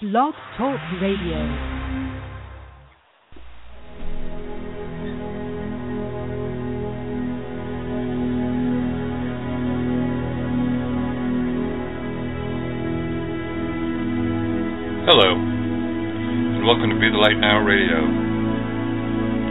Blog 0.00 0.32
Talk 0.56 0.80
Radio. 1.02 1.36
Hello, 15.04 15.36
and 15.36 16.64
welcome 16.64 16.88
to 16.88 16.96
Be 16.98 17.10
the 17.10 17.18
Light 17.20 17.36
Now 17.36 17.60
Radio. 17.60 18.00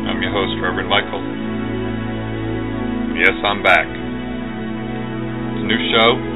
I'm 0.10 0.20
your 0.20 0.32
host, 0.32 0.58
Reverend 0.64 0.90
Michael. 0.90 1.22
Yes, 3.22 3.38
I'm 3.46 3.62
back. 3.62 3.86
It's 5.46 5.62
a 5.62 5.68
new 5.68 5.92
show. 5.94 6.29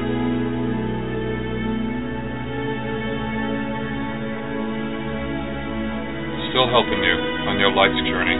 Helping 6.64 7.04
you 7.04 7.16
on 7.46 7.60
your 7.60 7.70
life's 7.70 8.00
journey. 8.08 8.34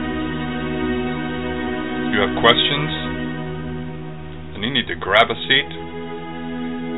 You 2.10 2.18
have 2.24 2.34
questions, 2.42 2.90
and 4.56 4.64
you 4.64 4.74
need 4.74 4.88
to 4.88 4.96
grab 4.96 5.30
a 5.30 5.38
seat, 5.46 5.70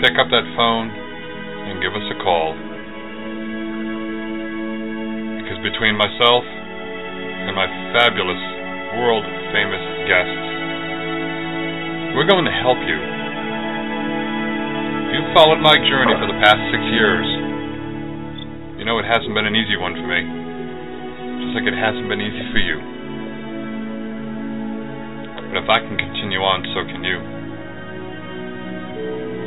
pick 0.01 0.17
up 0.17 0.33
that 0.33 0.47
phone, 0.57 0.89
and 0.89 1.83
give 1.83 1.93
us 1.93 2.07
a 2.09 2.17
call 2.25 2.55
because 5.47 5.63
between 5.63 5.95
myself 5.99 6.43
and 6.43 7.55
my 7.55 7.69
fabulous, 7.95 8.43
world 8.99 9.23
famous 9.55 9.85
guests, 10.11 10.47
we're 12.19 12.27
going 12.27 12.47
to 12.47 12.57
help 12.65 12.79
you. 12.83 12.99
You've 15.15 15.31
followed 15.37 15.63
my 15.63 15.79
journey 15.87 16.15
for 16.19 16.27
the 16.27 16.39
past 16.43 16.59
six 16.71 16.83
years, 16.91 17.27
you 18.79 18.85
know 18.85 18.99
it 18.99 19.07
hasn't 19.07 19.35
been 19.35 19.47
an 19.47 19.55
easy 19.55 19.77
one 19.79 19.95
for 19.95 20.07
me, 20.07 20.46
like 21.57 21.65
it 21.65 21.73
hasn't 21.73 22.05
been 22.05 22.21
easy 22.21 22.45
for 22.53 22.61
you. 22.61 22.77
But 25.49 25.57
if 25.57 25.65
I 25.73 25.81
can 25.81 25.97
continue 25.97 26.45
on, 26.45 26.61
so 26.77 26.85
can 26.85 27.01
you. 27.01 27.17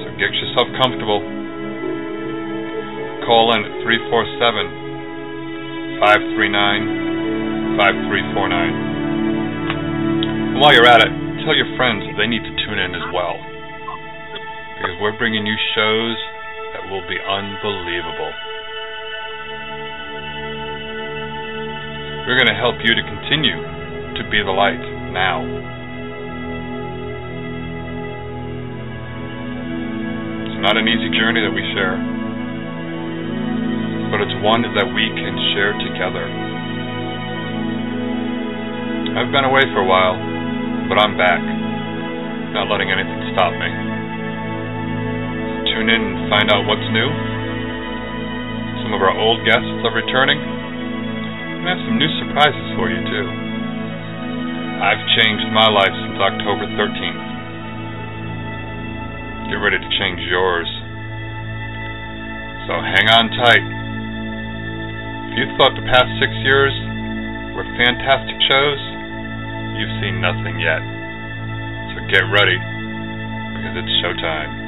So 0.01 0.09
get 0.17 0.33
yourself 0.33 0.73
comfortable. 0.81 1.21
Call 3.29 3.53
in 3.53 3.61
at 3.61 3.85
347 3.85 6.01
539 6.01 7.77
5349. 7.77 10.49
And 10.49 10.57
while 10.57 10.73
you're 10.73 10.89
at 10.89 11.05
it, 11.05 11.13
tell 11.45 11.53
your 11.53 11.69
friends 11.77 12.09
they 12.17 12.25
need 12.25 12.41
to 12.41 12.53
tune 12.65 12.81
in 12.81 12.97
as 12.97 13.05
well. 13.13 13.37
Because 14.81 14.97
we're 14.97 15.13
bringing 15.13 15.45
you 15.45 15.53
shows 15.77 16.17
that 16.73 16.89
will 16.89 17.05
be 17.05 17.21
unbelievable. 17.21 18.33
We're 22.29 22.37
going 22.37 22.53
to 22.53 22.61
help 22.61 22.77
you 22.85 22.93
to 22.93 23.01
continue 23.01 23.57
to 23.57 24.21
be 24.29 24.37
the 24.45 24.53
light 24.53 24.77
now. 25.09 25.41
It's 30.45 30.61
not 30.61 30.77
an 30.77 30.85
easy 30.85 31.09
journey 31.17 31.41
that 31.41 31.49
we 31.49 31.65
share 31.73 31.97
but 34.09 34.25
it's 34.25 34.33
one 34.41 34.65
that 34.65 34.89
we 34.89 35.05
can 35.13 35.35
share 35.53 35.77
together. 35.85 36.25
I've 39.13 39.29
been 39.29 39.45
away 39.45 39.61
for 39.69 39.85
a 39.85 39.87
while, 39.87 40.17
but 40.89 40.97
I'm 40.97 41.13
back, 41.13 41.41
not 42.57 42.65
letting 42.73 42.89
anything 42.89 43.21
stop 43.37 43.53
me. 43.53 43.69
Tune 45.69 45.93
in 45.93 46.01
and 46.01 46.25
find 46.33 46.49
out 46.49 46.65
what's 46.65 46.89
new. 46.89 47.09
Some 48.81 48.97
of 48.97 49.01
our 49.05 49.13
old 49.13 49.45
guests 49.45 49.77
are 49.85 49.93
returning. 49.93 50.48
We 51.59 51.67
have 51.67 51.83
some 51.83 51.99
new 51.99 52.07
surprises 52.23 52.67
for 52.79 52.87
you, 52.87 53.03
too. 53.03 53.27
I've 54.79 55.03
changed 55.19 55.43
my 55.51 55.67
life 55.67 55.91
since 55.91 56.15
October 56.15 56.71
13th. 56.79 57.25
Get 59.51 59.59
ready 59.59 59.75
to 59.75 59.89
change 59.99 60.23
yours. 60.23 60.71
So 62.63 62.79
hang 62.79 63.11
on 63.11 63.27
tight. 63.43 63.65
If 65.29 65.35
you 65.35 65.51
thought 65.59 65.75
the 65.75 65.83
past 65.83 66.07
six 66.23 66.31
years 66.47 66.71
were 67.57 67.67
fantastic 67.75 68.39
shows, 68.47 68.79
you've 69.75 69.99
seen 69.99 70.23
nothing 70.23 70.63
yet. 70.63 70.79
So 71.91 72.07
get 72.07 72.23
ready, 72.31 72.55
because 72.55 73.83
it's 73.83 73.93
showtime. 73.99 74.58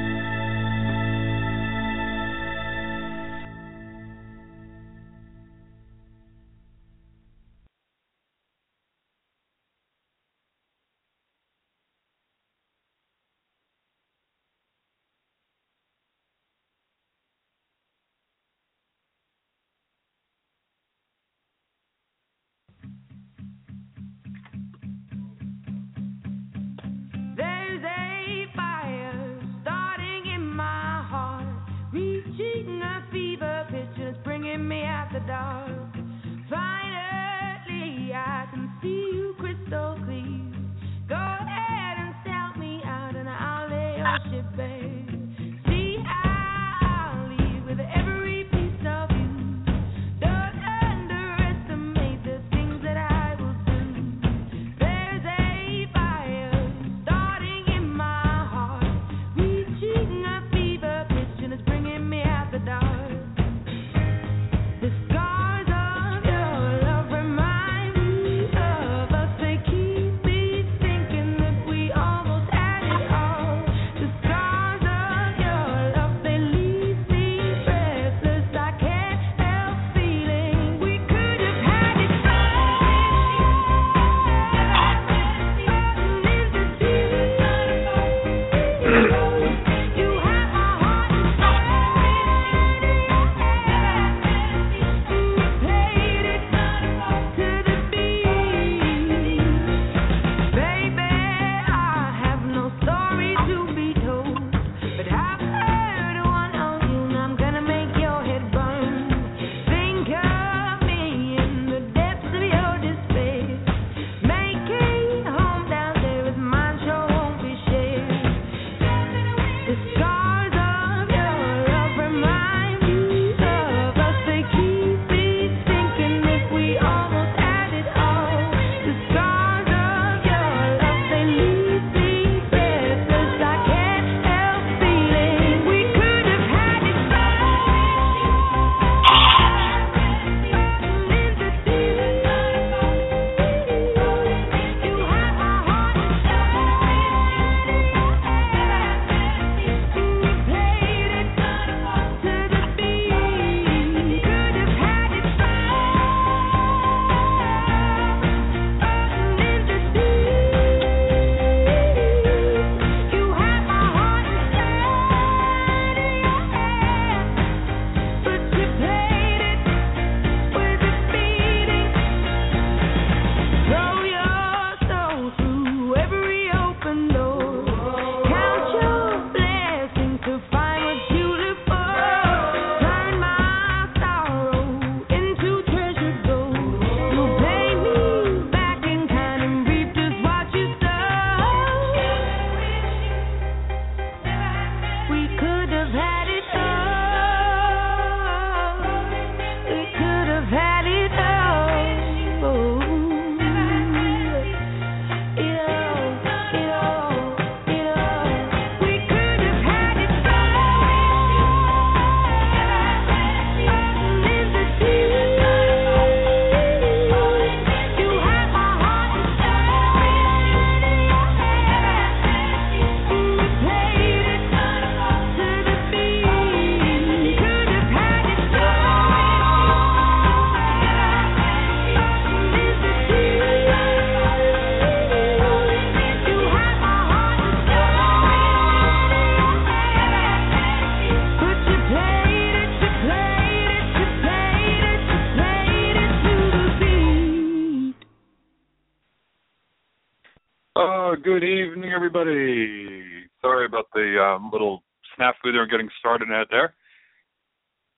Everybody. 252.14 253.24
Sorry 253.40 253.64
about 253.64 253.86
the 253.94 254.20
um, 254.20 254.50
little 254.52 254.82
snafu 255.16 255.52
there 255.52 255.66
getting 255.66 255.88
started 255.98 256.30
at 256.30 256.48
there. 256.50 256.74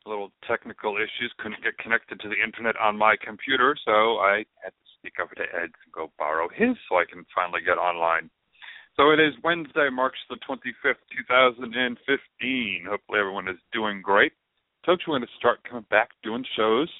Little 0.07 0.31
technical 0.47 0.97
issues. 0.97 1.33
Couldn't 1.39 1.63
get 1.65 1.77
connected 1.79 2.21
to 2.21 2.29
the 2.29 2.37
internet 2.39 2.77
on 2.77 2.97
my 2.97 3.17
computer, 3.25 3.77
so 3.85 4.19
I 4.19 4.45
had 4.63 4.71
to 4.71 4.87
sneak 5.01 5.15
over 5.21 5.35
to 5.35 5.43
Ed's 5.43 5.75
and 5.85 5.93
go 5.93 6.13
borrow 6.17 6.49
his 6.55 6.77
so 6.89 6.97
I 6.97 7.05
can 7.11 7.25
finally 7.35 7.61
get 7.65 7.79
online. 7.79 8.31
So 8.97 9.11
it 9.11 9.19
is 9.19 9.35
Wednesday, 9.43 9.89
March 9.91 10.15
the 10.31 10.37
25th, 10.49 11.03
2015. 11.29 12.87
Hopefully 12.89 13.19
everyone 13.19 13.49
is 13.49 13.59
doing 13.73 14.01
great. 14.01 14.33
Folks, 14.87 15.03
we're 15.09 15.19
going 15.19 15.27
to 15.27 15.39
start 15.39 15.59
coming 15.69 15.87
back 15.91 16.11
doing 16.23 16.45
shows. 16.57 16.91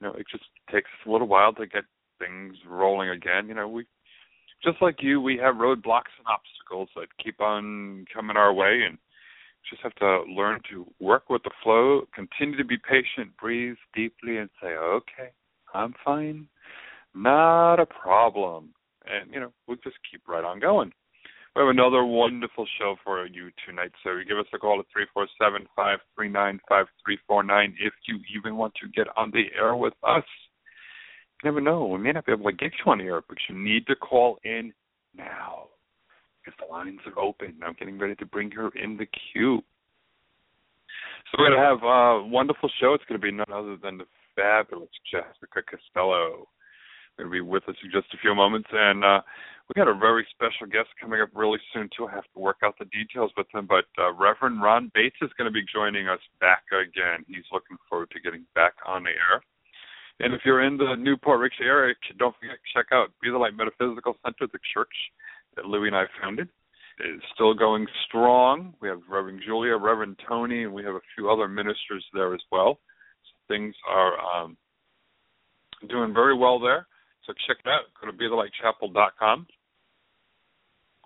You 0.00 0.06
know, 0.06 0.14
it 0.14 0.26
just 0.30 0.44
takes 0.70 0.90
a 1.06 1.10
little 1.10 1.26
while 1.26 1.52
to 1.54 1.66
get 1.66 1.84
things 2.20 2.54
rolling 2.68 3.08
again. 3.08 3.48
You 3.48 3.54
know, 3.54 3.66
we 3.66 3.84
just 4.64 4.80
like 4.80 4.96
you, 5.02 5.20
we 5.20 5.36
have 5.38 5.56
roadblocks 5.56 6.12
and 6.18 6.26
obstacles 6.26 6.88
that 6.96 7.08
keep 7.22 7.40
on 7.40 8.04
coming 8.12 8.36
our 8.36 8.52
way, 8.52 8.82
and 8.86 8.98
just 9.68 9.82
have 9.82 9.94
to 9.96 10.22
learn 10.32 10.60
to 10.70 10.86
work 11.00 11.30
with 11.30 11.42
the 11.42 11.50
flow, 11.62 12.02
continue 12.14 12.56
to 12.56 12.64
be 12.64 12.76
patient, 12.76 13.36
breathe 13.40 13.76
deeply, 13.94 14.38
and 14.38 14.50
say, 14.60 14.68
"Okay, 14.68 15.30
I'm 15.74 15.94
fine, 16.04 16.48
not 17.14 17.80
a 17.80 17.86
problem," 17.86 18.74
and 19.06 19.32
you 19.32 19.40
know, 19.40 19.52
we'll 19.66 19.78
just 19.78 19.98
keep 20.10 20.26
right 20.28 20.44
on 20.44 20.60
going. 20.60 20.92
We 21.54 21.60
have 21.60 21.68
another 21.68 22.04
wonderful 22.04 22.66
show 22.78 22.96
for 23.04 23.26
you 23.26 23.50
tonight, 23.66 23.92
so 24.02 24.18
give 24.26 24.38
us 24.38 24.46
a 24.54 24.58
call 24.58 24.80
at 24.80 24.86
three 24.90 25.06
four 25.12 25.28
seven 25.38 25.68
five 25.76 25.98
three 26.14 26.30
nine 26.30 26.60
five 26.68 26.86
three 27.04 27.18
four 27.26 27.42
nine 27.42 27.76
if 27.78 27.92
you 28.08 28.18
even 28.34 28.56
want 28.56 28.74
to 28.76 28.88
get 28.88 29.06
on 29.16 29.30
the 29.32 29.44
air 29.54 29.76
with 29.76 29.92
us 30.02 30.24
never 31.44 31.60
know. 31.60 31.86
We 31.86 31.98
may 31.98 32.12
not 32.12 32.26
be 32.26 32.32
able 32.32 32.50
to 32.50 32.56
get 32.56 32.72
you 32.84 32.90
on 32.90 32.98
the 32.98 33.04
air, 33.04 33.22
but 33.26 33.38
you 33.48 33.56
need 33.56 33.86
to 33.86 33.96
call 33.96 34.38
in 34.44 34.72
now 35.16 35.68
because 36.44 36.58
the 36.60 36.72
lines 36.72 37.00
are 37.06 37.22
open. 37.22 37.54
I'm 37.64 37.76
getting 37.78 37.98
ready 37.98 38.14
to 38.16 38.26
bring 38.26 38.50
her 38.52 38.70
in 38.70 38.96
the 38.96 39.06
queue. 39.06 39.62
So 41.30 41.38
we're 41.38 41.50
going 41.50 41.60
to 41.60 41.64
have 41.64 41.82
a 41.82 42.26
wonderful 42.26 42.70
show. 42.80 42.94
It's 42.94 43.04
going 43.08 43.20
to 43.20 43.24
be 43.24 43.32
none 43.32 43.52
other 43.52 43.76
than 43.76 43.98
the 43.98 44.06
fabulous 44.36 44.90
Jessica 45.10 45.62
Costello. 45.62 46.48
To 47.18 47.28
be 47.28 47.42
with 47.42 47.68
us 47.68 47.76
in 47.84 47.90
just 47.92 48.12
a 48.14 48.18
few 48.22 48.34
moments, 48.34 48.68
and 48.72 49.04
uh, 49.04 49.20
we 49.68 49.74
got 49.76 49.86
a 49.86 49.94
very 49.94 50.26
special 50.32 50.66
guest 50.66 50.88
coming 50.98 51.20
up 51.20 51.28
really 51.34 51.58
soon 51.72 51.90
too. 51.94 52.06
I 52.06 52.10
have 52.10 52.24
to 52.32 52.40
work 52.40 52.64
out 52.64 52.74
the 52.78 52.86
details 52.86 53.30
with 53.36 53.46
him, 53.52 53.68
but 53.68 53.84
uh, 54.00 54.14
Reverend 54.14 54.62
Ron 54.62 54.90
Bates 54.94 55.20
is 55.20 55.28
going 55.36 55.44
to 55.44 55.52
be 55.52 55.62
joining 55.62 56.08
us 56.08 56.20
back 56.40 56.64
again. 56.72 57.22
He's 57.28 57.44
looking 57.52 57.76
forward 57.86 58.10
to 58.12 58.20
getting 58.20 58.46
back 58.54 58.72
on 58.86 59.04
the 59.04 59.10
air. 59.10 59.42
And 60.22 60.32
if 60.34 60.42
you're 60.44 60.62
in 60.62 60.76
the 60.76 60.94
New 60.94 61.16
Port 61.16 61.40
Richey 61.40 61.64
area, 61.64 61.96
don't 62.16 62.34
forget 62.38 62.54
to 62.54 62.78
check 62.78 62.92
out 62.92 63.08
Be 63.20 63.28
the 63.28 63.36
Light 63.36 63.56
Metaphysical 63.56 64.14
Center, 64.24 64.46
the 64.52 64.60
church 64.72 64.94
that 65.56 65.64
Louie 65.64 65.88
and 65.88 65.96
I 65.96 66.04
founded. 66.22 66.48
It 67.00 67.16
is 67.16 67.22
still 67.34 67.54
going 67.54 67.88
strong. 68.06 68.72
We 68.80 68.86
have 68.86 69.00
Reverend 69.10 69.42
Julia, 69.44 69.76
Reverend 69.76 70.20
Tony, 70.28 70.62
and 70.62 70.72
we 70.72 70.84
have 70.84 70.94
a 70.94 71.00
few 71.16 71.28
other 71.28 71.48
ministers 71.48 72.04
there 72.14 72.34
as 72.34 72.40
well. 72.52 72.78
So 73.24 73.52
things 73.52 73.74
are 73.90 74.12
um, 74.20 74.56
doing 75.88 76.14
very 76.14 76.36
well 76.38 76.60
there. 76.60 76.86
So 77.26 77.32
check 77.48 77.56
it 77.64 77.68
out. 77.68 77.90
Go 78.00 78.06
to 78.06 78.16
be 78.16 78.28
the 78.28 78.36
BeTheLightChapel.com. 78.36 79.46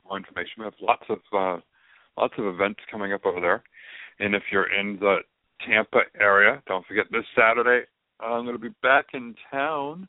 More 0.07 0.19
information. 0.19 0.53
We 0.59 0.65
have 0.65 0.75
lots 0.83 1.05
of 1.09 1.19
uh, 1.33 1.61
lots 2.19 2.35
of 2.37 2.45
events 2.45 2.81
coming 2.91 3.15
up 3.15 3.25
over 3.25 3.41
there. 3.41 3.63
And 4.21 4.35
if 4.35 4.43
you're 4.53 4.73
in 4.79 4.99
the 5.01 5.19
Tampa 5.67 6.01
area, 6.21 6.63
don't 6.67 6.87
forget 6.87 7.07
this 7.11 7.25
Saturday 7.35 7.87
I'm 8.21 8.45
going 8.45 8.57
to 8.57 8.63
be 8.63 8.75
back 8.83 9.07
in 9.15 9.35
town. 9.51 10.09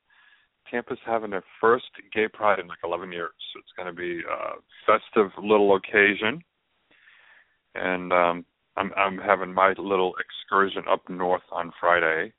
Tampa's 0.70 1.00
having 1.06 1.32
their 1.32 1.44
first 1.62 1.86
gay 2.14 2.28
pride 2.28 2.60
in 2.60 2.68
like 2.68 2.80
11 2.84 3.12
years. 3.12 3.32
So 3.54 3.60
it's 3.60 3.72
going 3.78 3.88
to 3.88 3.94
be 3.94 4.22
a 4.22 4.56
festive 4.86 5.32
little 5.42 5.76
occasion, 5.76 6.42
and 7.76 8.12
um, 8.12 8.46
I'm 8.76 8.92
I'm 8.96 9.18
having 9.18 9.54
my 9.54 9.74
little 9.78 10.14
excursion 10.20 10.84
up 10.90 11.02
north 11.10 11.44
on 11.52 11.72
Friday. 11.80 12.34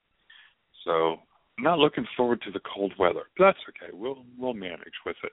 So 0.85 1.17
not 1.59 1.79
looking 1.79 2.07
forward 2.17 2.43
to 2.43 2.51
the 2.51 2.61
cold 2.75 2.93
weather, 2.99 3.25
but 3.37 3.45
that's 3.45 3.59
okay. 3.69 3.93
We'll 3.93 4.25
we'll 4.37 4.55
manage 4.55 4.99
with 5.07 5.17
it. 5.25 5.33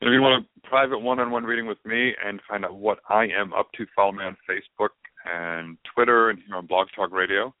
And 0.00 0.08
if 0.08 0.14
you 0.14 0.22
want 0.22 0.46
a 0.46 0.68
private 0.68 0.98
one-on-one 0.98 1.44
reading 1.44 1.66
with 1.66 1.78
me 1.84 2.14
and 2.24 2.40
find 2.48 2.64
out 2.64 2.74
what 2.74 3.00
I 3.10 3.24
am 3.24 3.52
up 3.52 3.68
to, 3.76 3.84
follow 3.94 4.12
me 4.12 4.24
on 4.24 4.36
Facebook 4.48 4.90
and 5.26 5.76
Twitter 5.94 6.30
and 6.30 6.38
here 6.46 6.56
on 6.56 6.66
Blog 6.66 6.88
Talk 6.96 7.12
Radio. 7.12 7.54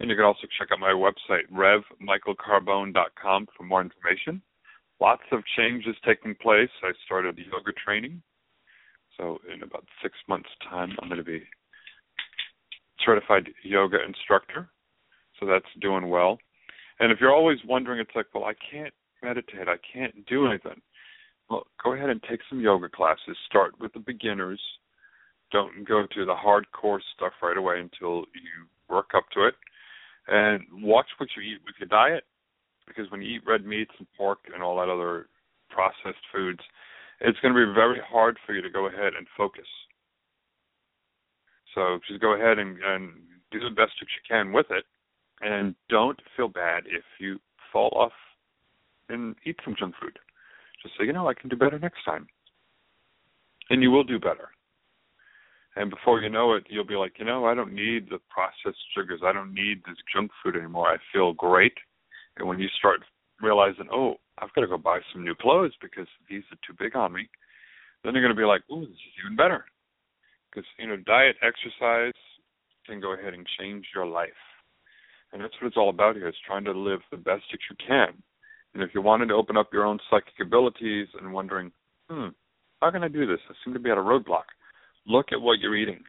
And 0.00 0.08
you 0.08 0.16
can 0.16 0.24
also 0.24 0.48
check 0.58 0.68
out 0.72 0.80
my 0.80 0.92
website, 0.92 1.44
revmichaelcarbone.com, 1.52 3.46
for 3.56 3.64
more 3.64 3.82
information. 3.82 4.40
Lots 4.98 5.22
of 5.30 5.42
changes 5.56 5.94
taking 6.06 6.34
place. 6.34 6.70
I 6.82 6.92
started 7.04 7.36
yoga 7.38 7.72
training. 7.84 8.22
So, 9.18 9.38
in 9.52 9.62
about 9.62 9.84
six 10.02 10.14
months' 10.26 10.48
time, 10.68 10.96
I'm 11.00 11.08
going 11.08 11.18
to 11.18 11.24
be 11.24 11.42
certified 13.04 13.50
yoga 13.62 13.98
instructor. 14.06 14.70
So, 15.38 15.44
that's 15.44 15.66
doing 15.82 16.08
well. 16.08 16.38
And 16.98 17.12
if 17.12 17.18
you're 17.20 17.34
always 17.34 17.58
wondering, 17.66 18.00
it's 18.00 18.14
like, 18.14 18.26
well, 18.34 18.44
I 18.44 18.54
can't 18.70 18.94
meditate, 19.22 19.68
I 19.68 19.76
can't 19.92 20.24
do 20.26 20.46
anything. 20.46 20.80
Well, 21.50 21.66
go 21.82 21.92
ahead 21.92 22.08
and 22.08 22.22
take 22.22 22.40
some 22.48 22.60
yoga 22.60 22.88
classes. 22.88 23.36
Start 23.46 23.78
with 23.78 23.92
the 23.92 24.00
beginners. 24.00 24.60
Don't 25.52 25.86
go 25.86 26.06
to 26.14 26.24
the 26.24 26.34
hardcore 26.34 27.00
stuff 27.14 27.32
right 27.42 27.56
away 27.56 27.80
until 27.80 28.20
you 28.34 28.66
work 28.88 29.10
up 29.14 29.24
to 29.34 29.46
it 29.46 29.54
and 30.28 30.62
watch 30.72 31.06
what 31.18 31.28
you 31.36 31.42
eat 31.42 31.60
with 31.64 31.74
your 31.78 31.88
diet 31.88 32.24
because 32.86 33.10
when 33.10 33.22
you 33.22 33.36
eat 33.36 33.42
red 33.46 33.64
meats 33.64 33.92
and 33.98 34.06
pork 34.16 34.40
and 34.52 34.62
all 34.62 34.76
that 34.76 34.88
other 34.88 35.28
processed 35.68 36.24
foods, 36.32 36.60
it's 37.20 37.38
going 37.40 37.54
to 37.54 37.66
be 37.66 37.72
very 37.74 38.00
hard 38.04 38.38
for 38.44 38.54
you 38.54 38.62
to 38.62 38.70
go 38.70 38.86
ahead 38.86 39.12
and 39.16 39.26
focus. 39.36 39.66
So 41.74 42.00
just 42.08 42.20
go 42.20 42.34
ahead 42.34 42.58
and, 42.58 42.78
and 42.82 43.12
do 43.52 43.60
the 43.60 43.70
best 43.70 43.92
that 44.00 44.08
you 44.08 44.22
can 44.28 44.52
with 44.52 44.66
it, 44.70 44.84
and 45.40 45.74
don't 45.88 46.18
feel 46.36 46.48
bad 46.48 46.84
if 46.86 47.04
you 47.20 47.38
fall 47.72 47.90
off 47.94 48.12
and 49.08 49.36
eat 49.46 49.56
some 49.64 49.76
junk 49.78 49.94
food. 50.00 50.18
Just 50.82 50.94
say, 50.98 51.04
you 51.04 51.12
know, 51.12 51.28
I 51.28 51.34
can 51.34 51.48
do 51.48 51.56
better 51.56 51.78
next 51.78 52.04
time, 52.04 52.26
and 53.68 53.82
you 53.82 53.90
will 53.90 54.04
do 54.04 54.18
better. 54.18 54.48
And 55.80 55.88
before 55.88 56.20
you 56.20 56.28
know 56.28 56.52
it, 56.52 56.64
you'll 56.68 56.84
be 56.84 56.94
like, 56.94 57.14
you 57.18 57.24
know, 57.24 57.46
I 57.46 57.54
don't 57.54 57.72
need 57.72 58.10
the 58.10 58.18
processed 58.28 58.84
sugars. 58.94 59.22
I 59.24 59.32
don't 59.32 59.54
need 59.54 59.80
this 59.86 59.96
junk 60.14 60.30
food 60.42 60.54
anymore. 60.54 60.88
I 60.88 60.98
feel 61.10 61.32
great. 61.32 61.72
And 62.36 62.46
when 62.46 62.58
you 62.58 62.68
start 62.78 63.00
realizing, 63.40 63.88
oh, 63.90 64.16
I've 64.36 64.52
got 64.52 64.60
to 64.60 64.66
go 64.66 64.76
buy 64.76 64.98
some 65.10 65.24
new 65.24 65.34
clothes 65.34 65.72
because 65.80 66.06
these 66.28 66.42
are 66.52 66.58
too 66.66 66.76
big 66.78 66.96
on 66.96 67.14
me, 67.14 67.30
then 68.04 68.12
you're 68.12 68.22
going 68.22 68.36
to 68.36 68.38
be 68.38 68.44
like, 68.44 68.60
ooh, 68.70 68.82
this 68.82 68.90
is 68.90 69.24
even 69.24 69.36
better. 69.36 69.64
Because, 70.52 70.68
you 70.78 70.86
know, 70.86 70.98
diet, 70.98 71.36
exercise 71.40 72.12
can 72.84 73.00
go 73.00 73.14
ahead 73.14 73.32
and 73.32 73.46
change 73.58 73.86
your 73.94 74.04
life. 74.04 74.28
And 75.32 75.40
that's 75.40 75.54
what 75.62 75.68
it's 75.68 75.78
all 75.78 75.88
about 75.88 76.14
here, 76.14 76.28
is 76.28 76.34
trying 76.46 76.64
to 76.64 76.72
live 76.72 77.00
the 77.10 77.16
best 77.16 77.44
that 77.52 77.60
you 77.70 77.76
can. 77.88 78.22
And 78.74 78.82
if 78.82 78.90
you're 78.92 79.02
wanting 79.02 79.28
to 79.28 79.34
open 79.34 79.56
up 79.56 79.72
your 79.72 79.86
own 79.86 79.98
psychic 80.10 80.34
abilities 80.42 81.08
and 81.18 81.32
wondering, 81.32 81.72
hmm, 82.10 82.28
how 82.82 82.90
can 82.90 83.02
I 83.02 83.08
do 83.08 83.26
this? 83.26 83.40
I 83.48 83.54
seem 83.64 83.72
to 83.72 83.80
be 83.80 83.90
at 83.90 83.96
a 83.96 84.02
roadblock 84.02 84.44
look 85.06 85.26
at 85.32 85.40
what 85.40 85.58
you're 85.60 85.76
eating. 85.76 86.02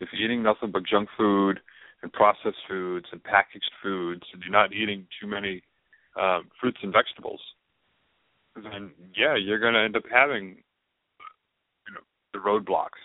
If 0.00 0.08
you're 0.12 0.24
eating 0.24 0.42
nothing 0.42 0.70
but 0.70 0.86
junk 0.86 1.08
food 1.16 1.60
and 2.02 2.12
processed 2.12 2.56
foods 2.68 3.06
and 3.12 3.22
packaged 3.22 3.70
foods, 3.82 4.22
and 4.32 4.42
you're 4.42 4.52
not 4.52 4.72
eating 4.72 5.06
too 5.20 5.26
many 5.26 5.62
um, 6.20 6.48
fruits 6.60 6.78
and 6.82 6.92
vegetables, 6.92 7.40
then 8.56 8.90
yeah, 9.16 9.36
you're 9.36 9.58
going 9.58 9.74
to 9.74 9.80
end 9.80 9.96
up 9.96 10.04
having 10.10 10.62
you 11.86 11.94
know 11.94 12.00
the 12.32 12.38
roadblocks. 12.38 13.00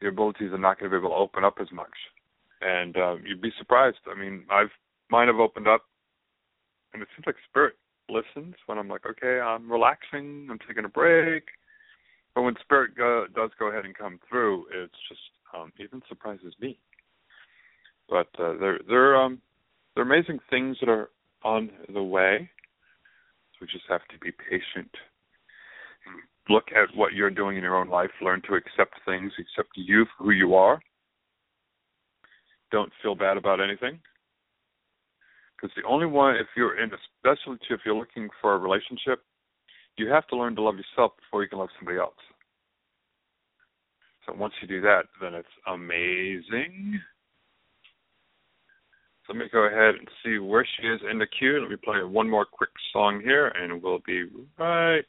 Your 0.00 0.10
abilities 0.10 0.52
are 0.52 0.58
not 0.58 0.78
going 0.78 0.90
to 0.90 0.96
be 0.96 1.00
able 1.00 1.14
to 1.14 1.20
open 1.20 1.44
up 1.44 1.58
as 1.60 1.70
much, 1.72 1.92
and 2.60 2.96
uh, 2.96 3.16
you'd 3.24 3.42
be 3.42 3.52
surprised. 3.58 3.98
I 4.10 4.18
mean, 4.18 4.44
I've 4.50 4.70
mine 5.10 5.28
have 5.28 5.36
opened 5.36 5.68
up, 5.68 5.82
and 6.92 7.02
it 7.02 7.08
seems 7.14 7.26
like 7.26 7.36
spirit 7.48 7.74
listens 8.08 8.54
when 8.66 8.78
I'm 8.78 8.88
like, 8.88 9.06
okay, 9.06 9.40
I'm 9.40 9.70
relaxing, 9.70 10.48
I'm 10.50 10.58
taking 10.66 10.84
a 10.84 10.88
break, 10.88 11.44
but 12.34 12.42
when 12.42 12.54
spirit 12.62 12.96
go, 12.96 13.26
does 13.34 13.50
go 13.58 13.68
ahead 13.68 13.84
and 13.84 13.96
come 13.96 14.18
through, 14.28 14.66
it's 14.72 14.94
just 15.08 15.20
um, 15.54 15.72
even 15.78 16.00
surprises 16.08 16.54
me. 16.60 16.78
But 18.08 18.28
uh, 18.38 18.54
there, 18.58 18.78
there, 18.88 19.16
um, 19.16 19.40
there 19.94 20.04
are 20.04 20.06
amazing 20.06 20.38
things 20.50 20.76
that 20.80 20.88
are 20.88 21.10
on 21.44 21.70
the 21.92 22.02
way. 22.02 22.48
So 23.52 23.58
we 23.60 23.66
just 23.66 23.84
have 23.88 24.06
to 24.08 24.18
be 24.18 24.30
patient. 24.32 24.90
Look 26.48 26.64
at 26.74 26.94
what 26.96 27.12
you're 27.12 27.30
doing 27.30 27.56
in 27.56 27.62
your 27.62 27.76
own 27.76 27.88
life. 27.88 28.10
Learn 28.20 28.42
to 28.48 28.54
accept 28.54 28.94
things. 29.06 29.32
Accept 29.38 29.70
you 29.76 30.04
for 30.16 30.24
who 30.24 30.30
you 30.30 30.54
are. 30.54 30.80
Don't 32.70 32.92
feel 33.02 33.14
bad 33.14 33.36
about 33.36 33.60
anything. 33.60 34.00
Because 35.54 35.74
the 35.76 35.86
only 35.88 36.06
one, 36.06 36.34
if 36.36 36.48
you're 36.56 36.82
in, 36.82 36.90
especially 36.90 37.58
if 37.70 37.80
you're 37.84 37.94
looking 37.94 38.28
for 38.40 38.54
a 38.54 38.58
relationship, 38.58 39.22
you 39.96 40.08
have 40.08 40.26
to 40.28 40.36
learn 40.36 40.54
to 40.56 40.62
love 40.62 40.76
yourself 40.76 41.12
before 41.16 41.42
you 41.42 41.48
can 41.48 41.58
love 41.58 41.68
somebody 41.78 41.98
else. 41.98 42.14
So 44.26 44.34
once 44.34 44.54
you 44.60 44.68
do 44.68 44.80
that, 44.82 45.02
then 45.20 45.34
it's 45.34 45.48
amazing. 45.66 47.00
So 49.26 49.32
let 49.32 49.38
me 49.38 49.46
go 49.52 49.66
ahead 49.66 49.94
and 49.96 50.08
see 50.24 50.38
where 50.38 50.66
she 50.76 50.86
is 50.86 51.00
in 51.10 51.18
the 51.18 51.26
queue. 51.26 51.60
Let 51.60 51.70
me 51.70 51.76
play 51.76 52.02
one 52.02 52.28
more 52.28 52.44
quick 52.44 52.70
song 52.92 53.20
here, 53.22 53.48
and 53.48 53.82
we'll 53.82 54.02
be 54.06 54.24
right 54.58 55.04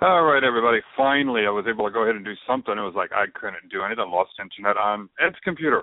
All 0.00 0.22
right, 0.22 0.44
everybody. 0.44 0.78
Finally, 0.96 1.42
I 1.42 1.50
was 1.50 1.66
able 1.68 1.84
to 1.84 1.90
go 1.90 2.04
ahead 2.04 2.14
and 2.14 2.24
do 2.24 2.34
something. 2.46 2.78
It 2.78 2.86
was 2.86 2.94
like 2.94 3.10
I 3.10 3.26
couldn't 3.34 3.68
do 3.68 3.82
anything. 3.82 4.06
Lost 4.06 4.30
internet 4.38 4.76
on 4.76 5.08
Ed's 5.18 5.34
computer. 5.42 5.82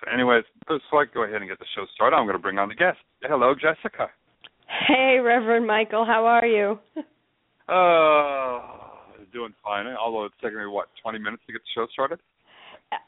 So, 0.00 0.10
anyways, 0.10 0.44
so 0.68 0.96
I 0.96 1.04
go 1.12 1.24
ahead 1.24 1.44
and 1.44 1.48
get 1.48 1.58
the 1.58 1.68
show 1.76 1.84
started. 1.94 2.16
I'm 2.16 2.24
going 2.24 2.36
to 2.36 2.42
bring 2.42 2.58
on 2.58 2.70
the 2.70 2.74
guest. 2.74 2.96
Hello, 3.20 3.54
Jessica. 3.54 4.08
Hey, 4.88 5.18
Reverend 5.22 5.66
Michael. 5.66 6.04
How 6.06 6.24
are 6.26 6.46
you? 6.46 6.78
Uh, 7.68 8.62
doing 9.32 9.52
fine. 9.64 9.86
Although 9.88 10.26
it's 10.26 10.36
taking 10.40 10.58
me 10.58 10.66
what 10.66 10.86
20 11.02 11.18
minutes 11.18 11.42
to 11.48 11.52
get 11.52 11.62
the 11.62 11.68
show 11.74 11.88
started. 11.92 12.20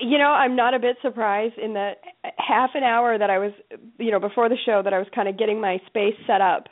You 0.01 0.19
know, 0.19 0.35
I'm 0.35 0.57
not 0.57 0.75
a 0.75 0.81
bit 0.81 0.97
surprised 1.01 1.55
in 1.63 1.75
that 1.75 1.99
half 2.39 2.71
an 2.75 2.83
hour 2.83 3.19
that 3.19 3.31
I 3.31 3.39
was, 3.39 3.53
you 3.99 4.11
know, 4.11 4.19
before 4.19 4.49
the 4.49 4.57
show 4.67 4.83
that 4.83 4.93
I 4.93 4.99
was 4.99 5.07
kind 5.15 5.29
of 5.29 5.39
getting 5.39 5.61
my 5.61 5.79
space 5.87 6.17
set 6.27 6.41
up 6.41 6.65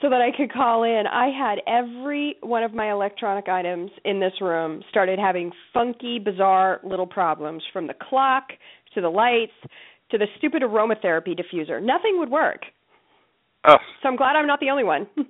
so 0.00 0.08
that 0.08 0.20
I 0.20 0.36
could 0.36 0.52
call 0.52 0.84
in. 0.84 1.04
I 1.10 1.30
had 1.30 1.58
every 1.66 2.36
one 2.40 2.62
of 2.62 2.72
my 2.72 2.90
electronic 2.90 3.48
items 3.48 3.90
in 4.04 4.20
this 4.20 4.32
room 4.40 4.82
started 4.90 5.18
having 5.18 5.50
funky, 5.74 6.18
bizarre 6.18 6.80
little 6.84 7.06
problems 7.06 7.62
from 7.72 7.86
the 7.86 7.94
clock 7.94 8.48
to 8.94 9.00
the 9.00 9.08
lights 9.08 9.52
to 10.10 10.18
the 10.18 10.26
stupid 10.38 10.62
aromatherapy 10.62 11.38
diffuser. 11.38 11.82
Nothing 11.82 12.18
would 12.18 12.30
work. 12.30 12.62
Oh. 13.66 13.76
So 14.02 14.08
I'm 14.08 14.16
glad 14.16 14.36
I'm 14.36 14.46
not 14.46 14.60
the 14.60 14.70
only 14.70 14.84
one. 14.84 15.06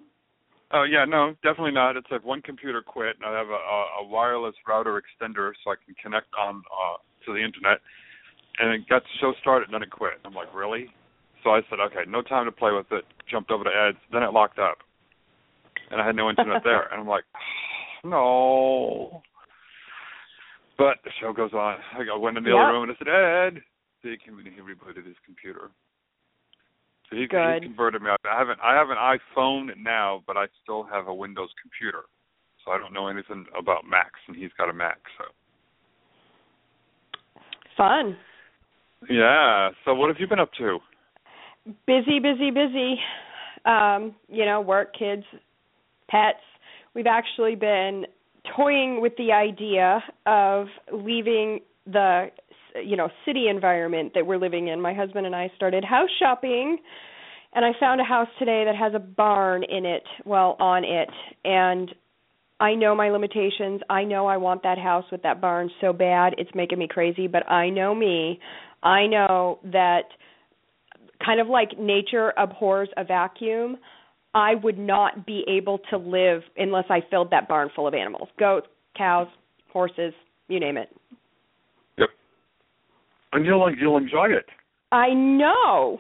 Oh 0.71 0.85
yeah, 0.85 1.07
no, 1.07 1.33
definitely 1.43 1.73
not. 1.73 1.97
It's 1.97 2.09
like 2.11 2.23
one 2.25 2.43
computer 2.43 2.83
quit, 2.83 3.17
and 3.17 3.25
I 3.25 3.39
have 3.39 3.49
a, 3.49 3.53
a, 3.53 4.05
a 4.05 4.07
wireless 4.07 4.55
router 4.69 5.01
extender 5.01 5.53
so 5.65 5.71
I 5.71 5.77
can 5.83 5.95
connect 6.03 6.27
on 6.39 6.57
uh, 6.57 6.99
to 7.25 7.33
the 7.33 7.41
internet, 7.43 7.81
and 8.59 8.75
it 8.75 8.87
got 8.87 9.03
the 9.03 9.09
show 9.19 9.33
started, 9.41 9.69
and 9.69 9.75
then 9.75 9.83
it 9.83 9.91
quit. 9.91 10.21
I'm 10.27 10.35
like, 10.35 10.55
really? 10.55 10.93
So 11.45 11.51
I 11.51 11.61
said, 11.71 11.79
okay, 11.81 12.09
no 12.09 12.23
time 12.23 12.47
to 12.47 12.53
play 12.53 12.73
with 12.73 12.87
it. 12.91 13.05
Jumped 13.31 13.51
over 13.51 13.65
to 13.65 13.71
Ed's. 13.71 13.99
Then 14.13 14.23
it 14.23 14.33
locked 14.33 14.59
up, 14.59 14.79
and 15.91 16.01
I 16.01 16.07
had 16.07 16.17
no 16.17 16.29
internet 16.31 16.63
there. 16.65 16.91
And 16.93 17.01
I'm 17.01 17.09
like, 17.09 17.25
no. 18.05 19.23
But 20.77 20.99
the 21.05 21.11
show 21.21 21.33
goes 21.33 21.53
on. 21.53 21.77
I 21.95 22.17
went 22.17 22.39
in 22.39 22.45
the 22.45 22.51
yep. 22.51 22.59
other 22.63 22.73
room 22.73 22.89
and 22.89 22.93
I 22.93 22.99
said, 22.99 23.09
Ed, 23.09 23.63
he, 24.03 24.17
he 24.23 24.61
rebooted 24.61 25.07
his 25.07 25.17
computer. 25.27 25.71
So 27.11 27.17
he, 27.17 27.23
he 27.23 27.67
converted 27.67 28.03
me. 28.03 28.11
I 28.11 28.39
haven't. 28.39 28.61
I 28.63 28.75
have 28.75 28.91
an 28.91 28.99
iPhone 28.99 29.71
now, 29.83 30.23
but 30.27 30.37
I 30.37 30.47
still 30.63 30.87
have 30.93 31.09
a 31.09 31.15
Windows 31.15 31.49
computer, 31.61 32.03
so 32.65 32.71
I 32.71 32.79
don't 32.79 32.93
know 32.93 33.09
anything 33.09 33.47
about 33.59 33.89
Macs, 33.89 34.21
and 34.29 34.37
he's 34.37 34.51
got 34.59 34.69
a 34.69 34.75
Mac. 34.75 34.99
So 35.17 35.25
fun. 37.77 38.17
Yeah. 39.09 39.71
So 39.85 39.95
what 39.95 40.09
have 40.09 40.19
you 40.21 40.29
been 40.29 40.39
up 40.39 40.53
to? 40.59 40.79
Busy, 41.87 42.19
busy, 42.19 42.51
busy. 42.51 42.97
Um, 43.65 44.15
you 44.29 44.45
know, 44.45 44.61
work, 44.61 44.95
kids, 44.97 45.25
pets. 46.09 46.39
We've 46.95 47.07
actually 47.07 47.55
been 47.55 48.07
toying 48.57 49.01
with 49.01 49.13
the 49.19 49.33
idea 49.33 50.03
of 50.27 50.67
leaving 50.93 51.61
the 51.87 52.29
you 52.83 52.97
know 52.97 53.09
city 53.25 53.49
environment 53.49 54.13
that 54.15 54.27
we're 54.27 54.39
living 54.39 54.69
in. 54.69 54.81
My 54.81 54.95
husband 54.95 55.27
and 55.27 55.35
I 55.35 55.51
started 55.57 55.85
house 55.85 56.11
shopping 56.19 56.79
and 57.53 57.65
I 57.65 57.73
found 57.81 58.01
a 58.01 58.05
house 58.05 58.29
today 58.39 58.65
that 58.67 58.77
has 58.77 58.93
a 58.95 58.99
barn 58.99 59.65
in 59.65 59.87
it, 59.87 60.05
well 60.25 60.57
on 60.61 60.85
it, 60.85 61.09
and 61.45 61.95
I 62.61 62.75
know 62.75 62.95
my 62.95 63.11
limitations. 63.11 63.81
I 63.89 64.05
know 64.05 64.27
I 64.27 64.37
want 64.37 64.63
that 64.65 64.79
house 64.79 65.05
with 65.11 65.23
that 65.23 65.41
barn 65.41 65.71
so 65.81 65.93
bad. 65.93 66.35
It's 66.39 66.51
making 66.55 66.79
me 66.79 66.89
crazy, 66.89 67.27
but 67.27 67.49
I 67.51 67.71
know 67.71 67.95
me. 67.95 68.41
I 68.83 69.07
know 69.07 69.61
that 69.65 70.05
kind 71.25 71.41
of 71.41 71.49
like 71.49 71.79
nature 71.79 72.33
abhors 72.37 72.89
a 72.97 73.05
vacuum, 73.05 73.77
I 74.35 74.55
would 74.55 74.79
not 74.79 75.27
be 75.27 75.45
able 75.49 75.79
to 75.91 75.97
live 75.97 76.43
unless 76.57 76.85
I 76.91 77.01
filled 77.11 77.31
that 77.31 77.49
barn 77.49 77.71
full 77.75 77.87
of 77.87 77.95
animals 77.95 78.29
goats, 78.39 78.67
cows, 78.97 79.29
horses, 79.73 80.13
you 80.49 80.61
name 80.61 80.77
it. 80.77 80.89
Yep. 81.97 82.09
And 83.33 83.45
you'll 83.45 83.75
you'll 83.75 83.97
enjoy 83.97 84.29
it. 84.29 84.47
I 84.93 85.11
know. 85.11 85.99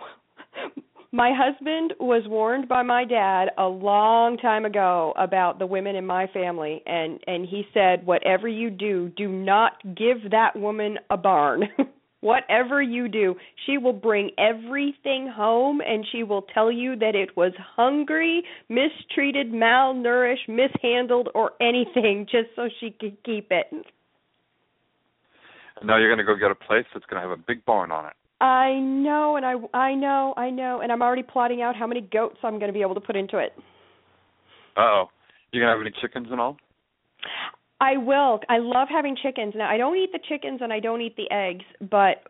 My 1.10 1.32
husband 1.34 1.94
was 1.98 2.24
warned 2.28 2.68
by 2.68 2.82
my 2.82 3.06
dad 3.06 3.48
a 3.56 3.66
long 3.66 4.36
time 4.36 4.66
ago 4.66 5.14
about 5.16 5.58
the 5.58 5.66
women 5.66 5.96
in 5.96 6.06
my 6.06 6.26
family 6.28 6.82
and 6.84 7.18
and 7.26 7.46
he 7.46 7.64
said 7.72 8.04
whatever 8.04 8.46
you 8.46 8.68
do 8.68 9.10
do 9.16 9.26
not 9.26 9.72
give 9.96 10.30
that 10.30 10.54
woman 10.54 10.98
a 11.08 11.16
barn. 11.16 11.62
Whatever 12.20 12.82
you 12.82 13.08
do, 13.08 13.36
she 13.64 13.78
will 13.78 13.92
bring 13.92 14.30
everything 14.38 15.30
home 15.32 15.80
and 15.80 16.04
she 16.10 16.24
will 16.24 16.42
tell 16.42 16.72
you 16.72 16.96
that 16.96 17.14
it 17.14 17.36
was 17.36 17.52
hungry, 17.76 18.42
mistreated, 18.68 19.52
malnourished, 19.52 20.48
mishandled, 20.48 21.28
or 21.34 21.52
anything 21.60 22.26
just 22.30 22.48
so 22.56 22.68
she 22.80 22.90
could 22.90 23.16
keep 23.24 23.48
it. 23.50 23.66
And 23.70 23.84
now 25.86 25.96
you're 25.96 26.08
going 26.08 26.18
to 26.18 26.24
go 26.24 26.38
get 26.38 26.50
a 26.50 26.56
place 26.56 26.86
that's 26.92 27.06
going 27.06 27.22
to 27.22 27.28
have 27.28 27.38
a 27.38 27.40
big 27.40 27.64
barn 27.64 27.92
on 27.92 28.06
it. 28.06 28.14
I 28.40 28.78
know, 28.78 29.36
and 29.36 29.44
I 29.44 29.54
I 29.76 29.94
know, 29.94 30.32
I 30.36 30.50
know, 30.50 30.80
and 30.80 30.92
I'm 30.92 31.02
already 31.02 31.24
plotting 31.24 31.60
out 31.60 31.74
how 31.74 31.88
many 31.88 32.00
goats 32.00 32.36
I'm 32.44 32.60
going 32.60 32.68
to 32.68 32.72
be 32.72 32.82
able 32.82 32.94
to 32.94 33.00
put 33.00 33.16
into 33.16 33.38
it. 33.38 33.52
Uh 34.76 34.80
oh, 34.80 35.04
you 35.50 35.60
gonna 35.60 35.72
have 35.72 35.80
any 35.80 35.92
chickens 36.00 36.28
and 36.30 36.40
all? 36.40 36.56
I 37.80 37.96
will. 37.96 38.40
I 38.48 38.58
love 38.58 38.88
having 38.90 39.16
chickens. 39.16 39.54
Now 39.56 39.68
I 39.68 39.76
don't 39.76 39.96
eat 39.96 40.10
the 40.12 40.18
chickens 40.28 40.60
and 40.62 40.72
I 40.72 40.80
don't 40.80 41.00
eat 41.00 41.16
the 41.16 41.30
eggs, 41.30 41.64
but 41.80 42.24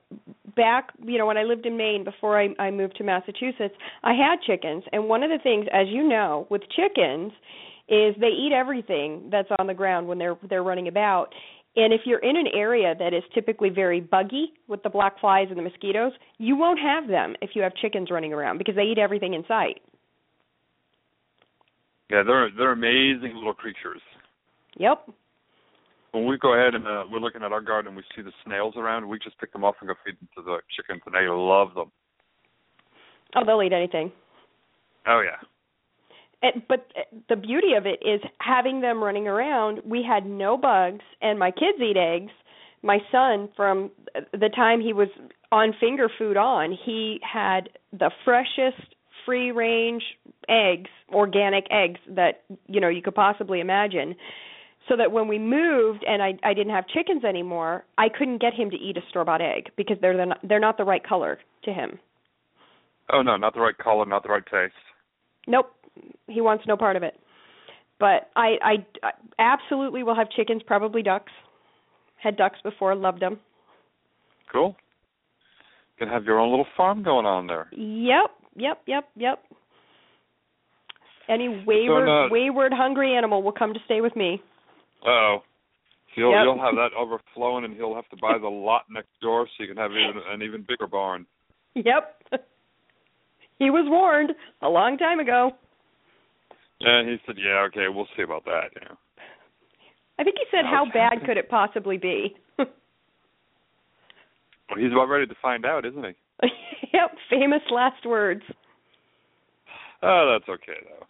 back, 0.56 0.90
you 1.02 1.16
know, 1.16 1.26
when 1.26 1.38
I 1.38 1.44
lived 1.44 1.64
in 1.64 1.76
Maine 1.76 2.04
before 2.04 2.38
I 2.38 2.48
I 2.58 2.70
moved 2.70 2.96
to 2.96 3.04
Massachusetts, 3.04 3.74
I 4.02 4.12
had 4.12 4.42
chickens. 4.46 4.84
And 4.92 5.08
one 5.08 5.22
of 5.22 5.30
the 5.30 5.38
things 5.42 5.66
as 5.72 5.86
you 5.88 6.06
know 6.06 6.46
with 6.50 6.62
chickens 6.76 7.32
is 7.88 8.14
they 8.20 8.28
eat 8.28 8.52
everything 8.54 9.28
that's 9.32 9.48
on 9.58 9.66
the 9.66 9.74
ground 9.74 10.06
when 10.06 10.18
they're 10.18 10.36
they're 10.48 10.62
running 10.62 10.88
about. 10.88 11.34
And 11.76 11.94
if 11.94 12.02
you're 12.04 12.18
in 12.18 12.36
an 12.36 12.48
area 12.54 12.94
that 12.98 13.14
is 13.14 13.22
typically 13.32 13.70
very 13.70 14.00
buggy 14.00 14.52
with 14.66 14.82
the 14.82 14.90
black 14.90 15.18
flies 15.20 15.46
and 15.48 15.58
the 15.58 15.62
mosquitoes, 15.62 16.12
you 16.36 16.56
won't 16.56 16.80
have 16.80 17.08
them 17.08 17.36
if 17.40 17.50
you 17.54 17.62
have 17.62 17.74
chickens 17.76 18.10
running 18.10 18.32
around 18.34 18.58
because 18.58 18.74
they 18.74 18.82
eat 18.82 18.98
everything 18.98 19.32
in 19.32 19.44
sight. 19.48 19.80
Yeah, 22.10 22.22
they're 22.22 22.50
they're 22.54 22.72
amazing 22.72 23.34
little 23.34 23.54
creatures. 23.54 24.02
Yep 24.76 25.08
when 26.12 26.26
we 26.26 26.38
go 26.38 26.54
ahead 26.54 26.74
and 26.74 26.86
uh, 26.86 27.04
we're 27.10 27.20
looking 27.20 27.42
at 27.42 27.52
our 27.52 27.60
garden, 27.60 27.94
we 27.94 28.02
see 28.16 28.22
the 28.22 28.32
snails 28.44 28.74
around. 28.76 29.08
We 29.08 29.18
just 29.18 29.38
pick 29.38 29.52
them 29.52 29.64
up 29.64 29.76
and 29.80 29.88
go 29.88 29.94
feed 30.04 30.18
them 30.20 30.28
to 30.36 30.42
the 30.42 30.58
chickens, 30.74 31.02
and 31.06 31.14
they 31.14 31.28
love 31.28 31.74
them. 31.74 31.90
Oh, 33.34 33.44
they'll 33.44 33.62
eat 33.62 33.72
anything. 33.72 34.10
Oh 35.06 35.22
yeah. 35.24 35.38
It, 36.40 36.68
but 36.68 36.86
the 37.28 37.36
beauty 37.36 37.74
of 37.76 37.84
it 37.84 38.00
is 38.06 38.20
having 38.40 38.80
them 38.80 39.02
running 39.02 39.26
around. 39.26 39.80
We 39.84 40.04
had 40.08 40.24
no 40.24 40.56
bugs, 40.56 41.04
and 41.20 41.38
my 41.38 41.50
kids 41.50 41.78
eat 41.80 41.96
eggs. 41.96 42.32
My 42.82 42.98
son, 43.10 43.48
from 43.56 43.90
the 44.32 44.48
time 44.54 44.80
he 44.80 44.92
was 44.92 45.08
on 45.50 45.74
finger 45.80 46.08
food 46.16 46.36
on, 46.36 46.76
he 46.84 47.20
had 47.22 47.70
the 47.92 48.10
freshest 48.24 48.94
free 49.26 49.50
range 49.50 50.02
eggs, 50.48 50.90
organic 51.12 51.66
eggs 51.70 52.00
that 52.08 52.44
you 52.66 52.80
know 52.80 52.88
you 52.88 53.02
could 53.02 53.16
possibly 53.16 53.60
imagine 53.60 54.14
so 54.88 54.96
that 54.96 55.12
when 55.12 55.28
we 55.28 55.38
moved 55.38 56.04
and 56.08 56.22
I 56.22 56.32
I 56.42 56.54
didn't 56.54 56.72
have 56.72 56.86
chickens 56.88 57.24
anymore, 57.24 57.84
I 57.98 58.08
couldn't 58.08 58.40
get 58.40 58.54
him 58.54 58.70
to 58.70 58.76
eat 58.76 58.96
a 58.96 59.00
store 59.10 59.24
bought 59.24 59.42
egg 59.42 59.70
because 59.76 59.98
they're 60.00 60.16
the 60.16 60.26
not, 60.26 60.38
they're 60.42 60.60
not 60.60 60.76
the 60.76 60.84
right 60.84 61.06
color 61.06 61.38
to 61.64 61.72
him. 61.72 61.98
Oh 63.12 63.22
no, 63.22 63.36
not 63.36 63.54
the 63.54 63.60
right 63.60 63.76
color, 63.76 64.06
not 64.06 64.22
the 64.22 64.30
right 64.30 64.44
taste. 64.50 64.74
Nope, 65.46 65.72
he 66.26 66.40
wants 66.40 66.64
no 66.66 66.76
part 66.76 66.96
of 66.96 67.02
it. 67.02 67.18
But 68.00 68.30
I 68.34 68.56
I, 68.62 68.74
I 69.02 69.10
absolutely 69.38 70.02
will 70.02 70.16
have 70.16 70.30
chickens, 70.30 70.62
probably 70.66 71.02
ducks. 71.02 71.32
Had 72.16 72.36
ducks 72.36 72.58
before, 72.62 72.94
loved 72.94 73.20
them. 73.20 73.38
Cool. 74.52 74.74
You 75.98 76.06
can 76.06 76.12
have 76.12 76.24
your 76.24 76.38
own 76.40 76.50
little 76.50 76.66
farm 76.76 77.02
going 77.02 77.26
on 77.26 77.46
there. 77.46 77.68
Yep, 77.72 78.30
yep, 78.56 78.82
yep, 78.86 79.08
yep. 79.16 79.42
Any 81.28 81.62
wayward, 81.66 82.08
so 82.08 82.32
wayward, 82.32 82.72
hungry 82.74 83.14
animal 83.14 83.42
will 83.42 83.52
come 83.52 83.74
to 83.74 83.80
stay 83.84 84.00
with 84.00 84.16
me 84.16 84.40
oh. 85.06 85.38
He'll 86.14 86.32
yep. 86.32 86.40
you'll 86.44 86.58
have 86.58 86.74
that 86.74 86.90
overflowing, 86.98 87.64
and 87.64 87.74
he'll 87.76 87.94
have 87.94 88.08
to 88.08 88.16
buy 88.16 88.38
the 88.40 88.48
lot 88.48 88.86
next 88.90 89.10
door 89.22 89.46
so 89.46 89.62
you 89.62 89.68
can 89.68 89.76
have 89.76 89.92
even, 89.92 90.20
an 90.28 90.42
even 90.42 90.64
bigger 90.66 90.88
barn. 90.88 91.26
Yep. 91.74 92.22
he 93.58 93.70
was 93.70 93.84
warned 93.88 94.32
a 94.62 94.68
long 94.68 94.98
time 94.98 95.20
ago. 95.20 95.52
And 96.80 97.08
he 97.08 97.18
said, 97.26 97.36
"Yeah, 97.38 97.66
okay, 97.68 97.86
we'll 97.88 98.08
see 98.16 98.22
about 98.22 98.44
that." 98.46 98.70
You 98.74 98.80
know. 98.88 98.96
I 100.18 100.24
think 100.24 100.36
he 100.38 100.44
said, 100.50 100.64
"How 100.64 100.86
bad 100.92 101.24
could 101.24 101.36
it 101.36 101.48
possibly 101.48 101.98
be?" 101.98 102.34
well, 102.58 102.66
he's 104.76 104.92
about 104.92 105.08
ready 105.08 105.26
to 105.26 105.34
find 105.40 105.64
out, 105.64 105.84
isn't 105.84 106.04
he? 106.04 106.48
yep, 106.92 107.14
famous 107.30 107.62
last 107.70 108.04
words. 108.06 108.42
Oh, 110.00 110.38
that's 110.38 110.48
okay 110.48 110.78
though 110.84 111.07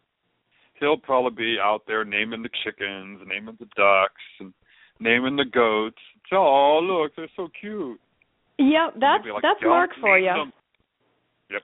he'll 0.80 0.96
probably 0.96 1.30
be 1.30 1.58
out 1.62 1.82
there 1.86 2.04
naming 2.04 2.42
the 2.42 2.50
chickens, 2.64 3.20
naming 3.26 3.56
the 3.58 3.66
ducks, 3.76 4.22
and 4.40 4.52
naming 5.00 5.36
the 5.36 5.44
goats. 5.44 5.98
Oh, 6.32 6.80
look, 6.82 7.12
they're 7.16 7.28
so 7.36 7.48
cute. 7.60 8.00
Yeah, 8.58 8.88
that's 8.94 9.24
like, 9.32 9.42
that's 9.42 9.60
Mark 9.62 9.90
for 10.00 10.18
you. 10.18 10.32
Them. 10.32 10.52
Yep. 11.50 11.62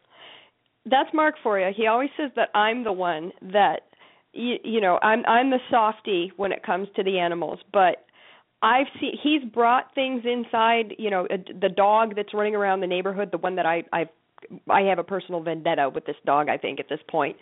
That's 0.86 1.10
Mark 1.12 1.34
for 1.42 1.58
you. 1.58 1.70
He 1.76 1.86
always 1.86 2.10
says 2.16 2.30
that 2.36 2.50
I'm 2.54 2.84
the 2.84 2.92
one 2.92 3.32
that 3.42 3.80
you, 4.32 4.56
you 4.62 4.80
know, 4.80 4.98
I'm 5.02 5.24
I'm 5.26 5.50
the 5.50 5.58
softy 5.70 6.32
when 6.36 6.52
it 6.52 6.62
comes 6.62 6.88
to 6.96 7.02
the 7.02 7.18
animals, 7.18 7.58
but 7.72 8.06
I've 8.62 8.86
seen 9.00 9.18
he's 9.22 9.42
brought 9.52 9.94
things 9.94 10.22
inside, 10.24 10.94
you 10.98 11.10
know, 11.10 11.26
a, 11.30 11.36
the 11.36 11.68
dog 11.68 12.14
that's 12.16 12.32
running 12.32 12.54
around 12.54 12.80
the 12.80 12.86
neighborhood, 12.86 13.30
the 13.32 13.38
one 13.38 13.56
that 13.56 13.66
I 13.66 13.82
I've 13.92 14.08
I 14.68 14.82
have 14.82 14.98
a 14.98 15.04
personal 15.04 15.42
vendetta 15.42 15.90
with 15.92 16.06
this 16.06 16.16
dog, 16.24 16.48
I 16.48 16.58
think 16.58 16.80
at 16.80 16.88
this 16.88 17.00
point. 17.08 17.36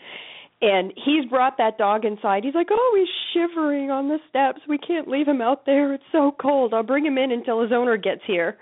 And 0.63 0.93
he's 0.97 1.25
brought 1.29 1.59
that 1.59 1.77
dog 1.77 2.05
inside. 2.05 2.45
He's 2.45 2.55
like, 2.55 2.69
"Oh, 2.71 2.97
he's 2.97 3.09
shivering 3.35 3.91
on 3.91 4.09
the 4.09 4.19
steps. 4.29 4.61
We 4.69 4.79
can't 4.79 5.09
leave 5.09 5.27
him 5.27 5.43
out 5.43 5.67
there. 5.67 5.93
It's 5.93 6.05
so 6.13 6.31
cold. 6.41 6.73
I'll 6.73 6.85
bring 6.85 7.05
him 7.05 7.19
in 7.19 7.33
until 7.33 7.61
his 7.61 7.73
owner 7.73 7.97
gets 7.97 8.23
here." 8.25 8.57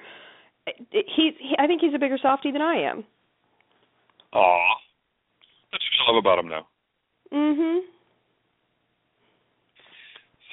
He's 0.90 1.34
he, 1.38 1.54
I 1.58 1.66
think 1.66 1.82
he's 1.82 1.94
a 1.94 1.98
bigger 1.98 2.18
softy 2.20 2.50
than 2.50 2.62
I 2.62 2.76
am. 2.76 3.04
Aw. 4.32 4.74
That's 5.70 5.84
what 5.84 6.08
you 6.08 6.14
love 6.14 6.24
about 6.24 6.38
him 6.38 6.48
now. 6.48 6.66
Mhm. 7.32 7.80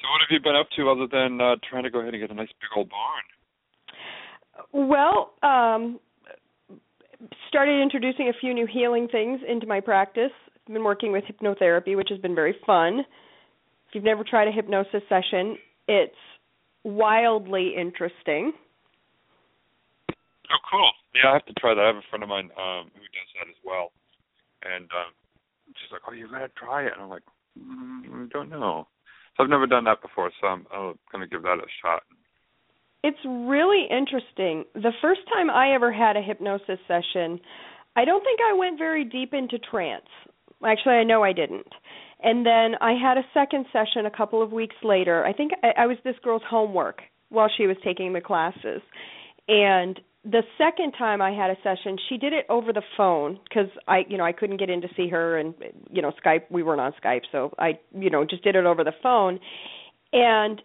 So 0.00 0.08
what 0.10 0.20
have 0.20 0.30
you 0.30 0.40
been 0.40 0.56
up 0.56 0.68
to 0.76 0.90
other 0.90 1.06
than 1.06 1.40
uh 1.40 1.56
trying 1.68 1.84
to 1.84 1.90
go 1.90 2.00
ahead 2.00 2.12
and 2.12 2.20
get 2.20 2.30
a 2.30 2.34
nice 2.34 2.52
big 2.60 2.70
old 2.76 2.90
barn? 2.90 3.24
Well, 4.72 5.32
um 5.42 5.98
started 7.48 7.80
introducing 7.80 8.28
a 8.28 8.32
few 8.38 8.52
new 8.52 8.66
healing 8.66 9.08
things 9.08 9.40
into 9.48 9.66
my 9.66 9.80
practice. 9.80 10.32
I've 10.68 10.74
been 10.74 10.84
working 10.84 11.12
with 11.12 11.24
hypnotherapy, 11.24 11.96
which 11.96 12.08
has 12.10 12.18
been 12.18 12.34
very 12.34 12.54
fun. 12.66 13.00
If 13.00 13.94
you've 13.94 14.04
never 14.04 14.22
tried 14.22 14.48
a 14.48 14.52
hypnosis 14.52 15.02
session, 15.08 15.56
it's 15.86 16.12
wildly 16.84 17.72
interesting. 17.74 18.52
Oh, 20.50 20.60
cool. 20.70 20.90
Yeah, 21.14 21.30
I 21.30 21.32
have 21.34 21.46
to 21.46 21.54
try 21.54 21.74
that. 21.74 21.80
I 21.80 21.86
have 21.86 21.96
a 21.96 22.08
friend 22.10 22.22
of 22.22 22.28
mine 22.28 22.50
um 22.58 22.90
who 22.94 23.00
does 23.00 23.30
that 23.40 23.48
as 23.48 23.56
well. 23.64 23.92
And 24.62 24.84
um 24.84 25.12
she's 25.68 25.90
like, 25.90 26.02
"Oh, 26.06 26.12
you 26.12 26.28
gotta 26.28 26.50
try 26.56 26.84
it." 26.84 26.92
And 26.92 27.02
I'm 27.02 27.08
like, 27.08 27.22
mm, 27.58 28.24
"I 28.24 28.28
don't 28.30 28.50
know." 28.50 28.86
So 29.36 29.44
I've 29.44 29.50
never 29.50 29.66
done 29.66 29.84
that 29.84 30.02
before, 30.02 30.30
so 30.40 30.48
I'm, 30.48 30.66
I'm 30.72 30.94
going 31.12 31.22
to 31.22 31.28
give 31.28 31.42
that 31.42 31.58
a 31.58 31.66
shot. 31.80 32.02
It's 33.04 33.18
really 33.24 33.86
interesting. 33.88 34.64
The 34.74 34.90
first 35.00 35.20
time 35.32 35.48
I 35.48 35.74
ever 35.74 35.92
had 35.92 36.16
a 36.16 36.22
hypnosis 36.22 36.80
session, 36.88 37.38
I 37.94 38.04
don't 38.04 38.24
think 38.24 38.40
I 38.42 38.54
went 38.54 38.78
very 38.78 39.04
deep 39.04 39.32
into 39.32 39.58
trance. 39.70 40.08
Actually, 40.64 40.94
I 40.94 41.04
know 41.04 41.22
I 41.22 41.32
didn't. 41.32 41.72
And 42.22 42.44
then 42.44 42.74
I 42.80 42.94
had 42.94 43.16
a 43.16 43.22
second 43.32 43.66
session 43.72 44.06
a 44.06 44.10
couple 44.10 44.42
of 44.42 44.50
weeks 44.52 44.76
later. 44.82 45.24
I 45.24 45.32
think 45.32 45.52
I, 45.62 45.82
I 45.82 45.86
was 45.86 45.96
this 46.04 46.16
girl's 46.22 46.42
homework 46.48 47.02
while 47.28 47.48
she 47.54 47.66
was 47.66 47.76
taking 47.84 48.12
the 48.12 48.20
classes. 48.20 48.82
And 49.46 50.00
the 50.24 50.42
second 50.58 50.92
time 50.98 51.22
I 51.22 51.30
had 51.30 51.50
a 51.50 51.56
session, 51.62 51.96
she 52.08 52.18
did 52.18 52.32
it 52.32 52.44
over 52.48 52.72
the 52.72 52.82
phone 52.96 53.38
because 53.48 53.68
I, 53.86 54.04
you 54.08 54.18
know, 54.18 54.24
I 54.24 54.32
couldn't 54.32 54.58
get 54.58 54.68
in 54.68 54.80
to 54.82 54.88
see 54.96 55.08
her, 55.08 55.38
and 55.38 55.54
you 55.90 56.02
know, 56.02 56.12
Skype. 56.24 56.42
We 56.50 56.62
weren't 56.62 56.80
on 56.80 56.92
Skype, 57.02 57.22
so 57.30 57.54
I, 57.58 57.78
you 57.98 58.10
know, 58.10 58.24
just 58.24 58.42
did 58.42 58.56
it 58.56 58.66
over 58.66 58.84
the 58.84 58.92
phone. 59.02 59.38
And 60.12 60.60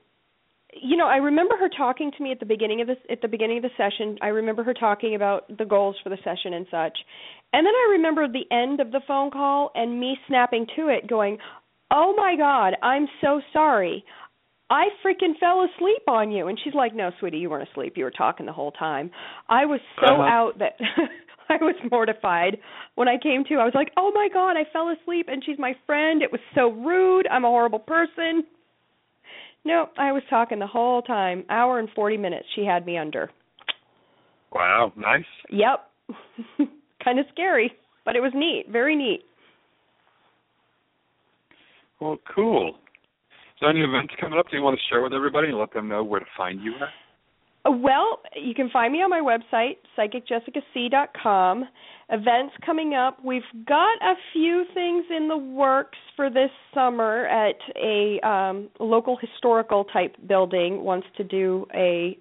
you 0.82 0.98
know, 0.98 1.08
I 1.08 1.18
remember 1.18 1.56
her 1.58 1.70
talking 1.70 2.12
to 2.18 2.24
me 2.24 2.32
at 2.32 2.40
the 2.40 2.46
beginning 2.46 2.82
of 2.82 2.88
this 2.88 2.98
at 3.10 3.22
the 3.22 3.28
beginning 3.28 3.58
of 3.58 3.64
the 3.64 3.70
session. 3.78 4.18
I 4.22 4.28
remember 4.28 4.64
her 4.64 4.74
talking 4.74 5.16
about 5.16 5.46
the 5.58 5.66
goals 5.66 5.96
for 6.04 6.10
the 6.10 6.18
session 6.24 6.54
and 6.54 6.66
such. 6.72 6.98
And 7.54 7.66
then 7.66 7.74
I 7.74 7.92
remember 7.92 8.28
the 8.28 8.46
end 8.52 8.80
of 8.80 8.92
the 8.92 9.02
phone 9.08 9.32
call 9.32 9.72
and 9.76 10.00
me 10.00 10.18
snapping 10.28 10.68
to 10.76 10.88
it 10.90 11.08
going, 11.08 11.38
"Oh 11.92 12.14
my 12.16 12.36
god, 12.36 12.76
I'm 12.82 13.08
so 13.22 13.42
sorry. 13.52 14.04
I 14.70 14.86
freaking 15.06 15.38
fell 15.40 15.64
asleep 15.64 16.04
on 16.08 16.32
you." 16.32 16.48
And 16.48 16.60
she's 16.64 16.74
like, 16.74 16.94
"No, 16.96 17.12
sweetie, 17.20 17.38
you 17.38 17.50
weren't 17.50 17.70
asleep. 17.70 17.98
You 17.98 18.06
were 18.06 18.12
talking 18.12 18.46
the 18.46 18.54
whole 18.54 18.72
time." 18.72 19.12
I 19.50 19.66
was 19.66 19.82
so 20.00 20.08
Uh-huh. 20.08 20.24
out 20.24 20.60
that 20.60 20.78
I 21.50 21.58
was 21.58 21.76
mortified 21.92 22.58
when 22.96 23.08
I 23.08 23.18
came 23.18 23.44
to. 23.46 23.56
I 23.56 23.66
was 23.66 23.76
like, 23.76 23.92
"Oh 23.98 24.12
my 24.14 24.30
god, 24.34 24.58
I 24.58 24.64
fell 24.74 24.90
asleep 24.90 25.28
and 25.30 25.44
she's 25.46 25.60
my 25.60 25.76
friend. 25.86 26.22
It 26.24 26.32
was 26.32 26.42
so 26.56 26.70
rude. 26.70 27.28
I'm 27.28 27.46
a 27.46 27.50
horrible 27.50 27.80
person." 27.80 28.46
No, 29.66 29.88
I 29.98 30.12
was 30.12 30.24
talking 30.30 30.60
the 30.60 30.68
whole 30.68 31.02
time. 31.02 31.44
Hour 31.50 31.80
and 31.80 31.90
40 31.96 32.18
minutes 32.18 32.46
she 32.56 32.66
had 32.66 32.86
me 32.86 32.98
under. 32.98 33.30
Wow, 34.52 34.92
nice. 34.98 35.24
Yep. 35.50 35.90
kind 37.04 37.20
of 37.20 37.26
scary, 37.32 37.72
but 38.06 38.16
it 38.16 38.20
was 38.20 38.32
neat, 38.36 38.66
very 38.70 38.96
neat. 38.96 39.22
Well, 42.00 42.18
cool. 42.36 42.76
So 43.60 43.68
any 43.68 43.80
events 43.82 44.14
coming 44.20 44.38
up 44.38 44.48
do 44.50 44.58
you 44.58 44.64
want 44.64 44.78
to 44.78 44.94
share 44.94 45.02
with 45.02 45.14
everybody 45.14 45.48
and 45.48 45.58
let 45.58 45.74
them 45.74 45.88
know 45.88 46.04
where 46.04 46.20
to 46.20 46.26
find 46.36 46.62
you 46.62 46.74
at? 46.76 46.90
Well, 47.66 48.20
you 48.36 48.54
can 48.54 48.70
find 48.70 48.92
me 48.92 49.00
on 49.00 49.10
my 49.10 49.22
website, 49.22 49.78
psychicjessicac.com. 49.98 51.64
Events 52.10 52.54
coming 52.66 52.94
up. 52.94 53.24
We've 53.24 53.42
got 53.66 53.96
a 54.02 54.16
few 54.34 54.66
things 54.74 55.06
in 55.16 55.30
the 55.30 55.38
works 55.38 55.98
for 56.18 56.30
this 56.30 56.50
summer 56.74 57.26
at 57.28 57.56
a 57.82 58.20
um 58.28 58.70
local 58.80 59.18
historical 59.18 59.86
type 59.86 60.16
building 60.28 60.84
wants 60.84 61.08
to 61.18 61.24
do 61.24 61.66
a 61.74 62.18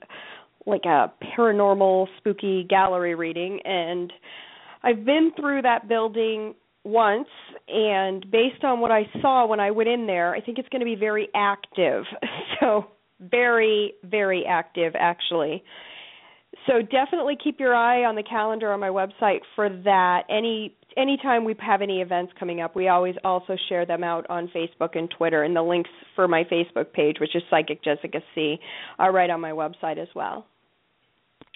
like 0.65 0.85
a 0.85 1.13
paranormal 1.37 2.07
spooky 2.19 2.65
gallery 2.69 3.17
reading 3.17 3.61
and 3.65 4.13
I've 4.85 5.05
been 5.05 5.33
through 5.37 5.63
that 5.63 5.89
building 5.89 6.55
once 6.85 7.29
and 7.69 8.25
based 8.31 8.63
on 8.63 8.81
what 8.81 8.93
I 8.93 9.03
saw 9.21 9.47
when 9.47 9.61
I 9.61 9.73
went 9.73 9.89
in 9.89 10.07
there, 10.07 10.35
I 10.35 10.41
think 10.41 10.59
it's 10.59 10.69
going 10.69 10.81
to 10.81 10.87
be 10.87 10.97
very 10.97 11.29
active. 11.35 12.05
So 12.61 12.87
very 13.31 13.95
very 14.05 14.45
active 14.47 14.95
actually. 14.99 15.63
So 16.67 16.83
definitely 16.83 17.37
keep 17.43 17.59
your 17.59 17.75
eye 17.75 18.05
on 18.05 18.15
the 18.15 18.23
calendar 18.23 18.73
on 18.73 18.81
my 18.81 18.89
website 18.89 19.41
for 19.57 19.69
that. 19.85 20.23
Any 20.29 20.77
anytime 20.97 21.45
we 21.45 21.55
have 21.61 21.81
any 21.83 22.03
events 22.03 22.33
coming 22.39 22.61
up 22.61 22.77
we 22.77 22.89
always 22.89 23.15
also 23.25 23.57
share 23.71 23.87
them 23.87 24.05
out 24.05 24.27
on 24.29 24.47
facebook 24.55 24.95
and 24.95 25.11
twitter 25.17 25.43
and 25.43 25.57
the 25.57 25.63
links 25.63 25.89
for 26.15 26.29
my 26.29 26.45
facebook 26.45 26.93
page 26.93 27.17
which 27.19 27.35
is 27.35 27.43
psychic 27.49 27.83
jessica 27.83 28.21
c 28.35 28.59
are 28.99 29.11
right 29.11 29.31
on 29.31 29.41
my 29.41 29.53
website 29.53 29.97
as 29.97 30.09
well. 30.15 30.47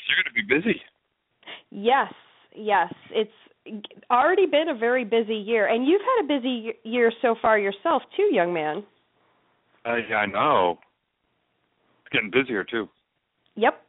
You're 0.08 0.24
going 0.24 0.34
to 0.34 0.42
be 0.42 0.70
busy. 0.70 0.80
yes 1.70 2.12
yes. 2.56 2.92
It's 3.10 3.30
already 4.10 4.46
been 4.46 4.68
a 4.68 4.74
very 4.74 5.04
busy 5.04 5.34
year 5.34 5.66
and 5.66 5.86
you've 5.86 6.00
had 6.00 6.24
a 6.24 6.38
busy 6.38 6.72
year 6.84 7.12
so 7.22 7.34
far 7.40 7.58
yourself 7.58 8.02
too 8.16 8.28
young 8.32 8.52
man. 8.52 8.84
Uh, 9.84 9.96
yeah, 10.08 10.16
I 10.16 10.26
know. 10.26 10.78
Getting 12.16 12.30
busier 12.30 12.64
too. 12.64 12.88
yep 13.56 13.82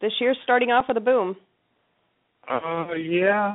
this 0.00 0.12
year's 0.20 0.36
starting 0.42 0.70
off 0.70 0.86
with 0.88 0.96
a 0.96 1.00
boom 1.00 1.36
Uh, 2.50 2.92
yeah, 2.94 3.54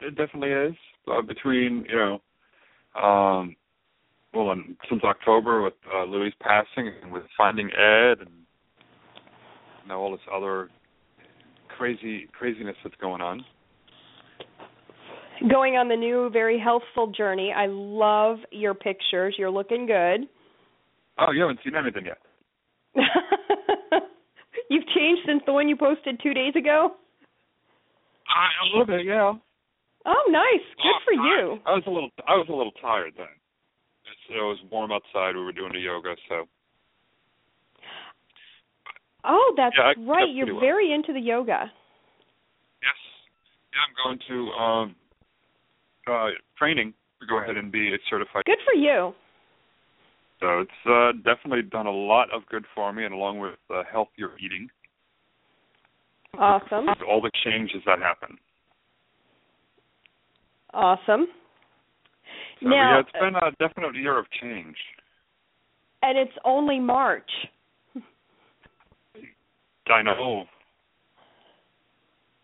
it 0.00 0.14
definitely 0.16 0.50
is. 0.50 0.74
Uh, 1.10 1.20
between 1.20 1.84
you 1.90 1.96
know, 1.96 3.02
um, 3.02 3.56
well, 4.32 4.52
and 4.52 4.76
since 4.88 5.02
October 5.04 5.62
with 5.62 5.74
uh, 5.94 6.04
Louis 6.04 6.32
passing 6.40 6.92
and 7.02 7.12
with 7.12 7.24
finding 7.36 7.66
Ed 7.66 8.20
and 8.20 8.30
you 9.82 9.88
know 9.88 9.98
all 10.00 10.12
this 10.12 10.20
other 10.32 10.70
crazy 11.76 12.28
craziness 12.38 12.76
that's 12.84 12.96
going 13.00 13.20
on. 13.20 13.44
going 15.50 15.74
on 15.74 15.88
the 15.88 15.96
new 15.96 16.30
very 16.32 16.58
healthful 16.58 17.08
journey. 17.12 17.52
I 17.54 17.66
love 17.68 18.38
your 18.50 18.74
pictures. 18.74 19.34
You're 19.36 19.50
looking 19.50 19.86
good. 19.86 20.28
Oh, 21.18 21.32
you 21.32 21.42
haven't 21.42 21.60
seen 21.64 21.74
anything 21.76 22.06
yet. 22.06 22.18
You've 24.70 24.86
changed 24.94 25.22
since 25.26 25.42
the 25.46 25.52
one 25.52 25.68
you 25.68 25.76
posted 25.76 26.20
2 26.22 26.32
days 26.34 26.54
ago? 26.56 26.94
Uh, 28.28 28.48
a 28.64 28.66
little 28.78 28.86
bit, 28.86 29.04
yeah. 29.06 29.32
Oh, 30.06 30.24
nice. 30.30 30.64
Good 30.76 31.00
for 31.04 31.12
you. 31.12 31.58
I 31.66 31.72
was 31.74 31.82
a 31.86 31.90
little 31.90 32.10
I 32.28 32.32
was 32.36 32.46
a 32.48 32.52
little 32.52 32.72
tired 32.80 33.14
then. 33.16 33.26
It's, 34.04 34.20
it 34.36 34.42
was 34.42 34.58
warm 34.70 34.92
outside. 34.92 35.34
We 35.34 35.42
were 35.44 35.52
doing 35.52 35.72
the 35.72 35.78
yoga, 35.80 36.14
so 36.28 36.44
Oh, 39.24 39.54
that's 39.56 39.74
Yeah, 39.78 39.92
right. 40.06 40.28
You're 40.34 40.52
well. 40.52 40.60
very 40.60 40.92
into 40.92 41.12
the 41.14 41.20
yoga. 41.20 41.70
yes, 42.82 42.94
yeah. 43.72 43.80
I'm 43.80 43.94
going 44.04 44.18
to 44.28 44.52
um 44.52 44.94
uh 46.06 46.30
training 46.58 46.92
to 47.20 47.26
go 47.26 47.38
ahead 47.42 47.56
and 47.56 47.72
be 47.72 47.88
a 47.94 47.98
certified. 48.10 48.44
Good 48.44 48.58
for 48.64 48.74
you. 48.74 49.14
So 50.44 50.60
it's 50.60 50.80
uh 50.84 51.12
definitely 51.24 51.62
done 51.62 51.86
a 51.86 51.90
lot 51.90 52.28
of 52.28 52.44
good 52.52 52.66
for 52.74 52.92
me, 52.92 53.04
and 53.08 53.14
along 53.14 53.40
with 53.40 53.56
uh, 53.72 53.80
healthier 53.90 54.36
eating, 54.36 54.68
Awesome. 56.36 56.84
all 57.08 57.22
the 57.24 57.30
changes 57.44 57.80
that 57.86 57.98
happen. 57.98 58.36
Awesome. 60.74 61.32
So 62.60 62.68
now, 62.68 62.76
yeah, 62.76 63.00
it's 63.00 63.16
been 63.16 63.36
a 63.40 63.56
definite 63.56 63.96
year 63.96 64.18
of 64.18 64.26
change. 64.42 64.76
and 66.02 66.18
it's 66.18 66.36
only 66.44 66.78
March. 66.78 67.30
I 69.88 70.02
know. 70.02 70.44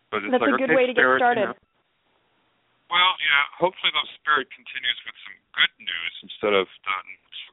But 0.09 0.25
it's 0.25 0.31
That's 0.33 0.41
like, 0.41 0.57
a 0.57 0.57
good 0.57 0.73
okay, 0.73 0.75
way 0.75 0.85
to 0.89 0.93
get 0.97 1.01
spirit, 1.05 1.21
you 1.21 1.25
started. 1.25 1.45
know. 1.53 1.59
Well, 2.89 3.13
yeah. 3.21 3.45
Hopefully, 3.61 3.93
the 3.93 4.05
spirit 4.17 4.49
continues 4.49 4.99
with 5.05 5.17
some 5.21 5.37
good 5.53 5.73
news 5.85 6.13
instead 6.25 6.53
of 6.57 6.65
the 6.65 6.97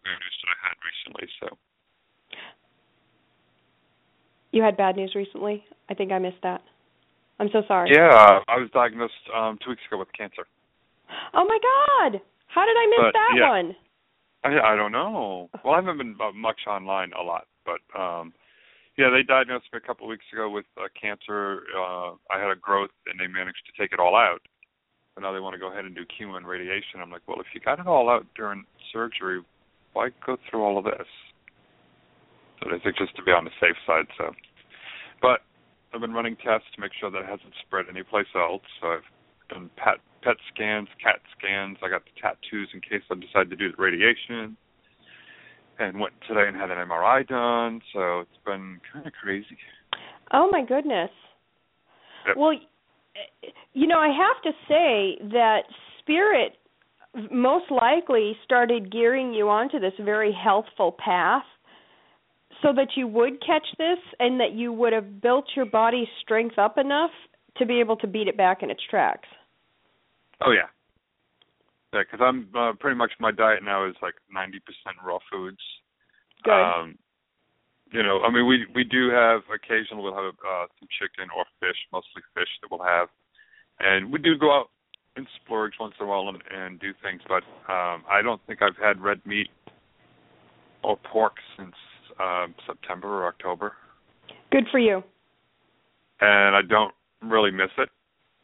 good 0.05 0.19
news 0.19 0.37
that 0.43 0.51
I 0.55 0.59
had 0.69 0.77
recently. 0.85 1.27
So, 1.41 1.47
You 4.53 4.63
had 4.63 4.77
bad 4.77 4.97
news 4.97 5.13
recently? 5.15 5.65
I 5.89 5.95
think 5.95 6.13
I 6.13 6.19
missed 6.19 6.43
that. 6.43 6.63
I'm 7.41 7.49
so 7.53 7.63
sorry. 7.69 7.91
yeah, 7.93 8.41
I 8.49 8.57
was 8.59 8.69
diagnosed 8.73 9.13
um 9.35 9.59
two 9.63 9.71
weeks 9.71 9.83
ago 9.89 9.99
with 9.99 10.09
cancer. 10.17 10.47
Oh 11.35 11.45
my 11.45 11.59
god. 11.63 12.21
How 12.49 12.61
How 12.63 12.67
did 12.67 12.77
I 12.77 12.87
miss 12.91 12.99
But, 13.07 13.13
that 13.13 13.35
yeah. 13.37 13.49
one? 13.49 13.77
I 14.45 14.73
I 14.73 14.77
don't 14.77 14.93
know. 14.93 15.49
Well, 15.65 15.75
I 15.75 15.77
haven't 15.77 15.99
been 15.99 16.17
uh, 16.21 16.33
much 16.33 16.61
online 16.67 17.13
a 17.13 17.23
lot, 17.23 17.47
but 17.65 17.81
um 17.99 18.33
yeah, 18.97 19.11
they 19.11 19.23
diagnosed 19.23 19.67
me 19.73 19.79
a 19.79 19.87
couple 19.87 20.07
of 20.07 20.11
weeks 20.11 20.25
ago 20.33 20.51
with 20.51 20.65
uh, 20.77 20.89
cancer. 21.01 21.63
Uh 21.77 22.17
I 22.31 22.41
had 22.41 22.51
a 22.51 22.57
growth 22.57 22.91
and 23.07 23.21
they 23.21 23.29
managed 23.29 23.63
to 23.67 23.81
take 23.81 23.93
it 23.93 24.01
all 24.01 24.17
out. 24.17 24.41
But 25.15 25.23
now 25.23 25.33
they 25.33 25.41
want 25.41 25.55
to 25.55 25.59
go 25.61 25.71
ahead 25.71 25.85
and 25.85 25.95
do 25.95 26.05
chemo 26.07 26.37
and 26.37 26.47
radiation. 26.47 27.01
I'm 27.01 27.11
like, 27.11 27.23
well, 27.29 27.41
if 27.41 27.47
you 27.55 27.61
got 27.61 27.79
it 27.79 27.87
all 27.87 28.09
out 28.11 28.27
during 28.35 28.65
surgery, 28.93 29.43
why 29.99 30.11
go 30.25 30.37
through 30.49 30.63
all 30.63 30.79
of 30.79 30.85
this? 30.85 31.11
So 32.63 32.71
they 32.71 32.79
think 32.79 32.97
just 32.97 33.17
to 33.17 33.23
be 33.25 33.33
on 33.33 33.45
the 33.45 33.51
safe 33.59 33.75
side. 33.85 34.07
So, 34.17 34.31
but 35.21 35.43
I've 35.93 36.01
been 36.01 36.15
running 36.15 36.37
tests 36.37 36.71
to 36.77 36.81
make 36.81 36.93
sure 37.01 37.11
that 37.11 37.19
it 37.19 37.27
hasn't 37.27 37.51
spread 37.67 37.87
anyplace 37.91 38.31
else. 38.37 38.63
So 38.81 38.95
I've 38.95 39.09
done 39.51 39.71
pet 39.75 39.99
pet 40.23 40.37
scans, 40.55 40.87
CAT 41.03 41.19
scans. 41.35 41.79
I 41.83 41.91
got 41.91 42.03
the 42.07 42.15
tattoos 42.23 42.71
in 42.75 42.81
case 42.81 43.03
I 43.11 43.19
decide 43.19 43.51
to 43.51 43.57
do 43.57 43.75
the 43.75 43.83
radiation. 43.83 44.57
And 45.81 45.99
went 45.99 46.15
today 46.27 46.47
and 46.47 46.57
had 46.57 46.71
an 46.71 46.79
MRI 46.79 47.27
done. 47.27 47.83
So 47.93 48.21
it's 48.21 48.43
been 48.47 48.79
kind 48.93 49.07
of 49.07 49.13
crazy. 49.15 49.59
Oh 50.33 50.49
my 50.51 50.63
goodness. 50.65 51.11
Yep. 52.27 52.37
Well, 52.37 52.55
you 53.75 53.87
know, 53.87 53.99
I 53.99 54.11
have 54.15 54.43
to 54.43 54.53
say 54.69 55.19
that 55.35 55.63
spirit 55.99 56.58
most 57.31 57.71
likely 57.71 58.37
started 58.45 58.93
gearing 58.93 59.33
you 59.33 59.49
onto 59.49 59.79
this 59.79 59.93
very 60.01 60.33
healthful 60.33 60.93
path 60.93 61.45
so 62.63 62.73
that 62.75 62.89
you 62.97 63.07
would 63.07 63.41
catch 63.45 63.67
this 63.79 63.99
and 64.19 64.41
that 64.41 64.53
you 64.53 64.73
would 64.73 64.93
have 64.93 65.21
built 65.21 65.47
your 65.55 65.67
body's 65.67 66.09
strength 66.23 66.59
up 66.59 66.79
enough 66.79 67.11
to 67.57 67.67
be 67.67 67.81
able 67.81 67.97
to 67.97 68.07
beat 68.07 68.29
it 68.29 68.37
back 68.37 68.63
in 68.63 68.71
its 68.71 68.81
tracks. 68.91 69.29
Oh 70.41 70.53
yeah. 70.53 70.69
Yeah, 71.93 72.03
because 72.05 72.21
I'm 72.23 72.49
uh, 72.55 72.73
pretty 72.79 72.97
much 72.97 73.13
my 73.19 73.33
diet 73.33 73.63
now 73.65 73.89
is 73.89 73.95
like 74.03 74.15
90% 74.35 74.61
raw 75.05 75.19
foods. 75.31 75.61
Good. 76.45 76.53
Um, 76.53 76.99
you 77.91 78.03
know, 78.03 78.21
I 78.21 78.31
mean, 78.31 78.47
we 78.47 78.67
we 78.75 78.85
do 78.85 79.09
have 79.09 79.41
occasionally 79.49 80.05
we'll 80.05 80.15
have 80.15 80.37
uh, 80.45 80.67
some 80.79 80.89
chicken 81.01 81.33
or 81.35 81.45
fish, 81.59 81.79
mostly 81.91 82.21
fish 82.35 82.49
that 82.61 82.69
we'll 82.71 82.85
have, 82.85 83.09
and 83.81 84.13
we 84.13 84.19
do 84.19 84.37
go 84.37 84.53
out 84.53 84.69
splurge 85.43 85.73
once 85.81 85.95
in 85.99 86.07
a 86.07 86.09
while 86.09 86.29
and, 86.29 86.39
and 86.51 86.79
do 86.81 86.93
things. 87.03 87.21
But 87.27 87.43
um, 87.73 88.05
I 88.11 88.21
don't 88.23 88.41
think 88.47 88.61
I've 88.63 88.77
had 88.83 89.01
red 89.01 89.25
meat 89.27 89.49
or 90.83 90.97
pork 91.11 91.35
since 91.57 91.75
um, 92.21 92.55
September 92.67 93.09
or 93.09 93.27
October, 93.27 93.73
Good 94.51 94.65
for 94.71 94.79
you. 94.79 95.03
and 96.21 96.57
I 96.57 96.63
don't 96.69 96.95
really 97.23 97.51
miss 97.51 97.71
it. 97.79 97.89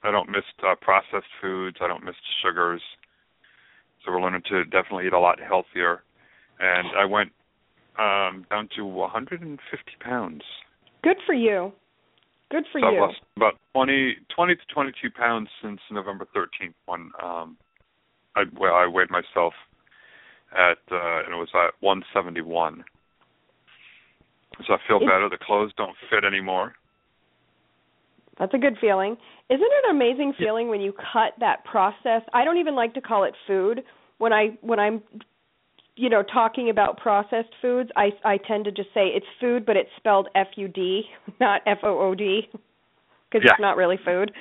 I 0.03 0.11
don't 0.11 0.29
miss 0.29 0.45
uh, 0.67 0.75
processed 0.81 1.31
foods. 1.41 1.79
I 1.81 1.89
don't 1.89 2.05
miss 2.05 2.15
sugars. 2.43 2.83
So 4.05 4.13
we're 4.13 4.21
learning 4.21 4.43
to 4.51 4.65
definitely 4.65 5.07
eat 5.07 5.13
a 5.13 5.19
lot 5.19 5.39
healthier. 5.41 6.03
And 6.61 6.89
I 6.97 7.05
went 7.05 7.31
um 7.99 8.45
down 8.51 8.69
to 8.77 8.85
150 8.85 9.59
pounds. 10.01 10.43
Good 11.03 11.17
for 11.27 11.35
you. 11.35 11.73
Good 12.51 12.65
for 12.71 12.81
so 12.81 12.89
you. 12.91 12.97
I've 12.97 13.09
lost 13.09 13.21
about 13.37 13.55
20, 13.75 14.17
20 14.35 14.55
to 14.55 14.61
22 14.73 15.11
pounds 15.11 15.49
since 15.63 15.81
November 15.91 16.27
13th 16.37 16.75
when 16.87 17.11
um 17.23 17.57
I 18.37 18.45
well 18.59 18.75
I 18.75 18.87
weighed 18.87 19.11
myself 19.11 19.55
at 20.53 20.79
uh 20.91 21.25
and 21.25 21.35
it 21.35 21.39
was 21.39 21.49
at 21.55 21.75
171. 21.81 22.85
So 24.67 24.75
I 24.75 24.79
feel 24.87 24.97
It's- 24.97 25.11
better. 25.11 25.29
The 25.29 25.39
clothes 25.45 25.73
don't 25.77 25.97
fit 26.11 26.25
anymore. 26.25 26.75
That's 28.39 28.55
a 28.55 28.59
good 28.59 28.77
feeling. 28.81 29.17
Isn't 29.49 29.63
it 29.63 29.85
an 29.89 29.95
amazing 29.97 30.35
feeling 30.37 30.69
when 30.69 30.81
you 30.81 30.93
cut 30.93 31.35
that 31.39 31.65
process? 31.65 32.23
I 32.33 32.45
don't 32.45 32.59
even 32.59 32.75
like 32.75 32.95
to 32.95 33.01
call 33.01 33.25
it 33.25 33.35
food. 33.47 33.85
When 34.19 34.33
I 34.33 34.59
when 34.61 34.79
I'm 34.81 35.03
you 35.97 36.09
know 36.09 36.23
talking 36.23 36.71
about 36.71 36.97
processed 36.97 37.55
foods, 37.63 37.91
I 37.97 38.11
I 38.25 38.39
tend 38.39 38.65
to 38.67 38.73
just 38.73 38.89
say 38.95 39.09
it's 39.09 39.27
food 39.41 39.65
but 39.65 39.77
it's 39.77 39.91
spelled 39.97 40.29
F 40.35 40.49
U 40.57 40.69
D, 40.69 41.03
not 41.41 41.63
F 41.67 41.79
O 41.83 41.99
O 42.01 42.15
D 42.15 42.49
because 42.51 43.45
Yeah. 43.45 43.53
it's 43.53 43.61
not 43.61 43.77
really 43.77 43.97
food. 44.05 44.33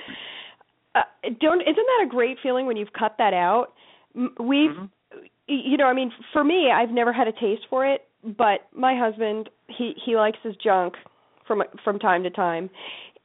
Uh, 0.95 1.01
don't 1.39 1.61
isn't 1.61 1.75
that 1.75 2.03
a 2.05 2.07
great 2.07 2.37
feeling 2.41 2.65
when 2.65 2.77
you've 2.77 2.93
cut 2.93 3.15
that 3.17 3.33
out? 3.33 3.73
We've 4.39 4.71
Mhm. 4.71 4.89
you 5.47 5.77
know, 5.77 5.87
I 5.87 5.93
mean, 5.93 6.11
for 6.31 6.43
me, 6.43 6.71
I've 6.71 6.91
never 6.91 7.11
had 7.11 7.27
a 7.27 7.31
taste 7.33 7.67
for 7.69 7.85
it, 7.85 8.07
but 8.23 8.67
my 8.73 8.95
husband, 8.95 9.49
he 9.67 9.93
he 10.03 10.15
likes 10.15 10.39
his 10.41 10.55
junk 10.57 10.95
from 11.45 11.63
from 11.83 11.99
time 11.99 12.23
to 12.23 12.29
time, 12.29 12.69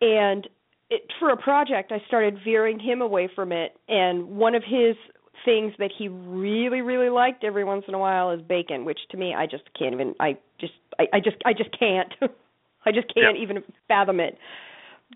and 0.00 0.48
it, 0.90 1.02
for 1.18 1.30
a 1.30 1.36
project, 1.36 1.92
I 1.92 2.00
started 2.06 2.38
veering 2.42 2.78
him 2.78 3.02
away 3.02 3.28
from 3.28 3.52
it. 3.52 3.76
And 3.88 4.26
one 4.38 4.54
of 4.54 4.64
his 4.64 4.96
things 5.44 5.72
that 5.78 5.90
he 5.96 6.08
really 6.08 6.80
really 6.80 7.10
liked 7.10 7.44
every 7.44 7.64
once 7.64 7.84
in 7.88 7.94
a 7.94 7.98
while 7.98 8.30
is 8.30 8.40
bacon, 8.42 8.84
which 8.84 9.00
to 9.10 9.16
me, 9.16 9.34
I 9.34 9.46
just 9.46 9.64
can't 9.78 9.94
even. 9.94 10.14
I 10.20 10.36
just 10.60 10.74
I, 10.98 11.04
I 11.12 11.20
just 11.20 11.36
I 11.44 11.52
just 11.52 11.70
can't. 11.78 12.12
I 12.86 12.92
just 12.92 13.12
can't 13.12 13.36
Yeah. 13.36 13.42
even 13.42 13.62
fathom 13.88 14.20
it. 14.20 14.38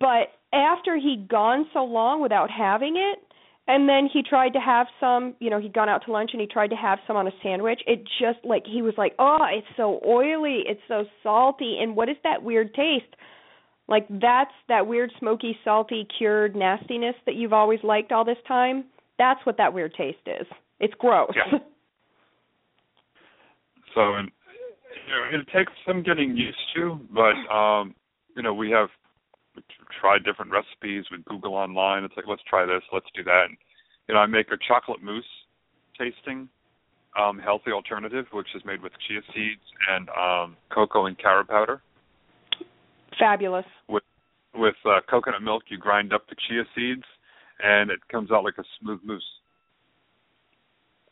But 0.00 0.32
after 0.52 0.96
he'd 0.96 1.28
gone 1.28 1.66
so 1.72 1.84
long 1.84 2.20
without 2.20 2.50
having 2.50 2.96
it, 2.96 3.20
and 3.68 3.88
then 3.88 4.08
he 4.12 4.22
tried 4.22 4.52
to 4.54 4.58
have 4.60 4.86
some 4.98 5.34
you 5.38 5.48
know 5.50 5.60
he'd 5.60 5.72
gone 5.72 5.88
out 5.88 6.04
to 6.04 6.12
lunch 6.12 6.30
and 6.32 6.40
he 6.40 6.46
tried 6.46 6.70
to 6.70 6.76
have 6.76 6.98
some 7.06 7.16
on 7.16 7.26
a 7.26 7.30
sandwich 7.42 7.80
it 7.86 8.02
just 8.20 8.38
like 8.44 8.64
he 8.66 8.82
was 8.82 8.94
like 8.96 9.14
oh 9.18 9.46
it's 9.50 9.66
so 9.76 10.00
oily 10.06 10.62
it's 10.66 10.80
so 10.88 11.04
salty 11.22 11.78
and 11.80 11.94
what 11.96 12.08
is 12.08 12.16
that 12.24 12.42
weird 12.42 12.74
taste 12.74 13.14
like 13.88 14.06
that's 14.20 14.52
that 14.68 14.86
weird 14.86 15.12
smoky 15.18 15.56
salty 15.64 16.06
cured 16.18 16.56
nastiness 16.56 17.14
that 17.24 17.34
you've 17.34 17.52
always 17.52 17.80
liked 17.82 18.10
all 18.12 18.24
this 18.24 18.38
time 18.48 18.84
that's 19.18 19.44
what 19.44 19.56
that 19.58 19.72
weird 19.72 19.94
taste 19.94 20.26
is 20.26 20.46
it's 20.80 20.94
gross 20.98 21.30
Yeah. 21.34 21.58
So 23.94 24.14
and 24.14 24.30
you 25.06 25.38
know, 25.38 25.40
it 25.40 25.46
takes 25.56 25.72
some 25.86 26.02
getting 26.02 26.36
used 26.36 26.58
to, 26.76 26.98
but 27.12 27.34
um, 27.52 27.94
you 28.36 28.42
know, 28.42 28.54
we 28.54 28.70
have 28.70 28.88
tried 30.00 30.24
different 30.24 30.50
recipes. 30.50 31.04
with 31.10 31.24
Google 31.24 31.54
online. 31.54 32.04
It's 32.04 32.14
like 32.16 32.26
let's 32.28 32.42
try 32.48 32.64
this, 32.64 32.82
let's 32.92 33.06
do 33.14 33.22
that. 33.24 33.44
And, 33.48 33.56
you 34.08 34.14
know, 34.14 34.20
I 34.20 34.26
make 34.26 34.46
a 34.48 34.56
chocolate 34.66 35.02
mousse 35.02 35.24
tasting 35.98 36.48
um 37.18 37.38
healthy 37.38 37.70
alternative, 37.70 38.24
which 38.32 38.48
is 38.54 38.62
made 38.64 38.80
with 38.82 38.92
chia 39.06 39.20
seeds 39.34 39.60
and 39.90 40.08
um 40.10 40.56
cocoa 40.72 41.06
and 41.06 41.18
carob 41.18 41.48
powder. 41.48 41.82
fabulous 43.18 43.66
With 43.88 44.04
With 44.54 44.76
uh, 44.86 45.00
coconut 45.08 45.42
milk, 45.42 45.64
you 45.68 45.78
grind 45.78 46.12
up 46.12 46.26
the 46.28 46.36
chia 46.48 46.64
seeds, 46.74 47.04
and 47.62 47.90
it 47.90 48.00
comes 48.10 48.30
out 48.30 48.44
like 48.44 48.58
a 48.58 48.64
smooth 48.80 49.00
mousse. 49.04 49.22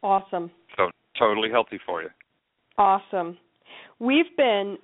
awesome 0.02 0.50
So 0.76 0.90
totally 1.18 1.50
healthy 1.50 1.78
for 1.84 2.02
you. 2.02 2.08
Awesome. 2.78 3.36
We've 3.98 4.34
been 4.36 4.78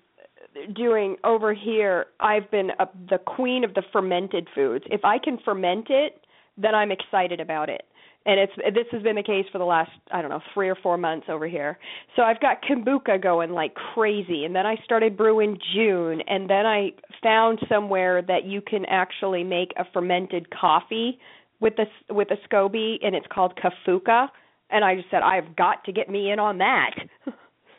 doing 0.74 1.16
over 1.24 1.55
here. 1.55 2.07
I've 2.20 2.50
been 2.50 2.70
a, 2.79 2.87
the 3.09 3.18
queen 3.18 3.64
of 3.64 3.74
the 3.74 3.83
fermented 3.92 4.48
foods. 4.55 4.85
If 4.90 5.05
I 5.05 5.18
can 5.18 5.38
ferment 5.44 5.87
it, 5.88 6.26
then 6.57 6.74
I'm 6.74 6.92
excited 6.92 7.40
about 7.40 7.68
it. 7.68 7.83
And 8.26 8.40
it's 8.40 8.52
this 8.74 8.87
has 8.90 9.02
been 9.02 9.14
the 9.14 9.22
case 9.22 9.44
for 9.52 9.59
the 9.59 9.64
last 9.64 9.90
I 10.11 10.20
don't 10.20 10.31
know 10.31 10.40
three 10.52 10.68
or 10.68 10.74
four 10.74 10.98
months 10.98 11.26
over 11.29 11.46
here. 11.46 11.79
So 12.16 12.22
I've 12.22 12.40
got 12.40 12.59
kombucha 12.61 13.22
going 13.22 13.50
like 13.50 13.74
crazy, 13.74 14.44
and 14.44 14.55
then 14.55 14.66
I 14.66 14.74
started 14.85 15.16
brewing 15.16 15.59
Jun, 15.72 16.22
and 16.26 16.50
then 16.50 16.66
I 16.66 16.90
found 17.22 17.61
somewhere 17.68 18.22
that 18.22 18.44
you 18.44 18.61
can 18.61 18.85
actually 18.87 19.44
make 19.44 19.72
a 19.79 19.85
fermented 19.92 20.48
coffee 20.50 21.20
with 21.61 21.75
a 21.79 21.87
with 22.14 22.29
a 22.31 22.37
SCOBY, 22.49 22.99
and 23.05 23.14
it's 23.14 23.27
called 23.33 23.55
Kafuka. 23.57 24.29
And 24.71 24.85
I 24.85 24.97
just 24.97 25.11
said 25.11 25.23
I've 25.23 25.55
got 25.57 25.85
to 25.85 25.92
get 25.92 26.09
me 26.09 26.31
in 26.31 26.38
on 26.38 26.59
that. 26.59 26.90
so 27.25 27.33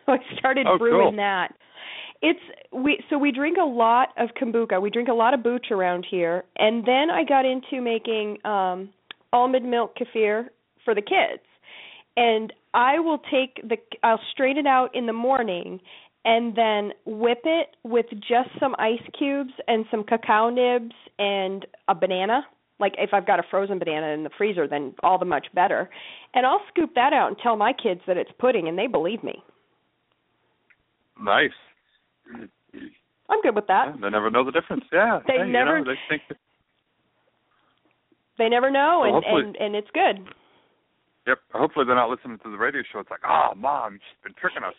I 0.07 0.17
started 0.37 0.65
Oh, 0.67 0.77
brewing 0.77 1.09
cool. 1.09 1.17
that. 1.17 1.53
It's 2.21 2.39
we 2.71 2.99
so 3.09 3.17
we 3.17 3.31
drink 3.31 3.57
a 3.61 3.65
lot 3.65 4.09
of 4.17 4.29
kombucha. 4.41 4.81
We 4.81 4.89
drink 4.89 5.09
a 5.09 5.13
lot 5.13 5.33
of 5.33 5.43
booch 5.43 5.67
around 5.71 6.05
here, 6.09 6.43
and 6.57 6.85
then 6.85 7.09
I 7.11 7.23
got 7.23 7.45
into 7.45 7.81
making 7.81 8.37
um 8.45 8.89
almond 9.33 9.69
milk 9.69 9.95
kefir 9.95 10.47
for 10.83 10.95
the 10.95 11.01
kids. 11.01 11.43
And 12.15 12.51
I 12.73 12.97
will 12.99 13.19
take 13.29 13.61
the 13.67 13.77
I'll 14.01 14.19
strain 14.31 14.57
it 14.57 14.65
out 14.65 14.95
in 14.95 15.05
the 15.05 15.13
morning 15.13 15.79
and 16.25 16.55
then 16.55 16.91
whip 17.05 17.41
it 17.45 17.75
with 17.83 18.07
just 18.11 18.49
some 18.59 18.75
ice 18.79 19.01
cubes 19.17 19.51
and 19.67 19.85
some 19.91 20.03
cacao 20.03 20.49
nibs 20.49 20.95
and 21.19 21.65
a 21.87 21.93
banana. 21.95 22.41
Like 22.79 22.93
if 22.97 23.09
I've 23.13 23.25
got 23.25 23.39
a 23.39 23.43
frozen 23.49 23.79
banana 23.79 24.07
in 24.07 24.23
the 24.23 24.29
freezer, 24.37 24.67
then 24.67 24.93
all 25.03 25.17
the 25.17 25.25
much 25.25 25.47
better. 25.53 25.89
And 26.33 26.45
I'll 26.45 26.61
scoop 26.69 26.91
that 26.95 27.11
out 27.13 27.29
and 27.29 27.37
tell 27.41 27.55
my 27.57 27.73
kids 27.73 28.01
that 28.07 28.17
it's 28.17 28.31
pudding, 28.39 28.67
and 28.67 28.77
they 28.77 28.87
believe 28.87 29.23
me. 29.23 29.41
Nice. 31.19 31.49
I'm 33.29 33.41
good 33.41 33.55
with 33.55 33.67
that. 33.67 33.95
They 33.99 34.09
never 34.09 34.29
know 34.29 34.43
the 34.45 34.51
difference. 34.51 34.83
Yeah. 34.93 35.19
They 35.27 35.39
hey, 35.39 35.49
never- 35.49 35.79
You 35.79 35.85
know, 35.85 35.91
they 35.91 35.99
think 36.07 36.21
that, 36.29 36.37
They 38.37 38.49
never 38.49 38.69
know, 38.69 38.99
Well, 39.01 39.21
and 39.25 39.47
and 39.47 39.55
and 39.57 39.75
it's 39.75 39.89
good. 39.91 40.27
yep. 41.25 41.39
Hopefully 41.53 41.85
they're 41.85 41.95
not 41.95 42.09
listening 42.09 42.37
to 42.43 42.51
the 42.51 42.57
radio 42.57 42.83
show. 42.93 42.99
It's 42.99 43.09
like, 43.09 43.25
oh, 43.27 43.53
mom, 43.55 43.93
she's 43.99 44.23
been 44.23 44.33
tricking 44.39 44.63
us. 44.63 44.75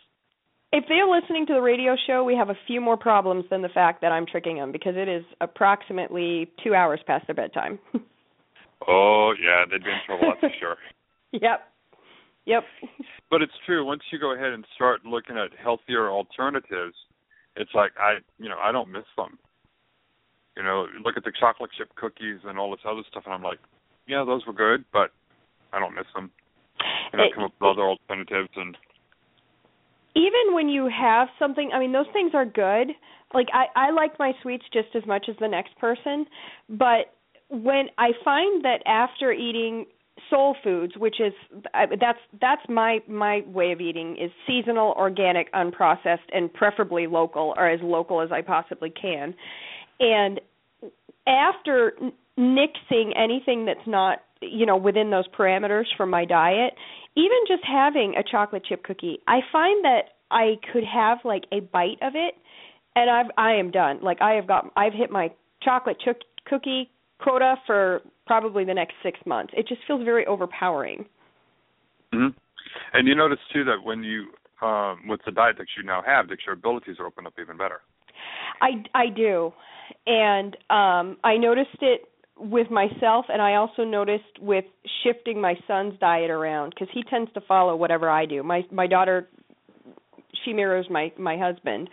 If 0.71 0.85
they're 0.87 1.07
listening 1.07 1.47
to 1.47 1.53
the 1.53 1.61
radio 1.61 1.95
show, 2.05 2.23
we 2.23 2.35
have 2.35 2.49
a 2.49 2.57
few 2.67 2.79
more 2.79 2.97
problems 2.97 3.45
than 3.49 3.61
the 3.63 3.69
fact 3.69 4.01
that 4.01 4.11
I'm 4.11 4.25
tricking 4.25 4.57
them 4.57 4.71
because 4.71 4.93
it 4.95 5.09
is 5.09 5.23
approximately 5.41 6.51
two 6.63 6.75
hours 6.75 6.99
past 7.07 7.27
their 7.27 7.35
bedtime. 7.35 7.79
Oh 8.87 9.33
yeah, 9.35 9.65
they'd 9.69 9.83
be 9.83 9.89
in 9.89 9.99
trouble. 10.05 10.29
That's 10.29 10.39
for 10.39 10.59
sure. 10.59 10.77
Yep. 11.31 11.61
Yep. 12.45 12.63
But 13.29 13.43
it's 13.43 13.53
true. 13.65 13.85
Once 13.85 14.01
you 14.11 14.17
go 14.17 14.33
ahead 14.33 14.51
and 14.51 14.65
start 14.73 15.05
looking 15.05 15.37
at 15.37 15.51
healthier 15.61 16.09
alternatives, 16.09 16.95
it's 17.55 17.69
like 17.75 17.91
I, 17.99 18.17
you 18.39 18.49
know, 18.49 18.57
I 18.57 18.71
don't 18.71 18.89
miss 18.89 19.05
them. 19.15 19.37
You 20.57 20.63
know, 20.63 20.87
look 21.05 21.17
at 21.17 21.23
the 21.23 21.31
chocolate 21.39 21.69
chip 21.77 21.93
cookies 21.95 22.39
and 22.45 22.57
all 22.57 22.71
this 22.71 22.79
other 22.83 23.03
stuff, 23.11 23.23
and 23.25 23.33
I'm 23.35 23.43
like, 23.43 23.59
yeah, 24.07 24.23
those 24.25 24.47
were 24.47 24.53
good, 24.53 24.85
but 24.91 25.11
I 25.71 25.79
don't 25.79 25.93
miss 25.93 26.09
them. 26.15 26.31
And 27.13 27.21
I 27.21 27.25
come 27.35 27.43
up 27.43 27.53
with 27.59 27.69
other 27.69 27.83
alternatives 27.83 28.49
and 28.55 28.75
even 30.19 30.53
when 30.53 30.67
you 30.69 30.89
have 30.89 31.27
something 31.39 31.71
i 31.73 31.79
mean 31.79 31.91
those 31.93 32.11
things 32.13 32.31
are 32.33 32.45
good. 32.45 32.89
Like 33.33 33.47
i 33.53 33.65
i 33.75 33.91
like 33.91 34.19
my 34.19 34.33
sweets 34.41 34.65
just 34.73 34.89
as 34.95 35.05
much 35.05 35.27
as 35.29 35.35
the 35.39 35.47
next 35.47 35.77
person. 35.77 36.25
But 36.67 37.13
when 37.49 37.87
i 37.97 38.11
find 38.23 38.63
that 38.63 38.81
after 38.85 39.31
eating 39.31 39.85
soul 40.29 40.55
foods 40.63 40.93
which 40.97 41.15
is 41.21 41.33
that's 41.73 42.19
that's 42.41 42.61
my 42.67 42.99
my 43.07 43.41
way 43.47 43.71
of 43.71 43.79
eating 43.79 44.17
is 44.17 44.29
seasonal 44.45 44.93
organic 44.97 45.51
unprocessed 45.53 46.27
and 46.33 46.53
preferably 46.53 47.07
local 47.07 47.53
or 47.57 47.69
as 47.69 47.79
local 47.81 48.21
as 48.21 48.31
i 48.31 48.41
possibly 48.41 48.89
can. 48.89 49.33
And 49.99 50.39
after 51.27 51.93
nixing 52.37 53.11
anything 53.17 53.65
that's 53.65 53.87
not 53.87 54.19
you 54.41 54.65
know 54.65 54.77
within 54.77 55.09
those 55.09 55.27
parameters 55.27 55.85
for 55.97 56.05
my 56.05 56.25
diet 56.25 56.73
even 57.19 57.39
just 57.47 57.63
having 57.63 58.15
a 58.15 58.23
chocolate 58.23 58.63
chip 58.67 58.83
cookie 58.83 59.19
i 59.27 59.39
find 59.51 59.83
that 59.83 60.03
i 60.31 60.55
could 60.71 60.83
have 60.83 61.17
like 61.25 61.43
a 61.51 61.59
bite 61.59 61.99
of 62.01 62.13
it 62.15 62.35
and 62.95 63.09
i've 63.09 63.31
i 63.37 63.53
am 63.53 63.71
done. 63.71 63.99
Like 64.01 64.21
i 64.21 64.33
have 64.33 64.47
got 64.47 64.71
i've 64.75 64.93
hit 64.93 65.11
my 65.11 65.31
chocolate 65.61 65.97
ch- 65.99 66.25
cookie 66.45 66.89
quota 67.19 67.55
for 67.65 68.01
probably 68.25 68.63
the 68.63 68.73
next 68.73 68.93
6 69.03 69.19
months. 69.25 69.51
It 69.57 69.67
just 69.67 69.81
feels 69.85 70.03
very 70.05 70.25
overpowering. 70.25 71.05
Mhm 72.13 72.33
and 72.93 73.07
you 73.07 73.15
notice 73.15 73.39
too 73.53 73.63
that 73.65 73.83
when 73.83 74.03
you 74.03 74.27
um 74.65 75.07
with 75.07 75.21
the 75.25 75.31
diet 75.31 75.57
that 75.57 75.67
you 75.77 75.83
now 75.83 76.01
have 76.05 76.27
that 76.29 76.39
your 76.45 76.53
abilities 76.53 76.95
are 76.99 77.05
open 77.05 77.25
up 77.25 77.33
even 77.41 77.57
better. 77.57 77.81
I 78.61 78.83
i 78.93 79.07
do. 79.07 79.53
And 80.07 80.55
um 80.69 81.17
i 81.23 81.37
noticed 81.37 81.81
it 81.81 82.01
with 82.39 82.71
myself 82.71 83.25
and 83.29 83.41
I 83.41 83.55
also 83.55 83.83
noticed 83.83 84.39
with 84.39 84.65
shifting 85.03 85.41
my 85.41 85.55
son's 85.67 85.97
diet 85.99 86.31
around 86.31 86.75
cuz 86.75 86.87
he 86.91 87.03
tends 87.03 87.31
to 87.33 87.41
follow 87.41 87.75
whatever 87.75 88.09
I 88.09 88.25
do. 88.25 88.43
My 88.43 88.65
my 88.71 88.87
daughter 88.87 89.27
she 90.43 90.53
mirrors 90.53 90.89
my 90.89 91.11
my 91.17 91.37
husband. 91.37 91.89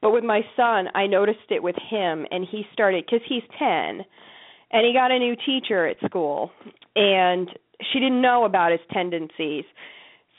But 0.00 0.12
with 0.12 0.24
my 0.24 0.40
son, 0.56 0.88
I 0.94 1.06
noticed 1.06 1.50
it 1.50 1.62
with 1.62 1.76
him 1.76 2.26
and 2.30 2.44
he 2.44 2.66
started 2.72 3.06
cuz 3.08 3.20
he's 3.26 3.44
10 3.58 4.04
and 4.70 4.86
he 4.86 4.92
got 4.92 5.10
a 5.10 5.18
new 5.18 5.36
teacher 5.36 5.86
at 5.86 6.00
school 6.00 6.50
and 6.96 7.48
she 7.92 7.98
didn't 7.98 8.20
know 8.20 8.44
about 8.44 8.72
his 8.72 8.80
tendencies. 8.92 9.64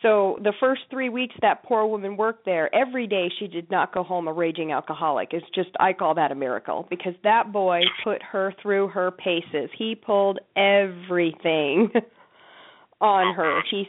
So 0.02 0.40
the 0.44 0.54
first 0.60 0.82
three 0.90 1.10
weeks 1.10 1.36
that 1.42 1.64
poor 1.64 1.86
woman 1.86 2.18
worked 2.18 2.46
there, 2.46 2.74
every 2.74 3.06
day 3.06 3.30
she 3.40 3.48
did 3.48 3.70
not 3.70 3.94
go 3.94 4.04
home 4.04 4.28
a 4.28 4.34
raging 4.34 4.72
alcoholic. 4.72 5.30
It's 5.32 5.46
just 5.54 5.70
I 5.80 5.94
call 5.94 6.16
that 6.16 6.32
a 6.32 6.36
miracle 6.36 6.88
because 6.90 7.14
that 7.24 7.52
boy 7.52 7.82
put 8.04 8.22
her 8.24 8.54
through 8.62 8.88
her 8.90 9.12
paces. 9.12 9.70
He 9.78 9.96
pulled 9.96 10.40
everything 10.56 11.90
on 13.02 13.36
her. 13.36 13.62
He 13.70 13.88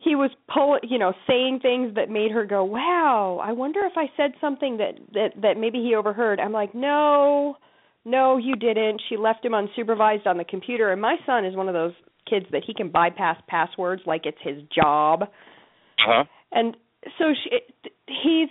he 0.00 0.14
was 0.14 0.30
pull 0.52 0.78
you 0.82 0.98
know 0.98 1.12
saying 1.26 1.60
things 1.60 1.94
that 1.94 2.08
made 2.08 2.30
her 2.30 2.46
go 2.46 2.64
wow 2.64 3.40
i 3.42 3.52
wonder 3.52 3.80
if 3.80 3.94
i 3.96 4.06
said 4.16 4.30
something 4.40 4.76
that 4.76 4.92
that 5.12 5.30
that 5.42 5.56
maybe 5.58 5.78
he 5.78 5.94
overheard 5.94 6.38
i'm 6.38 6.52
like 6.52 6.74
no 6.74 7.56
no 8.04 8.36
you 8.36 8.54
didn't 8.54 9.02
she 9.08 9.16
left 9.16 9.44
him 9.44 9.52
unsupervised 9.52 10.26
on 10.26 10.38
the 10.38 10.44
computer 10.44 10.92
and 10.92 11.02
my 11.02 11.16
son 11.26 11.44
is 11.44 11.56
one 11.56 11.68
of 11.68 11.74
those 11.74 11.94
kids 12.28 12.46
that 12.52 12.62
he 12.66 12.74
can 12.74 12.90
bypass 12.90 13.40
passwords 13.48 14.02
like 14.06 14.22
it's 14.24 14.38
his 14.42 14.62
job. 14.74 15.22
Uh-huh. 15.22 16.24
And 16.52 16.76
so 17.18 17.26
she, 17.42 17.58
he's 18.06 18.48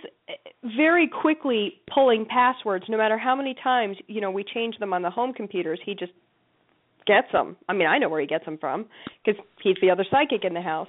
very 0.76 1.08
quickly 1.08 1.74
pulling 1.92 2.26
passwords 2.26 2.84
no 2.88 2.96
matter 2.96 3.18
how 3.18 3.36
many 3.36 3.54
times, 3.62 3.96
you 4.06 4.20
know, 4.20 4.30
we 4.30 4.44
change 4.44 4.78
them 4.78 4.92
on 4.92 5.02
the 5.02 5.10
home 5.10 5.32
computers, 5.32 5.80
he 5.84 5.94
just 5.94 6.12
gets 7.06 7.30
them. 7.32 7.56
I 7.68 7.72
mean, 7.72 7.88
I 7.88 7.98
know 7.98 8.08
where 8.08 8.20
he 8.20 8.26
gets 8.26 8.44
them 8.44 8.58
from 8.58 8.86
because 9.24 9.40
he's 9.62 9.76
the 9.80 9.90
other 9.90 10.04
psychic 10.10 10.44
in 10.44 10.54
the 10.54 10.60
house. 10.60 10.88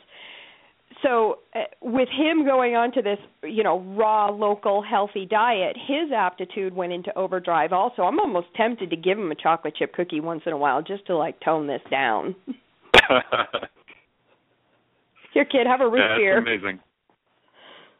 So 1.04 1.40
uh, 1.56 1.60
with 1.82 2.10
him 2.10 2.46
going 2.46 2.76
on 2.76 2.92
to 2.94 3.02
this, 3.02 3.20
you 3.44 3.64
know, 3.64 3.80
raw 3.96 4.30
local 4.30 4.82
healthy 4.82 5.26
diet, 5.26 5.78
his 5.78 6.12
aptitude 6.14 6.76
went 6.76 6.92
into 6.92 7.18
overdrive 7.18 7.72
also. 7.72 8.02
I'm 8.02 8.20
almost 8.20 8.48
tempted 8.56 8.90
to 8.90 8.96
give 8.96 9.18
him 9.18 9.32
a 9.32 9.36
chocolate 9.36 9.76
chip 9.78 9.94
cookie 9.94 10.20
once 10.20 10.42
in 10.46 10.52
a 10.52 10.58
while 10.58 10.82
just 10.82 11.06
to 11.08 11.16
like 11.16 11.40
tone 11.40 11.68
this 11.68 11.82
down. 11.90 12.36
Your 15.34 15.46
kid, 15.46 15.68
have 15.68 15.82
a 15.82 15.88
root 15.88 16.00
yeah, 16.00 16.18
beer. 16.18 16.38
It's 16.38 16.48
amazing. 16.48 16.80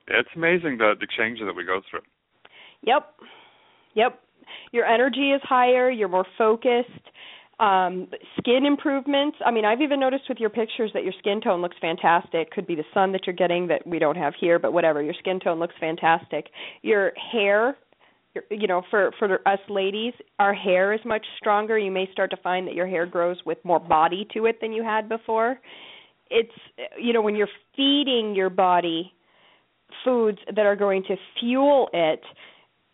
It's 0.08 0.30
amazing 0.36 0.78
the 0.78 0.94
the 1.00 1.08
changes 1.18 1.46
that 1.46 1.56
we 1.56 1.64
go 1.64 1.82
through. 1.90 2.02
Yep. 2.82 3.16
Yep. 3.96 4.20
Your 4.72 4.86
energy 4.86 5.32
is 5.32 5.42
higher, 5.44 5.90
you're 5.90 6.10
more 6.10 6.26
focused. 6.38 6.90
Um 7.60 8.08
skin 8.38 8.66
improvements. 8.66 9.38
I 9.46 9.52
mean, 9.52 9.66
I've 9.66 9.82
even 9.82 10.00
noticed 10.00 10.24
with 10.30 10.40
your 10.40 10.50
pictures 10.50 10.92
that 10.94 11.04
your 11.04 11.14
skin 11.20 11.42
tone 11.42 11.62
looks 11.62 11.78
fantastic. 11.80 12.52
Could 12.52 12.66
be 12.66 12.76
the 12.76 12.86
sun 12.94 13.12
that 13.12 13.28
you're 13.28 13.36
getting 13.36 13.68
that 13.68 13.86
we 13.86 14.00
don't 14.00 14.18
have 14.18 14.34
here, 14.40 14.58
but 14.58 14.74
whatever. 14.74 15.02
Your 15.02 15.16
skin 15.20 15.40
tone 15.40 15.60
looks 15.60 15.76
fantastic. 15.80 16.48
Your 16.82 17.12
hair 17.32 17.78
you 18.50 18.68
know 18.68 18.84
for 18.90 19.12
for 19.18 19.48
us 19.48 19.60
ladies 19.70 20.14
our 20.38 20.54
hair 20.54 20.94
is 20.94 21.00
much 21.06 21.26
stronger. 21.38 21.78
You 21.78 21.92
may 21.92 22.08
start 22.12 22.32
to 22.32 22.38
find 22.38 22.68
that 22.68 22.76
your 22.76 22.88
hair 22.88 23.06
grows 23.06 23.38
with 23.46 23.58
more 23.64 23.80
body 23.80 24.28
to 24.34 24.46
it 24.46 24.60
than 24.62 24.72
you 24.72 24.84
had 24.84 25.10
before. 25.10 25.60
It's 26.30 26.52
you 26.98 27.14
know 27.14 27.22
when 27.22 27.36
you're 27.36 27.50
feeding 27.76 28.36
your 28.36 28.50
body 28.50 29.14
foods 30.04 30.38
that 30.56 30.66
are 30.66 30.76
going 30.76 31.04
to 31.04 31.16
fuel 31.40 31.90
it 31.94 32.22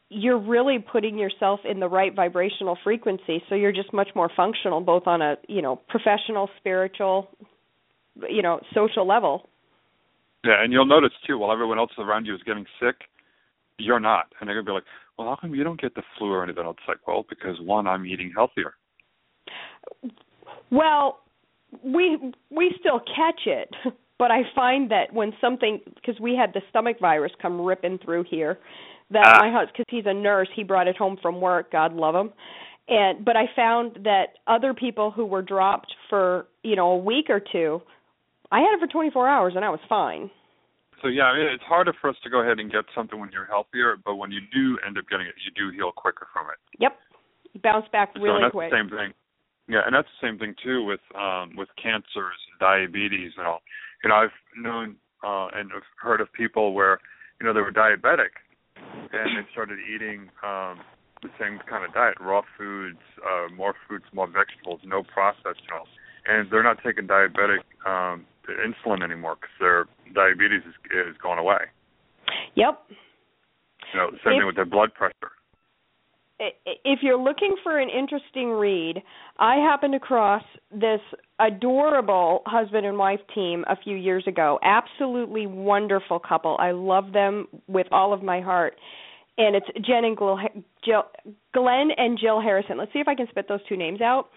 you're 0.10 0.40
really 0.40 0.78
putting 0.80 1.18
yourself 1.18 1.60
in 1.70 1.80
the 1.80 1.90
right 1.90 2.16
vibrational 2.16 2.78
frequency. 2.84 3.44
So 3.50 3.56
you're 3.56 3.74
just 3.74 3.92
much 3.92 4.10
more 4.16 4.30
functional 4.34 4.80
both 4.80 5.08
on 5.08 5.22
a 5.22 5.36
you 5.48 5.62
know 5.62 5.82
professional 5.90 6.50
spiritual 6.58 7.30
you 8.30 8.42
know 8.42 8.62
social 8.74 9.06
level. 9.06 9.50
Yeah 10.46 10.64
and 10.64 10.72
you'll 10.72 10.86
notice 10.86 11.12
too 11.28 11.38
while 11.38 11.52
everyone 11.52 11.78
else 11.78 11.92
around 11.98 12.26
you 12.26 12.34
is 12.34 12.42
getting 12.44 12.66
sick 12.80 12.96
you're 13.78 14.00
not. 14.00 14.28
And 14.40 14.48
they're 14.48 14.56
going 14.56 14.66
to 14.66 14.70
be 14.70 14.74
like 14.74 14.84
well, 15.18 15.30
how 15.30 15.38
come 15.40 15.56
you 15.56 15.64
don't 15.64 15.80
get 15.80 15.96
the 15.96 16.04
flu 16.18 16.32
or 16.32 16.44
anything? 16.44 16.64
It's 16.66 16.80
like, 16.88 17.06
well, 17.08 17.26
because 17.30 17.56
one, 17.62 17.88
I'm 17.88 18.06
eating 18.06 18.32
healthier. 18.36 18.74
Well, 20.72 21.20
we 21.84 22.34
we 22.50 22.76
still 22.80 23.00
catch 23.00 23.42
it, 23.46 23.70
but 24.20 24.32
I 24.32 24.42
find 24.54 24.92
that 24.92 25.14
when 25.14 25.34
something 25.40 25.80
because 25.96 26.20
we 26.20 26.36
had 26.36 26.54
the 26.54 26.62
stomach 26.70 26.98
virus 27.00 27.32
come 27.42 27.62
ripping 27.62 28.00
through 28.04 28.26
here, 28.30 28.60
that 29.12 29.26
ah. 29.26 29.38
my 29.40 29.52
husband 29.52 29.72
because 29.78 29.86
he's 29.90 30.06
a 30.06 30.14
nurse, 30.14 30.50
he 30.56 30.64
brought 30.64 30.88
it 30.88 30.98
home 30.98 31.18
from 31.22 31.40
work. 31.40 31.72
God 31.72 31.94
love 31.94 32.16
him. 32.16 32.34
And 32.88 33.24
but 33.24 33.36
I 33.36 33.46
found 33.56 34.00
that 34.04 34.38
other 34.48 34.74
people 34.74 35.12
who 35.12 35.26
were 35.26 35.42
dropped 35.42 35.94
for 36.10 36.48
you 36.64 36.76
know 36.76 36.92
a 36.92 36.98
week 36.98 37.30
or 37.30 37.40
two, 37.40 37.82
I 38.52 38.60
had 38.60 38.76
it 38.76 38.80
for 38.80 38.88
24 38.92 39.28
hours 39.28 39.54
and 39.56 39.64
I 39.64 39.70
was 39.70 39.80
fine 39.88 40.30
so 41.02 41.08
yeah, 41.08 41.34
it's 41.36 41.64
harder 41.64 41.94
for 42.00 42.10
us 42.10 42.16
to 42.24 42.30
go 42.30 42.42
ahead 42.42 42.60
and 42.60 42.72
get 42.72 42.86
something 42.96 43.20
when 43.20 43.32
you're 43.32 43.46
healthier, 43.46 43.98
but 44.04 44.16
when 44.16 44.32
you 44.32 44.40
do 44.54 44.78
end 44.86 44.98
up 44.98 45.06
getting 45.10 45.28
it, 45.28 45.36
you 45.44 45.52
do 45.56 45.76
heal 45.76 45.92
quicker 45.92 46.28
from 46.34 46.48
it. 46.48 46.58
Yep, 46.80 46.98
you 47.54 47.60
bounce 47.62 47.86
back 47.92 48.14
really 48.16 48.30
so 48.30 48.42
that's 48.42 48.52
quick. 48.52 48.72
The 48.72 48.78
same 48.78 48.90
thing. 48.90 49.14
Yeah, 49.68 49.82
and 49.86 49.96
that's 49.96 50.08
the 50.22 50.28
same 50.28 50.38
thing 50.38 50.56
too 50.64 50.86
with 50.86 51.02
um 51.18 51.56
with 51.58 51.70
cancers, 51.82 52.38
and 52.52 52.60
diabetes, 52.60 53.34
and 53.38 53.48
all. 53.48 53.62
You 54.04 54.10
know, 54.10 54.16
I've 54.16 54.38
known 54.58 54.96
uh 55.24 55.48
and 55.54 55.72
have 55.72 55.88
heard 56.02 56.22
of 56.22 56.32
people 56.34 56.74
where 56.74 57.00
you 57.40 57.48
know 57.48 57.54
they 57.54 57.62
were 57.62 57.72
diabetic 57.72 58.38
and 58.78 59.38
they 59.38 59.48
started 59.52 59.80
eating 59.94 60.30
um 60.44 60.80
the 61.24 61.30
same 61.40 61.60
kind 61.68 61.84
of 61.84 61.94
diet, 61.94 62.16
raw 62.20 62.42
foods, 62.58 63.00
uh 63.26 63.54
more 63.54 63.74
fruits, 63.88 64.06
more 64.14 64.28
vegetables, 64.28 64.82
no 64.86 65.02
processed, 65.02 65.62
you 65.64 65.74
know, 65.74 65.86
and 66.28 66.50
they're 66.52 66.64
not 66.64 66.78
taking 66.84 67.08
diabetic 67.08 67.66
um 67.86 68.26
insulin 68.50 69.04
anymore 69.04 69.36
because 69.36 69.56
their 69.60 69.86
diabetes 70.14 70.62
is 70.68 70.76
is 70.92 71.18
going 71.22 71.40
away. 71.40 71.66
Yep. 72.56 72.80
You 73.94 74.00
know, 74.00 74.10
same 74.24 74.34
if, 74.34 74.40
thing 74.40 74.46
with 74.46 74.56
their 74.56 74.66
blood 74.66 74.94
pressure. 74.94 75.32
If 76.38 77.00
you're 77.02 77.18
looking 77.18 77.56
for 77.64 77.80
an 77.80 77.90
interesting 77.90 78.50
read, 78.52 79.02
I 79.40 79.56
happened 79.56 79.96
across 79.96 80.44
this 80.70 81.00
adorable 81.40 82.42
husband 82.46 82.86
and 82.86 82.98
wife 82.98 83.22
team 83.34 83.64
a 83.70 83.78
few 83.78 83.96
years 83.96 84.26
ago. 84.28 84.60
Absolutely 84.62 85.48
wonderful 85.48 86.20
couple. 86.20 86.58
I 86.60 86.72
love 86.72 87.14
them 87.14 87.48
with 87.68 87.88
all 87.92 88.12
of 88.12 88.22
my 88.22 88.42
heart. 88.42 88.76
And 89.38 89.56
it's 89.56 89.68
Jen 89.86 90.04
and 90.04 90.18
Jill, 90.84 91.04
Glenn 91.54 91.90
and 91.96 92.20
Jill 92.20 92.42
Harrison. 92.42 92.78
Let's 92.78 92.92
see 92.92 93.00
if 93.00 93.08
I 93.08 93.16
can 93.16 93.28
spit 93.30 93.48
those 93.48 93.66
two 93.68 93.78
names 93.78 94.02
out. 94.02 94.30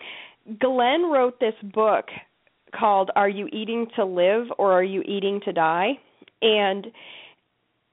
Glenn 0.60 1.10
wrote 1.10 1.40
this 1.40 1.54
book 1.74 2.06
called 2.72 3.10
Are 3.16 3.28
You 3.28 3.48
Eating 3.52 3.86
to 3.96 4.04
Live 4.04 4.46
or 4.58 4.72
Are 4.72 4.84
You 4.84 5.02
Eating 5.02 5.40
to 5.44 5.52
Die? 5.52 5.92
And 6.42 6.86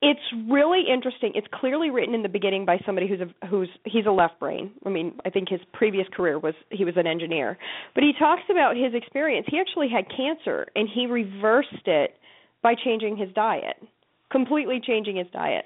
it's 0.02 0.20
really 0.50 0.84
interesting. 0.92 1.32
It's 1.36 1.48
clearly 1.52 1.90
written 1.90 2.14
in 2.14 2.22
the 2.22 2.30
beginning 2.30 2.66
by 2.66 2.80
somebody 2.86 3.08
who's 3.08 3.22
a 3.22 3.48
who's 3.48 3.70
he's 3.86 4.06
a 4.06 4.12
left 4.12 4.40
brain. 4.40 4.72
I 4.86 4.90
mean, 4.90 5.14
I 5.26 5.30
think 5.30 5.50
his 5.50 5.62
previous 5.74 6.06
career 6.14 6.38
was 6.38 6.54
he 6.70 6.86
was 6.86 6.96
an 6.98 7.08
engineer. 7.08 7.58
But 7.96 8.04
he 8.04 8.12
talks 8.18 8.44
about 8.52 8.76
his 8.76 8.94
experience. 8.94 9.48
He 9.50 9.60
actually 9.60 9.90
had 9.90 10.06
cancer 10.16 10.68
and 10.76 10.88
he 10.94 11.08
reversed 11.08 11.88
it 11.88 12.18
by 12.62 12.76
changing 12.76 13.18
his 13.18 13.30
diet, 13.34 13.78
completely 14.32 14.82
changing 14.86 15.16
his 15.16 15.28
diet. 15.34 15.66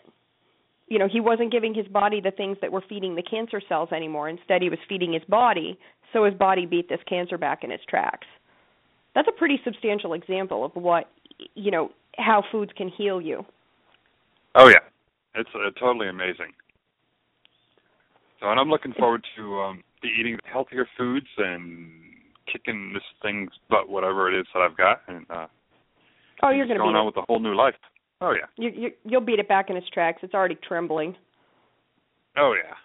You 0.87 0.99
know, 0.99 1.07
he 1.11 1.19
wasn't 1.19 1.51
giving 1.51 1.73
his 1.73 1.87
body 1.87 2.21
the 2.21 2.31
things 2.31 2.57
that 2.61 2.71
were 2.71 2.83
feeding 2.87 3.15
the 3.15 3.23
cancer 3.23 3.61
cells 3.67 3.89
anymore. 3.91 4.29
Instead, 4.29 4.61
he 4.61 4.69
was 4.69 4.79
feeding 4.87 5.13
his 5.13 5.23
body, 5.27 5.77
so 6.13 6.23
his 6.23 6.33
body 6.33 6.65
beat 6.65 6.89
this 6.89 6.99
cancer 7.07 7.37
back 7.37 7.63
in 7.63 7.71
its 7.71 7.83
tracks. 7.87 8.25
That's 9.15 9.27
a 9.27 9.37
pretty 9.37 9.59
substantial 9.63 10.13
example 10.13 10.65
of 10.65 10.71
what, 10.75 11.09
you 11.55 11.71
know, 11.71 11.91
how 12.17 12.43
foods 12.51 12.71
can 12.75 12.89
heal 12.89 13.21
you. 13.21 13.45
Oh 14.55 14.67
yeah, 14.67 14.79
it's 15.35 15.49
uh, 15.55 15.71
totally 15.79 16.09
amazing. 16.09 16.53
So, 18.39 18.49
and 18.49 18.59
I'm 18.59 18.69
looking 18.69 18.93
forward 18.93 19.23
to 19.37 19.59
um, 19.59 19.83
be 20.01 20.09
eating 20.19 20.37
healthier 20.51 20.87
foods 20.97 21.27
and 21.37 21.91
kicking 22.51 22.93
this 22.93 23.03
thing's 23.21 23.51
butt, 23.69 23.89
whatever 23.89 24.33
it 24.33 24.39
is 24.39 24.47
that 24.53 24.61
I've 24.61 24.77
got, 24.77 25.01
and 25.07 25.25
uh, 25.29 25.47
oh, 26.43 26.49
you're 26.49 26.65
going 26.65 26.77
to 26.77 26.83
be 26.83 26.87
going 26.87 26.95
on 26.95 27.05
with 27.05 27.17
a 27.17 27.21
whole 27.27 27.39
new 27.39 27.55
life. 27.55 27.75
Oh 28.21 28.31
yeah, 28.31 28.47
you, 28.57 28.71
you 28.75 28.91
you'll 29.05 29.21
beat 29.21 29.39
it 29.39 29.47
back 29.47 29.69
in 29.69 29.77
its 29.77 29.89
tracks. 29.89 30.19
It's 30.23 30.33
already 30.33 30.57
trembling. 30.67 31.15
Oh 32.37 32.53
yeah. 32.53 32.75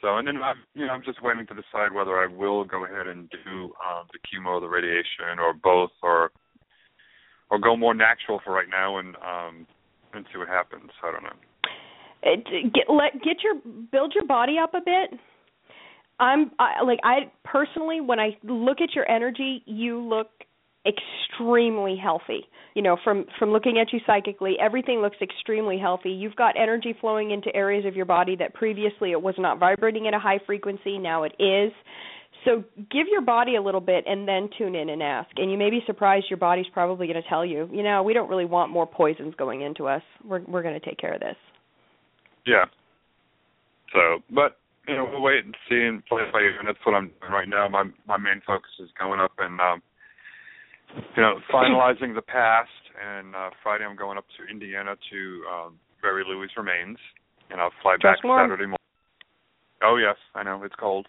So 0.00 0.16
and 0.16 0.26
then 0.26 0.36
I'm 0.42 0.56
you 0.74 0.86
know 0.86 0.92
I'm 0.92 1.02
just 1.04 1.22
waiting 1.22 1.46
to 1.46 1.54
decide 1.54 1.92
whether 1.92 2.18
I 2.18 2.26
will 2.26 2.64
go 2.64 2.84
ahead 2.84 3.06
and 3.06 3.28
do 3.30 3.72
um, 3.82 4.06
the 4.12 4.18
chemo 4.26 4.60
the 4.60 4.68
radiation 4.68 5.38
or 5.38 5.52
both 5.52 5.90
or 6.02 6.30
or 7.50 7.58
go 7.58 7.76
more 7.76 7.94
natural 7.94 8.40
for 8.44 8.52
right 8.52 8.68
now 8.70 8.98
and 8.98 9.16
um 9.16 9.66
and 10.14 10.24
see 10.32 10.38
what 10.38 10.48
happens. 10.48 10.90
I 11.02 11.12
don't 11.12 11.22
know. 11.22 11.36
It, 12.22 12.72
get 12.72 12.88
let 12.88 13.12
get 13.22 13.42
your 13.42 13.54
build 13.90 14.12
your 14.14 14.26
body 14.26 14.56
up 14.58 14.74
a 14.74 14.80
bit 14.80 15.18
I'm 16.20 16.50
I, 16.58 16.82
like 16.84 16.98
I 17.04 17.30
personally 17.44 18.00
when 18.00 18.18
I 18.18 18.36
look 18.42 18.80
at 18.80 18.94
your 18.94 19.08
energy, 19.10 19.62
you 19.66 20.00
look 20.00 20.28
extremely 20.88 21.96
healthy. 21.96 22.46
You 22.74 22.82
know, 22.82 22.96
from 23.02 23.26
from 23.38 23.50
looking 23.50 23.78
at 23.78 23.92
you 23.92 24.00
psychically, 24.06 24.56
everything 24.60 25.00
looks 25.00 25.16
extremely 25.20 25.78
healthy. 25.78 26.10
You've 26.10 26.36
got 26.36 26.54
energy 26.60 26.94
flowing 27.00 27.30
into 27.32 27.54
areas 27.54 27.84
of 27.86 27.96
your 27.96 28.06
body 28.06 28.36
that 28.36 28.54
previously 28.54 29.10
it 29.10 29.20
was 29.20 29.34
not 29.38 29.58
vibrating 29.58 30.06
at 30.06 30.14
a 30.14 30.18
high 30.18 30.38
frequency, 30.46 30.98
now 30.98 31.24
it 31.24 31.32
is. 31.38 31.72
So 32.44 32.62
give 32.76 33.06
your 33.10 33.20
body 33.20 33.56
a 33.56 33.62
little 33.62 33.80
bit 33.80 34.04
and 34.06 34.28
then 34.28 34.48
tune 34.56 34.76
in 34.76 34.90
and 34.90 35.02
ask. 35.02 35.28
And 35.36 35.50
you 35.50 35.58
may 35.58 35.70
be 35.70 35.80
surprised 35.86 36.26
your 36.30 36.36
body's 36.36 36.66
probably 36.72 37.06
going 37.08 37.20
to 37.20 37.28
tell 37.28 37.44
you, 37.44 37.68
you 37.72 37.82
know, 37.82 38.02
we 38.02 38.12
don't 38.12 38.30
really 38.30 38.44
want 38.44 38.70
more 38.70 38.86
poisons 38.86 39.34
going 39.36 39.62
into 39.62 39.86
us. 39.86 40.02
We're 40.24 40.42
we're 40.42 40.62
going 40.62 40.78
to 40.78 40.86
take 40.86 40.98
care 40.98 41.14
of 41.14 41.20
this. 41.20 41.36
Yeah. 42.46 42.64
So, 43.92 44.22
but 44.30 44.58
you 44.86 44.94
know, 44.94 45.06
we'll 45.10 45.22
wait 45.22 45.44
and 45.44 45.54
see 45.68 45.82
and 45.82 46.04
play 46.06 46.22
by 46.32 46.40
ear, 46.40 46.58
and 46.58 46.68
that's 46.68 46.78
what 46.84 46.94
I'm 46.94 47.10
doing 47.20 47.32
right 47.32 47.48
now. 47.48 47.68
My 47.68 47.84
my 48.06 48.16
main 48.16 48.40
focus 48.46 48.70
is 48.80 48.88
going 48.98 49.20
up 49.20 49.32
and 49.38 49.60
um, 49.60 49.82
you 50.94 51.22
know 51.22 51.38
finalizing 51.52 52.14
the 52.14 52.22
past. 52.22 52.70
And 52.98 53.34
uh, 53.34 53.50
Friday 53.62 53.84
I'm 53.84 53.96
going 53.96 54.18
up 54.18 54.24
to 54.38 54.50
Indiana 54.50 54.96
to 55.10 55.42
um, 55.52 55.78
bury 56.02 56.24
Louis' 56.26 56.48
remains, 56.56 56.98
and 57.50 57.60
I'll 57.60 57.72
fly 57.82 57.96
back 58.02 58.18
Saturday 58.22 58.66
morning. 58.66 58.76
Oh 59.82 59.96
yes, 59.96 60.16
I 60.34 60.42
know 60.42 60.62
it's 60.64 60.74
cold. 60.74 61.06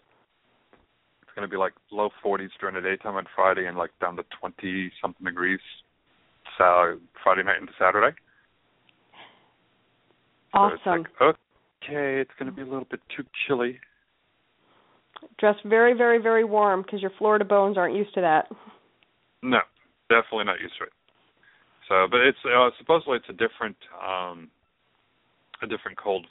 It's 1.24 1.32
going 1.36 1.48
to 1.48 1.52
be 1.52 1.58
like 1.58 1.74
low 1.92 2.10
40s 2.24 2.50
during 2.60 2.76
the 2.76 2.82
daytime 2.82 3.16
on 3.16 3.26
Friday, 3.36 3.66
and 3.66 3.78
like 3.78 3.92
down 4.00 4.16
to 4.18 4.24
20 4.40 4.92
something 5.02 5.26
degrees. 5.26 5.60
So 6.58 7.00
Friday 7.24 7.44
night 7.44 7.60
into 7.60 7.74
Saturday. 7.80 8.16
Awesome. 10.54 10.80
So 10.84 10.90
like, 10.90 11.08
okay, 11.22 12.22
it's 12.22 12.32
going 12.38 12.50
to 12.50 12.56
be 12.56 12.62
a 12.62 12.66
little 12.66 12.88
bit 12.90 13.00
too 13.16 13.24
chilly. 13.48 13.80
Dress 15.38 15.56
very, 15.66 15.94
very, 15.94 16.22
very 16.22 16.44
warm 16.44 16.82
because 16.82 17.02
your 17.02 17.12
Florida 17.18 17.46
bones 17.46 17.78
aren't 17.78 17.96
used 17.96 18.14
to 18.16 18.22
that. 18.22 18.48
No, 19.42 19.60
definitely 20.10 20.46
not 20.46 20.60
used 20.60 20.78
to 20.80 20.84
it. 20.86 20.94
So, 21.88 22.08
but 22.10 22.20
it's 22.22 22.38
uh, 22.46 22.70
supposedly 22.78 23.18
it's 23.18 23.30
a 23.30 23.34
different, 23.34 23.78
um 23.98 24.50
a 25.62 25.68
different 25.68 25.98
cold. 25.98 26.26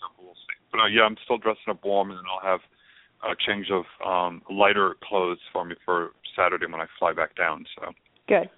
So 0.00 0.22
we'll 0.22 0.34
see. 0.34 0.58
But 0.70 0.80
uh, 0.80 0.86
yeah, 0.86 1.02
I'm 1.02 1.16
still 1.24 1.38
dressing 1.38 1.70
up 1.70 1.84
warm, 1.84 2.10
and 2.10 2.18
then 2.18 2.24
I'll 2.30 2.50
have 2.50 2.60
a 3.24 3.34
change 3.46 3.70
of 3.70 3.84
um 4.04 4.42
lighter 4.50 4.96
clothes 5.02 5.38
for 5.52 5.64
me 5.64 5.74
for 5.84 6.10
Saturday 6.36 6.66
when 6.66 6.80
I 6.80 6.86
fly 6.98 7.12
back 7.12 7.34
down. 7.36 7.64
So 7.78 7.92
good. 8.28 8.50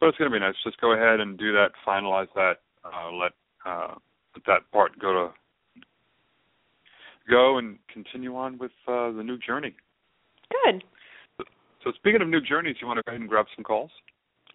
But 0.00 0.08
it's 0.08 0.18
going 0.18 0.30
to 0.30 0.34
be 0.34 0.40
nice. 0.40 0.54
Just 0.64 0.80
go 0.80 0.92
ahead 0.92 1.20
and 1.20 1.38
do 1.38 1.52
that, 1.52 1.70
finalize 1.86 2.28
that, 2.34 2.60
uh, 2.84 3.10
let 3.12 3.32
uh, 3.64 3.94
that 4.46 4.70
part 4.72 4.98
go 4.98 5.12
to 5.12 5.28
go 7.30 7.56
and 7.58 7.78
continue 7.90 8.36
on 8.36 8.58
with 8.58 8.72
uh, 8.86 9.12
the 9.12 9.22
new 9.24 9.38
journey. 9.38 9.74
Good. 10.50 10.84
So, 11.84 11.92
speaking 11.96 12.22
of 12.22 12.28
new 12.28 12.40
journeys, 12.40 12.76
you 12.80 12.86
want 12.86 12.96
to 12.96 13.02
go 13.02 13.10
ahead 13.12 13.20
and 13.20 13.28
grab 13.28 13.44
some 13.54 13.62
calls? 13.62 13.90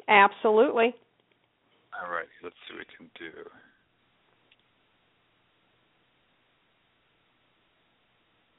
Absolutely. 0.07 0.95
All 2.01 2.11
right, 2.11 2.25
let's 2.43 2.55
see 2.67 2.75
what 2.75 2.86
we 2.88 2.97
can 2.97 3.09
do. 3.19 3.32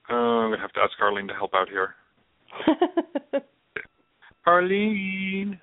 Uh, 0.08 0.14
I'm 0.14 0.50
gonna 0.50 0.62
have 0.62 0.72
to 0.72 0.80
ask 0.80 0.92
Arlene 1.00 1.28
to 1.28 1.34
help 1.34 1.52
out 1.54 1.68
here. 1.68 1.94
Arlene, 4.46 5.60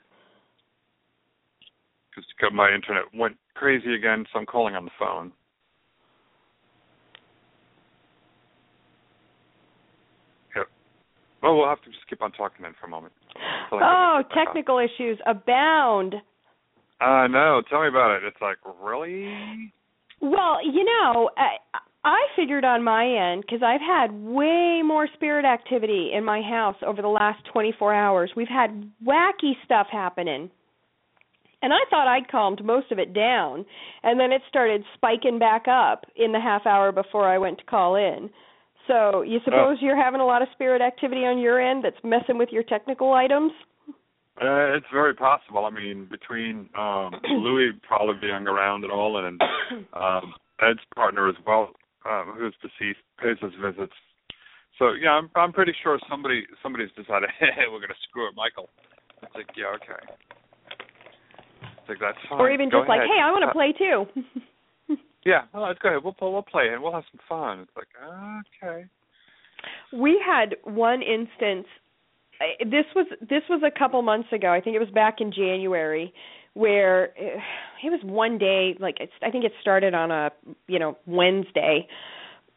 because 2.10 2.54
my 2.54 2.70
internet 2.74 3.04
went 3.14 3.38
crazy 3.56 3.96
again, 3.96 4.26
so 4.32 4.40
I'm 4.40 4.46
calling 4.46 4.76
on 4.76 4.86
the 4.86 4.92
phone. 5.00 5.32
Well, 11.42 11.56
we'll 11.56 11.70
have 11.70 11.82
to 11.84 11.90
just 11.90 12.08
keep 12.10 12.22
on 12.22 12.32
talking 12.32 12.64
then 12.64 12.74
for 12.80 12.88
a 12.88 12.90
moment. 12.90 13.14
Oh, 13.72 14.24
technical 14.34 14.80
issues 14.80 15.20
abound. 15.26 16.16
I 17.00 17.26
uh, 17.26 17.28
know. 17.28 17.62
Tell 17.70 17.82
me 17.82 17.90
about 17.90 18.18
it. 18.18 18.24
It's 18.24 18.42
like, 18.42 18.58
really? 18.82 19.72
Well, 20.20 20.58
you 20.66 20.84
know, 20.84 21.30
I, 21.38 21.58
I 22.04 22.20
figured 22.36 22.66
on 22.66 22.84
my 22.84 23.06
end 23.06 23.44
because 23.44 23.62
I've 23.62 23.82
had 23.82 24.12
way 24.14 24.82
more 24.84 25.08
spirit 25.14 25.46
activity 25.46 26.12
in 26.16 26.24
my 26.24 26.42
house 26.42 26.78
over 26.86 27.02
the 27.02 27.08
last 27.08 27.44
24 27.52 27.94
hours. 27.94 28.32
We've 28.36 28.48
had 28.48 28.90
wacky 29.06 29.54
stuff 29.66 29.88
happening. 29.92 30.50
And 31.62 31.74
I 31.74 31.80
thought 31.90 32.08
I'd 32.08 32.30
calmed 32.32 32.64
most 32.64 32.92
of 32.92 33.00
it 33.00 33.14
down, 33.14 33.66
and 34.04 34.20
then 34.20 34.32
it 34.32 34.44
started 34.48 34.84
spiking 34.94 35.40
back 35.40 35.66
up 35.68 36.06
in 36.16 36.32
the 36.32 36.40
half 36.40 36.68
hour 36.68 36.92
before 36.92 37.28
I 37.28 37.40
went 37.40 37.58
to 37.58 37.64
call 37.66 37.96
in. 37.96 38.30
So 38.88 39.22
you 39.22 39.40
suppose 39.44 39.78
oh. 39.82 39.86
you're 39.86 40.02
having 40.02 40.22
a 40.22 40.26
lot 40.26 40.42
of 40.42 40.48
spirit 40.54 40.82
activity 40.82 41.22
on 41.22 41.40
your 41.40 41.60
end 41.60 41.84
that's 41.84 41.98
messing 42.04 42.38
with 42.38 42.50
your 42.52 42.64
technical 42.64 43.14
items? 43.14 43.52
Uh, 44.40 44.78
it's 44.78 44.86
very 44.94 45.14
possible. 45.16 45.66
I 45.66 45.72
mean, 45.72 46.08
between 46.10 46.70
um 46.78 47.12
Louis 47.30 47.72
probably 47.88 48.16
being 48.22 48.48
around 48.48 48.84
and 48.84 48.92
all, 48.92 49.18
and 49.26 49.42
um 49.94 50.34
Ed's 50.62 50.80
partner 50.96 51.30
as 51.30 51.36
well, 51.46 51.72
um, 52.10 52.34
who's 52.38 52.56
deceased, 52.62 53.00
pays 53.22 53.38
his 53.42 53.54
visits. 53.62 53.94
So 54.80 54.94
yeah, 54.94 55.12
I'm 55.12 55.30
I'm 55.36 55.54
pretty 55.54 55.74
sure 55.84 56.00
somebody 56.10 56.46
somebody's 56.62 56.92
decided, 56.96 57.30
hey, 57.40 57.66
we're 57.72 57.82
gonna 57.82 57.98
screw 58.10 58.28
up 58.28 58.36
Michael. 58.36 58.70
It's 59.24 59.34
like, 59.34 59.50
yeah, 59.58 59.74
okay. 59.76 60.02
It's 61.62 61.90
like 61.90 62.00
that's 62.00 62.18
fine. 62.30 62.40
Or 62.40 62.52
even 62.52 62.70
Go 62.70 62.82
just 62.82 62.90
ahead. 62.90 63.02
like, 63.02 63.10
hey, 63.10 63.20
I 63.22 63.32
want 63.32 63.44
to 63.48 63.54
play 63.54 63.74
too. 63.74 64.06
Yeah, 65.28 65.42
oh, 65.54 65.60
well, 65.60 65.68
let's 65.68 65.80
go 65.80 65.90
ahead. 65.90 66.04
We'll 66.06 66.16
we'll 66.22 66.42
play 66.42 66.70
and 66.72 66.82
we'll 66.82 66.94
have 66.94 67.04
some 67.12 67.20
fun. 67.28 67.60
It's 67.60 67.72
like 67.76 67.88
okay. 68.64 68.86
We 69.92 70.24
had 70.26 70.56
one 70.64 71.02
instance. 71.02 71.68
This 72.62 72.86
was 72.96 73.08
this 73.20 73.42
was 73.50 73.62
a 73.62 73.78
couple 73.78 74.02
months 74.04 74.30
ago. 74.32 74.54
I 74.54 74.62
think 74.62 74.78
it 74.78 74.80
was 74.80 74.90
back 74.92 75.16
in 75.20 75.34
January, 75.34 76.14
where 76.54 77.10
eh, 77.20 77.42
it 77.84 77.90
was 77.90 78.00
one 78.06 78.38
day. 78.38 78.78
Like 78.80 78.98
it's, 79.02 79.12
I 79.22 79.30
think 79.30 79.44
it 79.44 79.52
started 79.60 79.94
on 79.94 80.12
a 80.12 80.32
you 80.68 80.80
know 80.80 80.98
Wednesday. 81.06 81.86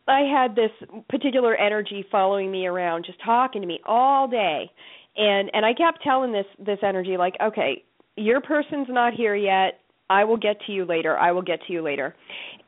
I 0.06 0.20
had 0.20 0.54
this 0.54 0.70
particular 1.08 1.56
energy 1.56 2.04
following 2.08 2.52
me 2.52 2.66
around, 2.66 3.04
just 3.04 3.18
talking 3.24 3.62
to 3.62 3.66
me 3.66 3.80
all 3.84 4.28
day, 4.28 4.70
and 5.16 5.50
and 5.52 5.66
I 5.66 5.74
kept 5.74 6.04
telling 6.04 6.30
this 6.30 6.46
this 6.64 6.78
energy 6.84 7.16
like, 7.16 7.34
okay, 7.42 7.82
your 8.16 8.40
person's 8.40 8.86
not 8.88 9.12
here 9.12 9.34
yet 9.34 9.80
I 10.10 10.24
will 10.24 10.36
get 10.36 10.56
to 10.66 10.72
you 10.72 10.84
later. 10.84 11.16
I 11.16 11.32
will 11.32 11.40
get 11.40 11.60
to 11.68 11.72
you 11.72 11.80
later. 11.80 12.14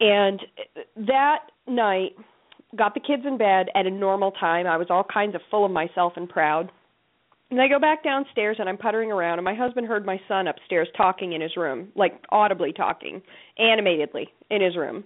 And 0.00 0.40
that 0.96 1.40
night, 1.66 2.12
got 2.74 2.94
the 2.94 3.00
kids 3.00 3.24
in 3.26 3.36
bed 3.36 3.66
at 3.74 3.84
a 3.84 3.90
normal 3.90 4.30
time. 4.30 4.66
I 4.66 4.78
was 4.78 4.86
all 4.88 5.04
kinds 5.04 5.34
of 5.34 5.42
full 5.50 5.66
of 5.66 5.70
myself 5.70 6.14
and 6.16 6.28
proud. 6.28 6.70
And 7.50 7.60
I 7.60 7.68
go 7.68 7.78
back 7.78 8.02
downstairs 8.02 8.56
and 8.58 8.66
I'm 8.66 8.78
puttering 8.78 9.12
around, 9.12 9.38
and 9.38 9.44
my 9.44 9.54
husband 9.54 9.86
heard 9.86 10.06
my 10.06 10.18
son 10.26 10.48
upstairs 10.48 10.88
talking 10.96 11.34
in 11.34 11.42
his 11.42 11.54
room, 11.54 11.88
like 11.94 12.14
audibly 12.30 12.72
talking, 12.72 13.20
animatedly 13.58 14.28
in 14.50 14.62
his 14.62 14.74
room. 14.74 15.04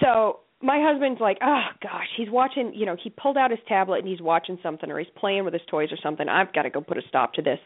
So 0.00 0.40
my 0.62 0.80
husband's 0.80 1.20
like, 1.20 1.36
oh 1.42 1.66
gosh, 1.82 2.06
he's 2.16 2.30
watching. 2.30 2.72
You 2.74 2.86
know, 2.86 2.96
he 3.02 3.10
pulled 3.10 3.36
out 3.36 3.50
his 3.50 3.60
tablet 3.68 3.98
and 3.98 4.08
he's 4.08 4.22
watching 4.22 4.58
something, 4.62 4.90
or 4.90 4.98
he's 4.98 5.08
playing 5.18 5.44
with 5.44 5.52
his 5.52 5.62
toys 5.70 5.90
or 5.92 5.98
something. 6.02 6.30
I've 6.30 6.52
got 6.54 6.62
to 6.62 6.70
go 6.70 6.80
put 6.80 6.96
a 6.96 7.02
stop 7.08 7.34
to 7.34 7.42
this. 7.42 7.58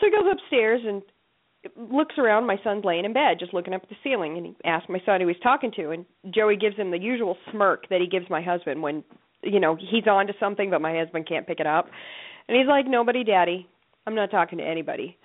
So 0.00 0.06
he 0.06 0.10
goes 0.10 0.32
upstairs 0.32 0.80
and 0.86 1.02
looks 1.76 2.16
around. 2.18 2.46
My 2.46 2.56
son's 2.64 2.84
laying 2.84 3.04
in 3.04 3.12
bed, 3.12 3.38
just 3.38 3.54
looking 3.54 3.74
up 3.74 3.82
at 3.82 3.88
the 3.88 3.96
ceiling, 4.02 4.36
and 4.36 4.46
he 4.46 4.56
asks 4.64 4.88
my 4.88 5.00
son 5.04 5.20
who 5.20 5.28
he's 5.28 5.36
talking 5.42 5.72
to, 5.76 5.90
and 5.90 6.04
Joey 6.30 6.56
gives 6.56 6.76
him 6.76 6.90
the 6.90 6.98
usual 6.98 7.36
smirk 7.50 7.88
that 7.90 8.00
he 8.00 8.06
gives 8.06 8.28
my 8.30 8.42
husband 8.42 8.82
when, 8.82 9.04
you 9.42 9.60
know, 9.60 9.76
he's 9.76 10.06
on 10.06 10.26
to 10.26 10.32
something, 10.40 10.70
but 10.70 10.80
my 10.80 10.96
husband 10.96 11.28
can't 11.28 11.46
pick 11.46 11.60
it 11.60 11.66
up. 11.66 11.88
And 12.48 12.56
he's 12.56 12.66
like, 12.66 12.86
"Nobody, 12.86 13.24
Daddy. 13.24 13.68
I'm 14.06 14.14
not 14.14 14.30
talking 14.30 14.58
to 14.58 14.64
anybody." 14.64 15.16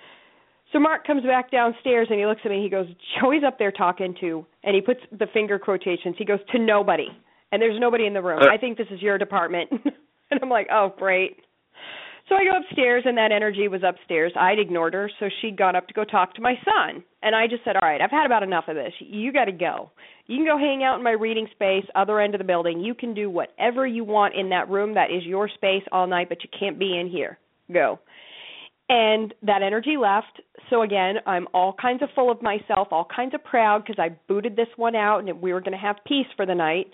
So 0.71 0.79
Mark 0.79 1.07
comes 1.07 1.23
back 1.23 1.51
downstairs 1.51 2.07
and 2.09 2.19
he 2.19 2.25
looks 2.25 2.41
at 2.43 2.51
me. 2.51 2.61
He 2.61 2.69
goes, 2.69 2.87
"Joey's 3.19 3.43
up 3.43 3.57
there 3.57 3.71
talking 3.71 4.15
to," 4.19 4.45
and 4.63 4.75
he 4.75 4.81
puts 4.81 4.99
the 5.11 5.27
finger 5.27 5.57
quotations. 5.57 6.15
He 6.17 6.25
goes 6.25 6.39
to 6.51 6.59
nobody, 6.59 7.07
and 7.51 7.61
there's 7.61 7.79
nobody 7.79 8.05
in 8.05 8.13
the 8.13 8.21
room. 8.21 8.41
Uh. 8.41 8.47
I 8.51 8.57
think 8.57 8.77
this 8.77 8.87
is 8.91 9.01
your 9.01 9.17
department. 9.17 9.69
and 10.31 10.39
I'm 10.41 10.49
like, 10.49 10.67
"Oh, 10.71 10.93
great." 10.97 11.44
So 12.27 12.35
I 12.35 12.43
go 12.43 12.57
upstairs, 12.57 13.03
and 13.05 13.17
that 13.17 13.31
energy 13.31 13.67
was 13.67 13.81
upstairs. 13.87 14.33
I'd 14.35 14.57
ignored 14.57 14.95
her, 14.95 15.11
so 15.19 15.29
she'd 15.41 15.57
gone 15.57 15.75
up 15.75 15.87
to 15.87 15.93
go 15.93 16.03
talk 16.03 16.33
to 16.35 16.41
my 16.41 16.55
son. 16.65 17.03
And 17.21 17.35
I 17.35 17.45
just 17.47 17.63
said, 17.63 17.75
All 17.75 17.87
right, 17.87 18.01
I've 18.01 18.09
had 18.09 18.25
about 18.25 18.41
enough 18.41 18.65
of 18.67 18.75
this. 18.75 18.93
You 18.99 19.31
got 19.31 19.45
to 19.45 19.51
go. 19.51 19.91
You 20.25 20.37
can 20.37 20.45
go 20.45 20.57
hang 20.57 20.83
out 20.83 20.97
in 20.97 21.03
my 21.03 21.11
reading 21.11 21.47
space, 21.51 21.85
other 21.93 22.19
end 22.19 22.33
of 22.33 22.39
the 22.39 22.45
building. 22.45 22.79
You 22.79 22.95
can 22.95 23.13
do 23.13 23.29
whatever 23.29 23.85
you 23.85 24.03
want 24.03 24.33
in 24.33 24.49
that 24.49 24.69
room. 24.69 24.95
That 24.95 25.11
is 25.11 25.23
your 25.23 25.47
space 25.49 25.83
all 25.91 26.07
night, 26.07 26.29
but 26.29 26.43
you 26.43 26.49
can't 26.59 26.79
be 26.79 26.97
in 26.97 27.07
here. 27.07 27.37
Go. 27.71 27.99
And 28.89 29.33
that 29.43 29.61
energy 29.61 29.95
left. 29.99 30.41
So 30.71 30.81
again, 30.81 31.15
I'm 31.27 31.47
all 31.53 31.75
kinds 31.79 32.01
of 32.01 32.09
full 32.15 32.31
of 32.31 32.41
myself, 32.41 32.87
all 32.89 33.07
kinds 33.15 33.35
of 33.35 33.43
proud 33.43 33.83
because 33.83 33.99
I 33.99 34.17
booted 34.27 34.55
this 34.55 34.67
one 34.77 34.95
out 34.95 35.19
and 35.19 35.41
we 35.41 35.53
were 35.53 35.61
going 35.61 35.73
to 35.73 35.77
have 35.77 35.97
peace 36.07 36.27
for 36.35 36.47
the 36.47 36.55
night. 36.55 36.87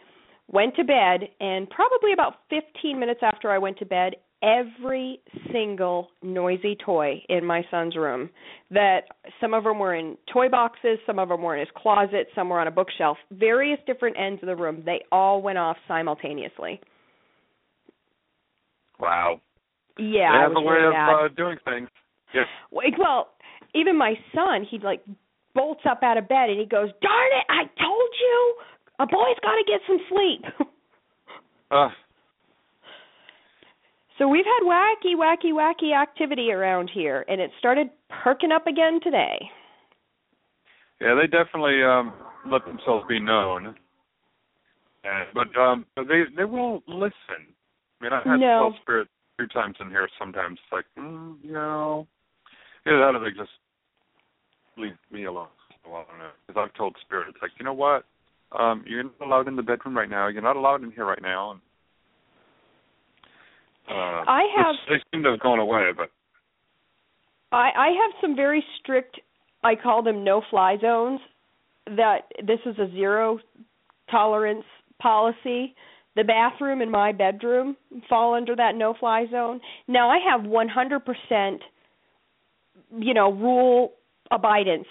Went 0.47 0.75
to 0.75 0.83
bed, 0.83 1.29
and 1.39 1.69
probably 1.69 2.11
about 2.11 2.39
15 2.49 2.99
minutes 2.99 3.21
after 3.23 3.49
I 3.49 3.57
went 3.57 3.77
to 3.77 3.85
bed, 3.85 4.15
every 4.43 5.19
single 5.51 6.09
noisy 6.23 6.75
toy 6.83 7.21
in 7.29 7.45
my 7.45 7.63
son's 7.69 7.95
room 7.95 8.29
that 8.71 9.01
some 9.39 9.53
of 9.53 9.63
them 9.63 9.77
were 9.77 9.93
in 9.93 10.17
toy 10.33 10.49
boxes 10.49 10.97
some 11.05 11.19
of 11.19 11.29
them 11.29 11.41
were 11.41 11.55
in 11.55 11.59
his 11.59 11.69
closet 11.77 12.27
some 12.33 12.49
were 12.49 12.59
on 12.59 12.67
a 12.67 12.71
bookshelf 12.71 13.17
various 13.31 13.79
different 13.85 14.15
ends 14.19 14.41
of 14.41 14.47
the 14.47 14.55
room 14.55 14.81
they 14.85 15.03
all 15.11 15.41
went 15.41 15.57
off 15.57 15.77
simultaneously 15.87 16.79
Wow. 18.99 19.39
yeah 19.97 20.31
they 20.31 20.41
have 20.43 20.51
a 20.55 20.61
way 20.61 20.75
really 20.75 20.95
of 20.95 21.25
uh, 21.25 21.27
doing 21.35 21.57
things. 21.65 21.89
Yes. 22.33 22.45
well 22.71 23.29
even 23.75 23.95
my 23.97 24.13
son 24.33 24.65
he 24.69 24.79
like 24.79 25.03
bolts 25.53 25.81
up 25.89 26.01
out 26.03 26.17
of 26.17 26.27
bed 26.27 26.49
and 26.49 26.59
he 26.59 26.65
goes 26.65 26.89
darn 27.01 27.29
it 27.39 27.45
i 27.49 27.63
told 27.83 28.09
you 28.19 28.55
a 28.99 29.05
boy's 29.05 29.37
got 29.41 29.55
to 29.55 29.63
get 29.67 29.81
some 29.87 29.99
sleep 30.09 30.67
Uh, 31.71 31.87
So 34.17 34.27
we've 34.27 34.45
had 34.45 34.67
wacky, 34.67 35.15
wacky, 35.15 35.51
wacky 35.53 35.99
activity 35.99 36.51
around 36.51 36.89
here, 36.93 37.25
and 37.27 37.41
it 37.41 37.49
started 37.59 37.89
perking 38.23 38.51
up 38.51 38.67
again 38.67 38.99
today. 39.01 39.49
yeah, 40.99 41.15
they 41.15 41.27
definitely 41.27 41.81
um 41.83 42.13
let 42.51 42.65
themselves 42.65 43.05
be 43.07 43.19
known. 43.19 43.75
And, 45.03 45.27
but 45.33 45.59
um 45.59 45.85
they 45.95 46.23
they 46.35 46.45
will 46.45 46.83
listen. 46.87 47.41
I 47.99 48.03
mean, 48.03 48.13
I've 48.13 48.23
had 48.25 48.39
No. 48.39 48.59
twelve 48.59 48.73
spirits 48.81 49.09
three 49.37 49.47
times 49.47 49.75
in 49.79 49.89
here. 49.89 50.07
Sometimes 50.19 50.59
it's 50.63 50.71
like, 50.71 50.85
mm, 50.99 51.35
you 51.43 51.53
know, 51.53 52.07
either 52.85 52.99
that 52.99 53.15
or 53.15 53.19
they 53.23 53.31
just 53.35 53.51
leave 54.77 54.97
me 55.11 55.25
alone. 55.25 55.47
Because 55.83 56.63
I've 56.63 56.73
told 56.75 56.95
spirits 57.01 57.37
like, 57.41 57.51
you 57.57 57.65
know 57.65 57.73
what, 57.73 58.05
um, 58.51 58.83
you're 58.87 59.03
not 59.03 59.13
allowed 59.25 59.47
in 59.47 59.55
the 59.55 59.63
bedroom 59.63 59.97
right 59.97 60.09
now. 60.09 60.27
You're 60.27 60.43
not 60.43 60.55
allowed 60.55 60.83
in 60.83 60.91
here 60.91 61.05
right 61.05 61.21
now. 61.21 61.51
And 61.51 61.59
uh, 63.89 63.93
I 64.27 64.43
have- 64.57 64.75
They 64.89 65.01
seem 65.13 65.23
to 65.23 65.31
have 65.31 65.39
gone 65.39 65.59
away, 65.59 65.91
but 65.95 66.09
I, 67.51 67.69
I 67.75 67.87
have 67.87 68.21
some 68.21 68.35
very 68.35 68.63
strict, 68.79 69.19
I 69.63 69.75
call 69.75 70.03
them 70.03 70.23
no-fly 70.23 70.77
zones. 70.79 71.19
That 71.87 72.31
this 72.45 72.59
is 72.65 72.77
a 72.77 72.89
zero 72.91 73.39
tolerance 74.09 74.63
policy. 74.99 75.75
The 76.15 76.23
bathroom 76.23 76.81
and 76.81 76.91
my 76.91 77.11
bedroom 77.11 77.75
fall 78.07 78.35
under 78.35 78.55
that 78.55 78.75
no-fly 78.75 79.25
zone. 79.31 79.59
Now 79.87 80.09
I 80.09 80.19
have 80.29 80.41
100%, 80.41 81.57
you 82.99 83.13
know, 83.13 83.31
rule 83.33 83.93
abidance 84.29 84.87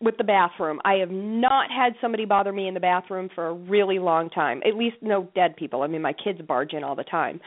with 0.00 0.16
the 0.16 0.24
bathroom. 0.24 0.80
I 0.84 0.94
have 0.94 1.10
not 1.10 1.70
had 1.70 1.92
somebody 2.00 2.24
bother 2.24 2.52
me 2.52 2.66
in 2.68 2.74
the 2.74 2.80
bathroom 2.80 3.28
for 3.34 3.48
a 3.48 3.52
really 3.52 3.98
long 3.98 4.30
time. 4.30 4.62
At 4.66 4.76
least 4.76 4.96
no 5.02 5.28
dead 5.34 5.56
people. 5.56 5.82
I 5.82 5.88
mean, 5.88 6.02
my 6.02 6.14
kids 6.14 6.40
barge 6.46 6.72
in 6.72 6.82
all 6.82 6.96
the 6.96 7.04
time. 7.04 7.40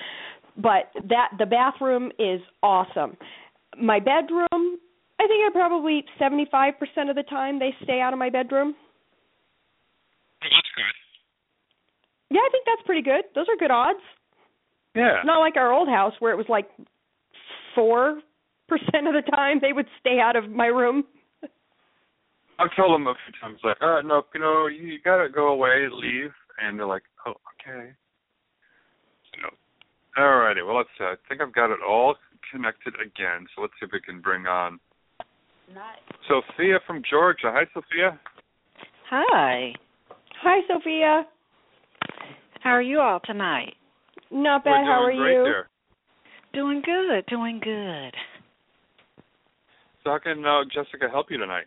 But 0.55 0.91
that 1.09 1.29
the 1.39 1.45
bathroom 1.45 2.11
is 2.19 2.39
awesome. 2.61 3.17
My 3.81 3.99
bedroom, 3.99 4.77
I 5.19 5.27
think 5.27 5.43
I 5.43 5.49
probably 5.51 6.05
75% 6.21 7.09
of 7.09 7.15
the 7.15 7.23
time 7.23 7.57
they 7.59 7.73
stay 7.83 7.99
out 8.01 8.13
of 8.13 8.19
my 8.19 8.29
bedroom. 8.29 8.75
Oh, 10.43 10.47
that's 10.51 10.69
good. 10.75 12.35
Yeah, 12.35 12.41
I 12.41 12.49
think 12.51 12.65
that's 12.65 12.85
pretty 12.85 13.01
good. 13.01 13.23
Those 13.33 13.47
are 13.49 13.57
good 13.57 13.71
odds. 13.71 13.99
Yeah. 14.95 15.17
It's 15.17 15.25
not 15.25 15.39
like 15.39 15.55
our 15.55 15.73
old 15.73 15.87
house 15.87 16.13
where 16.19 16.31
it 16.31 16.37
was 16.37 16.49
like 16.49 16.69
4% 17.75 18.17
of 18.17 18.21
the 18.69 19.31
time 19.31 19.59
they 19.59 19.73
would 19.73 19.87
stay 19.99 20.19
out 20.19 20.35
of 20.35 20.49
my 20.51 20.67
room. 20.67 21.03
I've 22.59 22.75
told 22.75 22.93
them 22.93 23.07
a 23.07 23.15
few 23.25 23.33
times, 23.41 23.59
like, 23.63 23.77
all 23.81 23.95
right, 23.95 24.05
no, 24.05 24.21
you 24.33 24.39
know, 24.39 24.67
you 24.67 24.99
gotta 25.03 25.27
go 25.29 25.47
away, 25.47 25.87
leave, 25.91 26.31
and 26.61 26.77
they're 26.77 26.85
like, 26.85 27.01
oh, 27.25 27.33
okay. 27.59 27.93
You 29.35 29.41
know, 29.41 29.49
alrighty. 30.18 30.66
Well, 30.66 30.78
let's 30.78 30.89
see. 30.97 31.03
I 31.03 31.16
think 31.28 31.41
I've 31.41 31.53
got 31.53 31.72
it 31.72 31.80
all 31.88 32.16
connected 32.51 32.93
again. 32.95 33.47
So 33.55 33.61
let's 33.61 33.74
see 33.80 33.86
if 33.86 33.91
we 33.91 34.01
can 34.01 34.22
bring 34.22 34.45
on 34.45 34.80
Sophia 36.28 36.80
from 36.86 37.01
Georgia. 37.09 37.51
Hi, 37.53 37.64
Sophia. 37.74 38.20
Hi. 39.09 39.74
Hi, 40.41 40.59
Sophia. 40.68 41.26
How 42.61 42.72
are 42.72 42.82
you 42.82 42.99
all 42.99 43.20
tonight? 43.26 43.74
Not 44.32 44.66
We're 44.66 44.72
bad. 44.72 44.86
How 44.86 45.03
are 45.03 45.16
great 45.16 45.34
you? 45.34 45.43
There. 45.43 45.70
Doing 46.53 46.82
good, 46.86 47.26
doing 47.28 47.59
good. 47.64 48.14
So 50.03 50.11
how 50.11 50.20
can 50.20 50.45
uh, 50.45 50.64
Jessica 50.74 51.09
help 51.09 51.28
you 51.30 51.38
tonight? 51.38 51.66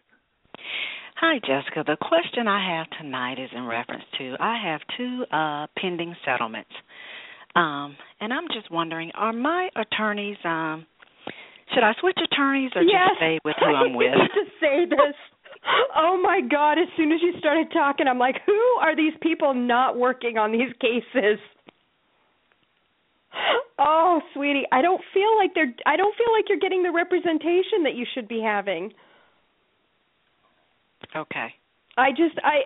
Hi, 1.16 1.38
Jessica. 1.40 1.82
The 1.86 1.96
question 1.96 2.46
I 2.46 2.76
have 2.76 2.86
tonight 3.00 3.38
is 3.38 3.48
in 3.54 3.64
reference 3.64 4.04
to 4.18 4.36
I 4.38 4.58
have 4.62 4.80
two 4.96 5.24
uh 5.32 5.66
pending 5.78 6.14
settlements. 6.24 6.70
Um 7.56 7.96
and 8.20 8.32
I'm 8.32 8.46
just 8.52 8.70
wondering, 8.70 9.10
are 9.14 9.32
my 9.32 9.68
attorneys 9.74 10.36
um 10.44 10.86
should 11.74 11.82
I 11.82 11.92
switch 12.00 12.18
attorneys 12.22 12.70
or 12.76 12.82
yes. 12.82 13.10
just 13.10 13.18
stay 13.18 13.38
with 13.44 13.56
who 13.58 13.66
I'm 13.66 13.94
with? 13.96 14.14
I 14.14 14.26
to 14.26 14.44
say 14.60 14.84
this. 14.88 15.16
Oh 15.96 16.20
my 16.22 16.40
God! 16.48 16.78
As 16.78 16.86
soon 16.96 17.10
as 17.10 17.18
you 17.22 17.32
started 17.38 17.68
talking, 17.72 18.06
I'm 18.06 18.20
like, 18.20 18.36
who 18.46 18.60
are 18.80 18.94
these 18.94 19.14
people 19.20 19.52
not 19.52 19.98
working 19.98 20.38
on 20.38 20.52
these 20.52 20.70
cases? 20.80 21.40
Oh, 23.78 24.20
sweetie, 24.32 24.64
I 24.72 24.80
don't 24.80 25.02
feel 25.12 25.36
like 25.36 25.54
they're. 25.54 25.74
I 25.84 25.96
don't 25.96 26.14
feel 26.16 26.32
like 26.32 26.46
you're 26.48 26.58
getting 26.58 26.82
the 26.82 26.92
representation 26.92 27.82
that 27.84 27.94
you 27.94 28.06
should 28.14 28.28
be 28.28 28.40
having. 28.40 28.92
Okay. 31.14 31.48
I 31.98 32.10
just 32.10 32.38
I 32.42 32.58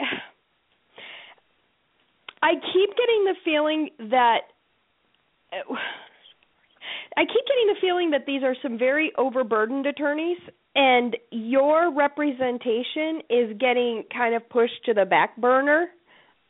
I 2.42 2.52
keep 2.54 2.90
getting 2.90 3.24
the 3.24 3.34
feeling 3.44 3.88
that 4.10 4.40
I 5.52 7.22
keep 7.24 7.44
getting 7.46 7.66
the 7.68 7.76
feeling 7.80 8.10
that 8.10 8.24
these 8.26 8.42
are 8.42 8.54
some 8.62 8.78
very 8.78 9.12
overburdened 9.18 9.86
attorneys 9.86 10.38
and 10.74 11.16
your 11.30 11.92
representation 11.92 13.20
is 13.28 13.56
getting 13.58 14.04
kind 14.16 14.34
of 14.34 14.48
pushed 14.48 14.84
to 14.86 14.94
the 14.94 15.04
back 15.04 15.36
burner 15.36 15.88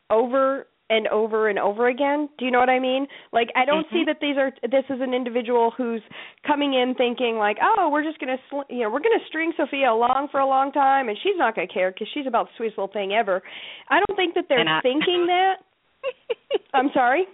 over 0.09 0.67
and 0.91 1.07
over 1.07 1.47
and 1.49 1.57
over 1.57 1.87
again. 1.87 2.27
Do 2.37 2.45
you 2.45 2.51
know 2.51 2.59
what 2.59 2.69
I 2.69 2.79
mean? 2.79 3.07
Like 3.31 3.49
I 3.55 3.65
don't 3.65 3.89
see 3.89 4.03
Mhm. 4.03 4.07
that 4.07 4.19
these 4.19 4.37
are 4.37 4.51
this 4.69 4.83
is 4.89 5.01
an 5.01 5.13
individual 5.13 5.71
who's 5.71 6.01
coming 6.45 6.73
in 6.73 6.93
thinking 6.95 7.37
like, 7.37 7.57
"Oh, 7.61 7.89
we're 7.89 8.03
just 8.03 8.19
going 8.19 8.37
to 8.37 8.43
sl- 8.49 8.67
you 8.69 8.83
know, 8.83 8.89
we're 8.89 8.99
going 8.99 9.17
to 9.17 9.25
string 9.25 9.53
Sophia 9.55 9.91
along 9.91 10.27
for 10.31 10.39
a 10.41 10.45
long 10.45 10.71
time 10.73 11.07
and 11.09 11.17
she's 11.23 11.37
not 11.37 11.55
going 11.55 11.67
to 11.67 11.73
care 11.73 11.91
cuz 11.93 12.07
she's 12.09 12.27
about 12.27 12.49
the 12.49 12.53
sweetest 12.57 12.77
little 12.77 12.91
thing 12.91 13.13
ever." 13.13 13.41
I 13.89 14.01
don't 14.05 14.15
think 14.17 14.35
that 14.35 14.47
they're 14.49 14.67
I- 14.67 14.81
thinking 14.81 15.27
that. 15.27 15.63
I'm 16.73 16.91
sorry. 16.91 17.25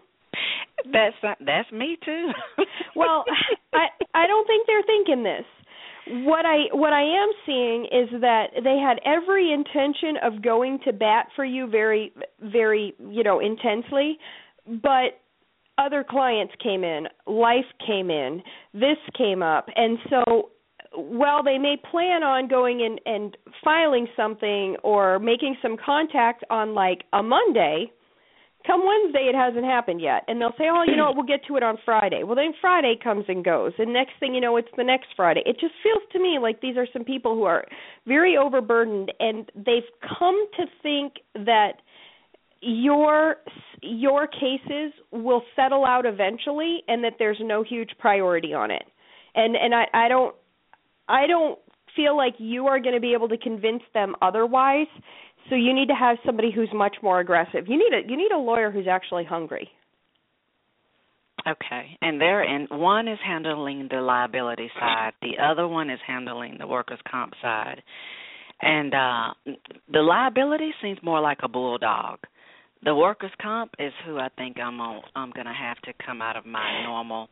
That's 0.94 1.16
that's 1.40 1.72
me 1.72 1.98
too. 2.06 2.30
well, 2.96 3.26
I 3.74 3.88
I 4.14 4.28
don't 4.28 4.46
think 4.46 4.68
they're 4.68 4.84
thinking 4.84 5.24
this. 5.24 5.46
What 6.26 6.46
I 6.46 6.74
what 6.74 6.94
I 6.94 7.02
am 7.02 7.30
seeing 7.46 7.86
is 7.86 8.22
that 8.22 8.48
they 8.64 8.78
had 8.78 9.00
every 9.04 9.52
intention 9.52 10.18
of 10.24 10.42
going 10.42 10.80
to 10.86 10.94
bat 10.94 11.28
for 11.36 11.44
you 11.44 11.68
very 11.68 12.14
very, 12.42 12.94
you 13.00 13.24
know, 13.24 13.40
intensely, 13.40 14.18
but 14.68 15.20
other 15.78 16.06
clients 16.08 16.54
came 16.62 16.84
in, 16.84 17.08
life 17.26 17.66
came 17.86 18.10
in, 18.10 18.42
this 18.74 18.98
came 19.18 19.44
up, 19.44 19.68
and 19.76 19.98
so 20.10 20.50
while 20.94 21.44
they 21.44 21.58
may 21.58 21.76
plan 21.92 22.24
on 22.24 22.48
going 22.48 22.80
in 22.80 22.98
and 23.06 23.38
filing 23.64 24.08
something 24.16 24.78
or 24.84 25.20
making 25.20 25.56
some 25.62 25.76
contact 25.84 26.44
on 26.50 26.74
like 26.74 27.04
a 27.14 27.22
Monday, 27.22 27.92
come 28.68 28.86
Wednesday 28.86 29.32
it 29.34 29.36
hasn't 29.36 29.66
happened 29.66 30.02
yet. 30.02 30.24
And 30.28 30.40
they'll 30.40 30.56
say, 30.58 30.66
"Oh, 30.70 30.84
you 30.86 30.96
know 30.96 31.08
what, 31.08 31.16
we'll 31.16 31.26
get 31.26 31.46
to 31.48 31.56
it 31.56 31.64
on 31.64 31.78
Friday." 31.86 32.24
Well, 32.24 32.36
then 32.36 32.54
Friday 32.60 32.96
comes 33.02 33.26
and 33.28 33.44
goes, 33.44 33.72
and 33.80 33.94
next 33.94 34.14
thing 34.20 34.36
you 34.36 34.42
know, 34.42 34.58
it's 34.58 34.68
the 34.76 34.84
next 34.84 35.08
Friday. 35.16 35.42
It 35.46 35.60
just 35.60 35.74
feels 35.82 36.04
to 36.12 36.20
me 36.20 36.38
like 36.40 36.62
these 36.62 36.78
are 36.78 36.88
some 36.92 37.06
people 37.06 37.34
who 37.34 37.44
are 37.44 37.66
very 38.06 38.38
overburdened 38.38 39.12
and 39.20 39.50
they've 39.56 39.90
come 40.20 40.46
to 40.58 40.66
think 40.84 41.14
that 41.34 41.82
your 42.62 43.38
your 43.82 44.28
cases 44.28 44.94
will 45.12 45.44
settle 45.56 45.86
out 45.86 46.06
eventually 46.06 46.84
and 46.88 47.04
that 47.04 47.14
there's 47.20 47.38
no 47.42 47.64
huge 47.64 47.92
priority 48.00 48.54
on 48.54 48.72
it. 48.72 48.84
And 49.36 49.56
and 49.56 49.74
I 49.74 49.86
I 49.94 50.08
don't 50.08 50.36
I 51.08 51.28
don't 51.28 51.60
feel 51.96 52.16
like 52.16 52.36
you 52.38 52.68
are 52.68 52.80
going 52.80 52.96
to 52.96 53.02
be 53.02 53.14
able 53.14 53.28
to 53.30 53.38
convince 53.38 53.84
them 53.94 54.16
otherwise. 54.22 54.88
So 55.50 55.56
you 55.56 55.74
need 55.74 55.88
to 55.88 55.96
have 55.96 56.18
somebody 56.26 56.52
who's 56.52 56.70
much 56.74 56.98
more 57.02 57.20
aggressive. 57.20 57.68
You 57.68 57.78
need 57.78 57.94
a 57.94 58.10
you 58.10 58.18
need 58.18 58.32
a 58.32 58.38
lawyer 58.38 58.72
who's 58.72 58.88
actually 58.88 59.26
hungry. 59.26 59.70
Okay, 61.48 61.98
and 62.02 62.20
they're 62.20 62.44
in. 62.44 62.68
One 62.70 63.08
is 63.08 63.20
handling 63.26 63.88
the 63.90 64.02
liability 64.02 64.70
side. 64.80 65.12
The 65.22 65.42
other 65.42 65.68
one 65.68 65.90
is 65.90 66.00
handling 66.06 66.58
the 66.60 66.68
workers' 66.68 67.00
comp 67.10 67.34
side. 67.42 67.82
And 68.62 68.94
uh 68.94 69.54
the 69.92 70.00
liability 70.00 70.72
seems 70.82 70.98
more 71.04 71.22
like 71.22 71.40
a 71.44 71.48
bulldog. 71.48 72.20
The 72.84 72.94
workers' 72.94 73.32
comp 73.42 73.72
is 73.80 73.94
who 74.06 74.18
I 74.18 74.30
think 74.38 74.60
I'm 74.60 74.80
on, 74.80 75.02
I'm 75.16 75.32
going 75.32 75.48
to 75.48 75.54
have 75.54 75.78
to 75.82 75.94
come 76.06 76.22
out 76.22 76.38
of 76.38 76.46
my 76.46 76.84
normal, 76.84 77.28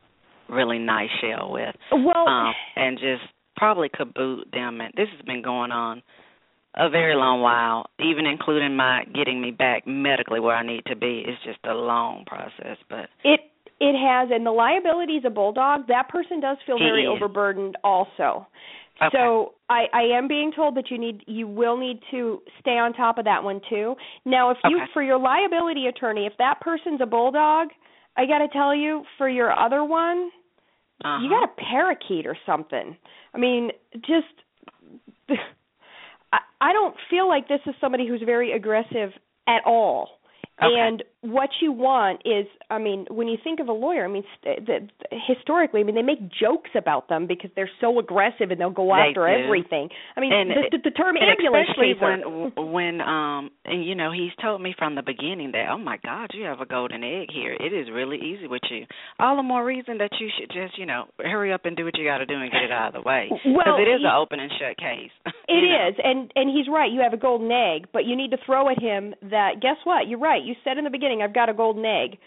really 0.50 0.80
nice 0.80 1.10
shell 1.22 1.52
with. 1.52 1.76
Well, 1.92 2.28
um, 2.28 2.54
and 2.76 2.98
just 2.98 3.32
probably 3.56 3.90
kaboot 3.90 4.52
them. 4.52 4.82
And 4.82 4.92
this 4.98 5.08
has 5.16 5.26
been 5.26 5.44
going 5.44 5.72
on 5.72 6.02
a 6.78 6.90
very 6.90 7.16
long 7.16 7.42
while, 7.42 7.86
even 8.00 8.26
including 8.26 8.76
my 8.76 9.06
getting 9.14 9.42
me 9.42 9.52
back 9.52 9.88
medically 9.88 10.40
where 10.40 10.56
I 10.56 10.66
need 10.66 10.84
to 10.88 10.96
be. 10.96 11.24
It's 11.26 11.42
just 11.44 11.60
a 11.66 11.74
long 11.74 12.26
process, 12.26 12.78
but 12.90 13.10
it 13.24 13.42
it 13.80 13.96
has, 13.98 14.30
and 14.32 14.46
the 14.46 14.52
liability 14.52 15.14
is 15.14 15.24
a 15.26 15.30
bulldog. 15.30 15.88
That 15.88 16.10
person 16.10 16.40
does 16.40 16.58
feel 16.66 16.78
very 16.78 17.04
is. 17.04 17.10
overburdened, 17.10 17.78
also. 17.84 18.48
Okay. 19.02 19.10
So 19.12 19.56
I, 19.70 19.88
I 19.94 20.02
am 20.18 20.30
being 20.30 20.54
told 20.56 20.76
that 20.76 20.90
you 20.90 20.98
need 20.98 21.24
you 21.28 21.48
will 21.48 21.76
need 21.78 22.00
to 22.12 22.42
stay 22.62 22.78
on 22.78 22.94
top 22.94 23.18
of 23.18 23.26
that 23.26 23.44
one 23.44 23.60
too. 23.70 23.96
Now, 24.24 24.52
if 24.52 24.58
you 24.64 24.78
Okay. 24.78 24.92
for 24.94 25.04
your 25.04 25.20
liability 25.20 25.88
attorney, 25.88 26.26
if 26.26 26.34
that 26.38 26.62
person's 26.62 27.02
a 27.02 27.06
bulldog, 27.06 27.70
I 28.16 28.26
got 28.26 28.40
to 28.40 28.48
tell 28.48 28.74
you, 28.74 29.04
for 29.18 29.28
your 29.28 29.52
other 29.52 29.84
one, 29.84 30.30
uh-huh. 31.04 31.22
you 31.22 31.30
got 31.30 31.44
a 31.44 31.52
parakeet 31.70 32.26
or 32.26 32.38
something. 32.46 32.96
I 33.34 33.38
mean, 33.38 33.72
just 33.96 35.40
I, 36.32 36.40
I 36.62 36.74
don't 36.74 36.96
feel 37.10 37.28
like 37.28 37.48
this 37.48 37.62
is 37.66 37.76
somebody 37.80 38.08
who's 38.08 38.22
very 38.26 38.52
aggressive 38.52 39.12
at 39.48 39.62
all. 39.66 40.20
Okay. 40.62 40.74
And 40.80 41.04
what 41.32 41.50
you 41.62 41.72
want 41.72 42.22
is, 42.26 42.46
I 42.70 42.78
mean, 42.80 43.06
when 43.10 43.28
you 43.28 43.38
think 43.44 43.60
of 43.60 43.68
a 43.68 43.74
lawyer, 43.74 44.06
I 44.06 44.08
mean, 44.08 44.24
st- 44.42 44.66
the, 44.66 44.88
historically, 45.28 45.82
I 45.82 45.84
mean, 45.84 45.96
they 45.96 46.02
make 46.02 46.20
jokes 46.32 46.70
about 46.76 47.10
them 47.10 47.28
because 47.28 47.50
they're 47.56 47.70
so 47.82 48.00
aggressive 48.00 48.52
and 48.52 48.60
they'll 48.60 48.70
go 48.70 48.88
They 48.88 49.10
after 49.10 49.26
do. 49.28 49.44
everything. 49.44 49.90
I 50.16 50.20
mean, 50.22 50.34
And 50.34 50.50
the, 50.52 50.78
the, 50.78 50.90
the 50.90 50.92
term 50.92 51.16
and 51.16 51.26
ambulance 51.30 51.68
especially 51.70 51.94
chaser. 51.94 52.30
when 52.30 52.72
when 52.74 53.02
um 53.02 53.50
and 53.66 53.86
you 53.86 53.96
know 53.96 54.12
he's 54.12 54.32
told 54.42 54.62
me 54.62 54.74
from 54.78 54.96
the 54.96 55.02
beginning 55.04 55.52
that 55.54 55.68
oh 55.72 55.78
my 55.78 55.98
god 56.04 56.30
you 56.34 56.44
have 56.46 56.62
a 56.62 56.66
golden 56.66 57.04
egg 57.04 57.30
here 57.34 57.54
it 57.54 57.72
is 57.74 57.88
really 57.94 58.18
easy 58.18 58.48
with 58.48 58.62
you 58.70 58.86
all 59.20 59.36
the 59.38 59.44
more 59.44 59.64
reason 59.64 59.98
that 59.98 60.12
you 60.20 60.30
should 60.38 60.50
just 60.52 60.78
you 60.78 60.86
know 60.86 61.06
hurry 61.20 61.52
up 61.54 61.66
and 61.66 61.76
do 61.78 61.86
what 61.86 61.98
you 61.98 62.06
got 62.06 62.18
to 62.20 62.26
do 62.26 62.34
and 62.36 62.52
get 62.52 62.64
it 62.64 62.72
out 62.72 62.96
of 62.96 63.02
the 63.04 63.08
way 63.08 63.28
because 63.30 63.56
Well, 63.66 63.78
it 63.78 63.88
is 63.90 64.00
he- 64.02 64.06
an 64.06 64.12
open 64.16 64.40
and 64.40 64.52
shut 64.60 64.78
case 64.78 65.12
It 65.48 65.62
is, 65.64 65.96
know. 65.98 66.10
and 66.10 66.32
and 66.36 66.50
he's 66.50 66.68
right. 66.68 66.92
You 66.92 67.02
have 67.02 67.14
a 67.14 67.18
golden 67.18 67.52
egg, 67.52 67.88
but 67.94 68.06
you 68.06 68.16
need 68.16 68.32
to 68.32 68.38
throw 68.46 68.68
at 68.70 68.82
him 68.82 69.14
that. 69.30 69.62
Guess 69.62 69.78
what? 69.84 70.08
You're 70.08 70.20
right. 70.20 70.44
You 70.44 70.56
said 70.64 70.78
in 70.80 70.84
the 70.84 70.90
beginning, 70.90 71.15
"I've 71.22 71.34
got 71.34 71.50
a 71.50 71.54
golden 71.54 71.86
egg." 71.86 72.18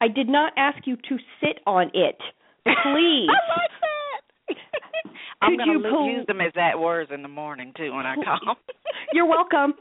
I 0.00 0.08
did 0.08 0.28
not 0.28 0.52
ask 0.56 0.86
you 0.86 0.96
to 0.96 1.18
sit 1.40 1.60
on 1.66 1.90
it. 1.94 2.18
Please. 2.64 3.28
I 3.30 3.40
like 3.56 3.70
that. 3.80 4.56
I'm 5.42 5.56
gonna 5.56 5.72
you 5.72 5.78
lo- 5.78 6.06
use 6.08 6.26
them 6.26 6.40
as 6.40 6.52
that 6.54 6.78
words 6.78 7.10
in 7.12 7.22
the 7.22 7.28
morning 7.28 7.72
too 7.76 7.92
when 7.94 8.06
I 8.06 8.14
call. 8.16 8.56
You're 9.12 9.26
welcome. 9.26 9.74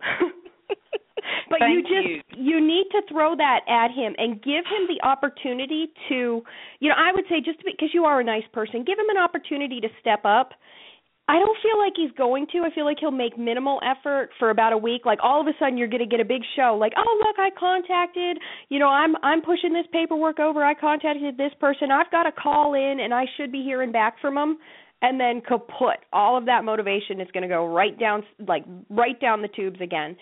but 1.49 1.59
you 1.69 1.81
Thank 1.81 1.87
just 1.87 2.39
you. 2.39 2.61
need 2.61 2.85
to 2.91 3.01
throw 3.09 3.35
that 3.35 3.61
at 3.67 3.91
him 3.91 4.15
and 4.17 4.41
give 4.41 4.65
him 4.65 4.87
the 4.87 5.05
opportunity 5.05 5.87
to 6.09 6.41
you 6.79 6.89
know 6.89 6.95
i 6.97 7.11
would 7.13 7.25
say 7.29 7.41
just 7.43 7.57
because 7.65 7.89
you 7.93 8.05
are 8.05 8.19
a 8.19 8.23
nice 8.23 8.43
person 8.53 8.83
give 8.85 8.99
him 8.99 9.09
an 9.09 9.17
opportunity 9.17 9.79
to 9.79 9.87
step 9.99 10.21
up 10.25 10.51
i 11.27 11.33
don't 11.33 11.57
feel 11.61 11.77
like 11.77 11.93
he's 11.95 12.11
going 12.17 12.47
to. 12.51 12.59
I 12.59 12.73
feel 12.73 12.85
like 12.85 12.97
he'll 12.99 13.11
make 13.11 13.37
minimal 13.37 13.79
effort 13.83 14.29
for 14.39 14.49
about 14.49 14.73
a 14.73 14.77
week. 14.77 15.05
Like 15.05 15.19
all 15.21 15.41
of 15.41 15.47
a 15.47 15.51
sudden 15.59 15.77
you're 15.77 15.87
going 15.87 16.03
to 16.03 16.09
get 16.09 16.19
a 16.19 16.25
big 16.25 16.41
show. 16.55 16.77
Like 16.79 16.93
oh 16.97 17.23
look 17.25 17.37
i 17.39 17.49
contacted 17.57 18.37
you 18.69 18.79
know 18.79 18.87
i'm 18.87 19.15
i'm 19.23 19.41
pushing 19.41 19.73
this 19.73 19.85
paperwork 19.91 20.39
over. 20.39 20.63
I 20.63 20.73
contacted 20.73 21.37
this 21.37 21.51
person. 21.59 21.91
I've 21.91 22.11
got 22.11 22.27
a 22.27 22.31
call 22.31 22.73
in 22.73 22.99
and 23.01 23.13
i 23.13 23.25
should 23.37 23.51
be 23.51 23.61
hearing 23.63 23.91
back 23.91 24.19
from 24.21 24.35
them 24.35 24.57
and 25.01 25.19
then 25.19 25.41
kaput 25.41 25.97
all 26.11 26.37
of 26.37 26.45
that 26.45 26.63
motivation 26.63 27.21
is 27.21 27.27
going 27.33 27.43
to 27.43 27.47
go 27.47 27.67
right 27.67 27.99
down 27.99 28.23
like 28.47 28.63
right 28.89 29.19
down 29.19 29.41
the 29.41 29.47
tubes 29.47 29.79
again. 29.81 30.15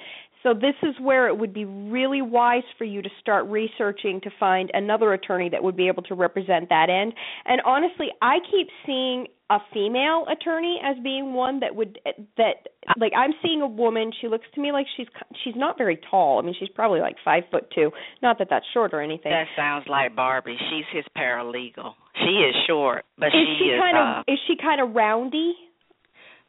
So 0.43 0.53
this 0.53 0.76
is 0.84 0.93
where 1.01 1.28
it 1.28 1.36
would 1.36 1.53
be 1.53 1.66
really 1.66 2.22
wise 2.22 2.64
for 2.78 2.84
you 2.84 3.01
to 3.01 3.10
start 3.20 3.47
researching 3.47 4.22
to 4.22 4.30
find 4.39 4.70
another 4.76 5.14
attorney 5.14 5.49
that 5.49 5.64
would 5.64 5.76
be 5.76 5.88
able 5.88 6.03
to 6.03 6.14
represent 6.14 6.70
that 6.70 6.89
end. 6.89 7.14
And 7.45 7.62
honestly 7.66 8.08
i 8.22 8.38
keep 8.51 8.68
seeing 8.86 9.28
a 9.50 9.60
female 9.74 10.26
attorney 10.32 10.80
as 10.84 10.96
being 11.04 11.34
one 11.34 11.60
that 11.60 11.76
would 11.76 12.00
that 12.38 12.68
like 12.98 13.12
i'm 13.16 13.32
seeing 13.43 13.62
a 13.62 13.68
woman 13.68 14.12
she 14.20 14.28
looks 14.28 14.46
to 14.56 14.62
me 14.62 14.72
like 14.72 14.88
she's 14.98 15.06
she's 15.43 15.54
not 15.56 15.78
very 15.78 16.00
tall 16.10 16.39
i 16.39 16.41
mean 16.41 16.56
she's 16.60 16.70
probably 16.70 17.00
like 17.00 17.16
five 17.24 17.43
foot 17.52 17.68
two 17.76 17.91
not 18.24 18.39
that 18.39 18.48
that's 18.50 18.66
short 18.74 18.91
or 18.93 19.02
anything 19.02 19.32
That 19.32 19.46
sounds 19.56 19.86
like 19.88 20.16
Barbie. 20.16 20.58
She's 20.70 20.86
his 20.91 21.06
paralegal. 21.18 21.93
She 22.16 22.32
is 22.41 22.56
short, 22.68 23.06
but 23.18 23.28
is 23.28 23.34
she, 23.34 23.58
she 23.60 23.66
is 23.70 23.80
kind 23.80 23.98
uh, 23.98 24.20
of 24.20 24.26
is 24.28 24.39
she 24.48 24.56
kind 24.60 24.82
of 24.82 24.96
roundy 24.96 25.54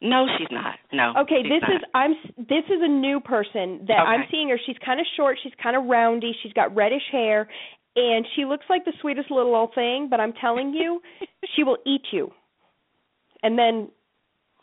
No, 0.01 0.27
she's 0.37 0.47
not. 0.51 0.75
No. 0.93 1.13
Okay, 1.23 1.41
this 1.43 1.61
not. 1.61 1.75
is 1.75 1.81
I'm 1.93 2.13
this 2.37 2.65
is 2.65 2.81
a 2.81 2.87
new 2.87 3.19
person 3.19 3.85
that 3.87 3.97
I'm 3.97 4.25
seeing 4.31 4.49
her. 4.49 4.59
She's 4.65 4.77
kind 4.83 4.99
of 4.99 5.05
short, 5.15 5.37
she's 5.41 5.53
kind 5.61 5.75
of 5.75 5.85
roundy, 5.85 6.33
she's 6.41 6.53
got 6.53 6.75
reddish 6.75 7.05
hair, 7.11 7.47
and 7.95 8.25
she 8.35 8.45
looks 8.45 8.65
like 8.69 8.85
the 8.85 8.93
sweetest 9.01 9.31
little 9.31 9.55
old 9.55 9.73
thing, 9.73 10.07
but 10.09 10.19
I'm 10.19 10.33
telling 10.33 10.73
you, 10.73 11.01
she 11.55 11.63
will 11.63 11.77
eat 11.85 12.03
you. 12.11 12.31
And 13.43 13.57
then 13.57 13.89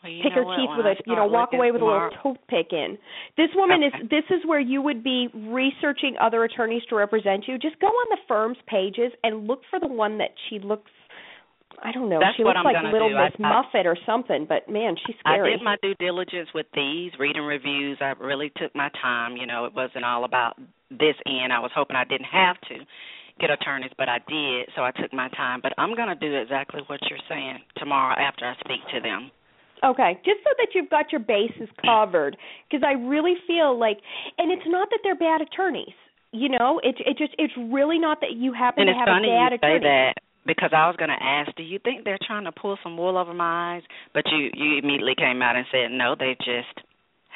Well, 0.03 0.11
pick 0.21 0.33
her 0.33 0.43
teeth 0.55 0.69
with 0.77 0.85
a 0.85 0.95
you 1.05 1.15
know 1.15 1.25
walk 1.25 1.53
away 1.53 1.71
with 1.71 1.81
tomorrow- 1.81 2.09
a 2.09 2.15
little 2.15 2.35
toothpick 2.35 2.73
in. 2.73 2.97
This 3.37 3.49
woman 3.55 3.83
Okay. 3.83 3.97
is 4.03 4.09
this 4.09 4.25
is 4.29 4.45
where 4.45 4.59
you 4.59 4.81
would 4.81 5.03
be 5.03 5.29
researching 5.33 6.17
other 6.19 6.43
attorneys 6.43 6.85
to 6.85 6.95
represent 6.95 7.47
you. 7.47 7.57
Just 7.57 7.79
go 7.79 7.87
on 7.87 8.07
the 8.11 8.17
firm's 8.27 8.57
pages 8.67 9.11
and 9.23 9.47
look 9.47 9.63
for 9.65 9.79
the 9.79 9.87
one 9.87 10.17
that 10.19 10.31
she 10.49 10.59
looks 10.59 10.91
I 11.83 11.91
don't 11.91 12.07
know. 12.07 12.19
That's 12.21 12.37
she 12.37 12.43
looks 12.45 12.57
like 12.63 12.81
Little 12.83 13.09
do. 13.09 13.15
Miss 13.15 13.33
I- 13.43 13.49
Muffet 13.49 13.85
or 13.85 13.97
something, 14.05 14.45
but 14.45 14.69
man, 14.69 14.95
she's 15.05 15.15
scary. 15.19 15.49
I 15.49 15.57
did 15.57 15.61
my 15.61 15.75
due 15.81 15.93
diligence 15.95 16.53
with 16.53 16.67
these 16.73 17.11
reading 17.19 17.43
reviews. 17.43 17.97
I 17.99 18.11
really 18.17 18.49
took 18.55 18.73
my 18.75 18.89
time. 19.01 19.35
You 19.35 19.45
know, 19.45 19.65
it 19.65 19.73
wasn't 19.73 20.05
all 20.05 20.23
about 20.23 20.57
this 20.89 21.15
end. 21.25 21.51
I 21.51 21.59
was 21.59 21.71
hoping 21.73 21.97
I 21.97 22.05
didn't 22.05 22.27
have 22.27 22.59
to 22.69 22.85
get 23.39 23.49
attorneys, 23.49 23.91
but 23.97 24.09
I 24.09 24.19
did. 24.27 24.69
So 24.75 24.83
I 24.83 24.91
took 24.91 25.13
my 25.13 25.29
time. 25.29 25.59
But 25.61 25.73
I'm 25.77 25.95
going 25.95 26.09
to 26.09 26.15
do 26.15 26.35
exactly 26.35 26.81
what 26.87 26.99
you're 27.09 27.19
saying 27.29 27.59
tomorrow 27.77 28.15
after 28.17 28.45
I 28.45 28.55
speak 28.63 28.81
to 28.93 29.01
them. 29.01 29.31
Okay, 29.83 30.17
just 30.23 30.39
so 30.43 30.51
that 30.57 30.67
you've 30.73 30.89
got 30.89 31.11
your 31.11 31.19
bases 31.19 31.67
mm. 31.67 31.83
covered, 31.83 32.37
because 32.69 32.83
I 32.85 32.93
really 32.93 33.35
feel 33.45 33.77
like, 33.77 33.97
and 34.37 34.51
it's 34.51 34.65
not 34.65 34.89
that 34.89 34.99
they're 35.03 35.19
bad 35.19 35.41
attorneys. 35.41 35.93
You 36.31 36.49
know, 36.49 36.79
it's 36.83 36.99
it 36.99 37.17
just 37.17 37.35
it's 37.37 37.53
really 37.71 37.99
not 37.99 38.19
that 38.21 38.33
you 38.35 38.51
happen 38.51 38.87
And 38.87 38.95
to 38.95 38.99
have 38.99 39.07
a 39.07 39.21
bad 39.21 39.53
attorney. 39.53 39.83
that 39.83 40.13
because 40.45 40.71
I 40.73 40.87
was 40.87 40.95
going 40.97 41.09
to 41.09 41.23
ask, 41.23 41.55
do 41.55 41.63
you 41.63 41.79
think 41.79 42.03
they're 42.03 42.19
trying 42.25 42.43
to 42.45 42.51
pull 42.51 42.77
some 42.83 42.97
wool 42.97 43.17
over 43.17 43.33
my 43.33 43.75
eyes? 43.75 43.83
But 44.13 44.23
you 44.27 44.49
you 44.53 44.79
immediately 44.79 45.15
came 45.15 45.41
out 45.41 45.55
and 45.55 45.65
said 45.71 45.91
no. 45.91 46.15
They 46.17 46.35
just 46.39 46.75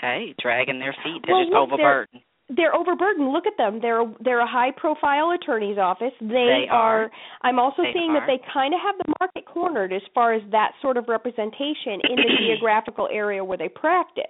hey 0.01 0.35
dragging 0.41 0.79
their 0.79 0.95
feet. 1.03 1.23
They're 1.25 1.35
Well, 1.35 1.43
just 1.43 1.53
look, 1.53 1.71
overburdened. 1.73 2.23
They're 2.55 2.75
overburdened. 2.75 3.31
Look 3.31 3.45
at 3.45 3.57
them. 3.57 3.79
They're 3.81 4.03
they're 4.21 4.39
a 4.41 4.47
high 4.47 4.71
profile 4.75 5.31
attorney's 5.31 5.77
office. 5.77 6.13
They, 6.19 6.27
They 6.27 6.65
are. 6.71 7.11
I'm 7.43 7.59
also 7.59 7.83
They 7.83 7.91
seeing 7.93 8.11
are. 8.11 8.21
that 8.21 8.27
they 8.27 8.41
kind 8.51 8.73
of 8.73 8.79
have 8.81 8.95
the 8.97 9.13
market 9.19 9.45
cornered 9.45 9.93
as 9.93 10.01
far 10.13 10.33
as 10.33 10.41
that 10.51 10.71
sort 10.81 10.97
of 10.97 11.07
representation 11.07 12.01
in 12.09 12.15
the 12.15 12.31
geographical 12.47 13.07
area 13.11 13.43
where 13.43 13.57
they 13.57 13.69
practice. 13.69 14.25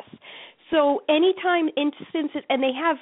So 0.70 1.02
anytime 1.10 1.70
instances 1.78 2.44
and 2.50 2.62
they 2.62 2.74
have 2.78 2.98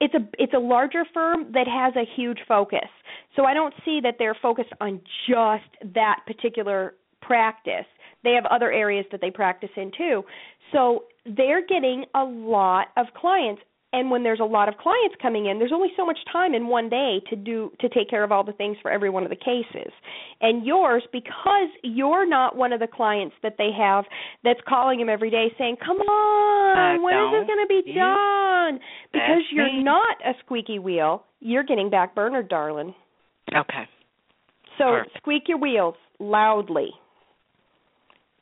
it's 0.00 0.14
a 0.14 0.26
it's 0.38 0.54
a 0.54 0.58
larger 0.58 1.04
firm 1.14 1.52
that 1.52 1.68
has 1.68 1.94
a 1.94 2.04
huge 2.16 2.38
focus. 2.48 2.88
So 3.36 3.44
I 3.44 3.54
don't 3.54 3.74
see 3.84 4.00
that 4.02 4.16
they're 4.18 4.36
focused 4.40 4.72
on 4.80 5.00
just 5.28 5.94
that 5.94 6.20
particular 6.26 6.94
practice. 7.20 7.86
They 8.24 8.32
have 8.32 8.44
other 8.46 8.72
areas 8.72 9.06
that 9.12 9.20
they 9.20 9.30
practice 9.30 9.70
in 9.76 9.92
too. 9.96 10.24
So 10.72 11.04
they're 11.24 11.64
getting 11.64 12.04
a 12.14 12.24
lot 12.24 12.88
of 12.96 13.06
clients 13.16 13.62
and 13.92 14.10
when 14.10 14.22
there's 14.22 14.40
a 14.40 14.44
lot 14.44 14.68
of 14.68 14.76
clients 14.78 15.14
coming 15.20 15.46
in 15.46 15.58
there's 15.58 15.72
only 15.72 15.88
so 15.96 16.04
much 16.04 16.18
time 16.32 16.54
in 16.54 16.66
one 16.68 16.88
day 16.88 17.20
to 17.28 17.36
do 17.36 17.70
to 17.80 17.88
take 17.88 18.08
care 18.08 18.24
of 18.24 18.32
all 18.32 18.44
the 18.44 18.52
things 18.52 18.76
for 18.82 18.90
every 18.90 19.10
one 19.10 19.22
of 19.22 19.30
the 19.30 19.36
cases 19.36 19.92
and 20.40 20.64
yours 20.64 21.02
because 21.12 21.68
you're 21.82 22.26
not 22.28 22.56
one 22.56 22.72
of 22.72 22.80
the 22.80 22.86
clients 22.86 23.34
that 23.42 23.54
they 23.58 23.70
have 23.76 24.04
that's 24.44 24.60
calling 24.68 24.98
them 24.98 25.08
every 25.08 25.30
day 25.30 25.52
saying 25.58 25.76
come 25.84 25.98
on 25.98 26.78
I 26.78 26.98
when 27.02 27.14
is 27.14 27.46
this 27.46 27.46
going 27.46 27.66
to 27.66 27.82
be 27.84 27.92
done 27.94 28.80
because 29.12 29.42
you're 29.52 29.72
me. 29.76 29.82
not 29.84 30.16
a 30.24 30.32
squeaky 30.44 30.78
wheel 30.78 31.24
you're 31.40 31.64
getting 31.64 31.90
back 31.90 32.14
burnered 32.14 32.48
darling 32.48 32.94
Okay. 33.54 33.84
so 34.78 34.84
Perfect. 34.84 35.16
squeak 35.18 35.42
your 35.48 35.58
wheels 35.58 35.94
loudly 36.18 36.90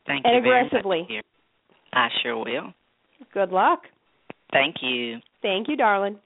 Thank 0.07 0.24
And 0.24 0.34
you 0.36 0.42
very 0.42 0.62
much, 0.64 0.72
aggressively. 0.72 1.22
I 1.92 2.09
sure 2.22 2.36
will. 2.38 2.72
good 3.32 3.51
luck 3.51 3.80
Thank 4.53 4.76
you. 4.82 5.18
Thank 5.43 5.68
you 5.68 5.76
darling 5.76 6.18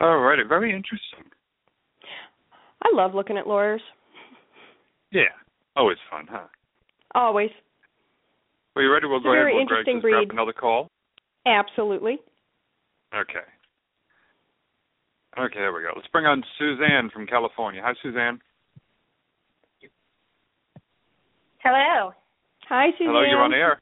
All 0.00 0.18
right, 0.18 0.38
very 0.48 0.74
interesting. 0.74 1.24
I 2.82 2.90
love 2.94 3.14
looking 3.14 3.36
at 3.36 3.46
lawyers. 3.46 3.82
Yeah. 5.10 5.34
Always 5.76 5.96
fun, 6.10 6.26
huh? 6.30 6.46
Always. 7.14 7.50
Are 8.76 8.82
you 8.82 8.92
ready? 8.92 9.06
We'll 9.06 9.16
It's 9.18 9.24
go 9.24 9.32
ahead. 9.32 9.46
We'll 9.46 9.66
Greg 9.66 9.80
interesting 9.80 9.96
just 9.96 10.02
grab 10.02 10.28
breed. 10.28 10.32
another 10.32 10.52
call. 10.52 10.88
Absolutely. 11.46 12.18
Okay. 13.14 13.46
Okay, 15.38 15.58
there 15.58 15.72
we 15.72 15.82
go. 15.82 15.90
Let's 15.94 16.08
bring 16.08 16.26
on 16.26 16.44
Suzanne 16.58 17.10
from 17.12 17.26
California. 17.26 17.80
Hi, 17.84 17.94
Suzanne. 18.02 18.40
Hello. 21.62 22.12
Hi, 22.68 22.90
Suzanne. 22.92 23.08
Hello, 23.08 23.22
you're 23.22 23.42
on 23.42 23.52
air. 23.52 23.80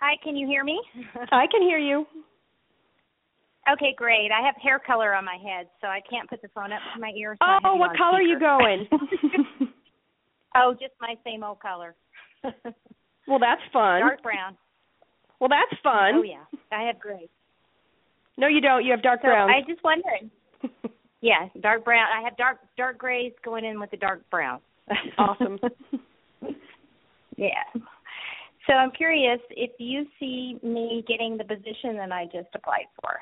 Hi, 0.00 0.16
can 0.22 0.36
you 0.36 0.46
hear 0.46 0.64
me? 0.64 0.80
I 1.32 1.46
can 1.50 1.62
hear 1.62 1.78
you. 1.78 2.06
okay, 3.72 3.94
great. 3.96 4.30
I 4.30 4.44
have 4.44 4.54
hair 4.62 4.78
color 4.78 5.14
on 5.14 5.24
my 5.24 5.36
head, 5.36 5.68
so 5.80 5.86
I 5.86 6.00
can't 6.08 6.28
put 6.28 6.42
the 6.42 6.48
phone 6.48 6.72
up 6.72 6.80
to 6.94 7.00
my 7.00 7.10
ear. 7.16 7.36
So 7.40 7.46
Oh, 7.64 7.74
you 7.74 7.80
what 7.80 8.00
on 8.00 8.14
are 8.14 8.22
you 8.22 8.38
going? 8.38 8.88
oh, 10.56 10.72
just 10.74 10.92
my 11.00 11.14
same 11.24 11.42
old 11.44 11.60
color. 11.60 11.94
well, 12.42 13.38
that's 13.38 13.62
fun. 13.72 14.00
Dark 14.00 14.22
brown. 14.22 14.56
Well, 15.40 15.48
that's 15.48 15.80
fun. 15.82 16.14
Oh 16.16 16.22
yeah, 16.22 16.44
I 16.72 16.82
have 16.86 16.98
gray. 16.98 17.28
No, 18.36 18.46
you 18.48 18.60
don't. 18.60 18.84
You 18.84 18.90
have 18.92 19.02
dark 19.02 19.20
So 19.20 19.28
brown. 19.28 19.50
I 19.50 19.60
just 19.66 19.82
wondered. 19.84 20.30
Yeah, 21.20 21.48
dark 21.60 21.84
brown. 21.84 22.06
I 22.14 22.22
have 22.22 22.36
dark 22.36 22.58
dark 22.76 22.98
grays 22.98 23.32
going 23.44 23.64
in 23.64 23.80
with 23.80 23.90
the 23.90 23.96
dark 23.96 24.28
brown. 24.30 24.60
Awesome. 25.18 25.58
yeah. 27.36 27.64
So 28.66 28.72
I'm 28.72 28.90
curious 28.92 29.40
if 29.50 29.70
you 29.78 30.06
see 30.18 30.58
me 30.62 31.04
getting 31.06 31.36
the 31.36 31.44
position 31.44 31.96
that 31.96 32.12
I 32.12 32.24
just 32.26 32.48
applied 32.54 32.86
for. 33.00 33.18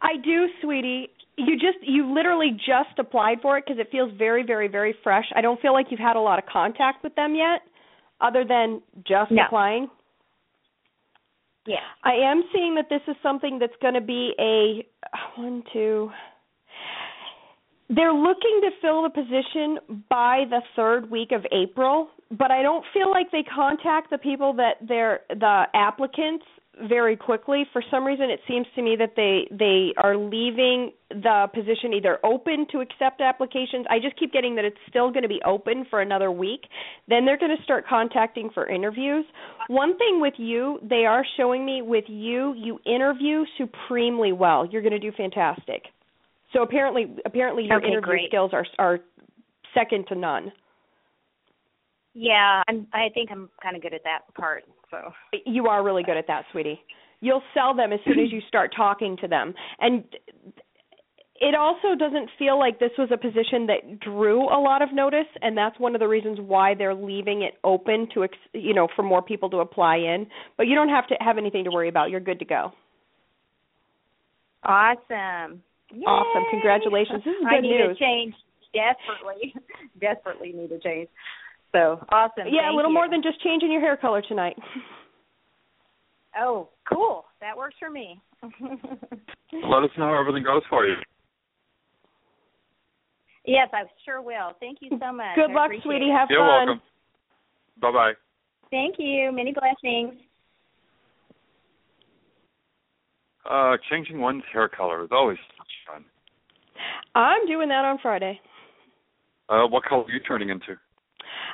I 0.00 0.16
do, 0.24 0.48
sweetie. 0.62 1.08
You 1.36 1.54
just 1.54 1.78
you 1.82 2.12
literally 2.12 2.50
just 2.66 2.98
applied 2.98 3.38
for 3.40 3.56
it 3.58 3.64
because 3.66 3.80
it 3.80 3.88
feels 3.90 4.12
very, 4.18 4.42
very, 4.44 4.68
very 4.68 4.94
fresh. 5.02 5.24
I 5.34 5.40
don't 5.40 5.60
feel 5.60 5.72
like 5.72 5.86
you've 5.90 6.00
had 6.00 6.16
a 6.16 6.20
lot 6.20 6.38
of 6.38 6.46
contact 6.46 7.02
with 7.04 7.14
them 7.14 7.34
yet, 7.34 7.60
other 8.20 8.44
than 8.44 8.82
just 9.06 9.30
No. 9.30 9.44
applying. 9.46 9.88
Yeah. 11.66 11.76
I 12.02 12.14
am 12.14 12.42
seeing 12.52 12.74
that 12.74 12.88
this 12.90 13.02
is 13.06 13.14
something 13.22 13.58
that's 13.60 13.76
going 13.80 13.94
to 13.94 14.00
be 14.00 14.34
a 14.38 14.84
one, 15.40 15.62
two. 15.72 16.10
They're 17.88 18.12
looking 18.12 18.60
to 18.62 18.70
fill 18.80 19.02
the 19.02 19.10
position 19.10 20.02
by 20.08 20.44
the 20.48 20.60
third 20.76 21.10
week 21.10 21.32
of 21.32 21.44
April, 21.52 22.08
but 22.30 22.50
I 22.50 22.62
don't 22.62 22.84
feel 22.94 23.10
like 23.10 23.30
they 23.30 23.42
contact 23.42 24.10
the 24.10 24.18
people 24.18 24.54
that 24.54 24.76
they're 24.86 25.20
the 25.28 25.64
applicants 25.74 26.44
very 26.88 27.16
quickly. 27.16 27.64
For 27.72 27.82
some 27.90 28.04
reason, 28.04 28.30
it 28.30 28.40
seems 28.48 28.66
to 28.76 28.82
me 28.82 28.96
that 28.96 29.12
they 29.14 29.46
they 29.54 29.92
are 30.02 30.16
leaving 30.16 30.92
the 31.10 31.48
position 31.52 31.92
either 31.92 32.18
open 32.24 32.66
to 32.72 32.80
accept 32.80 33.20
applications. 33.20 33.84
I 33.90 33.98
just 33.98 34.18
keep 34.18 34.32
getting 34.32 34.54
that 34.56 34.64
it's 34.64 34.78
still 34.88 35.10
going 35.10 35.22
to 35.22 35.28
be 35.28 35.40
open 35.44 35.84
for 35.90 36.00
another 36.00 36.32
week. 36.32 36.62
Then 37.08 37.26
they're 37.26 37.38
going 37.38 37.54
to 37.54 37.62
start 37.62 37.86
contacting 37.86 38.48
for 38.54 38.68
interviews. 38.68 39.26
One 39.68 39.98
thing 39.98 40.20
with 40.20 40.34
you, 40.38 40.78
they 40.82 41.04
are 41.04 41.24
showing 41.36 41.66
me 41.66 41.82
with 41.82 42.04
you, 42.08 42.54
you 42.54 42.80
interview 42.86 43.44
supremely 43.58 44.32
well. 44.32 44.66
You're 44.66 44.82
going 44.82 44.92
to 44.92 44.98
do 44.98 45.12
fantastic. 45.14 45.84
So 46.52 46.62
apparently, 46.62 47.14
apparently 47.24 47.64
your 47.64 47.78
Okay, 47.78 47.88
interview 47.88 48.02
great. 48.02 48.28
skills 48.28 48.50
are 48.52 48.66
are 48.78 49.00
second 49.74 50.06
to 50.08 50.14
none. 50.14 50.52
Yeah, 52.14 52.62
I'm 52.68 52.86
I 52.92 53.08
think 53.14 53.30
I'm 53.30 53.48
kind 53.62 53.76
of 53.76 53.82
good 53.82 53.94
at 53.94 54.04
that 54.04 54.20
part. 54.38 54.64
So 54.90 55.12
You 55.46 55.68
are 55.68 55.82
really 55.82 56.02
good 56.02 56.16
at 56.16 56.26
that, 56.26 56.44
sweetie. 56.52 56.80
You'll 57.20 57.42
sell 57.54 57.74
them 57.74 57.92
as 57.92 58.00
soon 58.04 58.18
as 58.18 58.30
you 58.32 58.40
start 58.48 58.72
talking 58.76 59.16
to 59.18 59.28
them. 59.28 59.54
And 59.80 60.04
it 61.36 61.54
also 61.56 61.96
doesn't 61.98 62.30
feel 62.38 62.58
like 62.58 62.78
this 62.78 62.92
was 62.98 63.08
a 63.12 63.16
position 63.16 63.66
that 63.66 63.98
drew 64.00 64.42
a 64.44 64.60
lot 64.60 64.80
of 64.82 64.92
notice 64.92 65.26
and 65.40 65.56
that's 65.56 65.78
one 65.80 65.94
of 65.94 66.00
the 66.00 66.06
reasons 66.06 66.38
why 66.40 66.74
they're 66.74 66.94
leaving 66.94 67.42
it 67.42 67.54
open 67.64 68.06
to 68.14 68.22
ex- 68.24 68.38
you 68.52 68.72
know 68.72 68.86
for 68.94 69.02
more 69.02 69.20
people 69.22 69.50
to 69.50 69.56
apply 69.58 69.96
in 69.96 70.26
but 70.56 70.68
you 70.68 70.74
don't 70.76 70.88
have 70.88 71.06
to 71.08 71.16
have 71.20 71.38
anything 71.38 71.64
to 71.64 71.70
worry 71.70 71.88
about 71.88 72.10
you're 72.10 72.20
good 72.20 72.38
to 72.38 72.44
go 72.44 72.72
awesome. 74.64 75.62
Awesome. 76.06 76.44
Congratulations. 76.50 77.22
This 77.24 77.32
is 77.32 77.38
good 77.40 77.48
I 77.48 77.54
good 77.56 77.62
need 77.62 77.78
news. 77.78 77.96
a 77.96 78.00
change 78.00 78.34
desperately. 78.72 79.54
desperately 80.00 80.52
need 80.52 80.72
a 80.72 80.78
change. 80.78 81.08
So 81.72 82.04
awesome. 82.12 82.48
yeah 82.48 82.68
Thank 82.68 82.72
a 82.72 82.76
little 82.76 82.90
you. 82.90 82.94
more 82.94 83.08
than 83.08 83.22
just 83.22 83.40
changing 83.42 83.72
your 83.72 83.80
hair 83.80 83.96
color 83.96 84.20
tonight 84.22 84.56
Oh, 86.38 86.68
cool. 86.90 87.24
That 87.42 87.56
works 87.56 87.74
for 87.78 87.90
me. 87.90 88.20
Let 88.42 89.84
us 89.84 89.90
know 89.98 90.08
how 90.08 90.18
everything 90.20 90.44
goes 90.44 90.62
for 90.70 90.86
you. 90.86 90.94
yes, 93.46 93.68
I 93.72 93.82
sure 94.04 94.22
will. 94.22 94.52
Thank 94.60 94.78
you 94.80 94.90
so 94.98 95.12
much. 95.12 95.34
good 95.34 95.50
I 95.50 95.54
luck 95.54 95.70
sweetie 95.82 96.06
it. 96.06 96.12
have 96.16 96.28
You're 96.30 96.40
fun 96.40 96.66
welcome. 96.68 96.82
Bye 97.80 97.92
bye. 97.92 98.12
Thank 98.70 98.96
you. 98.98 99.30
Many 99.32 99.52
blessings. 99.52 100.14
Uh, 103.48 103.76
changing 103.90 104.20
one's 104.20 104.44
hair 104.52 104.68
color 104.68 105.02
is 105.04 105.10
always 105.12 105.38
fun. 105.86 106.04
i'm 107.14 107.46
doing 107.46 107.68
that 107.68 107.84
on 107.84 107.98
friday 108.00 108.40
Uh, 109.48 109.66
what 109.66 109.82
color 109.84 110.04
are 110.04 110.10
you 110.10 110.20
turning 110.20 110.48
into? 110.48 110.76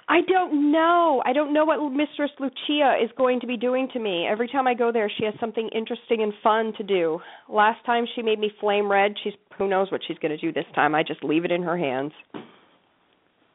I 0.09 0.21
don't 0.27 0.73
know. 0.73 1.23
I 1.27 1.33
don't 1.33 1.53
know 1.53 1.65
what 1.65 1.79
Mistress 1.93 2.31
Lucia 2.41 2.97
is 3.03 3.11
going 3.17 3.41
to 3.41 3.47
be 3.47 3.57
doing 3.57 3.89
to 3.93 3.99
me. 3.99 4.27
Every 4.27 4.49
time 4.49 4.67
I 4.67 4.75
go 4.75 4.91
there, 4.93 5.11
she 5.19 5.25
has 5.25 5.35
something 5.39 5.69
interesting 5.75 6.23
and 6.23 6.33
fun 6.43 6.73
to 6.79 6.83
do. 6.83 7.21
Last 7.49 7.85
time 7.85 8.07
she 8.15 8.23
made 8.23 8.39
me 8.39 8.51
flame 8.61 8.91
red. 8.91 9.13
She's 9.23 9.35
who 9.59 9.69
knows 9.69 9.91
what 9.93 10.01
she's 10.07 10.19
going 10.19 10.31
to 10.31 10.39
do 10.39 10.53
this 10.53 10.65
time. 10.75 10.95
I 10.95 11.03
just 11.03 11.23
leave 11.25 11.45
it 11.45 11.51
in 11.53 11.63
her 11.63 11.77
hands. 11.77 12.13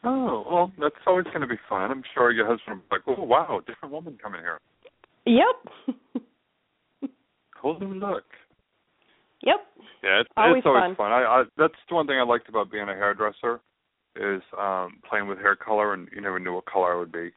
Oh, 0.03 0.45
well, 0.51 0.71
that's 0.79 0.95
always 1.07 1.25
going 1.25 1.41
to 1.41 1.47
be 1.47 1.59
fun. 1.69 1.89
I'm 1.89 2.03
sure 2.13 2.31
your 2.31 2.45
husband 2.45 2.81
will 2.89 2.99
be 2.99 3.11
like, 3.11 3.17
oh, 3.17 3.23
wow, 3.23 3.61
different 3.65 3.93
woman 3.93 4.17
coming 4.21 4.41
here. 4.41 4.59
Yep. 5.25 5.95
Cool 7.63 7.79
new 7.79 7.93
look. 7.93 8.25
yep. 9.41 9.55
Yeah, 10.03 10.19
it's 10.19 10.29
Always 10.35 10.57
it's 10.59 10.67
always 10.67 10.97
fun. 10.97 11.13
I, 11.13 11.23
I 11.23 11.43
that's 11.57 11.73
the 11.87 11.95
one 11.95 12.05
thing 12.05 12.19
I 12.19 12.23
liked 12.23 12.49
about 12.49 12.69
being 12.69 12.89
a 12.89 12.93
hairdresser 12.93 13.61
is 14.17 14.41
um 14.59 14.99
playing 15.09 15.29
with 15.29 15.37
hair 15.37 15.55
color 15.55 15.93
and 15.93 16.09
you 16.13 16.19
never 16.19 16.39
knew 16.39 16.53
what 16.53 16.65
color 16.65 16.93
I 16.93 16.99
would 16.99 17.11
be. 17.13 17.31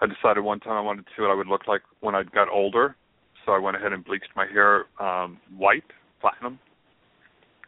I 0.00 0.06
decided 0.06 0.42
one 0.42 0.60
time 0.60 0.72
I 0.72 0.80
wanted 0.80 1.04
to 1.04 1.12
see 1.14 1.20
what 1.20 1.30
I 1.30 1.34
would 1.34 1.46
look 1.46 1.68
like 1.68 1.82
when 2.00 2.14
I 2.14 2.22
got 2.22 2.48
older, 2.48 2.96
so 3.44 3.52
I 3.52 3.58
went 3.58 3.76
ahead 3.76 3.92
and 3.92 4.02
bleached 4.02 4.30
my 4.34 4.46
hair 4.46 4.86
um 4.98 5.38
white, 5.54 5.84
platinum. 6.22 6.58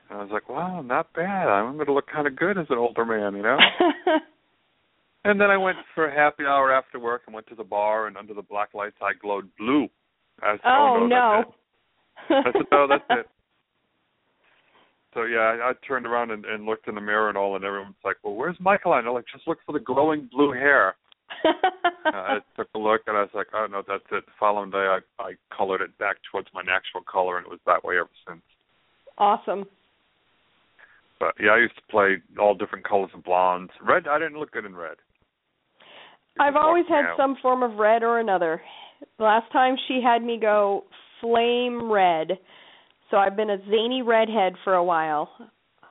And 0.09 0.21
I 0.21 0.23
was 0.23 0.33
like, 0.33 0.49
wow, 0.49 0.81
not 0.81 1.13
bad. 1.13 1.49
I'm 1.49 1.75
going 1.75 1.85
to 1.85 1.93
look 1.93 2.07
kind 2.11 2.27
of 2.27 2.37
good 2.37 2.57
as 2.57 2.65
an 2.71 2.79
older 2.79 3.05
man, 3.05 3.37
you 3.37 3.43
know. 3.43 3.59
and 5.27 5.39
then 5.39 5.51
I 5.51 5.59
went 5.59 5.77
for 5.95 6.09
a 6.09 6.15
happy 6.15 6.45
hour 6.45 6.73
after 6.73 6.99
work 6.99 7.25
and 7.27 7.35
went 7.35 7.47
to 7.49 7.55
the 7.55 7.65
bar, 7.65 8.07
and 8.07 8.17
under 8.17 8.33
the 8.33 8.41
black 8.41 8.73
lights, 8.73 8.97
I 9.03 9.13
glowed 9.21 9.51
blue. 9.59 9.89
Said, 10.41 10.61
oh 10.65 11.07
no, 11.09 11.45
that's 11.45 11.51
it. 11.51 12.31
no. 12.31 12.37
I 12.37 12.53
said, 12.53 12.67
no, 12.73 12.87
that's 12.89 13.05
it. 13.11 13.27
So 15.15 15.25
yeah, 15.25 15.39
I, 15.39 15.71
I 15.71 15.73
turned 15.87 16.07
around 16.07 16.31
and, 16.31 16.45
and 16.45 16.67
looked 16.67 16.87
in 16.87 16.95
the 16.95 17.01
mirror 17.01 17.29
and 17.29 17.37
all, 17.37 17.57
and 17.57 17.65
everyone's 17.65 17.97
like, 18.05 18.17
"Well, 18.23 18.35
where's 18.35 18.59
Michael?" 18.61 18.93
And 18.93 19.07
they're 19.07 19.13
like, 19.13 19.25
"Just 19.33 19.49
look 19.49 19.59
for 19.65 19.73
the 19.73 19.81
glowing 19.81 20.29
blue 20.31 20.53
hair." 20.53 20.95
Uh, 22.07 22.11
I 22.11 22.39
took 22.57 22.69
a 22.75 22.79
look 22.79 23.03
and 23.07 23.17
I 23.19 23.21
was 23.21 23.31
like, 23.35 23.49
"Oh 23.53 23.67
no, 23.71 23.83
that's 23.87 24.05
it." 24.13 24.25
The 24.25 24.33
following 24.41 24.71
day, 24.71 24.79
I 24.79 25.01
I 25.19 25.33
colored 25.55 25.83
it 25.83 25.97
back 25.99 26.17
towards 26.31 26.49
my 26.55 26.63
natural 26.63 27.03
color, 27.11 27.37
and 27.37 27.47
it 27.47 27.51
was 27.51 27.61
that 27.67 27.85
way 27.85 27.97
ever 27.99 28.09
since. 28.27 28.41
awesome. 29.19 29.67
But 31.21 31.35
yeah, 31.39 31.51
I 31.51 31.59
used 31.59 31.77
to 31.77 31.83
play 31.91 32.17
all 32.41 32.55
different 32.55 32.87
colors 32.89 33.11
of 33.15 33.25
blondes. 33.25 33.73
Red, 33.83 34.07
I 34.09 34.19
didn't 34.19 34.39
look 34.39 34.53
good 34.53 34.65
in 34.65 34.75
red. 34.75 34.97
It 36.37 36.41
I've 36.41 36.57
always 36.57 36.87
had 36.89 37.05
out. 37.05 37.17
some 37.19 37.37
form 37.43 37.63
of 37.63 37.77
red 37.77 38.03
or 38.03 38.21
another. 38.21 38.63
Last 39.19 39.51
time 39.53 39.77
she 39.87 40.01
had 40.05 40.23
me 40.23 40.39
go 40.41 40.85
flame 41.21 41.91
red. 41.91 42.39
So 43.11 43.17
I've 43.17 43.37
been 43.37 43.51
a 43.51 43.59
zany 43.71 44.03
redhead 44.03 44.55
for 44.65 44.75
a 44.75 44.85
while. 44.85 45.31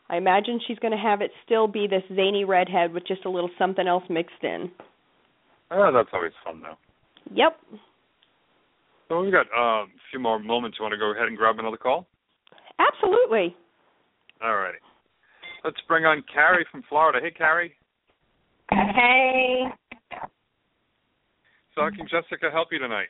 I 0.09 0.17
imagine 0.17 0.59
she's 0.67 0.79
going 0.79 0.91
to 0.91 0.97
have 0.97 1.21
it 1.21 1.31
still 1.45 1.67
be 1.67 1.87
this 1.87 2.03
zany 2.15 2.45
redhead 2.45 2.93
with 2.93 3.05
just 3.07 3.25
a 3.25 3.29
little 3.29 3.49
something 3.57 3.87
else 3.87 4.03
mixed 4.09 4.43
in. 4.43 4.71
Oh, 5.71 5.91
that's 5.93 6.09
always 6.13 6.31
fun 6.45 6.61
though. 6.61 6.77
Yep. 7.33 7.57
So 9.09 9.21
we've 9.21 9.33
got 9.33 9.47
um, 9.55 9.89
a 9.89 10.03
few 10.11 10.19
more 10.19 10.39
moments. 10.39 10.77
You 10.79 10.83
want 10.83 10.93
to 10.93 10.97
go 10.97 11.11
ahead 11.11 11.27
and 11.27 11.37
grab 11.37 11.59
another 11.59 11.77
call? 11.77 12.07
Absolutely. 12.79 13.55
All 14.41 14.55
righty. 14.55 14.77
Let's 15.63 15.77
bring 15.87 16.05
on 16.05 16.23
Carrie 16.33 16.65
from 16.71 16.83
Florida. 16.87 17.19
Hey, 17.21 17.31
Carrie. 17.31 17.73
Hey. 18.71 19.63
So 21.77 21.83
how 21.83 21.91
can 21.91 22.07
Jessica 22.07 22.49
help 22.51 22.69
you 22.71 22.79
tonight? 22.79 23.07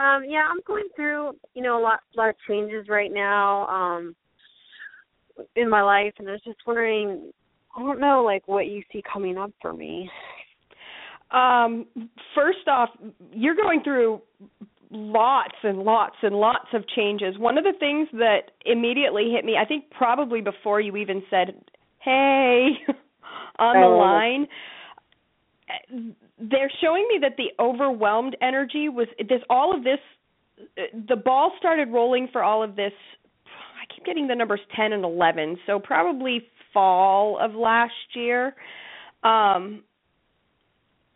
Um, 0.00 0.24
yeah, 0.28 0.44
I'm 0.50 0.60
going 0.66 0.88
through, 0.96 1.32
you 1.54 1.62
know, 1.62 1.78
a 1.78 1.82
lot 1.82 2.00
lot 2.16 2.28
of 2.28 2.34
changes 2.48 2.88
right 2.88 3.12
now, 3.12 3.66
um 3.68 4.16
in 5.54 5.68
my 5.70 5.82
life 5.82 6.12
and 6.18 6.28
I 6.28 6.32
was 6.32 6.40
just 6.44 6.58
wondering 6.66 7.30
I 7.76 7.80
don't 7.80 8.00
know 8.00 8.22
like 8.24 8.48
what 8.48 8.66
you 8.66 8.82
see 8.92 9.02
coming 9.10 9.38
up 9.38 9.52
for 9.62 9.72
me. 9.72 10.10
Um 11.30 11.86
first 12.34 12.66
off, 12.66 12.90
you're 13.32 13.54
going 13.54 13.82
through 13.84 14.20
lots 14.90 15.54
and 15.62 15.78
lots 15.78 16.16
and 16.22 16.34
lots 16.34 16.66
of 16.72 16.82
changes. 16.88 17.38
One 17.38 17.56
of 17.56 17.64
the 17.64 17.74
things 17.78 18.08
that 18.14 18.50
immediately 18.64 19.30
hit 19.32 19.44
me, 19.44 19.56
I 19.60 19.64
think 19.64 19.84
probably 19.90 20.40
before 20.40 20.80
you 20.80 20.96
even 20.96 21.22
said, 21.30 21.54
"Hey," 22.00 22.70
on 23.58 23.80
the 23.80 23.86
Oh. 23.86 23.96
line, 23.96 24.48
they're 26.38 26.70
showing 26.82 27.06
me 27.08 27.18
that 27.22 27.36
the 27.36 27.50
overwhelmed 27.62 28.36
energy 28.42 28.88
was 28.88 29.08
this 29.18 29.40
all 29.48 29.74
of 29.76 29.84
this 29.84 29.98
the 31.08 31.16
ball 31.16 31.52
started 31.58 31.88
rolling 31.88 32.28
for 32.32 32.42
all 32.42 32.62
of 32.62 32.76
this 32.76 32.92
I 33.38 33.94
keep 33.94 34.04
getting 34.04 34.26
the 34.26 34.34
numbers 34.34 34.60
10 34.74 34.92
and 34.92 35.04
11, 35.04 35.58
so 35.66 35.78
probably 35.78 36.46
fall 36.72 37.38
of 37.40 37.54
last 37.54 37.92
year. 38.14 38.48
Um 39.22 39.82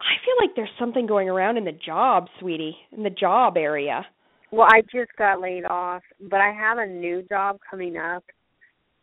I 0.01 0.16
feel 0.25 0.35
like 0.41 0.57
there's 0.57 0.71
something 0.79 1.07
going 1.07 1.29
around 1.29 1.59
in 1.59 1.64
the 1.64 1.73
job, 1.73 2.27
sweetie, 2.39 2.75
in 2.97 3.03
the 3.03 3.11
job 3.11 3.59
area. 3.59 4.07
Well, 4.51 4.66
I 4.71 4.81
just 4.83 5.11
got 5.18 5.41
laid 5.41 5.64
off, 5.64 6.03
but 6.31 6.41
I 6.41 6.51
have 6.53 6.79
a 6.79 6.87
new 6.87 7.23
job 7.29 7.59
coming 7.71 7.99
up, 7.99 8.25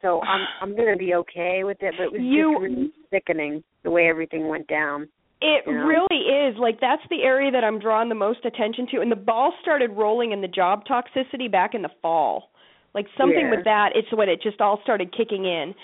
so 0.02 0.22
I'm 0.22 0.46
I'm 0.62 0.76
gonna 0.76 0.98
be 0.98 1.14
okay 1.16 1.64
with 1.64 1.78
it. 1.82 1.94
But 1.98 2.06
it 2.06 2.12
was 2.14 2.22
You- 2.22 2.54
just 2.54 2.62
really 2.64 2.92
sickening 3.12 3.64
the 3.84 3.92
way 3.92 4.10
everything 4.10 4.48
went 4.48 4.68
down. 4.68 5.08
It 5.42 5.64
Yeah. 5.68 5.74
really 5.74 6.30
is. 6.30 6.58
Like 6.58 6.80
that's 6.80 7.06
the 7.10 7.24
area 7.24 7.52
that 7.52 7.64
I'm 7.64 7.80
drawing 7.80 8.10
the 8.10 8.16
most 8.16 8.44
attention 8.46 8.88
to 8.88 9.02
and 9.02 9.12
the 9.12 9.16
ball 9.16 9.54
started 9.62 9.92
rolling 9.92 10.32
in 10.32 10.42
the 10.42 10.48
job 10.48 10.86
toxicity 10.86 11.50
back 11.50 11.76
in 11.76 11.82
the 11.82 11.92
fall. 12.02 12.50
Like 12.94 13.08
something 13.18 13.46
Yeah. 13.46 13.52
with 13.56 13.64
that, 13.66 13.96
it's 13.96 14.12
when 14.12 14.30
it 14.30 14.42
just 14.42 14.62
all 14.62 14.82
started 14.82 15.12
kicking 15.12 15.46
in. 15.46 15.76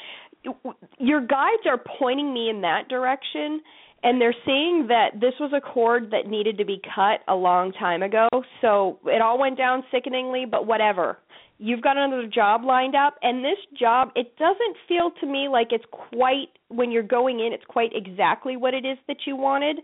Your 0.97 1.22
guides 1.22 1.66
are 1.66 1.78
pointing 1.78 2.34
me 2.34 2.49
in 2.49 2.62
that 2.62 2.88
direction 2.89 3.62
and 4.04 4.20
they're 4.20 4.36
saying 4.45 4.88
that 4.89 5.20
this 5.20 5.34
was 5.39 5.51
a 5.56 5.62
cord 5.62 6.12
that 6.12 6.28
needed 6.28 6.58
to 6.58 6.66
be 6.66 6.82
cut 6.93 7.22
a 7.28 7.36
long 7.36 7.72
time 7.72 8.04
ago. 8.04 8.28
So 8.62 8.99
it 9.06 9.22
all 9.22 9.39
went 9.39 9.58
down 9.58 9.84
sickeningly, 9.91 10.45
but 10.49 10.68
whatever. 10.68 11.18
You've 11.58 11.82
got 11.82 11.95
another 11.95 12.28
job 12.28 12.66
lined 12.66 12.95
up 12.95 13.16
and 13.22 13.43
this 13.43 13.58
job 13.80 14.10
it 14.16 14.36
doesn't 14.38 14.76
feel 14.88 15.12
to 15.22 15.26
me 15.26 15.47
like 15.49 15.68
it's 15.72 15.86
quite 15.91 16.49
when 16.68 16.91
you're 16.91 17.04
going 17.04 17.39
in 17.39 17.54
it's 17.54 17.64
quite 17.70 17.91
exactly 17.93 18.58
what 18.58 18.74
it 18.74 18.86
is 18.86 18.97
that 19.08 19.18
you 19.26 19.38
wanted 19.38 19.80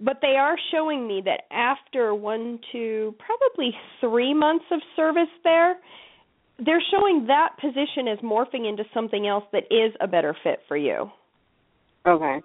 but 0.00 0.16
they 0.22 0.36
are 0.38 0.56
showing 0.72 1.06
me 1.06 1.22
that 1.24 1.42
after 1.52 2.14
one 2.14 2.58
two 2.72 3.14
probably 3.18 3.70
three 4.00 4.34
months 4.34 4.64
of 4.72 4.80
service 4.96 5.28
there 5.44 5.76
they're 6.64 6.82
showing 6.90 7.26
that 7.26 7.50
position 7.60 8.08
as 8.08 8.18
morphing 8.24 8.68
into 8.68 8.82
something 8.92 9.26
else 9.28 9.44
that 9.52 9.64
is 9.70 9.92
a 10.00 10.08
better 10.08 10.34
fit 10.42 10.60
for 10.66 10.76
you 10.76 11.10
Okay. 12.06 12.40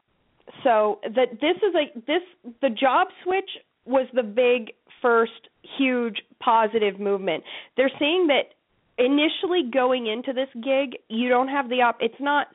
So 0.63 0.99
that 1.03 1.31
this 1.41 1.57
is 1.57 1.75
a 1.75 1.99
this 2.01 2.21
the 2.61 2.69
job 2.69 3.07
switch 3.23 3.49
was 3.85 4.07
the 4.13 4.23
big 4.23 4.71
first 5.01 5.49
huge 5.77 6.21
positive 6.39 6.99
movement. 6.99 7.43
They're 7.77 7.91
saying 7.99 8.27
that 8.27 8.53
initially 8.97 9.69
going 9.71 10.07
into 10.07 10.33
this 10.33 10.49
gig 10.63 10.97
you 11.09 11.29
don't 11.29 11.49
have 11.49 11.69
the 11.69 11.81
op 11.81 11.97
it's 11.99 12.19
not 12.19 12.47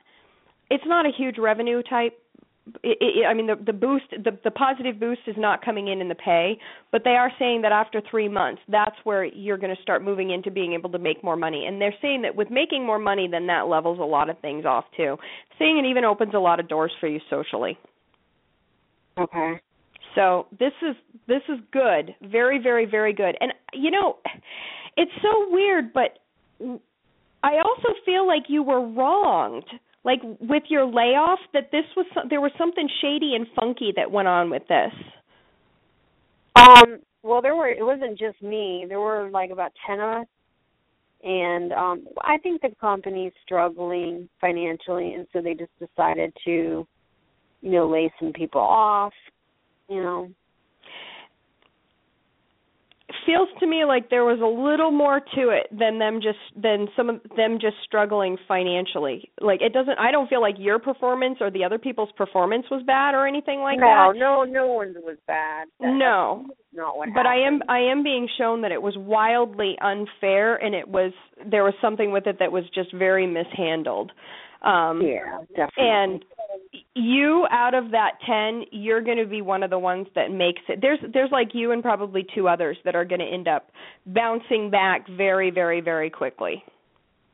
it's 0.69 0.83
not 0.87 1.05
a 1.05 1.11
huge 1.15 1.37
revenue 1.37 1.83
type 1.83 2.20
it, 2.83 2.97
it, 3.01 3.25
I 3.25 3.33
mean 3.33 3.47
the 3.47 3.55
the 3.55 3.73
boost 3.73 4.05
the 4.11 4.37
the 4.43 4.51
positive 4.51 4.99
boost 4.99 5.21
is 5.27 5.35
not 5.37 5.63
coming 5.63 5.87
in 5.87 6.01
in 6.01 6.09
the 6.09 6.15
pay, 6.15 6.57
but 6.91 7.03
they 7.03 7.11
are 7.11 7.31
saying 7.39 7.61
that 7.63 7.71
after 7.71 8.01
3 8.09 8.27
months 8.29 8.61
that's 8.67 8.95
where 9.03 9.25
you're 9.25 9.57
going 9.57 9.75
to 9.75 9.81
start 9.81 10.03
moving 10.03 10.31
into 10.31 10.51
being 10.51 10.73
able 10.73 10.89
to 10.91 10.99
make 10.99 11.23
more 11.23 11.35
money. 11.35 11.65
And 11.65 11.81
they're 11.81 11.95
saying 12.01 12.21
that 12.23 12.35
with 12.35 12.49
making 12.49 12.85
more 12.85 12.99
money 12.99 13.27
then 13.29 13.47
that 13.47 13.67
levels 13.67 13.99
a 13.99 14.03
lot 14.03 14.29
of 14.29 14.39
things 14.39 14.65
off 14.65 14.85
too. 14.95 15.17
Saying 15.59 15.77
it 15.77 15.89
even 15.89 16.05
opens 16.05 16.33
a 16.33 16.39
lot 16.39 16.59
of 16.59 16.67
doors 16.67 16.91
for 16.99 17.07
you 17.07 17.19
socially. 17.29 17.77
Okay. 19.19 19.59
So 20.15 20.47
this 20.59 20.73
is 20.81 20.95
this 21.27 21.41
is 21.47 21.59
good, 21.71 22.15
very 22.21 22.59
very 22.61 22.85
very 22.85 23.13
good. 23.13 23.35
And 23.39 23.53
you 23.73 23.91
know, 23.91 24.17
it's 24.97 25.11
so 25.21 25.47
weird, 25.49 25.93
but 25.93 26.19
I 27.43 27.57
also 27.57 27.93
feel 28.05 28.27
like 28.27 28.43
you 28.47 28.63
were 28.63 28.85
wronged, 28.85 29.65
like 30.03 30.19
with 30.39 30.63
your 30.69 30.85
layoff, 30.85 31.39
that 31.53 31.69
this 31.71 31.85
was 31.95 32.05
there 32.29 32.41
was 32.41 32.51
something 32.57 32.89
shady 33.01 33.35
and 33.35 33.47
funky 33.55 33.93
that 33.95 34.09
went 34.11 34.27
on 34.27 34.49
with 34.49 34.63
this. 34.67 34.93
Um. 36.55 36.99
Well, 37.23 37.41
there 37.41 37.55
were. 37.55 37.69
It 37.69 37.85
wasn't 37.85 38.17
just 38.17 38.41
me. 38.41 38.85
There 38.87 38.99
were 38.99 39.29
like 39.29 39.51
about 39.51 39.71
ten 39.85 39.99
of 39.99 40.21
us, 40.21 40.27
and 41.23 41.71
um 41.73 42.07
I 42.21 42.37
think 42.37 42.61
the 42.61 42.73
company's 42.81 43.33
struggling 43.43 44.27
financially, 44.39 45.13
and 45.13 45.27
so 45.31 45.41
they 45.41 45.53
just 45.53 45.71
decided 45.79 46.33
to, 46.45 46.87
you 47.61 47.71
know, 47.71 47.87
lay 47.87 48.11
some 48.19 48.33
people 48.33 48.61
off. 48.61 49.13
You 49.87 50.01
know. 50.01 50.31
Feels 53.25 53.49
to 53.59 53.67
me 53.67 53.85
like 53.85 54.09
there 54.09 54.23
was 54.25 54.39
a 54.41 54.45
little 54.45 54.91
more 54.91 55.19
to 55.19 55.49
it 55.49 55.67
than 55.71 55.99
them 55.99 56.21
just 56.21 56.39
than 56.55 56.87
some 56.95 57.09
of 57.09 57.21
them 57.37 57.59
just 57.61 57.75
struggling 57.83 58.37
financially. 58.47 59.29
Like 59.39 59.61
it 59.61 59.73
doesn't 59.73 59.97
I 59.99 60.11
don't 60.11 60.27
feel 60.29 60.41
like 60.41 60.55
your 60.57 60.79
performance 60.79 61.37
or 61.39 61.51
the 61.51 61.63
other 61.63 61.77
people's 61.77 62.11
performance 62.17 62.65
was 62.71 62.83
bad 62.85 63.13
or 63.13 63.27
anything 63.27 63.59
like 63.59 63.79
no, 63.79 63.85
that. 63.85 64.19
no, 64.19 64.43
no 64.43 64.51
no 64.51 64.67
one 64.73 64.93
was 65.03 65.17
bad. 65.27 65.67
That- 65.79 65.93
No. 65.93 66.45
not 66.73 66.97
what. 66.97 67.09
but 67.13 67.25
I 67.25 67.45
am. 67.47 67.61
I 67.69 67.79
am 67.79 68.03
being 68.03 68.27
shown 68.37 68.61
that 68.61 68.71
it 68.71 68.81
was 68.81 68.95
wildly 68.97 69.75
unfair 69.81 70.55
and 70.55 70.73
it 70.73 70.87
was 70.87 71.11
there 71.45 71.63
was 71.63 71.73
something 71.81 72.11
with 72.11 72.27
it 72.27 72.37
that 72.39 72.51
was 72.51 72.63
just 72.73 72.93
very 72.93 73.27
mishandled. 73.27 74.11
Um 74.61 75.01
Yeah, 75.01 75.39
definitely. 75.55 75.71
and 75.77 76.25
you 76.95 77.47
out 77.51 77.73
of 77.73 77.91
that 77.91 78.11
10 78.25 78.63
you're 78.71 79.01
going 79.01 79.17
to 79.17 79.25
be 79.25 79.41
one 79.41 79.63
of 79.63 79.69
the 79.69 79.79
ones 79.79 80.07
that 80.15 80.31
makes 80.31 80.61
it 80.69 80.79
there's 80.81 80.99
there's 81.13 81.31
like 81.31 81.49
you 81.53 81.71
and 81.71 81.81
probably 81.81 82.25
two 82.35 82.47
others 82.47 82.77
that 82.85 82.95
are 82.95 83.05
going 83.05 83.19
to 83.19 83.25
end 83.25 83.47
up 83.47 83.71
bouncing 84.05 84.69
back 84.69 85.05
very 85.17 85.51
very 85.51 85.81
very 85.81 86.09
quickly 86.09 86.63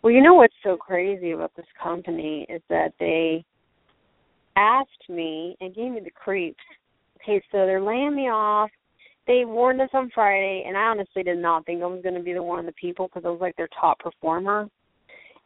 Well, 0.02 0.14
you 0.14 0.22
know 0.22 0.36
what's 0.36 0.56
so 0.64 0.78
crazy 0.78 1.32
about 1.32 1.52
this 1.56 1.66
company 1.82 2.46
is 2.50 2.62
that 2.70 2.94
they 3.00 3.44
asked 4.56 5.10
me 5.10 5.56
and 5.62 5.76
gave 5.76 5.92
me 5.92 6.00
the 6.04 6.12
creeps. 6.12 6.64
Okay, 7.22 7.42
so 7.52 7.60
they're 7.66 7.82
laying 7.82 8.16
me 8.16 8.24
off. 8.24 8.70
They 9.28 9.44
warned 9.46 9.82
us 9.82 9.90
on 9.94 10.10
Friday, 10.16 10.64
and 10.66 10.78
I 10.78 10.84
honestly 10.84 11.24
did 11.24 11.38
not 11.38 11.66
think 11.66 11.84
I 11.84 11.86
was 11.86 12.02
going 12.02 12.16
to 12.16 12.24
be 12.24 12.34
the 12.34 12.42
one 12.42 12.60
of 12.60 12.66
the 12.66 12.72
people 12.74 13.08
because 13.08 13.24
I 13.26 13.30
was 13.30 13.42
like 13.42 13.56
their 13.58 13.68
top 13.80 14.00
performer. 14.00 14.70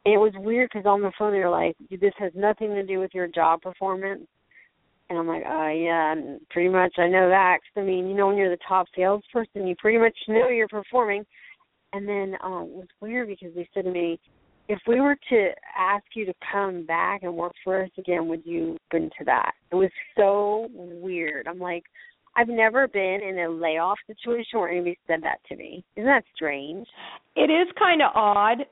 It 0.05 0.17
was 0.17 0.33
weird 0.35 0.69
because 0.71 0.85
on 0.85 1.01
the 1.01 1.11
phone 1.17 1.33
they 1.33 1.39
were 1.39 1.49
like, 1.49 1.75
"This 1.89 2.13
has 2.17 2.33
nothing 2.33 2.69
to 2.69 2.83
do 2.83 2.99
with 2.99 3.13
your 3.13 3.27
job 3.27 3.61
performance." 3.61 4.27
And 5.09 5.19
I'm 5.19 5.27
like, 5.27 5.45
"Uh, 5.45 5.67
yeah, 5.67 6.15
pretty 6.49 6.69
much 6.69 6.97
I 6.97 7.07
know 7.07 7.29
that. 7.29 7.59
'Cause, 7.61 7.81
I 7.81 7.85
mean, 7.85 8.07
you 8.07 8.15
know, 8.15 8.27
when 8.27 8.37
you're 8.37 8.49
the 8.49 8.57
top 8.57 8.87
salesperson, 8.95 9.67
you 9.67 9.75
pretty 9.75 9.97
much 9.97 10.17
know 10.27 10.47
you're 10.47 10.67
performing." 10.67 11.25
And 11.93 12.07
then 12.07 12.37
um 12.41 12.63
it 12.63 12.75
was 12.75 12.87
weird 13.01 13.27
because 13.27 13.53
they 13.53 13.67
said 13.73 13.83
to 13.85 13.91
me, 13.91 14.19
if 14.69 14.79
we 14.87 15.01
were 15.01 15.17
to 15.29 15.49
ask 15.77 16.05
you 16.15 16.25
to 16.25 16.33
come 16.51 16.85
back 16.85 17.23
and 17.23 17.35
work 17.35 17.53
for 17.63 17.83
us 17.83 17.89
again, 17.97 18.27
would 18.29 18.45
you 18.45 18.77
open 18.89 19.09
to 19.17 19.25
that? 19.25 19.53
It 19.71 19.75
was 19.75 19.91
so 20.15 20.69
weird. 20.71 21.47
I'm 21.47 21.59
like, 21.59 21.83
I've 22.37 22.47
never 22.47 22.87
been 22.87 23.19
in 23.21 23.37
a 23.39 23.49
layoff 23.49 23.99
situation 24.07 24.59
where 24.59 24.69
anybody 24.69 24.97
said 25.07 25.21
that 25.23 25.43
to 25.49 25.57
me. 25.57 25.83
Isn't 25.97 26.07
that 26.07 26.23
strange? 26.33 26.87
it 27.35 27.49
is 27.49 27.67
kind 27.77 28.01
of 28.01 28.11
odd 28.15 28.65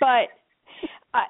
but 0.00 0.28
i 1.14 1.24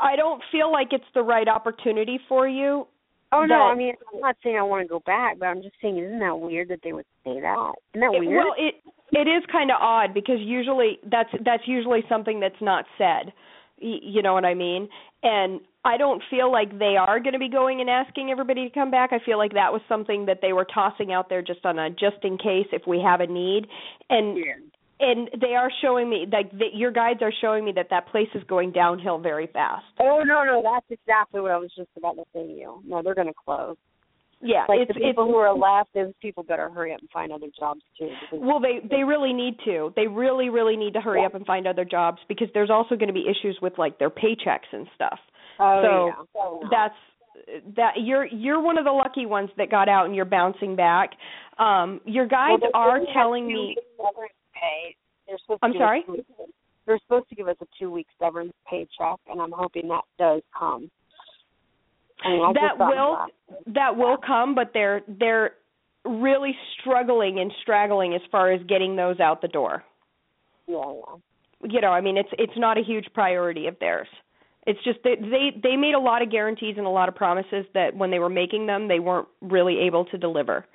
i 0.00 0.16
don't 0.16 0.42
feel 0.52 0.70
like 0.72 0.88
it's 0.92 1.04
the 1.14 1.22
right 1.22 1.48
opportunity 1.48 2.18
for 2.28 2.48
you 2.48 2.86
Oh 3.32 3.44
no, 3.44 3.62
I 3.62 3.74
mean 3.74 3.94
I'm 4.14 4.20
not 4.20 4.36
saying 4.44 4.56
I 4.56 4.62
want 4.62 4.84
to 4.84 4.88
go 4.88 5.00
back, 5.00 5.40
but 5.40 5.46
I'm 5.46 5.60
just 5.60 5.74
saying 5.82 5.98
isn't 5.98 6.20
that 6.20 6.38
weird 6.38 6.68
that 6.68 6.78
they 6.84 6.92
would 6.92 7.06
say 7.24 7.40
that? 7.40 7.72
Isn't 7.92 8.00
that 8.00 8.14
It- 8.14 8.20
weird? 8.20 8.44
well 8.44 8.54
it 8.56 8.76
it 9.10 9.26
is 9.26 9.42
kind 9.50 9.72
of 9.72 9.76
odd 9.80 10.14
because 10.14 10.38
usually 10.38 11.00
that's 11.10 11.30
that's 11.44 11.66
usually 11.66 12.04
something 12.08 12.38
that's 12.38 12.60
not 12.60 12.84
said 12.96 13.32
you 13.78 14.22
know 14.22 14.32
what 14.34 14.44
i 14.44 14.54
mean 14.54 14.88
and 15.24 15.60
i 15.84 15.96
don't 15.96 16.22
feel 16.30 16.50
like 16.52 16.78
they 16.78 16.96
are 16.96 17.18
going 17.18 17.32
to 17.32 17.38
be 17.40 17.48
going 17.48 17.80
and 17.80 17.90
asking 17.90 18.30
everybody 18.30 18.68
to 18.68 18.72
come 18.72 18.90
back 18.90 19.10
i 19.12 19.18
feel 19.26 19.36
like 19.36 19.52
that 19.52 19.72
was 19.72 19.82
something 19.88 20.26
that 20.26 20.38
they 20.40 20.52
were 20.52 20.64
tossing 20.72 21.12
out 21.12 21.28
there 21.28 21.42
just 21.42 21.64
on 21.66 21.76
a 21.78 21.90
just 21.90 22.22
in 22.22 22.38
case 22.38 22.66
if 22.72 22.82
we 22.86 23.00
have 23.00 23.20
a 23.20 23.26
need 23.26 23.66
and 24.10 24.36
yeah. 24.38 24.54
And 25.00 25.28
they 25.40 25.54
are 25.54 25.70
showing 25.82 26.08
me 26.08 26.26
like 26.30 26.50
the, 26.52 26.66
your 26.72 26.90
guides 26.92 27.20
are 27.22 27.32
showing 27.40 27.64
me 27.64 27.72
that 27.74 27.88
that 27.90 28.06
place 28.08 28.28
is 28.34 28.42
going 28.44 28.70
downhill 28.72 29.18
very 29.18 29.48
fast 29.52 29.84
Oh 30.00 30.22
no, 30.24 30.44
no, 30.44 30.62
that's 30.62 30.86
exactly 30.88 31.40
what 31.40 31.50
I 31.50 31.56
was 31.56 31.70
just 31.76 31.88
about 31.96 32.14
to 32.16 32.24
say 32.32 32.46
to 32.46 32.52
you. 32.52 32.82
No, 32.86 33.02
they're 33.02 33.14
going 33.14 33.26
to 33.28 33.34
close. 33.44 33.76
yeah 34.40 34.64
Like 34.68 34.80
it's 34.82 34.94
the 34.94 35.00
people 35.00 35.24
who 35.24 35.36
are 35.36 35.52
left, 35.56 35.94
those 35.94 36.12
people 36.20 36.42
better 36.42 36.68
hurry 36.70 36.92
up 36.92 37.00
and 37.00 37.10
find 37.10 37.32
other 37.32 37.48
jobs 37.58 37.80
too. 37.98 38.10
Well, 38.32 38.60
they 38.60 38.86
they 38.88 39.02
really 39.04 39.32
need 39.32 39.56
to. 39.64 39.92
They 39.96 40.06
really 40.06 40.48
really 40.48 40.76
need 40.76 40.94
to 40.94 41.00
hurry 41.00 41.24
up 41.24 41.34
and 41.34 41.44
find 41.46 41.66
other 41.66 41.84
jobs 41.84 42.18
because 42.28 42.48
there's 42.54 42.70
also 42.70 42.94
going 42.96 43.08
to 43.08 43.14
be 43.14 43.26
issues 43.28 43.58
with 43.60 43.74
like 43.78 43.98
their 43.98 44.10
paychecks 44.10 44.70
and 44.72 44.86
stuff. 44.94 45.18
oh 45.58 45.82
so 45.84 46.06
yeah, 46.06 46.40
oh, 46.40 46.60
no. 46.62 46.68
That's 46.70 46.94
that 47.76 47.92
you're 48.00 48.26
you're 48.26 48.60
one 48.60 48.78
of 48.78 48.84
the 48.84 48.92
lucky 48.92 49.26
ones 49.26 49.50
that 49.56 49.70
got 49.70 49.88
out 49.88 50.06
and 50.06 50.14
you're 50.14 50.24
bouncing 50.24 50.76
back. 50.76 51.10
Um 51.58 52.00
your 52.04 52.26
guides 52.26 52.62
Well, 52.62 52.70
are 52.74 53.00
telling 53.12 53.46
me 53.46 53.76
pay. 54.54 54.96
They're 55.26 55.38
supposed 55.42 55.60
to 55.60 55.66
I'm 55.66 55.72
us 55.72 55.78
sorry? 55.78 56.04
They're 56.86 56.98
supposed 57.06 57.28
to 57.30 57.34
give 57.34 57.48
us 57.48 57.56
a 57.62 57.66
two 57.78 57.90
week 57.90 58.06
severance 58.20 58.52
paycheck, 58.68 59.18
and 59.28 59.40
I'm 59.40 59.52
hoping 59.52 59.88
that 59.88 60.04
does 60.18 60.42
come. 60.56 60.90
I 62.24 62.28
mean, 62.28 62.42
I 62.42 62.52
that 62.52 62.78
will 62.78 63.18
that. 63.48 63.74
that 63.74 63.96
will 63.96 64.16
come 64.16 64.54
but 64.54 64.70
they're 64.72 65.02
they're 65.08 65.52
really 66.04 66.54
struggling 66.80 67.40
and 67.40 67.52
straggling 67.62 68.14
as 68.14 68.20
far 68.30 68.52
as 68.52 68.60
getting 68.68 68.96
those 68.96 69.20
out 69.20 69.42
the 69.42 69.48
door. 69.48 69.82
Yeah, 70.66 70.76
yeah. 70.76 71.70
You 71.70 71.80
know, 71.80 71.90
I 71.90 72.00
mean, 72.00 72.16
it's 72.18 72.28
it's 72.32 72.56
not 72.56 72.78
a 72.78 72.82
huge 72.82 73.06
priority 73.14 73.66
of 73.66 73.78
theirs. 73.78 74.08
It's 74.66 74.82
just 74.84 74.98
that 75.04 75.16
they 75.20 75.58
they 75.62 75.76
made 75.76 75.94
a 75.94 76.00
lot 76.00 76.22
of 76.22 76.30
guarantees 76.30 76.76
and 76.76 76.86
a 76.86 76.90
lot 76.90 77.08
of 77.08 77.14
promises 77.14 77.64
that 77.74 77.96
when 77.96 78.10
they 78.10 78.18
were 78.18 78.30
making 78.30 78.66
them, 78.66 78.88
they 78.88 78.98
weren't 78.98 79.28
really 79.40 79.80
able 79.80 80.04
to 80.06 80.18
deliver. 80.18 80.66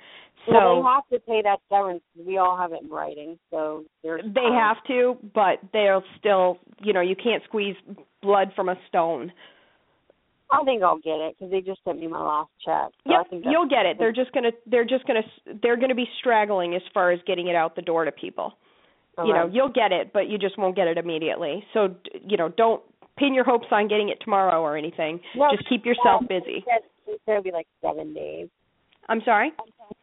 So 0.46 0.52
well, 0.52 0.82
they 0.82 0.88
have 0.88 1.20
to 1.20 1.26
pay 1.26 1.42
that 1.42 1.58
severance. 1.68 2.02
We 2.16 2.38
all 2.38 2.56
have 2.56 2.72
it 2.72 2.82
in 2.82 2.88
writing, 2.88 3.38
so 3.50 3.84
they 4.02 4.10
um, 4.10 4.54
have 4.54 4.78
to, 4.88 5.16
but 5.34 5.58
they'll 5.72 6.02
still, 6.18 6.58
you 6.82 6.92
know, 6.92 7.00
you 7.00 7.14
can't 7.14 7.42
squeeze 7.44 7.76
blood 8.22 8.52
from 8.56 8.68
a 8.68 8.76
stone. 8.88 9.32
I 10.50 10.64
think 10.64 10.82
I'll 10.82 10.98
get 10.98 11.20
it 11.20 11.36
because 11.38 11.52
they 11.52 11.60
just 11.60 11.80
sent 11.84 12.00
me 12.00 12.08
my 12.08 12.22
last 12.22 12.50
check. 12.64 12.90
So 13.06 13.12
Yep, 13.30 13.42
you'll 13.44 13.68
get 13.68 13.86
it. 13.86 13.98
They're 13.98 14.12
just 14.12 14.32
gonna 14.32 14.50
they're 14.66 14.84
just 14.84 15.06
gonna 15.06 15.22
they're 15.62 15.76
gonna 15.76 15.94
be 15.94 16.08
straggling 16.18 16.74
as 16.74 16.82
far 16.92 17.12
as 17.12 17.20
getting 17.26 17.46
it 17.46 17.54
out 17.54 17.76
the 17.76 17.82
door 17.82 18.04
to 18.04 18.12
people. 18.12 18.54
You 19.22 19.34
know, 19.34 19.50
you'll 19.52 19.68
get 19.68 19.92
it, 19.92 20.14
but 20.14 20.28
you 20.28 20.38
just 20.38 20.56
won't 20.56 20.74
get 20.74 20.86
it 20.86 20.96
immediately. 20.96 21.62
So 21.74 21.94
you 22.26 22.38
know, 22.38 22.48
don't 22.48 22.82
pin 23.18 23.34
your 23.34 23.44
hopes 23.44 23.66
on 23.70 23.86
getting 23.86 24.08
it 24.08 24.18
tomorrow 24.24 24.62
or 24.62 24.78
anything. 24.78 25.20
No, 25.36 25.48
just 25.54 25.68
keep 25.68 25.84
yourself 25.84 26.22
busy. 26.26 26.64
said, 26.64 26.88
they 27.06 27.12
said 27.26 27.32
it'll 27.32 27.42
be 27.42 27.52
like 27.52 27.66
seven 27.82 28.14
days. 28.14 28.48
I'm 29.10 29.20
sorry. 29.24 29.52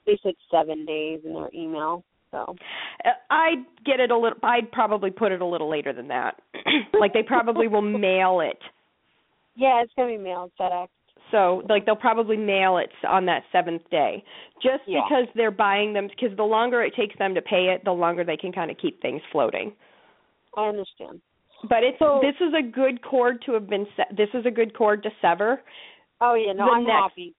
They 0.05 0.17
said 0.23 0.33
seven 0.51 0.85
days 0.85 1.21
in 1.25 1.33
their 1.33 1.49
email. 1.53 2.03
So 2.31 2.55
Uh, 3.05 3.09
I'd 3.29 3.65
get 3.85 3.99
it 3.99 4.11
a 4.11 4.17
little. 4.17 4.37
I'd 4.43 4.71
probably 4.71 5.11
put 5.11 5.31
it 5.31 5.41
a 5.41 5.45
little 5.45 5.69
later 5.69 5.93
than 5.93 6.07
that. 6.09 6.39
like 6.99 7.13
they 7.13 7.23
probably 7.23 7.67
will 7.67 7.81
mail 7.81 8.39
it. 8.41 8.59
yeah, 9.55 9.81
it's 9.81 9.91
gonna 9.95 10.09
be 10.09 10.17
mailed 10.17 10.51
FedEx. 10.59 10.87
So 11.31 11.63
like 11.67 11.85
they'll 11.85 11.95
probably 11.95 12.37
mail 12.37 12.77
it 12.77 12.89
on 13.07 13.25
that 13.25 13.43
seventh 13.51 13.81
day, 13.89 14.23
just 14.63 14.83
Yeah. 14.87 15.01
because 15.07 15.27
they're 15.35 15.51
buying 15.51 15.93
them. 15.93 16.07
Because 16.07 16.35
the 16.37 16.43
longer 16.43 16.81
it 16.83 16.93
takes 16.95 17.17
them 17.17 17.33
to 17.35 17.41
pay 17.41 17.69
it, 17.69 17.83
the 17.83 17.91
longer 17.93 18.23
they 18.23 18.37
can 18.37 18.51
kind 18.53 18.71
of 18.71 18.77
keep 18.77 19.01
things 19.01 19.21
floating. 19.31 19.73
I 20.55 20.67
understand. 20.69 21.21
But 21.69 21.83
it's 21.83 21.97
So- 21.99 22.19
this 22.21 22.35
is 22.39 22.53
a 22.53 22.61
good 22.61 23.01
cord 23.01 23.41
to 23.43 23.53
have 23.53 23.67
been. 23.67 23.87
Se- 23.97 24.11
this 24.15 24.29
is 24.33 24.45
a 24.45 24.51
good 24.51 24.73
cord 24.73 25.03
to 25.03 25.11
sever. 25.21 25.61
Oh 26.21 26.33
yeah, 26.35 26.53
no, 26.53 26.65
The 26.65 26.71
I'm 26.71 26.83
next- 26.85 26.95
happy. 27.01 27.33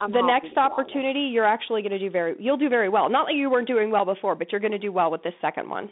I'm 0.00 0.12
the 0.12 0.22
next 0.22 0.56
opportunity, 0.58 1.30
you're 1.32 1.46
actually 1.46 1.80
going 1.80 1.92
to 1.92 1.98
do 1.98 2.10
very. 2.10 2.34
You'll 2.38 2.58
do 2.58 2.68
very 2.68 2.88
well. 2.88 3.08
Not 3.08 3.26
that 3.26 3.34
you 3.34 3.48
weren't 3.50 3.66
doing 3.66 3.90
well 3.90 4.04
before, 4.04 4.34
but 4.34 4.52
you're 4.52 4.60
going 4.60 4.72
to 4.72 4.78
do 4.78 4.92
well 4.92 5.10
with 5.10 5.22
this 5.22 5.32
second 5.40 5.70
one. 5.70 5.88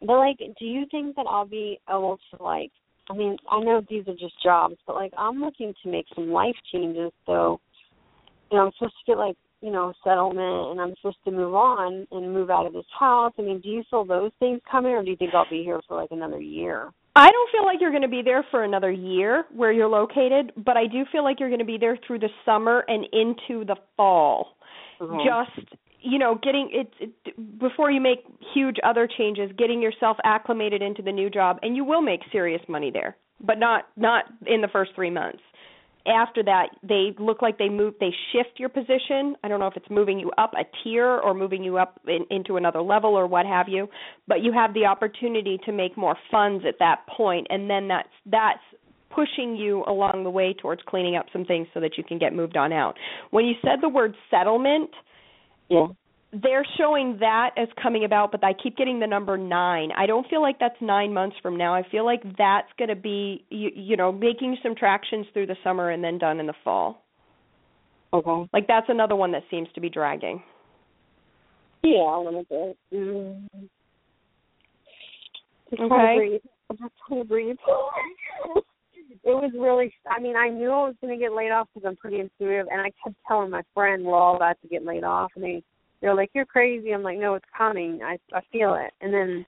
But 0.00 0.18
like, 0.18 0.38
do 0.38 0.64
you 0.64 0.86
think 0.90 1.16
that 1.16 1.26
I'll 1.28 1.46
be 1.46 1.78
able 1.88 2.18
to 2.30 2.42
like? 2.42 2.70
I 3.08 3.14
mean, 3.14 3.36
I 3.50 3.60
know 3.60 3.82
these 3.88 4.08
are 4.08 4.14
just 4.14 4.42
jobs, 4.42 4.76
but 4.86 4.96
like, 4.96 5.12
I'm 5.16 5.40
looking 5.40 5.74
to 5.82 5.90
make 5.90 6.06
some 6.14 6.30
life 6.30 6.56
changes. 6.72 7.12
So, 7.24 7.60
you 8.50 8.58
know, 8.58 8.66
I'm 8.66 8.72
supposed 8.78 8.94
to 9.04 9.12
get 9.12 9.18
like, 9.18 9.36
you 9.60 9.70
know, 9.70 9.92
settlement, 10.02 10.72
and 10.72 10.80
I'm 10.80 10.94
supposed 10.96 11.18
to 11.24 11.30
move 11.30 11.54
on 11.54 12.06
and 12.10 12.32
move 12.32 12.50
out 12.50 12.66
of 12.66 12.72
this 12.72 12.86
house. 12.98 13.32
I 13.38 13.42
mean, 13.42 13.60
do 13.60 13.68
you 13.68 13.84
feel 13.90 14.04
those 14.04 14.32
things 14.38 14.60
coming, 14.70 14.92
or 14.92 15.02
do 15.02 15.10
you 15.10 15.16
think 15.16 15.34
I'll 15.34 15.48
be 15.48 15.62
here 15.62 15.80
for 15.86 16.00
like 16.00 16.10
another 16.10 16.40
year? 16.40 16.92
I 17.16 17.30
don't 17.30 17.50
feel 17.50 17.64
like 17.64 17.78
you're 17.80 17.90
going 17.90 18.02
to 18.02 18.08
be 18.08 18.20
there 18.22 18.44
for 18.50 18.62
another 18.62 18.90
year 18.90 19.46
where 19.50 19.72
you're 19.72 19.88
located, 19.88 20.52
but 20.64 20.76
I 20.76 20.86
do 20.86 21.04
feel 21.10 21.24
like 21.24 21.40
you're 21.40 21.48
going 21.48 21.60
to 21.60 21.64
be 21.64 21.78
there 21.78 21.98
through 22.06 22.18
the 22.18 22.28
summer 22.44 22.84
and 22.88 23.06
into 23.12 23.64
the 23.64 23.76
fall. 23.96 24.58
Mhm. 25.00 25.24
Just 25.24 25.74
you 26.00 26.18
know, 26.18 26.36
getting 26.36 26.68
it, 26.72 26.92
it 27.00 27.58
before 27.58 27.90
you 27.90 28.00
make 28.00 28.24
huge 28.54 28.76
other 28.84 29.08
changes, 29.08 29.50
getting 29.58 29.82
yourself 29.82 30.16
acclimated 30.22 30.80
into 30.80 31.02
the 31.02 31.10
new 31.10 31.28
job, 31.28 31.58
and 31.62 31.74
you 31.74 31.84
will 31.84 32.02
make 32.02 32.20
serious 32.30 32.62
money 32.68 32.90
there, 32.92 33.16
but 33.40 33.58
not 33.58 33.88
not 33.96 34.26
in 34.46 34.60
the 34.60 34.68
first 34.68 34.94
three 34.94 35.10
months. 35.10 35.42
After 36.06 36.42
that, 36.44 36.68
they 36.82 37.14
look 37.18 37.42
like 37.42 37.58
they 37.58 37.68
move, 37.68 37.94
they 37.98 38.14
shift 38.32 38.58
your 38.58 38.68
position. 38.68 39.34
I 39.42 39.48
don't 39.48 39.60
know 39.60 39.66
if 39.66 39.76
it's 39.76 39.90
moving 39.90 40.18
you 40.20 40.30
up 40.38 40.52
a 40.54 40.64
tier 40.82 41.06
or 41.06 41.34
moving 41.34 41.64
you 41.64 41.78
up 41.78 42.00
in, 42.06 42.24
into 42.30 42.56
another 42.56 42.80
level 42.80 43.10
or 43.10 43.26
what 43.26 43.44
have 43.46 43.68
you, 43.68 43.88
but 44.28 44.42
you 44.42 44.52
have 44.52 44.72
the 44.74 44.86
opportunity 44.86 45.58
to 45.66 45.72
make 45.72 45.96
more 45.96 46.16
funds 46.30 46.64
at 46.66 46.78
that 46.78 47.06
point, 47.08 47.46
and 47.50 47.68
then 47.68 47.88
that's 47.88 48.08
that's 48.26 48.60
pushing 49.10 49.56
you 49.56 49.82
along 49.86 50.24
the 50.24 50.30
way 50.30 50.54
towards 50.60 50.82
cleaning 50.86 51.16
up 51.16 51.26
some 51.32 51.44
things 51.44 51.66
so 51.72 51.80
that 51.80 51.96
you 51.96 52.04
can 52.04 52.18
get 52.18 52.34
moved 52.34 52.56
on 52.56 52.72
out. 52.72 52.96
When 53.30 53.46
you 53.46 53.54
said 53.62 53.80
the 53.80 53.88
word 53.88 54.14
settlement, 54.30 54.90
Yeah. 55.68 55.86
They're 56.32 56.66
showing 56.76 57.18
that 57.20 57.50
as 57.56 57.68
coming 57.80 58.04
about, 58.04 58.32
but 58.32 58.42
I 58.42 58.52
keep 58.52 58.76
getting 58.76 58.98
the 59.00 59.06
number 59.06 59.38
nine. 59.38 59.90
I 59.96 60.06
don't 60.06 60.28
feel 60.28 60.42
like 60.42 60.58
that's 60.58 60.74
nine 60.80 61.14
months 61.14 61.36
from 61.40 61.56
now. 61.56 61.74
I 61.74 61.82
feel 61.90 62.04
like 62.04 62.22
that's 62.36 62.68
going 62.78 62.88
to 62.88 62.96
be, 62.96 63.44
you, 63.48 63.70
you 63.74 63.96
know, 63.96 64.10
making 64.10 64.56
some 64.62 64.74
tractions 64.74 65.26
through 65.32 65.46
the 65.46 65.56
summer 65.62 65.90
and 65.90 66.02
then 66.02 66.18
done 66.18 66.40
in 66.40 66.46
the 66.46 66.54
fall. 66.64 67.02
Okay. 68.12 68.48
Like 68.52 68.66
that's 68.66 68.86
another 68.88 69.16
one 69.16 69.32
that 69.32 69.42
seems 69.50 69.68
to 69.74 69.80
be 69.80 69.88
dragging. 69.88 70.42
Yeah, 71.82 72.16
a 72.16 72.20
little 72.20 72.44
bit. 72.48 72.76
Mm. 72.92 73.48
Just 75.70 75.82
Okay. 75.82 75.88
trying 75.88 76.14
to 76.14 76.20
breathe. 76.20 76.40
I'm 76.70 76.76
just 76.78 76.92
trying 77.06 77.22
to 77.22 77.28
breathe. 77.28 77.56
it 79.24 79.34
was 79.34 79.52
really. 79.58 79.92
I 80.10 80.20
mean, 80.20 80.36
I 80.36 80.48
knew 80.48 80.70
I 80.70 80.86
was 80.86 80.94
going 81.00 81.16
to 81.16 81.22
get 81.22 81.32
laid 81.32 81.50
off 81.50 81.68
because 81.72 81.86
I'm 81.86 81.96
pretty 81.96 82.18
intuitive, 82.18 82.66
and 82.70 82.80
I 82.80 82.90
kept 83.02 83.16
telling 83.28 83.50
my 83.50 83.62
friend 83.74 84.04
we're 84.04 84.16
all 84.16 84.36
about 84.36 84.56
to 84.62 84.68
get 84.68 84.84
laid 84.84 85.04
off, 85.04 85.30
and 85.36 85.44
they 85.44 85.62
they're 86.00 86.14
like, 86.14 86.30
"You're 86.34 86.44
crazy." 86.46 86.92
I'm 86.92 87.02
like, 87.02 87.18
"No, 87.18 87.34
it's 87.34 87.44
coming. 87.56 88.00
I 88.04 88.18
I 88.32 88.40
feel 88.52 88.74
it." 88.74 88.92
And 89.00 89.12
then 89.12 89.46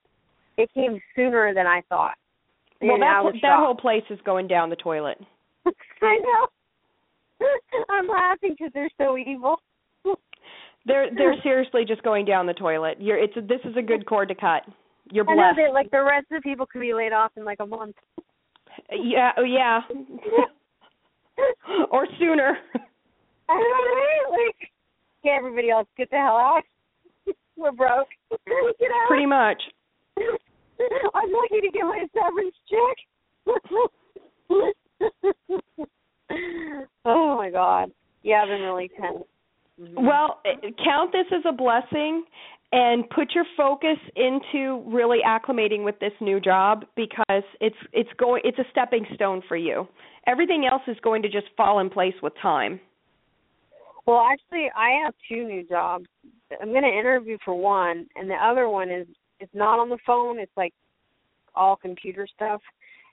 it 0.57 0.73
came 0.75 1.01
sooner 1.15 1.53
than 1.55 1.67
I 1.67 1.83
thought. 1.89 2.17
Well, 2.81 2.95
And 2.95 3.03
that 3.03 3.17
I 3.17 3.21
whole- 3.23 3.67
whole 3.67 3.75
place 3.75 4.05
is 4.11 4.21
going 4.25 4.47
down 4.49 4.71
the 4.71 4.77
toilet. 4.77 5.19
I 6.03 6.19
know. 6.19 6.49
I'm 7.89 8.09
laughing 8.09 8.57
because 8.59 8.73
they're 8.73 8.91
so 8.99 9.17
evil. 9.17 9.61
They're 10.87 11.09
they're 11.15 11.35
seriously 11.43 11.85
just 11.85 12.03
going 12.03 12.25
down 12.25 12.47
the 12.47 12.55
toilet. 12.55 12.97
You're 13.01 13.19
it's 13.19 13.35
this 13.35 13.61
is 13.65 13.77
a 13.77 13.83
good 13.83 14.07
cord 14.07 14.29
to 14.29 14.35
cut. 14.35 14.63
You're 15.11 15.29
I 15.29 15.35
know 15.35 15.53
that 15.57 15.73
like 15.75 15.91
the 15.91 16.03
rest 16.03 16.27
of 16.31 16.37
the 16.37 16.41
people 16.41 16.65
could 16.67 16.81
be 16.81 16.95
laid 16.95 17.13
off 17.13 17.33
in 17.37 17.45
like 17.45 17.59
a 17.61 17.67
month. 17.67 17.97
Yeah, 18.91 19.33
oh, 19.37 19.43
yeah. 19.43 19.81
or 21.91 22.07
sooner. 22.19 22.57
I 23.49 23.55
know, 23.55 23.61
right? 23.61 24.31
Like, 24.31 24.71
get 25.23 25.35
everybody 25.37 25.71
else, 25.71 25.87
get 25.97 26.11
the 26.11 26.17
hell 26.17 26.37
out. 26.37 26.63
We're 27.57 27.73
broke. 27.73 28.09
Get 28.31 28.91
out. 28.91 29.09
Pretty 29.09 29.27
much. 29.27 29.61
I'm 30.19 31.33
lucky 31.33 31.61
to 31.61 31.71
get 31.73 31.83
my 31.83 32.07
severance 32.15 32.55
check. 32.71 32.97
oh 37.05 37.37
my 37.37 37.51
god. 37.51 37.91
Yeah, 38.23 38.43
I've 38.43 38.49
been 38.49 38.63
really 38.63 38.89
tense. 38.89 39.25
Mhm. 39.81 40.07
Well, 40.07 40.41
eh, 40.45 40.71
count 40.85 41.13
this 41.13 41.27
as 41.33 41.43
a 41.47 41.53
blessing 41.53 42.25
and 42.73 43.09
put 43.11 43.35
your 43.35 43.45
focus 43.57 43.99
into 44.15 44.83
really 44.87 45.19
acclimating 45.27 45.85
with 45.85 45.99
this 46.01 46.13
new 46.21 46.39
job 46.41 46.85
because 46.97 47.45
it's 47.61 47.77
it's 47.93 48.11
going 48.19 48.43
it's 48.45 48.59
a 48.59 48.65
stepping 48.71 49.07
stone 49.15 49.43
for 49.49 49.57
you. 49.57 49.89
Everything 50.27 50.67
else 50.71 50.83
is 50.87 50.97
going 51.01 51.23
to 51.23 51.29
just 51.29 51.47
fall 51.57 51.79
in 51.81 51.91
place 51.91 52.15
with 52.23 52.35
time. 52.43 52.81
Well, 54.09 54.27
actually, 54.33 54.71
I 54.75 55.05
have 55.05 55.13
two 55.31 55.45
new 55.47 55.69
jobs. 55.69 56.07
I'm 56.63 56.71
going 56.71 56.83
to 56.83 56.89
interview 56.89 57.37
for 57.45 57.55
one, 57.55 58.07
and 58.17 58.31
the 58.31 58.37
other 58.37 58.67
one 58.71 58.91
is 58.91 59.07
it's 59.39 59.55
not 59.55 59.79
on 59.79 59.91
the 59.91 59.99
phone. 60.07 60.39
It's 60.39 60.57
like 60.57 60.73
all 61.55 61.77
computer 61.77 62.27
stuff, 62.35 62.63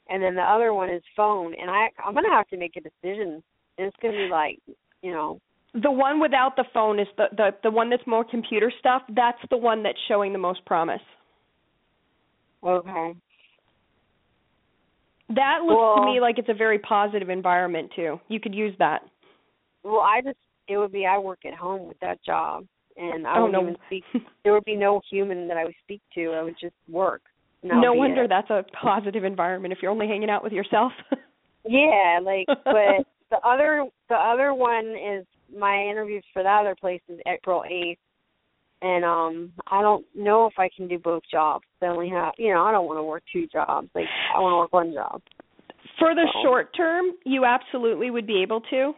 and 0.08 0.24
then 0.24 0.36
the 0.36 0.42
other 0.42 0.74
one 0.74 0.90
is 0.90 1.02
phone. 1.14 1.54
And 1.60 1.70
I 1.70 1.90
I'm 2.02 2.14
going 2.14 2.24
to 2.24 2.32
have 2.32 2.48
to 2.48 2.58
make 2.58 2.78
a 2.78 2.80
decision. 2.80 3.44
And 3.78 3.88
it's 3.88 3.98
going 4.02 4.14
to 4.14 4.20
be 4.28 4.30
like, 4.32 4.58
you 5.02 5.12
know, 5.12 5.42
The 5.74 5.92
one 5.92 6.22
without 6.22 6.56
the 6.56 6.64
phone 6.74 6.98
is 6.98 7.08
the 7.18 7.26
the 7.36 7.50
the 7.64 7.72
one 7.72 7.90
that's 7.90 8.08
more 8.08 8.24
computer 8.24 8.72
stuff. 8.80 9.02
That's 9.14 9.42
the 9.50 9.58
one 9.58 9.84
that's 9.84 10.00
showing 10.08 10.32
the 10.32 10.40
most 10.40 10.64
promise. 10.66 11.02
okay. 12.64 13.16
That 15.28 15.60
looks 15.64 15.76
Well- 15.76 15.96
to 15.98 16.06
me 16.06 16.22
like 16.22 16.38
it's 16.40 16.48
a 16.48 16.54
very 16.54 16.80
positive 16.80 17.30
environment 17.30 17.92
too. 17.98 18.22
You 18.30 18.40
could 18.40 18.56
use 18.56 18.78
that. 18.80 19.02
Well, 19.84 20.00
I 20.00 20.22
just 20.22 20.38
it 20.68 20.78
would 20.78 20.92
be 20.92 21.06
I 21.06 21.18
work 21.18 21.40
at 21.46 21.54
home 21.54 21.88
with 21.88 22.00
that 22.00 22.24
job, 22.26 22.66
and 22.98 23.26
I 23.28 23.38
oh 23.38 23.46
wouldn't 23.46 23.54
no. 23.64 23.70
even 23.70 23.78
speak. 23.88 24.04
There 24.44 24.54
would 24.54 24.66
be 24.66 24.76
no 24.76 25.02
human 25.10 25.48
that 25.48 25.58
I 25.58 25.64
would 25.66 25.76
speak 25.84 26.02
to. 26.16 26.32
I 26.34 26.44
would 26.44 26.56
just 26.60 26.76
work. 26.90 27.22
no 27.64 27.94
wonder 27.94 28.24
it. 28.24 28.30
that's 28.30 28.50
a 28.50 28.64
positive 28.80 29.24
environment 29.24 29.72
if 29.74 29.80
you're 29.82 29.92
only 29.92 30.08
hanging 30.08 30.30
out 30.30 30.44
with 30.44 30.54
yourself. 30.54 30.92
Yeah, 31.68 32.20
like 32.22 32.46
but 32.48 33.06
the 33.32 33.38
other 33.44 33.86
the 34.08 34.16
other 34.16 34.54
one 34.54 34.86
is 34.96 35.26
my 35.52 35.84
interviews 35.90 36.24
for 36.32 36.44
the 36.44 36.50
other 36.50 36.76
place 36.80 37.02
is 37.10 37.20
April 37.26 37.64
eighth, 37.68 37.98
and 38.84 39.04
um 39.04 39.52
I 39.72 39.82
don't 39.82 40.06
know 40.14 40.46
if 40.46 40.54
I 40.60 40.70
can 40.78 40.88
do 40.88 41.00
both 41.00 41.24
jobs. 41.32 41.66
I 41.82 41.88
only 41.88 42.10
have 42.10 42.34
you 42.38 42.54
know 42.54 42.62
I 42.64 42.72
don't 42.72 42.86
want 42.86 43.00
to 43.00 43.04
work 43.04 43.24
two 43.34 43.48
jobs. 43.48 43.90
Like 43.96 44.06
I 44.36 44.40
want 44.40 44.54
to 44.54 44.58
work 44.58 44.74
one 44.74 44.94
job. 44.94 45.24
For 45.98 46.14
the 46.14 46.28
So- 46.34 46.44
short 46.44 46.76
term, 46.78 47.14
you 47.26 47.46
absolutely 47.46 48.12
would 48.12 48.28
be 48.28 48.44
able 48.44 48.62
to. 48.70 48.94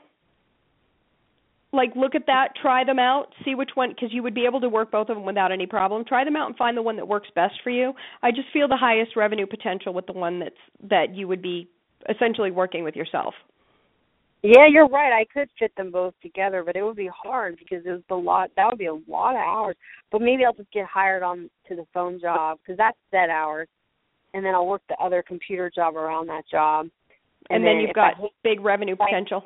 Like 1.73 1.91
look 1.95 2.15
at 2.15 2.25
that, 2.27 2.49
try 2.61 2.83
them 2.85 2.97
out, 2.97 3.27
see 3.43 3.53
which 3.53 3.71
one 3.75 3.89
because 3.89 4.09
you 4.13 4.23
would 4.23 4.33
be 4.33 4.45
able 4.45 4.61
to 4.61 4.69
work 4.69 4.89
both 4.91 5.09
of 5.09 5.17
them 5.17 5.25
without 5.25 5.51
any 5.51 5.65
problem. 5.65 6.05
Try 6.05 6.23
them 6.23 6.35
out 6.37 6.47
and 6.47 6.55
find 6.55 6.77
the 6.77 6.81
one 6.81 6.95
that 6.95 7.07
works 7.07 7.27
best 7.35 7.55
for 7.61 7.69
you. 7.69 7.93
I 8.23 8.31
just 8.31 8.47
feel 8.53 8.67
the 8.69 8.77
highest 8.77 9.15
revenue 9.17 9.45
potential 9.45 9.93
with 9.93 10.05
the 10.05 10.13
one 10.13 10.39
that's 10.39 10.55
that 10.89 11.13
you 11.13 11.27
would 11.27 11.41
be 11.41 11.67
essentially 12.09 12.51
working 12.51 12.83
with 12.85 12.95
yourself. 12.95 13.33
Yeah, 14.43 14.67
you're 14.69 14.87
right. 14.87 15.11
I 15.11 15.25
could 15.25 15.49
fit 15.59 15.75
them 15.75 15.91
both 15.91 16.13
together, 16.21 16.63
but 16.63 16.75
it 16.75 16.83
would 16.83 16.95
be 16.95 17.09
hard 17.13 17.57
because 17.57 17.85
it 17.85 17.91
was 17.91 18.01
a 18.11 18.15
lot. 18.15 18.51
That 18.55 18.67
would 18.69 18.77
be 18.77 18.85
a 18.85 18.93
lot 19.07 19.31
of 19.31 19.41
hours. 19.41 19.75
But 20.11 20.21
maybe 20.21 20.45
I'll 20.45 20.53
just 20.53 20.71
get 20.71 20.85
hired 20.85 21.23
on 21.23 21.49
to 21.67 21.75
the 21.75 21.85
phone 21.93 22.19
job 22.21 22.59
because 22.61 22.77
that's 22.77 22.97
set 23.11 23.29
hours, 23.29 23.67
and 24.33 24.45
then 24.45 24.53
I'll 24.53 24.67
work 24.67 24.83
the 24.87 24.95
other 25.03 25.23
computer 25.27 25.69
job 25.73 25.97
around 25.97 26.27
that 26.27 26.43
job. 26.49 26.85
And, 27.49 27.57
And, 27.57 27.65
then, 27.65 27.75
then 27.77 27.81
you've 27.81 27.95
got 27.95 28.13
I 28.23 28.27
big 28.43 28.61
revenue 28.61 28.95
I- 28.99 29.05
potential. 29.05 29.43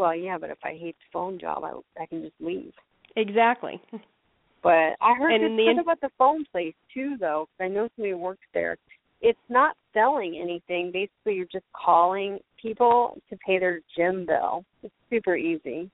Well, 0.00 0.14
yeah, 0.14 0.38
but 0.38 0.48
if 0.48 0.56
I 0.64 0.70
hate 0.70 0.96
the 0.98 1.10
phone 1.12 1.38
job, 1.38 1.62
I 1.62 2.02
I 2.02 2.06
can 2.06 2.22
just 2.22 2.34
leave. 2.40 2.72
Exactly. 3.16 3.78
But 4.62 4.96
I 5.02 5.12
heard 5.18 5.34
And 5.34 5.58
this 5.58 5.74
the 5.76 5.80
about 5.82 6.00
the 6.00 6.08
phone 6.16 6.46
place 6.50 6.74
too, 6.94 7.18
though. 7.20 7.46
'cause 7.46 7.64
I 7.66 7.68
know 7.68 7.86
somebody 7.94 8.12
who 8.12 8.18
works 8.18 8.46
there. 8.54 8.78
It's 9.20 9.38
not 9.50 9.76
selling 9.92 10.38
anything. 10.38 10.90
Basically, 10.90 11.34
you're 11.34 11.44
just 11.52 11.70
calling 11.74 12.40
people 12.56 13.18
to 13.28 13.36
pay 13.46 13.58
their 13.58 13.80
gym 13.94 14.24
bill. 14.24 14.64
It's 14.82 14.94
super 15.10 15.36
easy. 15.36 15.90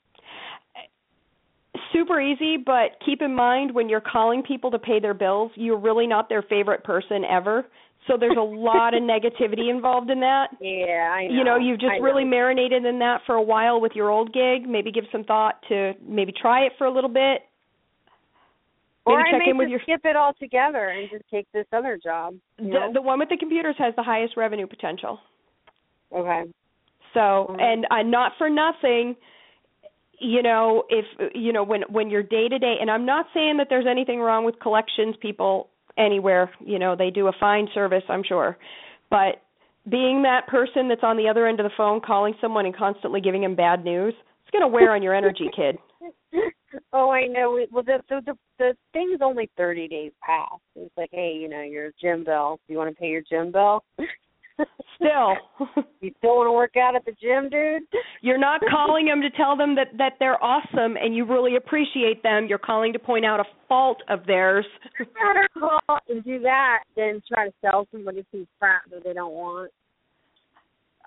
Super 1.92 2.20
easy, 2.20 2.56
but 2.56 2.98
keep 3.04 3.22
in 3.22 3.34
mind 3.34 3.72
when 3.74 3.88
you're 3.88 4.00
calling 4.00 4.40
people 4.44 4.70
to 4.70 4.78
pay 4.78 5.00
their 5.00 5.14
bills, 5.14 5.50
you're 5.56 5.78
really 5.78 6.06
not 6.06 6.28
their 6.28 6.42
favorite 6.42 6.84
person 6.84 7.24
ever. 7.24 7.66
So 8.06 8.16
there's 8.18 8.36
a 8.36 8.40
lot 8.40 8.94
of 8.94 9.02
negativity 9.02 9.68
involved 9.70 10.10
in 10.10 10.20
that. 10.20 10.48
Yeah, 10.60 11.10
I 11.12 11.26
know. 11.26 11.34
You 11.34 11.44
know, 11.44 11.56
you've 11.56 11.80
just 11.80 11.92
I 11.92 11.96
really 11.98 12.24
know. 12.24 12.30
marinated 12.30 12.84
in 12.84 12.98
that 13.00 13.20
for 13.26 13.34
a 13.34 13.42
while 13.42 13.80
with 13.80 13.92
your 13.94 14.10
old 14.10 14.32
gig. 14.32 14.68
Maybe 14.68 14.92
give 14.92 15.04
some 15.10 15.24
thought 15.24 15.54
to 15.68 15.92
maybe 16.06 16.32
try 16.32 16.62
it 16.66 16.72
for 16.78 16.86
a 16.86 16.92
little 16.92 17.10
bit. 17.10 17.42
Or 19.04 19.18
Maybe 19.18 19.28
I 19.28 19.32
check 19.32 19.40
may 19.44 19.50
in 19.50 19.58
with 19.58 19.66
just 19.66 19.70
your 19.70 19.96
skip 19.96 20.00
it 20.04 20.16
all 20.16 20.32
together 20.38 20.88
and 20.88 21.08
just 21.10 21.24
take 21.30 21.46
this 21.52 21.66
other 21.72 21.98
job. 22.02 22.34
The, 22.58 22.64
know? 22.64 22.90
the 22.92 23.02
one 23.02 23.18
with 23.18 23.28
the 23.28 23.36
computers 23.36 23.76
has 23.78 23.94
the 23.96 24.02
highest 24.02 24.36
revenue 24.36 24.66
potential. 24.66 25.20
okay. 26.12 26.44
So, 27.14 27.56
and 27.58 27.86
uh, 27.90 28.02
not 28.02 28.32
for 28.36 28.50
nothing, 28.50 29.16
you 30.18 30.42
know, 30.42 30.84
if 30.90 31.04
you 31.34 31.52
know 31.52 31.64
when 31.64 31.82
when 31.88 32.10
you're 32.10 32.22
day 32.22 32.48
to 32.48 32.58
day, 32.58 32.76
and 32.80 32.90
I'm 32.90 33.06
not 33.06 33.26
saying 33.32 33.56
that 33.58 33.68
there's 33.70 33.86
anything 33.88 34.20
wrong 34.20 34.44
with 34.44 34.58
collections 34.60 35.14
people 35.20 35.70
anywhere. 35.98 36.50
You 36.60 36.78
know, 36.78 36.96
they 36.96 37.10
do 37.10 37.28
a 37.28 37.32
fine 37.38 37.68
service, 37.74 38.02
I'm 38.08 38.22
sure, 38.22 38.56
but 39.10 39.42
being 39.88 40.22
that 40.22 40.48
person 40.48 40.88
that's 40.88 41.04
on 41.04 41.16
the 41.16 41.28
other 41.28 41.46
end 41.46 41.60
of 41.60 41.64
the 41.64 41.70
phone 41.76 42.00
calling 42.00 42.34
someone 42.40 42.66
and 42.66 42.76
constantly 42.76 43.20
giving 43.20 43.42
them 43.42 43.54
bad 43.54 43.84
news, 43.84 44.14
it's 44.42 44.50
going 44.50 44.62
to 44.62 44.68
wear 44.68 44.92
on 44.92 45.02
your 45.02 45.14
energy, 45.14 45.48
kid. 45.54 45.78
oh, 46.92 47.10
I 47.10 47.26
know. 47.26 47.58
Well, 47.70 47.82
the 47.84 48.00
the 48.08 48.20
the, 48.26 48.34
the 48.58 48.76
thing's 48.92 49.20
only 49.22 49.50
thirty 49.56 49.88
days 49.88 50.12
past. 50.24 50.60
It's 50.74 50.92
like, 50.96 51.10
hey, 51.12 51.36
you 51.40 51.48
know, 51.48 51.62
your 51.62 51.90
gym 52.00 52.24
bill. 52.24 52.58
Do 52.66 52.72
you 52.72 52.78
want 52.78 52.94
to 52.94 53.00
pay 53.00 53.08
your 53.08 53.22
gym 53.28 53.52
bill? 53.52 53.84
Still, 54.96 55.36
you 56.00 56.10
still 56.18 56.36
want 56.36 56.48
to 56.48 56.52
work 56.52 56.76
out 56.76 56.96
at 56.96 57.04
the 57.04 57.12
gym, 57.20 57.50
dude? 57.50 57.82
you're 58.22 58.38
not 58.38 58.60
calling 58.70 59.04
them 59.06 59.20
to 59.20 59.28
tell 59.30 59.54
them 59.56 59.74
that 59.74 59.88
that 59.98 60.14
they're 60.18 60.42
awesome 60.42 60.96
and 60.96 61.14
you 61.14 61.26
really 61.26 61.56
appreciate 61.56 62.22
them. 62.22 62.46
You're 62.48 62.58
calling 62.58 62.92
to 62.94 62.98
point 62.98 63.24
out 63.26 63.38
a 63.38 63.44
fault 63.68 63.98
of 64.08 64.24
theirs. 64.26 64.64
Better 64.98 65.48
call 65.58 65.98
and 66.08 66.24
do 66.24 66.38
that 66.40 66.84
than 66.96 67.20
try 67.28 67.46
to 67.48 67.52
sell 67.60 67.86
somebody 67.92 68.24
some 68.30 68.46
crap 68.58 68.82
that 68.90 69.04
they 69.04 69.12
don't 69.12 69.32
want. 69.34 69.70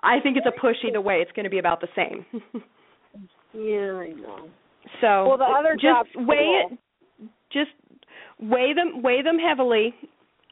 I 0.04 0.20
think 0.22 0.38
it's 0.38 0.45
a 0.47 0.62
push 0.62 0.78
either 0.88 1.02
way. 1.02 1.16
It's 1.16 1.32
going 1.32 1.43
to 1.45 1.50
be 1.50 1.60
about 1.60 1.82
the 1.82 1.88
same. 1.95 2.26
Yeah, 3.54 3.93
I 3.97 4.10
know. 4.14 4.47
so 5.02 5.28
Well, 5.28 5.38
the 5.39 5.45
other 5.45 5.74
just 5.74 5.84
job's 5.84 6.10
weigh 6.16 6.68
cool. 6.70 6.78
it. 7.24 7.30
Just 7.52 7.72
weigh 8.39 8.74
them. 8.76 9.02
Weigh 9.02 9.24
them 9.24 9.38
heavily. 9.39 9.93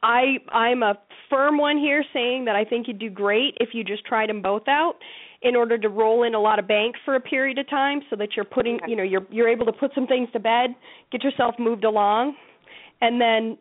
I 0.03 0.37
I'm 0.51 0.83
a 0.83 0.97
firm 1.29 1.57
one 1.57 1.77
here 1.77 2.03
saying 2.13 2.45
that 2.45 2.55
I 2.55 2.63
think 2.63 2.87
you'd 2.87 2.99
do 2.99 3.09
great 3.09 3.57
if 3.59 3.69
you 3.73 3.83
just 3.83 4.05
tried 4.05 4.29
them 4.29 4.41
both 4.41 4.67
out 4.67 4.95
in 5.41 5.55
order 5.55 5.77
to 5.77 5.89
roll 5.89 6.23
in 6.23 6.35
a 6.35 6.39
lot 6.39 6.59
of 6.59 6.67
bank 6.67 6.95
for 7.05 7.15
a 7.15 7.19
period 7.19 7.57
of 7.57 7.69
time 7.69 8.01
so 8.09 8.15
that 8.15 8.29
you're 8.35 8.45
putting 8.45 8.79
you 8.87 8.95
know 8.95 9.03
you're 9.03 9.25
you're 9.29 9.49
able 9.49 9.65
to 9.65 9.73
put 9.73 9.91
some 9.93 10.07
things 10.07 10.29
to 10.33 10.39
bed 10.39 10.75
get 11.11 11.23
yourself 11.23 11.55
moved 11.59 11.83
along 11.83 12.35
and 13.01 13.21
then 13.21 13.57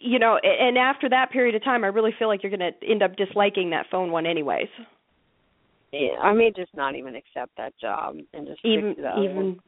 you 0.00 0.18
know 0.18 0.38
and 0.42 0.78
after 0.78 1.08
that 1.08 1.30
period 1.30 1.54
of 1.54 1.64
time 1.64 1.82
i 1.82 1.88
really 1.88 2.12
feel 2.18 2.28
like 2.28 2.42
you're 2.42 2.56
going 2.56 2.72
to 2.72 2.88
end 2.88 3.02
up 3.02 3.16
disliking 3.16 3.70
that 3.70 3.86
phone 3.90 4.12
one 4.12 4.26
anyways 4.26 4.68
Yeah, 5.92 6.18
I 6.22 6.32
may 6.34 6.52
just 6.54 6.74
not 6.76 6.94
even 6.94 7.16
accept 7.16 7.56
that 7.56 7.72
job 7.80 8.16
and 8.34 8.46
just 8.46 8.60
stick 8.60 8.70
even 8.70 8.96
to 8.96 9.02
the 9.02 9.22
even. 9.22 9.60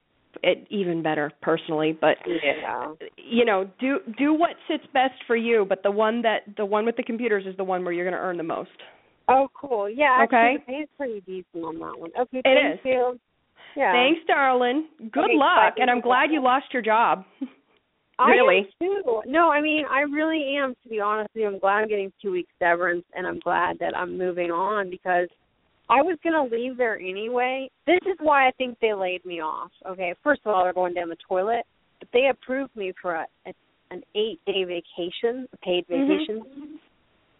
It 0.43 0.66
even 0.70 1.03
better 1.03 1.31
personally 1.43 1.97
but 1.99 2.16
Yeah. 2.26 2.95
you 3.16 3.45
know 3.45 3.68
do 3.81 3.99
do 4.16 4.33
what 4.33 4.51
sits 4.68 4.85
best 4.93 5.14
for 5.26 5.37
you 5.37 5.66
but 5.68 5.83
the 5.83 5.91
one 5.91 6.22
that 6.22 6.43
the 6.57 6.64
one 6.64 6.85
with 6.87 6.97
the 6.97 7.03
computers 7.03 7.45
is 7.47 7.57
the 7.57 7.64
one 7.64 7.85
where 7.85 7.93
you're 7.93 8.05
going 8.05 8.14
to 8.14 8.20
earn 8.20 8.37
the 8.37 8.43
most 8.43 8.70
Oh, 9.33 9.47
cool. 9.55 9.89
Yeah, 9.89 10.24
Okay. 10.24 10.57
actually, 10.57 10.57
the 10.57 10.87
pay 10.87 10.87
pretty 10.97 11.20
decent 11.20 11.64
on 11.64 11.78
that 11.78 11.97
one. 12.01 12.11
Okay, 12.20 12.39
It 12.39 12.43
thank 12.43 12.74
is. 12.74 12.81
you. 12.85 13.20
Yeah. 13.76 13.93
thanks 13.93 14.20
darling 14.26 14.89
good 15.12 15.26
Okay, 15.26 15.37
luck 15.37 15.74
and 15.76 15.89
i'm 15.89 16.01
glad 16.01 16.33
you 16.33 16.43
lost 16.43 16.66
your 16.72 16.83
job 16.83 17.24
I 18.18 18.31
really 18.31 18.59
am 18.59 18.64
too. 19.05 19.22
No, 19.26 19.51
I 19.51 19.62
mean, 19.62 19.85
I 19.91 20.01
really 20.01 20.57
am. 20.57 20.74
To 20.83 20.89
be 20.91 21.01
honest 21.01 21.31
with 21.35 21.41
you, 21.41 21.49
I'm 21.49 21.59
glad 21.59 21.78
I'm 21.78 21.89
getting 21.89 22.12
two 22.20 22.33
weeks 22.33 22.53
severance, 22.59 23.05
and 23.14 23.26
I'm 23.26 23.39
glad 23.39 23.78
that 23.78 23.97
I'm 23.97 24.18
moving 24.18 24.51
on 24.51 24.91
because 24.91 25.28
I 25.91 26.03
was 26.03 26.16
gonna 26.22 26.45
leave 26.45 26.76
there 26.76 26.99
anyway. 26.99 27.68
This 27.86 27.99
is 28.07 28.16
why 28.20 28.47
I 28.47 28.53
think 28.53 28.78
they 28.80 28.95
laid 28.95 29.24
me 29.24 29.41
off. 29.41 29.70
Okay, 29.86 30.14
first 30.22 30.41
of 30.47 30.55
all, 30.55 30.62
they're 30.62 30.72
going 30.72 30.95
down 30.95 31.09
the 31.09 31.16
toilet, 31.28 31.64
but 31.99 32.09
they 32.12 32.28
approved 32.30 32.74
me 32.76 32.93
for 33.03 33.14
a, 33.14 33.26
a 33.47 33.53
an 33.91 34.03
eight 34.14 34.38
day 34.47 34.62
vacation, 34.64 35.49
a 35.53 35.57
paid 35.59 35.84
Mhm. 35.88 36.07
vacation, 36.07 36.78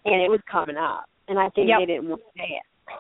and 0.05 0.21
it 0.21 0.29
was 0.29 0.41
coming 0.51 0.77
up, 0.77 1.05
and 1.29 1.39
I 1.39 1.49
think 1.51 1.69
Yep. 1.69 1.79
they 1.79 1.87
didn't 1.87 2.09
want 2.09 2.23
to 2.23 2.33
pay 2.43 2.55
it. 2.59 2.97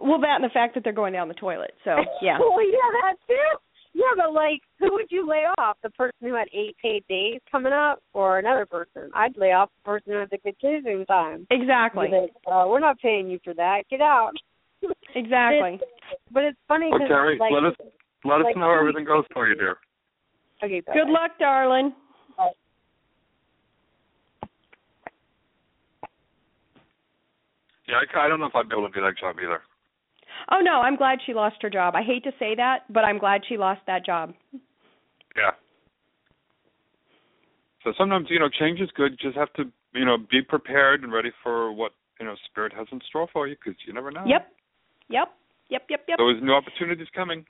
well 0.00 0.18
that 0.18 0.34
and 0.36 0.44
the 0.44 0.48
fact 0.52 0.74
that 0.74 0.82
they're 0.84 0.92
going 0.92 1.12
down 1.12 1.26
the 1.28 1.34
toilet 1.34 1.72
so 1.84 1.96
yeah 2.20 2.36
oh 2.40 2.60
yeah, 2.60 3.00
that 3.02 3.14
too. 3.28 3.58
Yeah, 3.94 4.12
but 4.14 4.34
like, 4.34 4.60
who 4.78 4.92
would 4.92 5.06
you 5.10 5.26
lay 5.26 5.44
off? 5.56 5.78
The 5.82 5.88
person 5.88 6.18
who 6.20 6.34
had 6.34 6.48
eight 6.52 6.76
paid 6.82 7.02
days 7.08 7.40
coming 7.50 7.72
up, 7.72 8.02
or 8.12 8.38
another 8.38 8.66
person? 8.66 9.10
I'd 9.14 9.38
lay 9.38 9.52
off 9.52 9.70
the 9.76 9.88
person 9.90 10.12
who 10.12 10.18
had 10.18 10.28
the 10.28 10.36
vacation 10.44 11.06
time. 11.06 11.46
exactly 11.50 12.08
like, 12.10 12.30
uh, 12.46 12.66
we're 12.68 12.80
not 12.80 12.98
paying 12.98 13.30
you 13.30 13.38
for 13.42 13.54
that. 13.54 13.84
Get 13.88 14.02
out. 14.02 14.32
Exactly 15.14 15.80
But 16.30 16.44
it's 16.44 16.58
funny 16.68 16.88
Well, 16.90 16.98
because 16.98 17.08
Terry, 17.10 17.38
like, 17.38 17.52
let 17.52 17.64
us 17.64 17.74
let 18.24 18.40
us 18.40 18.44
like- 18.44 18.56
know 18.56 18.62
how 18.62 18.72
um, 18.72 18.78
everything 18.80 19.04
goes 19.04 19.24
for 19.32 19.48
you, 19.48 19.54
dear. 19.54 19.76
okay, 20.62 20.80
bye. 20.80 20.92
good 20.94 21.08
luck 21.08 21.32
darling 21.38 21.92
Yeah, 27.88 27.96
I, 28.02 28.26
I 28.26 28.28
don't 28.28 28.40
know 28.40 28.46
if 28.46 28.54
I'd 28.56 28.68
be 28.68 28.74
able 28.76 28.88
to 28.88 28.94
do 28.94 29.00
that 29.02 29.16
job 29.18 29.36
either. 29.42 29.60
oh 30.50 30.60
no 30.60 30.80
i'm 30.82 30.96
glad 30.96 31.18
she 31.24 31.32
lost 31.34 31.56
her 31.62 31.70
job 31.70 31.94
i 31.94 32.02
hate 32.02 32.22
to 32.24 32.32
say 32.38 32.54
that 32.54 32.80
but 32.92 33.04
i'm 33.04 33.18
glad 33.18 33.40
she 33.48 33.56
lost 33.56 33.80
that 33.86 34.04
job 34.04 34.34
Yeah. 35.36 35.52
So 37.84 37.92
sometimes 37.96 38.26
you 38.30 38.40
know 38.40 38.48
change 38.48 38.80
is 38.80 38.90
good. 38.96 39.12
You 39.12 39.28
just 39.30 39.36
have 39.38 39.52
to 39.54 39.70
you 39.94 40.04
know 40.04 40.16
be 40.18 40.42
prepared 40.42 41.04
and 41.04 41.12
ready 41.12 41.30
for 41.42 41.72
what 41.72 41.92
you 42.18 42.26
know 42.26 42.34
spirit 42.50 42.72
has 42.74 42.86
in 42.90 43.00
store 43.08 43.28
for 43.32 43.46
you 43.46 43.54
because 43.54 43.78
you 43.86 43.92
never 43.92 44.10
know. 44.10 44.24
yep 44.26 44.48
yep 45.08 45.28
yep 45.68 45.82
yep 45.90 46.00
yep 46.08 46.18
There 46.18 46.26
was 46.26 46.38
new 46.42 46.52
opportunities 46.52 47.08
coming. 47.14 47.44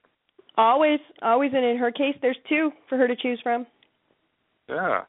always 0.57 1.00
always 1.22 1.52
and 1.54 1.64
in 1.64 1.76
her 1.78 1.90
case 1.90 2.16
there's 2.22 2.38
two 2.48 2.70
for 2.88 2.96
her 2.98 3.07
to 3.09 3.16
choose 3.16 3.40
from 3.42 3.66
Yeah. 4.68 5.02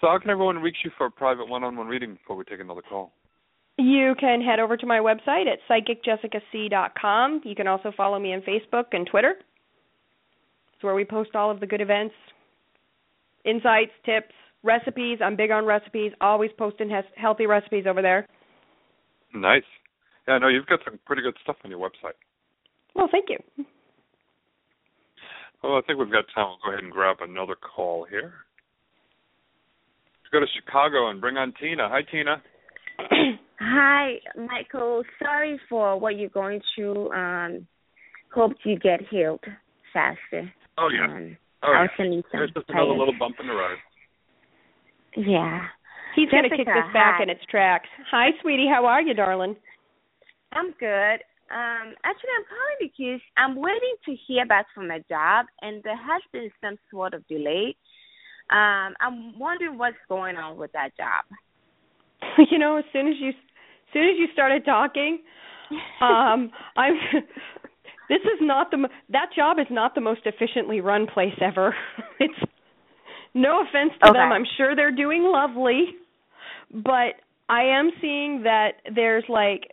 So 0.00 0.08
how 0.08 0.18
can 0.18 0.30
everyone 0.30 0.58
reach 0.58 0.78
you 0.84 0.90
for 0.98 1.06
a 1.06 1.10
private 1.10 1.48
one-on-one 1.48 1.86
reading 1.86 2.14
before 2.14 2.36
we 2.36 2.44
take 2.44 2.60
another 2.60 2.82
call? 2.82 3.12
You 3.78 4.14
can 4.18 4.40
head 4.42 4.58
over 4.60 4.76
to 4.76 4.86
my 4.86 4.98
website 4.98 5.46
at 5.50 5.58
psychicjessicac.com. 5.68 7.40
You 7.44 7.54
can 7.54 7.66
also 7.66 7.92
follow 7.96 8.18
me 8.18 8.34
on 8.34 8.42
Facebook 8.42 8.86
and 8.92 9.06
Twitter. 9.06 9.34
It's 10.74 10.82
where 10.82 10.94
we 10.94 11.04
post 11.04 11.34
all 11.34 11.50
of 11.50 11.60
the 11.60 11.66
good 11.66 11.80
events, 11.80 12.14
insights, 13.44 13.92
tips, 14.04 14.34
recipes. 14.62 15.18
I'm 15.22 15.36
big 15.36 15.50
on 15.50 15.64
recipes, 15.64 16.12
always 16.20 16.50
posting 16.58 16.90
healthy 17.16 17.46
recipes 17.46 17.84
over 17.88 18.02
there. 18.02 18.26
Nice. 19.34 19.62
Yeah, 20.26 20.38
no, 20.38 20.48
you've 20.48 20.66
got 20.66 20.80
some 20.84 20.98
pretty 21.06 21.22
good 21.22 21.34
stuff 21.42 21.56
on 21.64 21.70
your 21.70 21.80
website. 21.80 22.16
Well, 22.94 23.08
thank 23.10 23.26
you. 23.28 23.38
Well, 25.62 25.76
I 25.76 25.80
think 25.86 25.98
we've 25.98 26.10
got 26.12 26.24
time. 26.34 26.46
We'll 26.48 26.58
go 26.64 26.72
ahead 26.72 26.84
and 26.84 26.92
grab 26.92 27.16
another 27.20 27.56
call 27.56 28.06
here. 28.08 28.32
Let's 30.22 30.30
go 30.32 30.40
to 30.40 30.46
Chicago 30.54 31.10
and 31.10 31.20
bring 31.20 31.36
on 31.36 31.52
Tina. 31.60 31.88
Hi, 31.88 32.02
Tina. 32.10 32.42
Hi, 33.60 34.14
Michael. 34.36 35.02
Sorry 35.22 35.58
for 35.68 35.98
what 35.98 36.16
you're 36.18 36.28
going 36.30 36.60
through. 36.74 37.10
Um, 37.12 37.66
hope 38.32 38.52
you 38.64 38.78
get 38.78 39.00
healed 39.10 39.44
faster. 39.92 40.52
Oh 40.78 40.88
yeah. 40.92 41.06
Um, 41.14 41.36
Oh 41.66 41.72
I'll 41.72 41.84
yeah. 41.84 41.88
send 41.96 42.14
you 42.14 42.22
some 42.30 42.40
There's 42.40 42.50
just 42.50 42.68
another 42.68 42.84
prayers. 42.92 42.98
little 42.98 43.14
bump 43.18 43.36
in 43.40 43.46
the 43.46 43.54
road. 43.54 43.78
Yeah. 45.16 45.62
He's 46.14 46.28
going 46.28 46.42
to 46.44 46.50
kick 46.50 46.66
this 46.66 46.92
back 46.92 47.16
hi. 47.16 47.22
in 47.22 47.30
its 47.30 47.40
tracks. 47.50 47.88
Hi, 48.10 48.30
sweetie. 48.42 48.68
How 48.70 48.84
are 48.84 49.00
you, 49.00 49.14
darling? 49.14 49.56
I'm 50.54 50.72
good. 50.78 51.20
Um, 51.50 51.94
actually, 52.04 52.34
I'm 52.38 52.46
calling 52.48 52.78
because 52.80 53.20
I'm 53.36 53.56
waiting 53.56 53.94
to 54.06 54.16
hear 54.26 54.46
back 54.46 54.66
from 54.74 54.88
my 54.88 55.00
job, 55.08 55.46
and 55.60 55.82
there 55.82 55.96
has 55.96 56.22
been 56.32 56.50
some 56.62 56.76
sort 56.90 57.12
of 57.12 57.26
delay. 57.28 57.76
Um, 58.50 58.94
I'm 59.00 59.38
wondering 59.38 59.78
what's 59.78 59.96
going 60.08 60.36
on 60.36 60.56
with 60.56 60.72
that 60.72 60.90
job. 60.96 61.24
you 62.50 62.58
know, 62.58 62.78
as 62.78 62.84
soon 62.92 63.08
as 63.08 63.14
you 63.20 63.28
as 63.28 63.92
soon 63.92 64.04
as 64.04 64.16
you 64.18 64.26
started 64.32 64.64
talking, 64.64 65.20
um 66.00 66.50
I'm 66.76 66.94
this 68.08 68.20
is 68.20 68.40
not 68.40 68.70
the 68.70 68.88
that 69.10 69.26
job 69.36 69.58
is 69.58 69.66
not 69.70 69.94
the 69.94 70.00
most 70.00 70.20
efficiently 70.24 70.80
run 70.80 71.06
place 71.06 71.34
ever. 71.40 71.74
it's 72.20 72.50
no 73.34 73.62
offense 73.62 73.92
to 74.02 74.10
okay. 74.10 74.18
them. 74.18 74.32
I'm 74.32 74.46
sure 74.56 74.76
they're 74.76 74.92
doing 74.94 75.22
lovely, 75.24 75.86
but 76.72 77.20
I 77.48 77.64
am 77.64 77.90
seeing 78.00 78.42
that 78.44 78.74
there's 78.94 79.24
like 79.28 79.72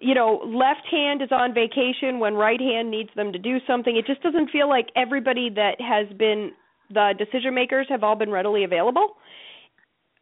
you 0.00 0.14
know, 0.14 0.40
left 0.44 0.86
hand 0.90 1.22
is 1.22 1.28
on 1.30 1.54
vacation 1.54 2.18
when 2.18 2.34
right 2.34 2.60
hand 2.60 2.90
needs 2.90 3.10
them 3.16 3.32
to 3.32 3.38
do 3.38 3.58
something. 3.66 3.96
It 3.96 4.06
just 4.06 4.22
doesn't 4.22 4.50
feel 4.50 4.68
like 4.68 4.86
everybody 4.96 5.50
that 5.54 5.80
has 5.80 6.06
been 6.16 6.52
the 6.90 7.14
decision 7.18 7.54
makers 7.54 7.86
have 7.88 8.04
all 8.04 8.16
been 8.16 8.30
readily 8.30 8.64
available. 8.64 9.16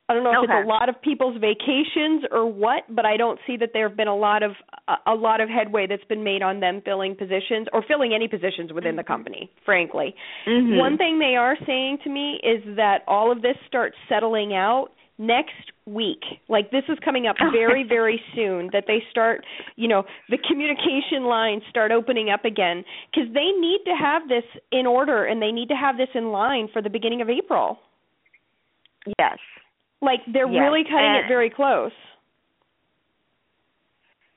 I 0.09 0.12
don't 0.12 0.22
know 0.22 0.32
if 0.32 0.51
okay. 0.51 0.59
it's 0.59 0.66
a 0.66 0.68
lot 0.68 0.90
of 0.90 1.01
people's 1.01 1.40
vacations 1.40 2.24
or 2.30 2.45
what, 2.45 2.82
but 2.90 3.07
I 3.07 3.16
don't 3.16 3.38
see 3.47 3.57
that 3.57 3.70
there 3.72 3.88
have 3.88 3.97
been 3.97 4.09
a 4.09 4.16
lot 4.16 4.42
of 4.42 4.53
a, 5.07 5.14
lot 5.14 5.40
of 5.40 5.49
headway 5.49 5.86
that's 5.86 6.05
been 6.05 6.22
made 6.22 6.42
on 6.42 6.61
them 6.61 6.82
filling 6.84 7.16
positions 7.16 7.68
or 7.72 7.82
filling 7.88 8.12
any 8.12 8.28
positions 8.28 8.70
within 8.70 8.90
mm-hmm. 8.90 8.97
the 8.99 9.05
company, 9.05 9.51
frankly. 9.64 10.14
Mm-hmm. 10.47 10.76
One 10.76 10.99
thing 10.99 11.18
they 11.18 11.36
are 11.36 11.57
saying 11.66 11.99
to 12.05 12.11
me 12.11 12.38
is 12.42 12.76
that 12.76 12.99
all 13.09 13.32
of 13.32 13.40
this 13.40 13.57
starts 13.66 13.97
settling 14.07 14.53
out 14.53 14.88
next 15.16 15.72
week. 15.87 16.22
Like 16.49 16.70
this 16.70 16.85
is 16.89 16.99
coming 17.05 17.26
up 17.26 17.37
very 17.53 17.85
very 17.87 18.20
soon 18.35 18.70
that 18.72 18.85
they 18.87 19.03
start 19.11 19.45
you 19.76 19.89
know 19.89 20.05
the 20.30 20.39
communication 20.49 21.24
lines 21.24 21.62
start 21.68 21.93
opening 21.93 22.30
up 22.30 22.45
again 22.45 22.85
because 23.11 23.32
they 23.35 23.51
need 23.59 23.80
to 23.85 23.95
have 23.99 24.28
this 24.28 24.45
in 24.72 24.87
order 24.87 25.24
and 25.24 25.43
they 25.43 25.53
need 25.53 25.68
to 25.68 25.74
have 25.74 25.97
this 25.97 26.09
in 26.14 26.30
line 26.30 26.68
for 26.72 26.80
the 26.80 26.91
beginning 26.91 27.20
of 27.20 27.28
april. 27.28 27.78
Yes. 29.18 29.39
Like 30.01 30.20
they're 30.32 30.51
yes. 30.51 30.61
really 30.61 30.85
cutting 30.85 31.16
and 31.16 31.24
it 31.24 31.28
very 31.28 31.51
close. 31.51 31.93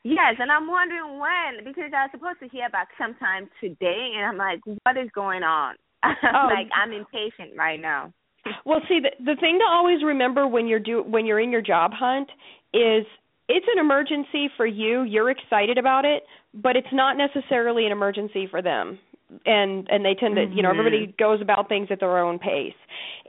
Yes 0.03 0.35
and 0.39 0.51
i'm 0.51 0.67
wondering 0.67 1.19
when 1.19 1.65
because 1.65 1.91
i 1.95 2.03
was 2.03 2.11
supposed 2.11 2.39
to 2.39 2.47
hear 2.47 2.69
back 2.69 2.89
sometime 2.97 3.49
today 3.59 4.11
and 4.15 4.25
i'm 4.25 4.37
like 4.37 4.59
what 4.83 4.97
is 4.97 5.09
going 5.13 5.43
on? 5.43 5.75
Oh. 6.03 6.47
like 6.53 6.69
i'm 6.75 6.93
impatient 6.93 7.57
right 7.57 7.81
now 7.81 8.13
well, 8.65 8.81
see, 8.87 8.99
the 8.99 9.11
the 9.23 9.35
thing 9.39 9.59
to 9.59 9.65
always 9.69 10.03
remember 10.03 10.47
when 10.47 10.67
you're 10.67 10.79
do 10.79 11.03
when 11.03 11.25
you're 11.25 11.39
in 11.39 11.51
your 11.51 11.61
job 11.61 11.91
hunt 11.93 12.29
is 12.73 13.05
it's 13.49 13.65
an 13.73 13.79
emergency 13.79 14.49
for 14.57 14.65
you. 14.65 15.03
You're 15.03 15.29
excited 15.29 15.77
about 15.77 16.05
it, 16.05 16.23
but 16.53 16.75
it's 16.75 16.87
not 16.91 17.17
necessarily 17.17 17.85
an 17.85 17.91
emergency 17.91 18.47
for 18.49 18.61
them. 18.61 18.99
And 19.45 19.87
and 19.89 20.05
they 20.05 20.15
tend 20.15 20.35
to, 20.35 20.45
you 20.53 20.61
know, 20.63 20.69
Mm-hmm. 20.69 20.79
everybody 20.79 21.15
goes 21.19 21.41
about 21.41 21.67
things 21.69 21.87
at 21.91 21.99
their 21.99 22.17
own 22.19 22.39
pace. 22.39 22.73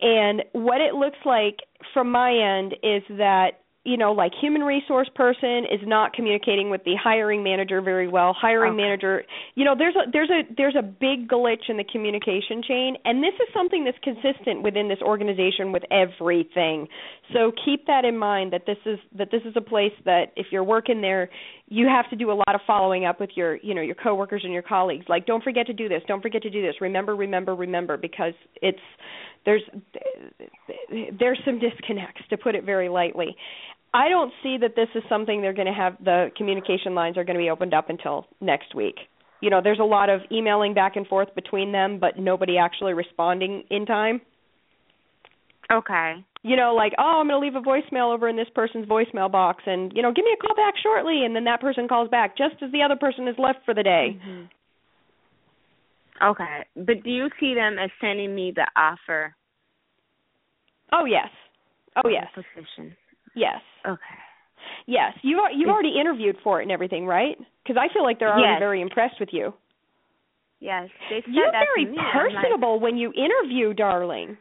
And 0.01 0.45
what 0.53 0.81
it 0.81 0.95
looks 0.95 1.19
like 1.25 1.59
from 1.93 2.11
my 2.11 2.31
end 2.31 2.75
is 2.83 3.03
that 3.19 3.61
you 3.89 3.97
know, 3.97 4.13
like 4.13 4.33
human 4.39 4.63
resource 4.63 5.09
person 5.15 5.65
is 5.65 5.81
not 5.87 6.13
communicating 6.13 6.69
with 6.69 6.85
the 6.85 6.95
hiring 7.03 7.43
manager 7.43 7.81
very 7.81 8.07
well. 8.07 8.35
Hiring 8.39 8.75
Okay. 8.75 8.83
manager, 8.83 9.25
you 9.55 9.65
know, 9.65 9.75
there's 9.77 9.97
a 9.97 10.11
there's 10.13 10.29
a 10.31 10.43
there's 10.57 10.77
a 10.77 10.83
big 10.83 11.27
glitch 11.29 11.69
in 11.69 11.79
the 11.79 11.85
communication 11.85 12.63
chain, 12.63 12.97
and 13.05 13.23
this 13.23 13.35
is 13.35 13.49
something 13.55 13.85
that's 13.85 13.99
consistent 14.03 14.63
within 14.63 14.89
this 14.89 15.01
organization 15.01 15.73
with 15.73 15.85
everything. 15.91 16.87
So 17.33 17.53
keep 17.65 17.87
that 17.87 18.05
in 18.05 18.19
mind 18.19 18.53
that 18.53 18.67
this 18.67 18.79
is 18.85 18.99
that 19.17 19.31
this 19.31 19.43
is 19.47 19.55
a 19.57 19.63
place 19.63 19.93
that 20.05 20.33
if 20.37 20.49
you're 20.51 20.65
working 20.65 21.01
there, 21.01 21.31
you 21.69 21.87
have 21.89 22.09
to 22.11 22.17
do 22.17 22.31
a 22.31 22.35
lot 22.35 22.55
of 22.55 22.61
following 22.67 23.07
up 23.07 23.21
with 23.21 23.31
your 23.35 23.57
you 23.57 23.75
know 23.75 23.83
your 23.83 23.95
coworkers 23.95 24.43
and 24.45 24.53
your 24.53 24.63
colleagues. 24.63 25.07
Like, 25.09 25.25
don't 25.25 25.43
forget 25.43 25.67
to 25.67 25.73
do 25.73 25.89
this. 25.89 26.03
Don't 26.07 26.21
forget 26.21 26.43
to 26.43 26.51
do 26.51 26.61
this. 26.61 26.75
Remember, 26.81 27.17
remember, 27.17 27.55
remember, 27.55 27.97
because 27.97 28.35
it's 28.61 28.79
there's 29.45 29.63
there's 31.19 31.39
some 31.45 31.59
disconnects 31.59 32.23
to 32.31 32.37
put 32.37 32.55
it 32.55 32.65
very 32.65 32.89
lightly. 32.89 33.37
I 33.95 34.09
don't 34.09 34.33
see 34.43 34.59
that 34.61 34.77
this 34.77 34.89
is 34.95 35.03
something 35.09 35.41
they're 35.41 35.55
going 35.55 35.67
to 35.67 35.73
have 35.73 35.97
the 36.05 36.31
communication 36.37 36.95
lines 36.95 37.17
are 37.17 37.25
going 37.25 37.37
to 37.39 37.43
be 37.43 37.51
opened 37.51 37.75
up 37.75 37.89
until 37.89 38.27
next 38.41 38.75
week. 38.75 38.97
You 39.41 39.51
know, 39.51 39.61
there's 39.63 39.79
a 39.79 39.85
lot 39.85 40.11
of 40.11 40.21
emailing 40.33 40.75
back 40.75 40.97
and 40.97 41.07
forth 41.07 41.35
between 41.35 41.73
them, 41.73 41.99
but 41.99 42.19
nobody 42.19 42.59
actually 42.59 42.93
responding 42.93 43.65
in 43.71 43.87
time. 43.87 44.21
Okay. 45.71 46.25
You 46.43 46.57
know, 46.57 46.75
like, 46.75 46.93
oh, 46.99 47.21
I'm 47.21 47.29
going 47.29 47.41
to 47.41 47.47
leave 47.47 47.55
a 47.55 47.61
voicemail 47.61 48.13
over 48.15 48.29
in 48.29 48.37
this 48.37 48.49
person's 48.55 48.87
voicemail 48.87 49.31
box 49.31 49.63
and, 49.67 49.93
you 49.95 50.03
know, 50.03 50.13
give 50.13 50.25
me 50.25 50.33
a 50.33 50.41
call 50.41 50.57
back 50.57 50.75
shortly 50.83 51.25
and 51.25 51.35
then 51.37 51.45
that 51.45 51.61
person 51.61 51.89
calls 51.89 52.09
back 52.09 52.37
just 52.37 52.55
as 52.63 52.73
the 52.73 52.83
other 52.83 52.97
person 52.97 53.27
has 53.27 53.37
left 53.39 53.61
for 53.65 53.75
the 53.75 53.83
day. 53.83 54.19
Mm-hmm. 54.19 54.45
Okay. 56.31 56.67
But 56.77 57.03
do 57.05 57.11
you 57.11 57.29
see 57.39 57.55
them 57.55 57.79
as 57.79 57.91
sending 58.01 58.35
me 58.35 58.53
the 58.55 58.67
offer? 58.77 59.35
Oh, 60.93 61.05
yes. 61.05 61.29
Oh, 62.03 62.09
yes. 62.09 62.27
Position. 62.35 62.97
Yes. 63.35 63.61
Okay. 63.87 64.19
Yes, 64.87 65.13
you 65.23 65.41
you've 65.55 65.69
already 65.69 65.99
interviewed 66.01 66.37
for 66.43 66.61
it 66.61 66.65
and 66.65 66.73
everything, 66.73 67.07
right? 67.07 67.37
Because 67.63 67.77
I 67.79 67.93
feel 67.93 68.03
like 68.03 68.19
they're 68.19 68.33
already 68.33 68.55
Yes. 68.55 68.61
very 68.61 68.81
impressed 68.81 69.21
with 69.21 69.29
you. 69.33 69.53
Yes, 70.61 70.89
they 71.09 71.23
said 71.23 71.33
You're 71.33 71.53
that 71.53 71.67
very 71.77 71.87
to 71.87 71.91
me. 71.91 72.03
Personable 72.13 72.81
when 72.81 72.97
you 72.97 73.13
interview, 73.13 73.75
darling. 73.75 74.37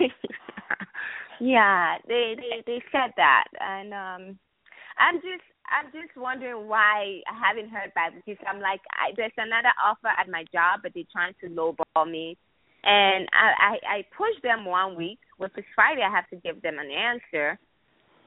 Like, 0.00 0.12
yeah, 1.40 1.96
they 2.08 2.34
they 2.36 2.62
they 2.66 2.82
said 2.92 3.12
that, 3.16 3.44
and 3.60 3.92
um, 3.94 4.38
I'm 4.98 5.16
just 5.16 5.44
I'm 5.70 5.86
just 5.92 6.16
wondering 6.16 6.68
why 6.68 7.20
I 7.26 7.48
haven't 7.48 7.70
heard 7.70 7.94
back 7.94 8.12
because 8.14 8.36
I'm 8.46 8.60
like 8.60 8.80
I, 8.92 9.12
there's 9.16 9.32
another 9.36 9.72
offer 9.82 10.08
at 10.08 10.28
my 10.28 10.44
job, 10.52 10.80
but 10.82 10.92
they're 10.94 11.04
trying 11.12 11.34
to 11.40 11.48
lowball 11.48 12.10
me, 12.10 12.36
and 12.84 13.28
I 13.32 13.76
I, 13.86 13.96
I 13.96 14.04
pushed 14.16 14.42
them 14.42 14.64
one 14.64 14.96
week, 14.96 15.18
which 15.38 15.52
is 15.56 15.64
Friday. 15.74 16.02
I 16.02 16.10
have 16.14 16.28
to 16.30 16.36
give 16.36 16.60
them 16.62 16.76
an 16.78 16.90
answer, 16.90 17.58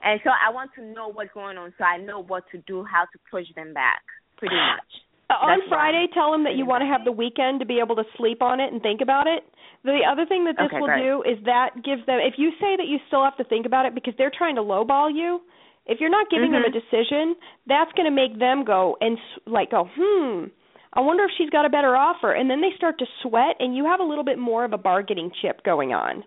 and 0.03 0.19
so 0.23 0.29
I 0.29 0.51
want 0.51 0.71
to 0.75 0.81
know 0.81 1.11
what's 1.11 1.31
going 1.33 1.57
on, 1.57 1.73
so 1.77 1.83
I 1.83 1.97
know 1.97 2.23
what 2.23 2.43
to 2.51 2.57
do, 2.67 2.83
how 2.83 3.03
to 3.03 3.17
push 3.29 3.45
them 3.55 3.73
back, 3.73 4.01
pretty 4.37 4.55
much. 4.55 4.89
Uh, 5.29 5.33
on 5.45 5.59
That's 5.59 5.69
why 5.69 5.93
Friday, 5.93 6.07
tell 6.13 6.31
them 6.31 6.43
that 6.45 6.55
you 6.55 6.65
want 6.65 6.81
to 6.81 6.89
have 6.89 7.05
the 7.05 7.11
weekend 7.11 7.59
to 7.59 7.65
be 7.65 7.79
able 7.79 7.95
to 7.95 8.03
sleep 8.17 8.41
on 8.41 8.59
it 8.59 8.73
and 8.73 8.81
think 8.81 9.01
about 9.01 9.27
it. 9.27 9.45
The 9.83 10.01
other 10.09 10.25
thing 10.25 10.45
that 10.45 10.57
this 10.57 10.65
Okay, 10.73 10.79
will 10.81 10.89
great. 10.89 11.05
do 11.05 11.21
is 11.21 11.37
that 11.45 11.77
gives 11.85 12.03
them. 12.05 12.17
If 12.19 12.35
you 12.41 12.51
say 12.59 12.75
that 12.75 12.87
you 12.87 12.97
still 13.07 13.23
have 13.23 13.37
to 13.37 13.43
think 13.45 13.65
about 13.65 13.85
it 13.85 13.93
because 13.93 14.13
they're 14.17 14.33
trying 14.33 14.55
to 14.55 14.63
lowball 14.65 15.13
you, 15.13 15.41
if 15.85 16.01
you're 16.01 16.09
not 16.09 16.29
giving 16.29 16.51
them 16.51 16.65
a 16.65 16.69
Mhm. 16.69 16.73
decision, 16.73 17.35
that's 17.67 17.91
going 17.93 18.05
to 18.05 18.11
make 18.11 18.37
them 18.37 18.63
go 18.63 18.97
and 19.01 19.17
s 19.17 19.23
like 19.45 19.69
go, 19.69 19.85
hmm. 19.95 20.45
I 20.93 21.01
wonder 21.01 21.23
if 21.23 21.31
she's 21.37 21.51
got 21.51 21.65
a 21.65 21.69
better 21.69 21.95
offer, 21.95 22.31
and 22.33 22.49
then 22.49 22.61
they 22.61 22.73
start 22.73 22.97
to 22.97 23.05
sweat, 23.21 23.55
and 23.59 23.77
you 23.77 23.85
have 23.85 23.99
a 23.99 24.03
little 24.03 24.23
bit 24.23 24.39
more 24.39 24.63
of 24.65 24.73
a 24.73 24.77
bargaining 24.77 25.31
chip 25.39 25.63
going 25.63 25.93
on. 25.93 26.23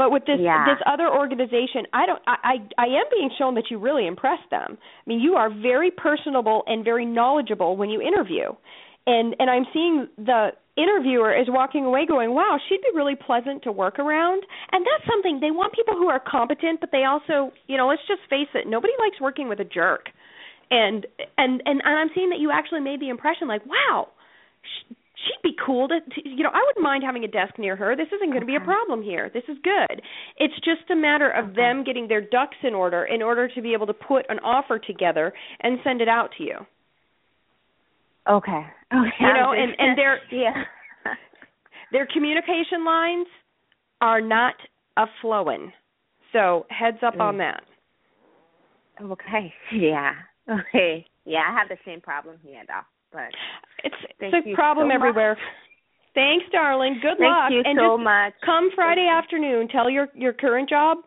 But 0.00 0.10
with 0.10 0.24
this 0.24 0.40
Yeah. 0.40 0.64
this 0.64 0.80
other 0.86 1.08
organization, 1.12 1.86
I 1.92 2.06
don't 2.06 2.22
I, 2.26 2.36
I 2.52 2.54
I 2.78 2.86
am 3.00 3.06
being 3.16 3.30
shown 3.36 3.54
that 3.56 3.70
you 3.70 3.76
really 3.78 4.06
impress 4.06 4.40
them. 4.50 4.78
I 4.80 5.04
mean, 5.04 5.20
you 5.20 5.34
are 5.36 5.50
very 5.50 5.90
personable 5.90 6.64
and 6.66 6.82
very 6.82 7.04
knowledgeable 7.04 7.76
when 7.76 7.90
you 7.90 8.00
interview. 8.00 8.46
And 9.06 9.36
and 9.38 9.50
I'm 9.50 9.66
seeing 9.74 10.08
the 10.16 10.52
interviewer 10.78 11.34
is 11.42 11.48
walking 11.50 11.84
away 11.84 12.06
going, 12.06 12.30
"Wow, 12.32 12.58
she'd 12.66 12.80
be 12.80 12.92
really 12.94 13.14
pleasant 13.14 13.62
to 13.64 13.72
work 13.72 13.98
around." 13.98 14.42
And 14.72 14.86
that's 14.88 15.04
something 15.12 15.38
they 15.38 15.50
want 15.50 15.74
people 15.74 15.96
who 16.00 16.08
are 16.08 16.22
competent, 16.36 16.80
but 16.80 16.92
they 16.92 17.04
also, 17.04 17.52
you 17.66 17.76
know, 17.76 17.86
let's 17.86 18.06
just 18.08 18.22
face 18.30 18.48
it, 18.54 18.66
nobody 18.66 18.94
likes 18.98 19.20
working 19.20 19.48
with 19.48 19.60
a 19.60 19.68
jerk. 19.78 20.08
And 20.70 21.06
and 21.36 21.62
and, 21.66 21.82
and 21.84 21.94
I'm 22.00 22.10
seeing 22.14 22.30
that 22.30 22.38
you 22.38 22.50
actually 22.50 22.80
made 22.80 23.00
the 23.00 23.10
impression 23.10 23.48
like, 23.48 23.66
"Wow, 23.66 24.08
she'd 25.24 25.42
be 25.42 25.54
cool 25.64 25.88
to, 25.88 26.00
to 26.00 26.28
you 26.28 26.42
know 26.42 26.50
i 26.52 26.62
wouldn't 26.66 26.82
mind 26.82 27.02
having 27.04 27.24
a 27.24 27.28
desk 27.28 27.58
near 27.58 27.76
her 27.76 27.94
this 27.96 28.06
isn't 28.14 28.28
going 28.30 28.40
to 28.40 28.46
be 28.46 28.56
a 28.56 28.60
problem 28.60 29.02
here 29.02 29.30
this 29.34 29.44
is 29.48 29.56
good 29.62 30.00
it's 30.38 30.54
just 30.56 30.88
a 30.90 30.96
matter 30.96 31.30
of 31.30 31.46
Okay. 31.46 31.56
them 31.56 31.84
getting 31.84 32.08
their 32.08 32.20
ducks 32.20 32.56
in 32.62 32.74
order 32.74 33.04
in 33.04 33.22
order 33.22 33.48
to 33.48 33.60
be 33.62 33.72
able 33.72 33.86
to 33.86 33.94
put 33.94 34.24
an 34.28 34.38
offer 34.40 34.78
together 34.78 35.32
and 35.60 35.78
send 35.84 36.00
it 36.00 36.08
out 36.08 36.30
to 36.38 36.44
you 36.44 36.56
Okay. 38.28 38.64
Okay. 38.92 39.10
You 39.20 39.32
know, 39.32 39.52
and- 39.52 39.74
and 39.78 39.96
they're- 39.98 40.20
yeah. 40.30 40.64
their 41.92 42.06
communication 42.06 42.84
lines 42.84 43.26
are 44.00 44.20
not 44.20 44.54
a 44.96 45.06
flowing 45.20 45.72
so 46.32 46.66
heads 46.70 46.98
up 47.02 47.14
Mm. 47.16 47.20
on 47.20 47.38
that 47.38 47.64
Okay. 49.00 49.52
Yeah. 49.72 50.12
Okay. 50.48 51.06
Yeah, 51.24 51.42
I 51.48 51.58
have 51.58 51.68
the 51.68 51.78
same 51.84 52.00
problem 52.00 52.36
here 52.42 52.62
though. 52.68 52.86
But 53.12 53.30
it's 53.84 53.94
it's 54.20 54.46
a 54.46 54.54
problem 54.54 54.88
so 54.90 54.94
everywhere. 54.94 55.36
thanks 56.14 56.46
darling. 56.52 56.98
Good 57.02 57.18
thank 57.18 57.30
luck. 57.30 57.50
you 57.50 57.62
and 57.64 57.78
so 57.78 57.96
just 57.96 58.04
much. 58.04 58.32
come 58.44 58.70
Friday 58.74 59.06
Thank 59.10 59.24
afternoon, 59.24 59.68
tell 59.68 59.90
your 59.90 60.08
your 60.14 60.32
current 60.32 60.68
job, 60.68 60.98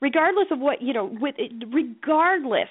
regardless 0.00 0.46
of 0.50 0.58
what 0.58 0.82
you 0.82 0.92
know, 0.92 1.06
with 1.20 1.36
regardless 1.72 2.68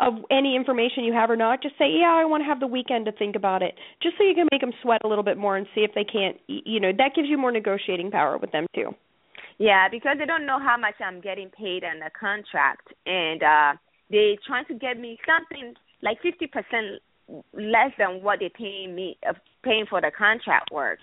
of 0.00 0.14
any 0.30 0.54
information 0.54 1.02
you 1.02 1.12
have 1.12 1.28
or 1.28 1.34
not, 1.36 1.60
just 1.60 1.76
say, 1.76 1.90
yeah, 1.90 2.14
I 2.14 2.24
want 2.24 2.42
to 2.42 2.44
have 2.46 2.60
the 2.60 2.68
weekend 2.68 3.06
to 3.06 3.12
think 3.12 3.34
about 3.34 3.62
it, 3.62 3.74
just 4.00 4.16
so 4.16 4.22
you 4.22 4.32
can 4.34 4.46
make 4.52 4.60
them 4.60 4.70
sweat 4.80 5.00
a 5.04 5.08
little 5.08 5.24
bit 5.24 5.36
more 5.36 5.56
and 5.56 5.66
see 5.74 5.80
if 5.80 5.90
they 5.92 6.04
can't, 6.04 6.36
you 6.46 6.78
know, 6.78 6.92
that 6.96 7.16
gives 7.16 7.28
you 7.28 7.36
more 7.36 7.50
negotiating 7.50 8.12
power 8.12 8.38
with 8.38 8.52
them 8.52 8.66
too. 8.76 8.94
Yeah, 9.58 9.88
because 9.90 10.18
they 10.20 10.24
don't 10.26 10.46
know 10.46 10.60
how 10.60 10.76
much 10.78 10.94
I'm 11.04 11.20
getting 11.20 11.50
paid 11.50 11.82
on 11.82 11.98
the 11.98 12.10
contract, 12.18 12.94
and 13.06 13.42
uh 13.42 13.72
they 14.10 14.38
trying 14.46 14.64
to 14.66 14.74
get 14.74 14.98
me 15.00 15.18
something 15.26 15.74
like 16.00 16.22
fifty 16.22 16.46
percent 16.46 17.02
less 17.52 17.92
than 17.98 18.22
what 18.22 18.38
they're 18.40 18.50
paying 18.50 18.94
me, 18.94 19.18
uh, 19.28 19.34
paying 19.62 19.86
for 19.88 20.00
the 20.00 20.10
contract 20.16 20.70
work. 20.72 20.98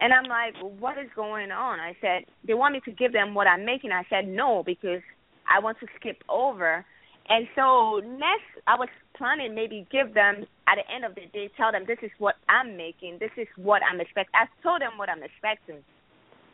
And 0.00 0.12
I'm 0.12 0.24
like, 0.24 0.54
what 0.80 0.98
is 0.98 1.08
going 1.14 1.50
on? 1.50 1.80
I 1.80 1.94
said 2.00 2.24
they 2.46 2.54
want 2.54 2.74
me 2.74 2.80
to 2.84 2.92
give 2.92 3.12
them 3.12 3.34
what 3.34 3.46
I'm 3.46 3.64
making. 3.64 3.92
I 3.92 4.04
said 4.10 4.28
no 4.28 4.62
because 4.64 5.02
I 5.48 5.60
want 5.60 5.78
to 5.80 5.86
skip 5.98 6.22
over 6.28 6.84
And 7.28 7.46
so 7.54 8.00
next, 8.04 8.50
I 8.66 8.74
was 8.76 8.88
planning 9.16 9.54
maybe 9.54 9.86
give 9.90 10.14
them 10.14 10.46
at 10.66 10.76
the 10.76 10.94
end 10.94 11.04
of 11.04 11.14
the 11.14 11.26
day, 11.32 11.50
tell 11.56 11.70
them 11.72 11.84
this 11.86 11.98
is 12.02 12.10
what 12.18 12.36
I'm 12.48 12.76
making, 12.76 13.18
this 13.20 13.30
is 13.36 13.46
what 13.56 13.82
I'm 13.88 14.00
expecting. 14.00 14.34
I 14.34 14.46
told 14.62 14.80
them 14.82 14.98
what 14.98 15.08
I'm 15.08 15.22
expecting. 15.22 15.84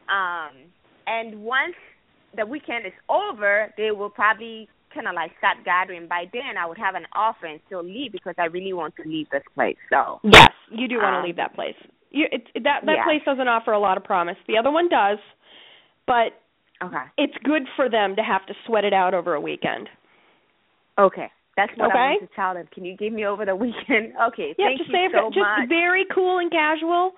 Um, 0.09 0.69
and 1.07 1.43
once 1.43 1.77
the 2.37 2.45
weekend 2.45 2.87
is 2.87 2.93
over, 3.09 3.73
they 3.79 3.91
will 3.91 4.11
probably 4.11 4.69
kind 4.97 5.07
of 5.07 5.15
like 5.15 5.31
start 5.39 5.59
gathering. 5.65 6.09
By 6.09 6.25
then, 6.33 6.57
I 6.59 6.67
would 6.67 6.79
have 6.79 6.97
an 6.97 7.07
offer 7.15 7.47
and 7.47 7.61
still 7.67 7.85
leave 7.85 8.11
because 8.13 8.35
I 8.39 8.47
really 8.47 8.73
want 8.73 8.97
to 8.97 9.09
leave 9.09 9.29
this 9.31 9.45
place. 9.55 9.77
So 9.91 10.21
yes, 10.25 10.51
you 10.73 10.89
do 10.89 10.97
want 10.97 11.15
to 11.15 11.19
um, 11.21 11.25
leave 11.27 11.37
that 11.37 11.55
place. 11.55 11.77
You, 12.11 12.27
it, 12.33 12.43
that 12.65 12.81
that 12.87 12.97
yeah. 12.99 13.05
place 13.05 13.23
doesn't 13.25 13.47
offer 13.49 13.73
a 13.73 13.79
lot 13.79 13.97
of 13.97 14.05
promise. 14.05 14.37
The 14.49 14.57
other 14.59 14.71
one 14.73 14.89
does, 14.89 15.19
but 16.07 16.33
okay, 16.83 17.05
it's 17.19 17.37
good 17.45 17.63
for 17.77 17.89
them 17.91 18.17
to 18.17 18.23
have 18.23 18.47
to 18.47 18.55
sweat 18.67 18.85
it 18.85 18.95
out 18.95 19.13
over 19.15 19.35
a 19.35 19.41
weekend. 19.41 19.89
okay, 20.99 21.29
that's 21.57 21.73
what 21.77 21.91
Okay. 21.91 21.99
I 21.99 22.11
want 22.17 22.31
to 22.31 22.37
tell 22.37 22.55
them. 22.55 22.67
Can 22.73 22.85
you 22.85 22.97
give 22.97 23.13
me 23.13 23.25
over 23.27 23.45
the 23.45 23.57
weekend? 23.57 24.13
Okay, 24.29 24.55
Yeah, 24.59 24.67
thank 24.69 24.79
just 24.79 24.91
you 24.91 24.97
say 24.97 25.09
so 25.13 25.29
just 25.29 25.39
much. 25.39 25.69
very 25.69 26.05
cool 26.15 26.39
and 26.39 26.51
casual, 26.51 27.13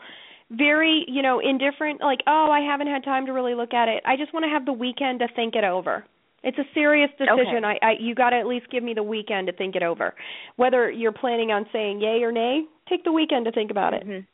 very 0.50 1.04
you 1.06 1.22
know 1.22 1.38
indifferent. 1.40 2.00
Like, 2.00 2.20
oh, 2.26 2.48
I 2.50 2.60
haven't 2.60 2.88
had 2.88 3.04
time 3.04 3.26
to 3.26 3.32
really 3.32 3.54
look 3.54 3.74
at 3.74 3.88
it. 3.88 4.02
I 4.06 4.16
just 4.16 4.32
want 4.32 4.44
to 4.44 4.50
have 4.50 4.64
the 4.64 4.72
weekend 4.72 5.20
to 5.20 5.28
think 5.36 5.54
it 5.54 5.64
over. 5.64 6.04
It's 6.44 6.58
a 6.58 6.64
serious 6.72 7.10
decision. 7.18 7.64
I, 7.64 7.78
I 7.82 7.92
you 7.98 8.14
got 8.14 8.30
to 8.30 8.36
at 8.36 8.46
least 8.46 8.70
give 8.70 8.82
me 8.84 8.94
the 8.94 9.02
weekend 9.02 9.48
to 9.48 9.52
think 9.52 9.74
it 9.74 9.82
over. 9.82 10.14
Whether 10.56 10.90
you're 10.90 11.12
planning 11.12 11.50
on 11.50 11.66
saying 11.72 12.00
yay 12.00 12.22
or 12.22 12.30
nay, 12.32 12.62
take 12.88 13.02
the 13.04 13.12
weekend 13.12 13.44
to 13.46 13.52
think 13.52 13.70
about 13.70 13.92
it. 13.94 14.06
Mhm. 14.06 14.26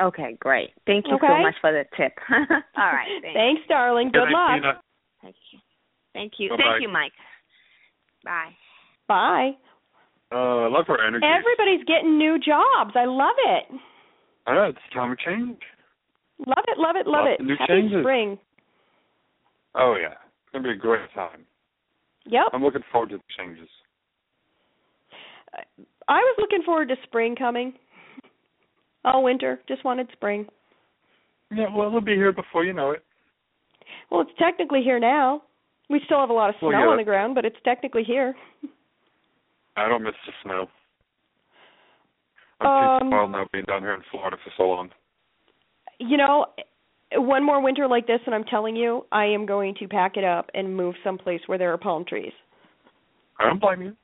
Okay, 0.00 0.36
great. 0.38 0.70
Thank 0.86 1.06
you 1.08 1.18
so 1.20 1.38
much 1.38 1.54
for 1.60 1.72
the 1.72 1.84
tip. 1.96 2.12
All 2.30 2.36
right, 2.76 3.08
thanks. 3.22 3.34
Thanks, 3.36 3.62
darling. 3.68 4.10
Good 4.12 4.26
Good 4.28 4.32
luck. 4.32 4.62
night, 4.62 4.76
Thank 5.22 5.34
you. 5.50 5.58
Thank 6.12 6.32
you. 6.38 6.48
Bye-bye. 6.50 6.62
Thank 6.62 6.82
you, 6.82 6.88
Mike. 6.88 7.12
Bye. 8.24 8.52
Bye. 9.08 9.50
Uh, 10.30 10.66
I 10.66 10.68
love 10.68 10.86
her 10.86 11.04
energy. 11.04 11.24
Everybody's 11.26 11.84
getting 11.86 12.16
new 12.18 12.38
jobs. 12.38 12.92
I 12.94 13.06
love 13.06 13.34
it. 13.38 13.64
I 14.46 14.54
know, 14.54 14.64
it's 14.64 14.78
time 14.94 15.10
of 15.12 15.18
change. 15.18 15.58
Love 16.46 16.64
it, 16.68 16.78
love 16.78 16.94
it, 16.96 17.06
love 17.08 17.24
Lots 17.26 17.40
it. 17.40 17.44
new 17.44 17.56
Happy 17.58 17.72
changes. 17.72 18.02
spring. 18.02 18.38
Oh, 19.74 19.96
yeah. 20.00 20.14
It's 20.48 20.52
going 20.52 20.62
to 20.64 20.68
be 20.70 20.74
a 20.74 20.80
great 20.80 21.12
time. 21.14 21.44
Yep. 22.24 22.44
I'm 22.54 22.62
looking 22.62 22.80
forward 22.90 23.10
to 23.10 23.16
the 23.18 23.22
changes. 23.36 23.68
I 26.08 26.14
was 26.16 26.36
looking 26.38 26.62
forward 26.64 26.88
to 26.88 26.96
spring 27.04 27.36
coming. 27.36 27.74
All 29.04 29.22
winter. 29.22 29.60
Just 29.68 29.84
wanted 29.84 30.08
spring. 30.12 30.46
Yeah, 31.54 31.66
well, 31.74 31.88
it'll 31.88 32.00
be 32.00 32.14
here 32.14 32.32
before 32.32 32.64
you 32.64 32.72
know 32.72 32.92
it. 32.92 33.04
Well, 34.10 34.22
it's 34.22 34.30
technically 34.38 34.80
here 34.82 34.98
now. 34.98 35.42
We 35.90 36.00
still 36.06 36.20
have 36.20 36.30
a 36.30 36.34
lot 36.34 36.48
of 36.50 36.54
snow 36.60 36.68
Well, 36.68 36.80
yeah. 36.80 36.86
on 36.86 36.96
the 36.98 37.04
ground, 37.04 37.34
but 37.34 37.44
it's 37.44 37.56
technically 37.64 38.04
here. 38.04 38.34
I 39.76 39.86
don't 39.88 40.02
miss 40.02 40.14
the 40.26 40.32
snow. 40.44 40.66
I'm 42.60 43.00
too 43.00 43.04
Um, 43.06 43.10
spoiled 43.12 43.30
now 43.32 43.46
being 43.52 43.64
down 43.64 43.82
here 43.82 43.94
in 43.94 44.02
Florida 44.10 44.36
for 44.42 44.50
so 44.56 44.64
long. 44.64 44.90
You 45.98 46.16
know, 46.16 46.46
one 47.12 47.44
more 47.44 47.62
winter 47.62 47.86
like 47.86 48.06
this, 48.06 48.20
and 48.26 48.34
I'm 48.34 48.44
telling 48.44 48.76
you, 48.76 49.06
I 49.12 49.26
am 49.26 49.46
going 49.46 49.74
to 49.80 49.88
pack 49.88 50.16
it 50.16 50.24
up 50.24 50.50
and 50.54 50.76
move 50.76 50.94
someplace 51.02 51.40
where 51.46 51.58
there 51.58 51.72
are 51.72 51.78
palm 51.78 52.04
trees. 52.04 52.32
I 53.38 53.44
don't 53.44 53.60
blame 53.60 53.82
you. 53.82 53.96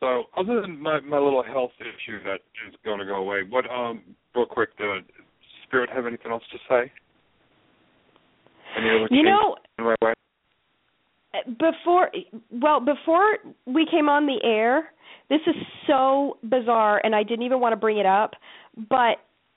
So, 0.00 0.24
other 0.36 0.60
than 0.60 0.80
my 0.80 1.00
my 1.00 1.18
little 1.18 1.44
health 1.44 1.70
issue 1.80 2.22
that 2.24 2.40
is 2.68 2.74
going 2.84 2.98
to 2.98 3.04
go 3.04 3.16
away, 3.16 3.42
what 3.48 3.70
um 3.70 4.02
real 4.34 4.46
quick, 4.46 4.76
does 4.76 5.02
Spirit 5.66 5.90
have 5.94 6.06
anything 6.06 6.32
else 6.32 6.42
to 6.50 6.58
say? 6.68 6.92
Any 8.76 8.90
other 8.90 9.08
You 9.10 9.22
know, 9.22 9.56
my 9.78 9.94
way? 10.02 10.12
before 11.58 12.10
well 12.50 12.78
before 12.80 13.38
we 13.66 13.86
came 13.90 14.08
on 14.08 14.26
the 14.26 14.38
air 14.44 14.92
this 15.30 15.40
is 15.46 15.54
so 15.86 16.36
bizarre 16.42 17.00
and 17.04 17.14
i 17.14 17.22
didn't 17.22 17.42
even 17.42 17.58
want 17.58 17.72
to 17.72 17.76
bring 17.76 17.96
it 17.96 18.06
up 18.06 18.32
but 18.90 19.16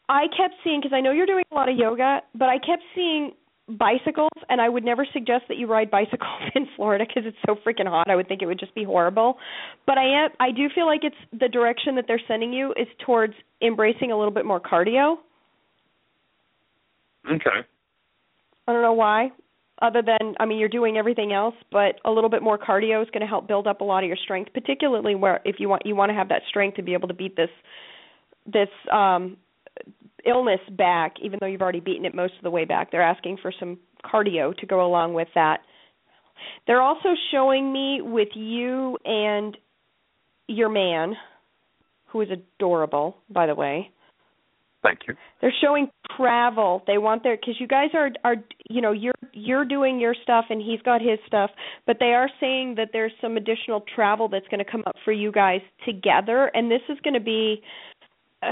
i 0.10 0.26
kept 0.36 0.56
seeing 0.64 0.80
because 0.80 0.94
i 0.96 1.02
know 1.02 1.12
you're 1.12 1.26
doing 1.26 1.44
a 1.52 1.56
lot 1.56 1.70
of 1.70 1.78
yoga 1.78 2.22
but 2.34 2.50
i 2.50 2.58
kept 2.58 2.84
seeing 2.94 3.32
bicycles 3.68 4.30
and 4.50 4.62
i 4.62 4.70
would 4.70 4.84
never 4.84 5.08
suggest 5.12 5.44
that 5.48 5.58
you 5.58 5.66
ride 5.68 5.90
bicycles 5.90 6.42
in 6.56 6.68
florida 6.76 7.06
because 7.08 7.24
it's 7.26 7.38
so 7.46 7.56
freaking 7.66 7.88
hot 7.88 8.10
i 8.10 8.16
would 8.16 8.28
think 8.28 8.42
it 8.42 8.46
would 8.46 8.60
just 8.60 8.76
be 8.76 8.84
horrible 8.84 9.38
but 9.86 9.98
i 9.98 10.24
am 10.24 10.30
i 10.40 10.52
do 10.52 10.68
feel 10.74 10.86
like 10.86 11.02
it's 11.04 11.16
the 11.40 11.48
direction 11.48 11.96
that 11.96 12.06
they're 12.08 12.22
sending 12.28 12.54
you 12.54 12.72
is 12.74 12.88
towards 13.06 13.34
embracing 13.62 14.12
a 14.12 14.18
little 14.18 14.34
bit 14.34 14.46
more 14.46 14.60
cardio 14.60 15.18
Okay. 17.32 17.66
I 18.68 18.74
don't 18.74 18.82
know 18.82 18.94
why. 18.94 19.32
Other 19.82 20.02
than, 20.02 20.36
I 20.40 20.46
mean, 20.46 20.58
you're 20.58 20.70
doing 20.70 20.98
everything 20.98 21.34
else, 21.34 21.56
but 21.72 22.00
a 22.06 22.12
little 22.12 22.30
bit 22.30 22.42
more 22.42 22.58
cardio 22.58 23.02
is 23.02 23.10
going 23.10 23.22
to 23.22 23.28
help 23.28 23.48
build 23.48 23.68
up 23.68 23.82
a 23.82 23.84
lot 23.84 24.04
of 24.04 24.08
your 24.08 24.18
strength, 24.18 24.54
particularly 24.54 25.16
where 25.16 25.42
if 25.44 25.58
you 25.60 25.68
want 25.68 25.86
you 25.86 25.96
want 25.96 26.10
to 26.12 26.14
have 26.14 26.30
that 26.30 26.44
strength 26.48 26.78
to 26.78 26.82
be 26.82 26.94
able 26.94 27.10
to 27.10 27.14
beat 27.14 27.36
this 27.36 27.50
this 28.46 28.70
um 28.92 29.36
illness 30.26 30.60
back, 30.72 31.16
even 31.22 31.40
though 31.40 31.48
you've 31.48 31.62
already 31.62 31.80
beaten 31.80 32.06
it 32.06 32.16
most 32.16 32.34
of 32.38 32.44
the 32.44 32.50
way 32.50 32.66
back. 32.66 32.92
They're 32.92 33.02
asking 33.02 33.38
for 33.42 33.54
some 33.60 33.78
cardio 34.04 34.56
to 34.58 34.66
go 34.66 34.86
along 34.86 35.14
with 35.14 35.28
that. 35.36 35.60
They're 36.68 36.82
also 36.82 37.10
showing 37.32 37.72
me 37.72 38.02
with 38.02 38.30
you 38.34 38.98
and 39.06 39.58
your 40.48 40.70
man, 40.70 41.16
who 42.08 42.22
is 42.22 42.30
adorable, 42.32 43.18
by 43.30 43.46
the 43.46 43.56
way. 43.56 43.92
Thank 44.84 45.00
you. 45.08 45.16
They're 45.42 45.54
showing 45.62 45.90
travel. 46.16 46.84
They 46.86 47.00
want 47.00 47.24
their 47.24 47.38
because 47.38 47.56
you 47.60 47.68
guys 47.68 47.90
are 47.96 48.12
are 48.24 48.36
you 48.70 48.82
know 48.82 48.92
you're 48.92 49.16
you're 49.34 49.66
doing 49.66 50.00
your 50.00 50.14
stuff 50.22 50.46
and 50.52 50.62
he's 50.62 50.80
got 50.84 51.02
his 51.02 51.18
stuff, 51.26 51.50
but 51.88 51.98
they 52.00 52.14
are 52.14 52.30
saying 52.40 52.76
that 52.78 52.90
there's 52.94 53.12
some 53.20 53.36
additional 53.36 53.84
travel 53.96 54.30
that's 54.30 54.48
going 54.50 54.64
to 54.64 54.72
come 54.72 54.84
up 54.86 54.96
for 55.04 55.12
you 55.12 55.32
guys 55.32 55.62
together, 55.86 56.52
and 56.54 56.70
this 56.70 56.82
is 56.90 57.00
going 57.04 57.16
to 57.16 57.20
be. 57.20 57.64
Uh, 58.44 58.52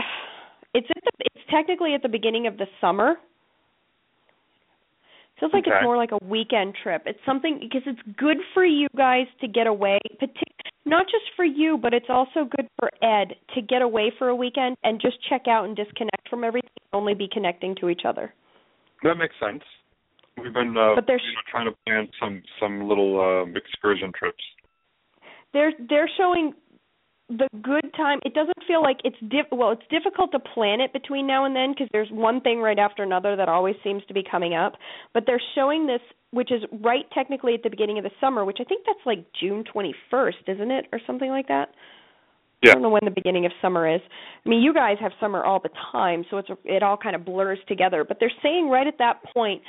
it's 0.74 0.88
at 0.90 1.04
the, 1.04 1.12
it's 1.36 1.46
technically 1.50 1.94
at 1.94 2.02
the 2.02 2.10
beginning 2.10 2.48
of 2.48 2.58
the 2.58 2.66
summer. 2.82 3.16
Feels 5.40 5.52
like 5.54 5.66
Okay. 5.68 5.76
it's 5.76 5.84
more 5.84 5.98
like 5.98 6.12
a 6.12 6.24
weekend 6.24 6.76
trip. 6.82 7.04
It's 7.06 7.20
something 7.26 7.60
because 7.60 7.82
it's 7.86 8.00
good 8.18 8.38
for 8.54 8.64
you 8.66 8.88
guys 8.96 9.26
to 9.42 9.48
get 9.48 9.68
away, 9.68 9.98
partic- 10.22 10.72
not 10.86 11.06
just 11.08 11.26
for 11.36 11.44
you, 11.44 11.78
but 11.78 11.94
it's 11.94 12.06
also 12.10 12.46
good 12.56 12.68
for 12.80 12.90
Ed 13.04 13.36
to 13.56 13.62
get 13.62 13.82
away 13.82 14.12
for 14.18 14.30
a 14.30 14.36
weekend 14.36 14.78
and 14.84 15.02
just 15.02 15.18
check 15.30 15.48
out 15.48 15.66
and 15.66 15.76
disconnect 15.76 16.30
from 16.30 16.44
everything, 16.44 16.70
only 16.94 17.14
be 17.14 17.28
connecting 17.32 17.76
to 17.82 17.90
each 17.90 18.02
other. 18.06 18.34
That 19.02 19.16
makes 19.16 19.34
sense. 19.40 19.64
We've 20.42 20.54
been 20.54 20.78
uh, 20.78 20.96
But 20.96 21.08
there's- 21.08 21.22
you 21.26 21.34
know, 21.34 21.42
trying 21.50 21.66
to 21.66 21.76
plan 21.86 22.10
some 22.20 22.42
some 22.60 22.88
little 22.88 23.20
uh, 23.20 23.46
excursion 23.58 24.12
trips. 24.18 24.44
They're 25.52 25.74
they're 25.90 26.10
showing 26.18 26.54
the 27.30 27.48
good 27.62 27.90
time. 27.96 28.20
It 28.26 28.34
doesn't 28.34 28.58
feel 28.68 28.82
like 28.82 28.98
it's 29.04 29.18
diff- 29.30 29.52
well, 29.52 29.72
it's 29.72 29.88
difficult 29.90 30.32
to 30.34 30.40
plan 30.40 30.82
it 30.82 30.94
between 30.94 31.26
now 31.26 31.46
and 31.46 31.56
then 31.56 31.72
because 31.72 31.88
there's 31.92 32.10
one 32.12 32.42
thing 32.42 32.60
right 32.60 32.78
after 32.78 33.04
another 33.04 33.36
that 33.36 33.50
always 33.50 33.76
seems 33.84 34.04
to 34.08 34.14
be 34.14 34.24
coming 34.30 34.54
up. 34.54 34.74
But 35.14 35.24
they're 35.26 35.42
showing 35.56 35.88
this, 35.88 36.02
which 36.32 36.52
is 36.52 36.62
right 36.84 37.06
technically 37.14 37.54
at 37.54 37.64
the 37.64 37.70
beginning 37.70 37.98
of 37.98 38.04
the 38.04 38.12
summer, 38.20 38.46
which 38.46 38.58
I 38.60 38.66
think 38.66 38.86
that's 38.86 39.06
like 39.06 39.26
June 39.40 39.64
21st, 39.64 40.48
isn't 40.48 40.72
it, 40.72 40.86
or 40.92 41.00
something 41.08 41.30
like 41.30 41.48
that? 41.48 41.70
yeah. 42.64 42.72
I 42.72 42.74
don't 42.74 42.84
know 42.84 42.90
when 42.90 43.04
the 43.04 43.12
beginning 43.12 43.46
of 43.46 43.52
summer 43.62 43.94
is. 43.94 44.02
I 44.46 44.50
mean, 44.50 44.62
you 44.62 44.74
guys 44.74 44.98
have 45.02 45.12
summer 45.20 45.44
all 45.44 45.60
the 45.60 45.70
time, 45.92 46.26
so 46.30 46.38
it's 46.38 46.50
it 46.64 46.82
all 46.82 46.98
kind 46.98 47.16
of 47.16 47.26
blurs 47.26 47.60
together. 47.68 48.04
But 48.04 48.18
they're 48.20 48.32
saying 48.42 48.70
right 48.70 48.88
at 48.88 48.98
that 49.00 49.22
point, 49.34 49.62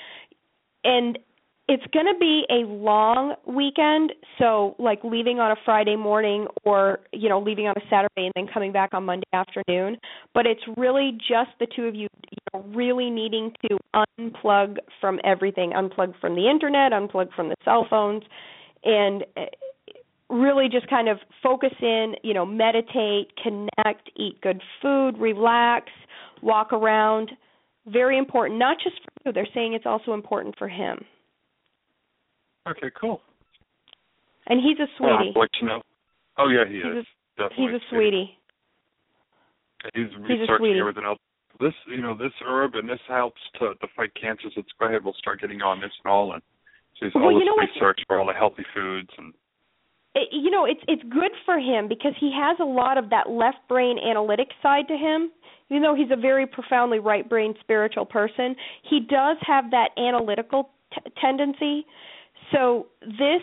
and 0.84 1.18
it's 1.66 1.84
going 1.92 2.06
to 2.06 2.18
be 2.18 2.44
a 2.50 2.66
long 2.66 3.34
weekend. 3.46 4.12
So, 4.38 4.76
like 4.78 5.02
leaving 5.02 5.40
on 5.40 5.50
a 5.50 5.56
Friday 5.64 5.96
morning, 5.96 6.46
or 6.64 7.00
you 7.12 7.28
know, 7.28 7.40
leaving 7.40 7.66
on 7.66 7.74
a 7.76 7.80
Saturday 7.88 8.26
and 8.26 8.32
then 8.36 8.46
coming 8.52 8.70
back 8.72 8.92
on 8.92 9.04
Monday 9.04 9.26
afternoon. 9.32 9.96
But 10.34 10.46
it's 10.46 10.60
really 10.76 11.12
just 11.12 11.50
the 11.60 11.66
two 11.74 11.84
of 11.84 11.94
you, 11.94 12.08
you 12.30 12.38
know, 12.52 12.60
really 12.74 13.08
needing 13.08 13.52
to 13.68 13.78
unplug 14.20 14.76
from 15.00 15.20
everything, 15.24 15.72
unplug 15.72 16.18
from 16.20 16.34
the 16.34 16.48
internet, 16.48 16.92
unplug 16.92 17.32
from 17.34 17.48
the 17.48 17.56
cell 17.64 17.86
phones, 17.88 18.22
and 18.84 19.24
uh, 19.36 19.44
really 20.28 20.68
just 20.68 20.88
kind 20.88 21.08
of 21.08 21.18
focus 21.42 21.72
in, 21.80 22.14
you 22.22 22.34
know, 22.34 22.44
meditate, 22.44 23.32
connect, 23.42 24.10
eat 24.16 24.38
good 24.42 24.60
food, 24.82 25.16
relax, 25.18 25.86
walk 26.42 26.74
around. 26.74 27.30
Very 27.86 28.18
important, 28.18 28.58
not 28.58 28.76
just 28.82 28.96
for 28.96 29.28
you. 29.28 29.32
They're 29.32 29.48
saying 29.54 29.72
it's 29.72 29.86
also 29.86 30.12
important 30.12 30.56
for 30.58 30.68
him. 30.68 31.04
Okay, 32.68 32.90
cool. 32.98 33.20
And 34.46 34.60
he's 34.60 34.78
a 34.78 34.88
Well, 35.02 35.18
sweetie. 35.18 35.50
You 35.60 35.68
know. 35.68 35.82
Oh 36.38 36.48
yeah, 36.48 36.64
he 36.68 36.76
He's 36.76 37.02
is. 37.02 37.06
a, 37.38 37.48
he's 37.54 37.70
a 37.70 37.80
sweetie. 37.90 38.30
He's 39.94 40.08
researching 40.20 40.76
everything 40.78 41.04
else. 41.04 41.18
This, 41.60 41.74
you 41.86 42.02
know, 42.02 42.16
this 42.16 42.32
herb 42.44 42.74
and 42.74 42.88
this 42.88 42.98
helps 43.06 43.40
to 43.60 43.74
to 43.74 43.86
fight 43.94 44.10
cancers. 44.20 44.52
Let's 44.56 44.68
go 44.80 44.86
ahead. 44.86 45.04
We'll 45.04 45.14
start 45.14 45.40
getting 45.40 45.62
on 45.62 45.80
this 45.80 45.92
and 46.04 46.10
all. 46.12 46.32
And 46.32 46.42
so 46.98 47.06
he's 47.06 47.14
Well, 47.14 47.24
all 47.24 47.32
you 47.32 47.44
this 47.60 47.68
research 47.76 48.00
for 48.06 48.18
all 48.18 48.26
the 48.26 48.32
healthy 48.32 48.64
foods 48.74 49.10
and 49.18 49.32
It, 50.14 50.28
you 50.32 50.50
know, 50.50 50.64
it's 50.64 50.80
it's 50.88 51.02
good 51.04 51.32
for 51.44 51.58
him 51.58 51.86
because 51.88 52.12
he 52.18 52.32
has 52.34 52.56
a 52.60 52.64
lot 52.64 52.98
of 52.98 53.10
that 53.10 53.30
left 53.30 53.58
brain 53.68 53.98
analytic 53.98 54.48
side 54.62 54.88
to 54.88 54.96
him. 54.96 55.30
Even 55.70 55.82
though 55.82 55.94
he's 55.94 56.10
a 56.10 56.20
very 56.20 56.46
profoundly 56.46 56.98
right 56.98 57.28
brain 57.28 57.54
spiritual 57.60 58.04
person, 58.04 58.56
he 58.88 59.00
does 59.00 59.36
have 59.42 59.70
that 59.70 59.90
analytical 59.96 60.70
t- 60.92 61.10
tendency. 61.20 61.86
So 62.52 62.86
this 63.00 63.42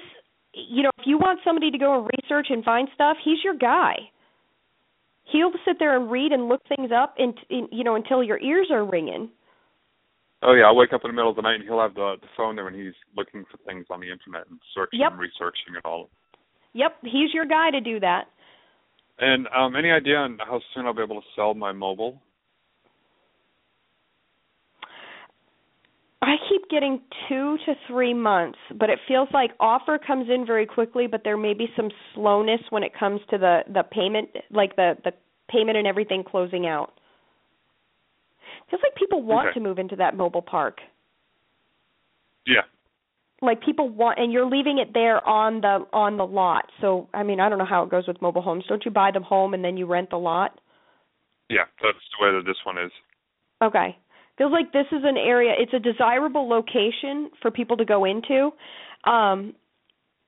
you 0.53 0.83
know, 0.83 0.89
if 0.97 1.05
you 1.05 1.17
want 1.17 1.39
somebody 1.45 1.71
to 1.71 1.77
go 1.77 1.97
and 1.97 2.09
research 2.21 2.47
and 2.49 2.63
find 2.63 2.89
stuff, 2.93 3.17
he's 3.23 3.37
your 3.43 3.55
guy. 3.55 3.95
He'll 5.31 5.51
sit 5.65 5.77
there 5.79 5.95
and 5.95 6.11
read 6.11 6.33
and 6.33 6.49
look 6.49 6.61
things 6.67 6.91
up, 6.91 7.15
and 7.17 7.33
you 7.49 7.83
know, 7.83 7.95
until 7.95 8.21
your 8.21 8.39
ears 8.39 8.67
are 8.71 8.85
ringing. 8.85 9.29
Oh 10.43 10.53
yeah, 10.53 10.65
I'll 10.65 10.75
wake 10.75 10.91
up 10.91 11.01
in 11.03 11.09
the 11.09 11.13
middle 11.13 11.29
of 11.29 11.35
the 11.35 11.43
night 11.43 11.55
and 11.55 11.63
he'll 11.63 11.79
have 11.79 11.93
the 11.93 12.15
the 12.19 12.27
phone 12.35 12.55
there 12.55 12.67
and 12.67 12.75
he's 12.75 12.95
looking 13.15 13.45
for 13.49 13.57
things 13.65 13.85
on 13.91 13.99
the 13.99 14.11
internet 14.11 14.47
and 14.49 14.59
searching 14.73 14.99
Yep. 14.99 15.11
and 15.11 15.19
researching 15.19 15.75
and 15.75 15.85
all. 15.85 16.09
Yep, 16.73 16.97
he's 17.03 17.33
your 17.33 17.45
guy 17.45 17.69
to 17.69 17.79
do 17.79 17.99
that. 17.99 18.25
And 19.19 19.47
um 19.55 19.75
any 19.75 19.91
idea 19.91 20.17
on 20.17 20.39
how 20.39 20.59
soon 20.73 20.87
I'll 20.87 20.95
be 20.95 21.03
able 21.03 21.21
to 21.21 21.27
sell 21.35 21.53
my 21.53 21.71
mobile? 21.71 22.19
I 26.23 26.35
keep 26.49 26.69
getting 26.69 27.01
two 27.27 27.57
to 27.65 27.73
three 27.87 28.13
months, 28.13 28.59
but 28.75 28.89
it 28.91 28.99
feels 29.07 29.27
like 29.33 29.51
offer 29.59 29.97
comes 29.97 30.29
in 30.29 30.45
very 30.45 30.67
quickly, 30.67 31.07
but 31.07 31.21
there 31.23 31.37
may 31.37 31.53
be 31.55 31.67
some 31.75 31.89
slowness 32.13 32.61
when 32.69 32.83
it 32.83 32.91
comes 32.97 33.21
to 33.31 33.37
the 33.39 33.61
the 33.73 33.83
payment, 33.83 34.29
like 34.51 34.75
the 34.75 34.97
the 35.03 35.13
payment 35.49 35.77
and 35.77 35.87
everything 35.87 36.23
closing 36.23 36.67
out. 36.67 36.93
It 38.67 38.69
Feels 38.69 38.81
like 38.83 38.95
people 38.95 39.23
want 39.23 39.49
Okay. 39.49 39.53
to 39.55 39.59
move 39.61 39.79
into 39.79 39.95
that 39.95 40.15
mobile 40.15 40.43
park. 40.43 40.79
Yeah. 42.45 42.61
Like 43.41 43.61
people 43.61 43.89
want, 43.89 44.19
and 44.19 44.31
you're 44.31 44.45
leaving 44.45 44.77
it 44.77 44.93
there 44.93 45.27
on 45.27 45.61
the 45.61 45.87
on 45.91 46.17
the 46.17 46.25
lot. 46.25 46.69
So 46.81 47.09
I 47.15 47.23
mean, 47.23 47.39
I 47.39 47.49
don't 47.49 47.57
know 47.57 47.65
how 47.65 47.81
it 47.81 47.89
goes 47.89 48.05
with 48.07 48.21
mobile 48.21 48.43
homes. 48.43 48.65
Don't 48.69 48.85
you 48.85 48.91
buy 48.91 49.09
them 49.09 49.23
home 49.23 49.55
and 49.55 49.63
then 49.63 49.75
you 49.75 49.87
rent 49.87 50.11
the 50.11 50.17
lot? 50.17 50.59
Yeah, 51.49 51.65
that's 51.81 51.97
the 52.17 52.23
way 52.23 52.31
that 52.31 52.45
this 52.45 52.57
one 52.63 52.77
is. 52.77 52.91
Okay. 53.63 53.97
Feels 54.37 54.51
like 54.51 54.71
this 54.73 54.87
is 54.91 55.03
an 55.03 55.17
area 55.17 55.53
it's 55.57 55.73
a 55.73 55.79
desirable 55.79 56.47
location 56.49 57.29
for 57.41 57.51
people 57.51 57.77
to 57.77 57.85
go 57.85 58.05
into. 58.05 58.51
Um 59.03 59.53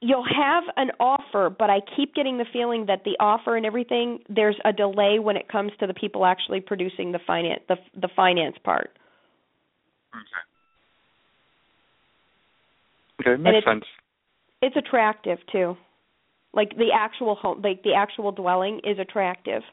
you'll 0.05 0.25
have 0.25 0.65
an 0.75 0.91
offer, 0.99 1.49
but 1.49 1.69
I 1.69 1.79
keep 1.95 2.13
getting 2.13 2.37
the 2.37 2.43
feeling 2.51 2.87
that 2.87 3.05
the 3.05 3.15
offer 3.21 3.55
and 3.55 3.65
everything 3.65 4.19
there's 4.29 4.57
a 4.65 4.73
delay 4.73 5.17
when 5.19 5.37
it 5.37 5.47
comes 5.47 5.71
to 5.79 5.87
the 5.87 5.93
people 5.93 6.25
actually 6.25 6.59
producing 6.59 7.11
the 7.13 7.19
finance 7.25 7.61
the 7.67 7.77
the 7.95 8.09
finance 8.15 8.57
part. 8.63 8.91
Okay. 10.13 10.23
Okay, 13.31 13.41
makes 13.41 13.57
it's- 13.59 13.63
sense. 13.73 13.85
It's 14.61 14.75
attractive 14.77 15.39
too. 15.51 15.75
Like 16.53 16.75
the 16.77 16.91
actual 16.93 17.35
home 17.35 17.61
like 17.61 17.83
the 17.83 17.95
actual 17.95 18.31
dwelling 18.31 18.79
is 18.83 18.99
attractive. 18.99 19.63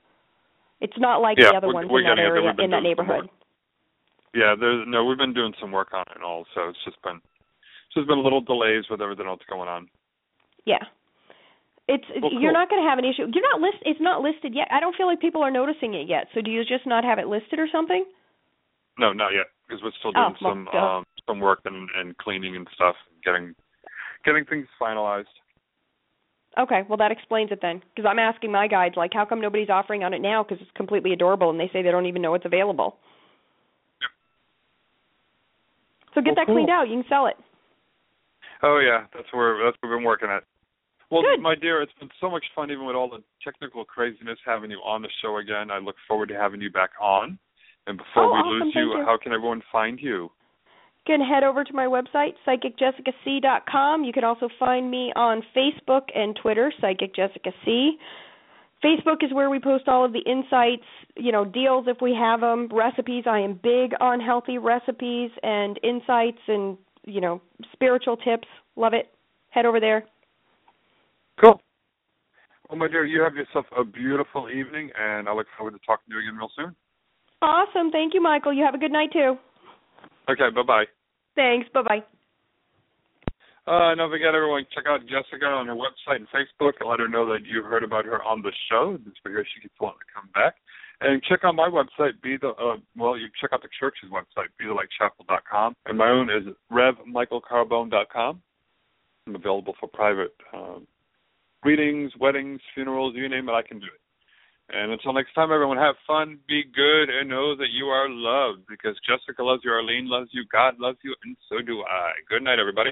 It's 0.81 0.98
not 0.98 1.20
like 1.20 1.39
Yeah, 1.39 1.51
the 1.51 1.57
other 1.59 1.66
we're- 1.69 1.74
ones 1.74 1.90
we're 1.90 2.01
in 2.01 2.07
that 2.07 2.19
area 2.19 2.55
in 2.59 2.70
that 2.70 2.82
neighborhood. 2.82 3.28
Yeah, 4.35 4.55
there's 4.59 4.86
no 4.86 5.05
we've 5.05 5.19
been 5.19 5.35
doing 5.35 5.55
some 5.61 5.73
work 5.73 5.93
on 5.93 6.02
it 6.02 6.16
and 6.16 6.24
all, 6.24 6.47
so 6.55 6.69
it's 6.69 6.78
just 6.85 7.01
been 7.02 7.16
it's 7.16 7.94
just 7.94 8.07
been 8.07 8.19
a 8.19 8.23
little 8.23 8.40
delays 8.40 8.85
with 8.90 9.01
everything 9.01 9.27
else 9.27 9.40
going 9.48 9.69
on. 9.69 9.89
Yeah. 10.65 10.85
It's 11.89 12.05
Well, 12.23 12.31
you're 12.32 12.52
not 12.52 12.70
going 12.70 12.81
to 12.81 12.89
have 12.89 12.98
an 12.98 13.05
issue. 13.05 13.27
You're 13.35 13.51
not 13.51 13.61
list 13.61 13.82
it's 13.82 14.01
not 14.01 14.23
listed 14.23 14.55
yet. 14.55 14.69
I 14.70 14.78
don't 14.78 14.94
feel 14.94 15.07
like 15.07 15.20
people 15.20 15.43
are 15.43 15.51
noticing 15.51 15.94
it 15.94 16.09
yet. 16.09 16.28
So 16.35 16.40
do 16.40 16.51
you 16.51 16.62
just 16.62 16.86
not 16.86 17.02
have 17.02 17.19
it 17.19 17.27
listed 17.27 17.59
or 17.59 17.66
something? 17.73 18.05
No, 18.98 19.12
not 19.12 19.32
yet, 19.32 19.47
because 19.66 19.82
we're 19.82 19.90
still 19.98 20.12
Oh, 20.15 20.28
doing 20.31 20.36
well, 20.40 20.52
some 20.52 20.69
um 20.69 21.05
some 21.27 21.40
work 21.40 21.61
and 21.65 21.89
and 21.97 22.16
cleaning 22.19 22.55
and 22.55 22.69
stuff, 22.74 22.94
getting 23.24 23.55
getting 24.24 24.44
things 24.44 24.69
finalized. 24.81 25.35
Okay, 26.59 26.82
well 26.89 26.98
that 26.98 27.11
explains 27.11 27.51
it 27.51 27.61
then. 27.62 27.82
Because 27.94 28.09
I'm 28.09 28.19
asking 28.20 28.52
my 28.52 28.69
guides 28.69 28.97
like, 28.97 29.12
how 29.12 29.24
come 29.24 29.40
nobody's 29.40 29.70
offering 29.70 30.05
on 30.05 30.15
it 30.15 30.20
now? 30.20 30.44
Because 30.44 30.61
it's 30.61 30.70
completely 30.77 31.12
adorable, 31.12 31.51
and 31.51 31.59
they 31.59 31.70
say 31.73 31.82
they 31.82 31.90
don't 31.90 32.07
even 32.07 32.23
know 32.23 32.35
it's 32.35 32.44
available. 32.44 32.98
Yep. 34.01 34.11
So 36.14 36.20
get 36.20 36.30
Well, 36.30 36.34
that 36.36 36.46
cool. 36.46 36.54
cleaned 36.56 36.70
out. 36.70 36.88
You 36.88 37.02
can 37.02 37.08
sell 37.08 37.26
it. 37.26 37.36
Oh 38.62 38.78
yeah, 38.78 39.06
that's 39.14 39.32
where 39.32 39.62
that's 39.64 39.76
what 39.80 39.88
we've 39.90 39.98
been 39.98 40.04
working 40.04 40.28
at. 40.28 40.44
Well, 41.10 41.22
Good. 41.22 41.40
my 41.40 41.54
dear, 41.56 41.82
it's 41.82 41.92
been 41.98 42.10
so 42.20 42.30
much 42.30 42.44
fun 42.54 42.70
even 42.70 42.86
with 42.86 42.94
all 42.94 43.08
the 43.10 43.22
technical 43.42 43.84
craziness 43.84 44.38
having 44.46 44.70
you 44.70 44.78
on 44.84 45.02
the 45.02 45.08
show 45.22 45.38
again. 45.38 45.70
I 45.70 45.78
look 45.78 45.96
forward 46.06 46.28
to 46.28 46.36
having 46.36 46.60
you 46.60 46.70
back 46.70 46.90
on. 47.00 47.38
And 47.86 47.96
before 47.98 48.24
Oh, 48.24 48.32
we 48.32 48.38
awesome. 48.38 48.66
lose 48.66 48.74
you, 48.76 48.96
you. 48.98 49.04
how 49.04 49.16
can 49.20 49.32
everyone 49.32 49.62
find 49.72 49.98
you? 49.98 50.30
You 51.06 51.16
can 51.18 51.20
head 51.20 51.42
over 51.42 51.64
to 51.64 51.72
my 51.72 51.86
website, 51.86 52.34
psychicjessicac.com. 52.46 54.04
You 54.04 54.12
can 54.12 54.22
also 54.22 54.48
find 54.58 54.90
me 54.90 55.12
on 55.16 55.42
Facebook 55.56 56.02
and 56.14 56.36
Twitter, 56.36 56.72
Psychic 56.80 57.14
Jessica 57.14 57.50
C. 57.64 57.98
Facebook 58.85 59.23
is 59.23 59.32
where 59.32 59.51
we 59.51 59.61
post 59.61 59.89
all 59.89 60.05
of 60.05 60.12
the 60.12 60.20
insights, 60.20 60.85
you 61.16 61.32
know, 61.32 61.44
deals 61.44 61.86
if 61.86 61.98
we 62.01 62.15
have 62.15 62.40
them, 62.40 62.69
recipes. 62.73 63.24
I 63.27 63.40
am 63.40 63.61
big 63.62 63.93
on 64.01 64.20
healthy 64.20 64.59
recipes 64.59 65.31
and 65.43 65.78
insights 65.82 66.40
and, 66.48 66.78
you 67.05 67.20
know, 67.20 67.43
spiritual 67.73 68.16
tips. 68.16 68.48
Love 68.77 68.94
it. 68.94 69.11
Head 69.51 69.66
over 69.66 69.81
there. 69.81 70.05
Cool. 71.40 71.61
Well, 72.69 72.78
my 72.78 72.89
dear, 72.89 73.05
you 73.05 73.20
have 73.23 73.35
yourself 73.35 73.66
a 73.77 73.85
beautiful 73.85 74.48
evening, 74.48 74.90
and 74.98 75.28
I 75.28 75.35
look 75.35 75.47
forward 75.59 75.73
to 75.73 75.81
talking 75.85 76.05
to 76.09 76.15
you 76.15 76.20
again 76.20 76.36
real 76.36 76.51
soon. 76.57 76.74
Awesome. 77.43 77.90
Thank 77.90 78.15
you, 78.15 78.23
Michael. 78.23 78.52
You 78.52 78.65
have 78.65 78.74
a 78.74 78.78
good 78.78 78.93
night 78.93 79.11
too. 79.12 79.36
Okay, 80.31 80.55
bye 80.55 80.62
bye. 80.62 80.85
Thanks. 81.35 81.69
Bye-bye. 81.73 82.05
Uh, 83.66 83.94
don't 83.94 84.10
forget, 84.10 84.34
everyone, 84.34 84.66
check 84.74 84.84
out 84.88 85.00
Jessica 85.02 85.44
on 85.46 85.66
her 85.66 85.74
website 85.76 86.16
and 86.16 86.28
Facebook 86.28 86.72
let 86.84 86.98
her 86.98 87.08
know 87.08 87.26
that 87.26 87.44
you 87.44 87.62
heard 87.62 87.84
about 87.84 88.04
her 88.04 88.22
on 88.22 88.42
the 88.42 88.52
show. 88.70 88.98
Just 89.04 89.18
figure 89.22 89.44
she 89.44 89.60
keeps 89.60 89.78
wanting 89.80 90.00
to 90.00 90.12
come 90.14 90.30
back. 90.34 90.54
And 91.02 91.22
check 91.22 91.40
out 91.44 91.54
my 91.54 91.68
website, 91.68 92.20
be 92.22 92.36
the 92.36 92.48
uh, 92.48 92.76
well, 92.94 93.16
you 93.16 93.28
check 93.40 93.50
out 93.54 93.62
the 93.62 93.72
church's 93.78 94.10
website, 94.10 94.48
be 94.58 94.66
the 94.66 94.74
like 94.74 94.88
chapel.com, 94.98 95.74
and 95.86 95.96
my 95.96 96.10
own 96.10 96.28
is 96.28 96.52
revmichaelcarbone.com. 96.70 98.42
I'm 99.26 99.34
available 99.34 99.74
for 99.80 99.88
private 99.88 100.34
um, 100.52 100.86
readings, 101.64 102.12
weddings, 102.20 102.60
funerals, 102.74 103.14
you 103.16 103.28
name 103.30 103.48
it, 103.48 103.52
I 103.52 103.62
can 103.62 103.78
do 103.78 103.86
it. 103.86 104.00
And 104.72 104.92
until 104.92 105.14
next 105.14 105.32
time, 105.34 105.50
everyone, 105.50 105.78
have 105.78 105.96
fun, 106.06 106.38
be 106.46 106.62
good, 106.64 107.08
and 107.08 107.28
know 107.28 107.56
that 107.56 107.70
you 107.72 107.86
are 107.86 108.06
loved 108.08 108.66
because 108.68 108.94
Jessica 109.08 109.42
loves 109.42 109.62
you, 109.64 109.70
Arlene 109.70 110.08
loves 110.08 110.28
you, 110.32 110.44
God 110.52 110.74
loves 110.78 110.98
you, 111.02 111.14
and 111.24 111.36
so 111.48 111.64
do 111.64 111.80
I. 111.80 112.12
Good 112.28 112.42
night, 112.42 112.58
everybody. 112.58 112.90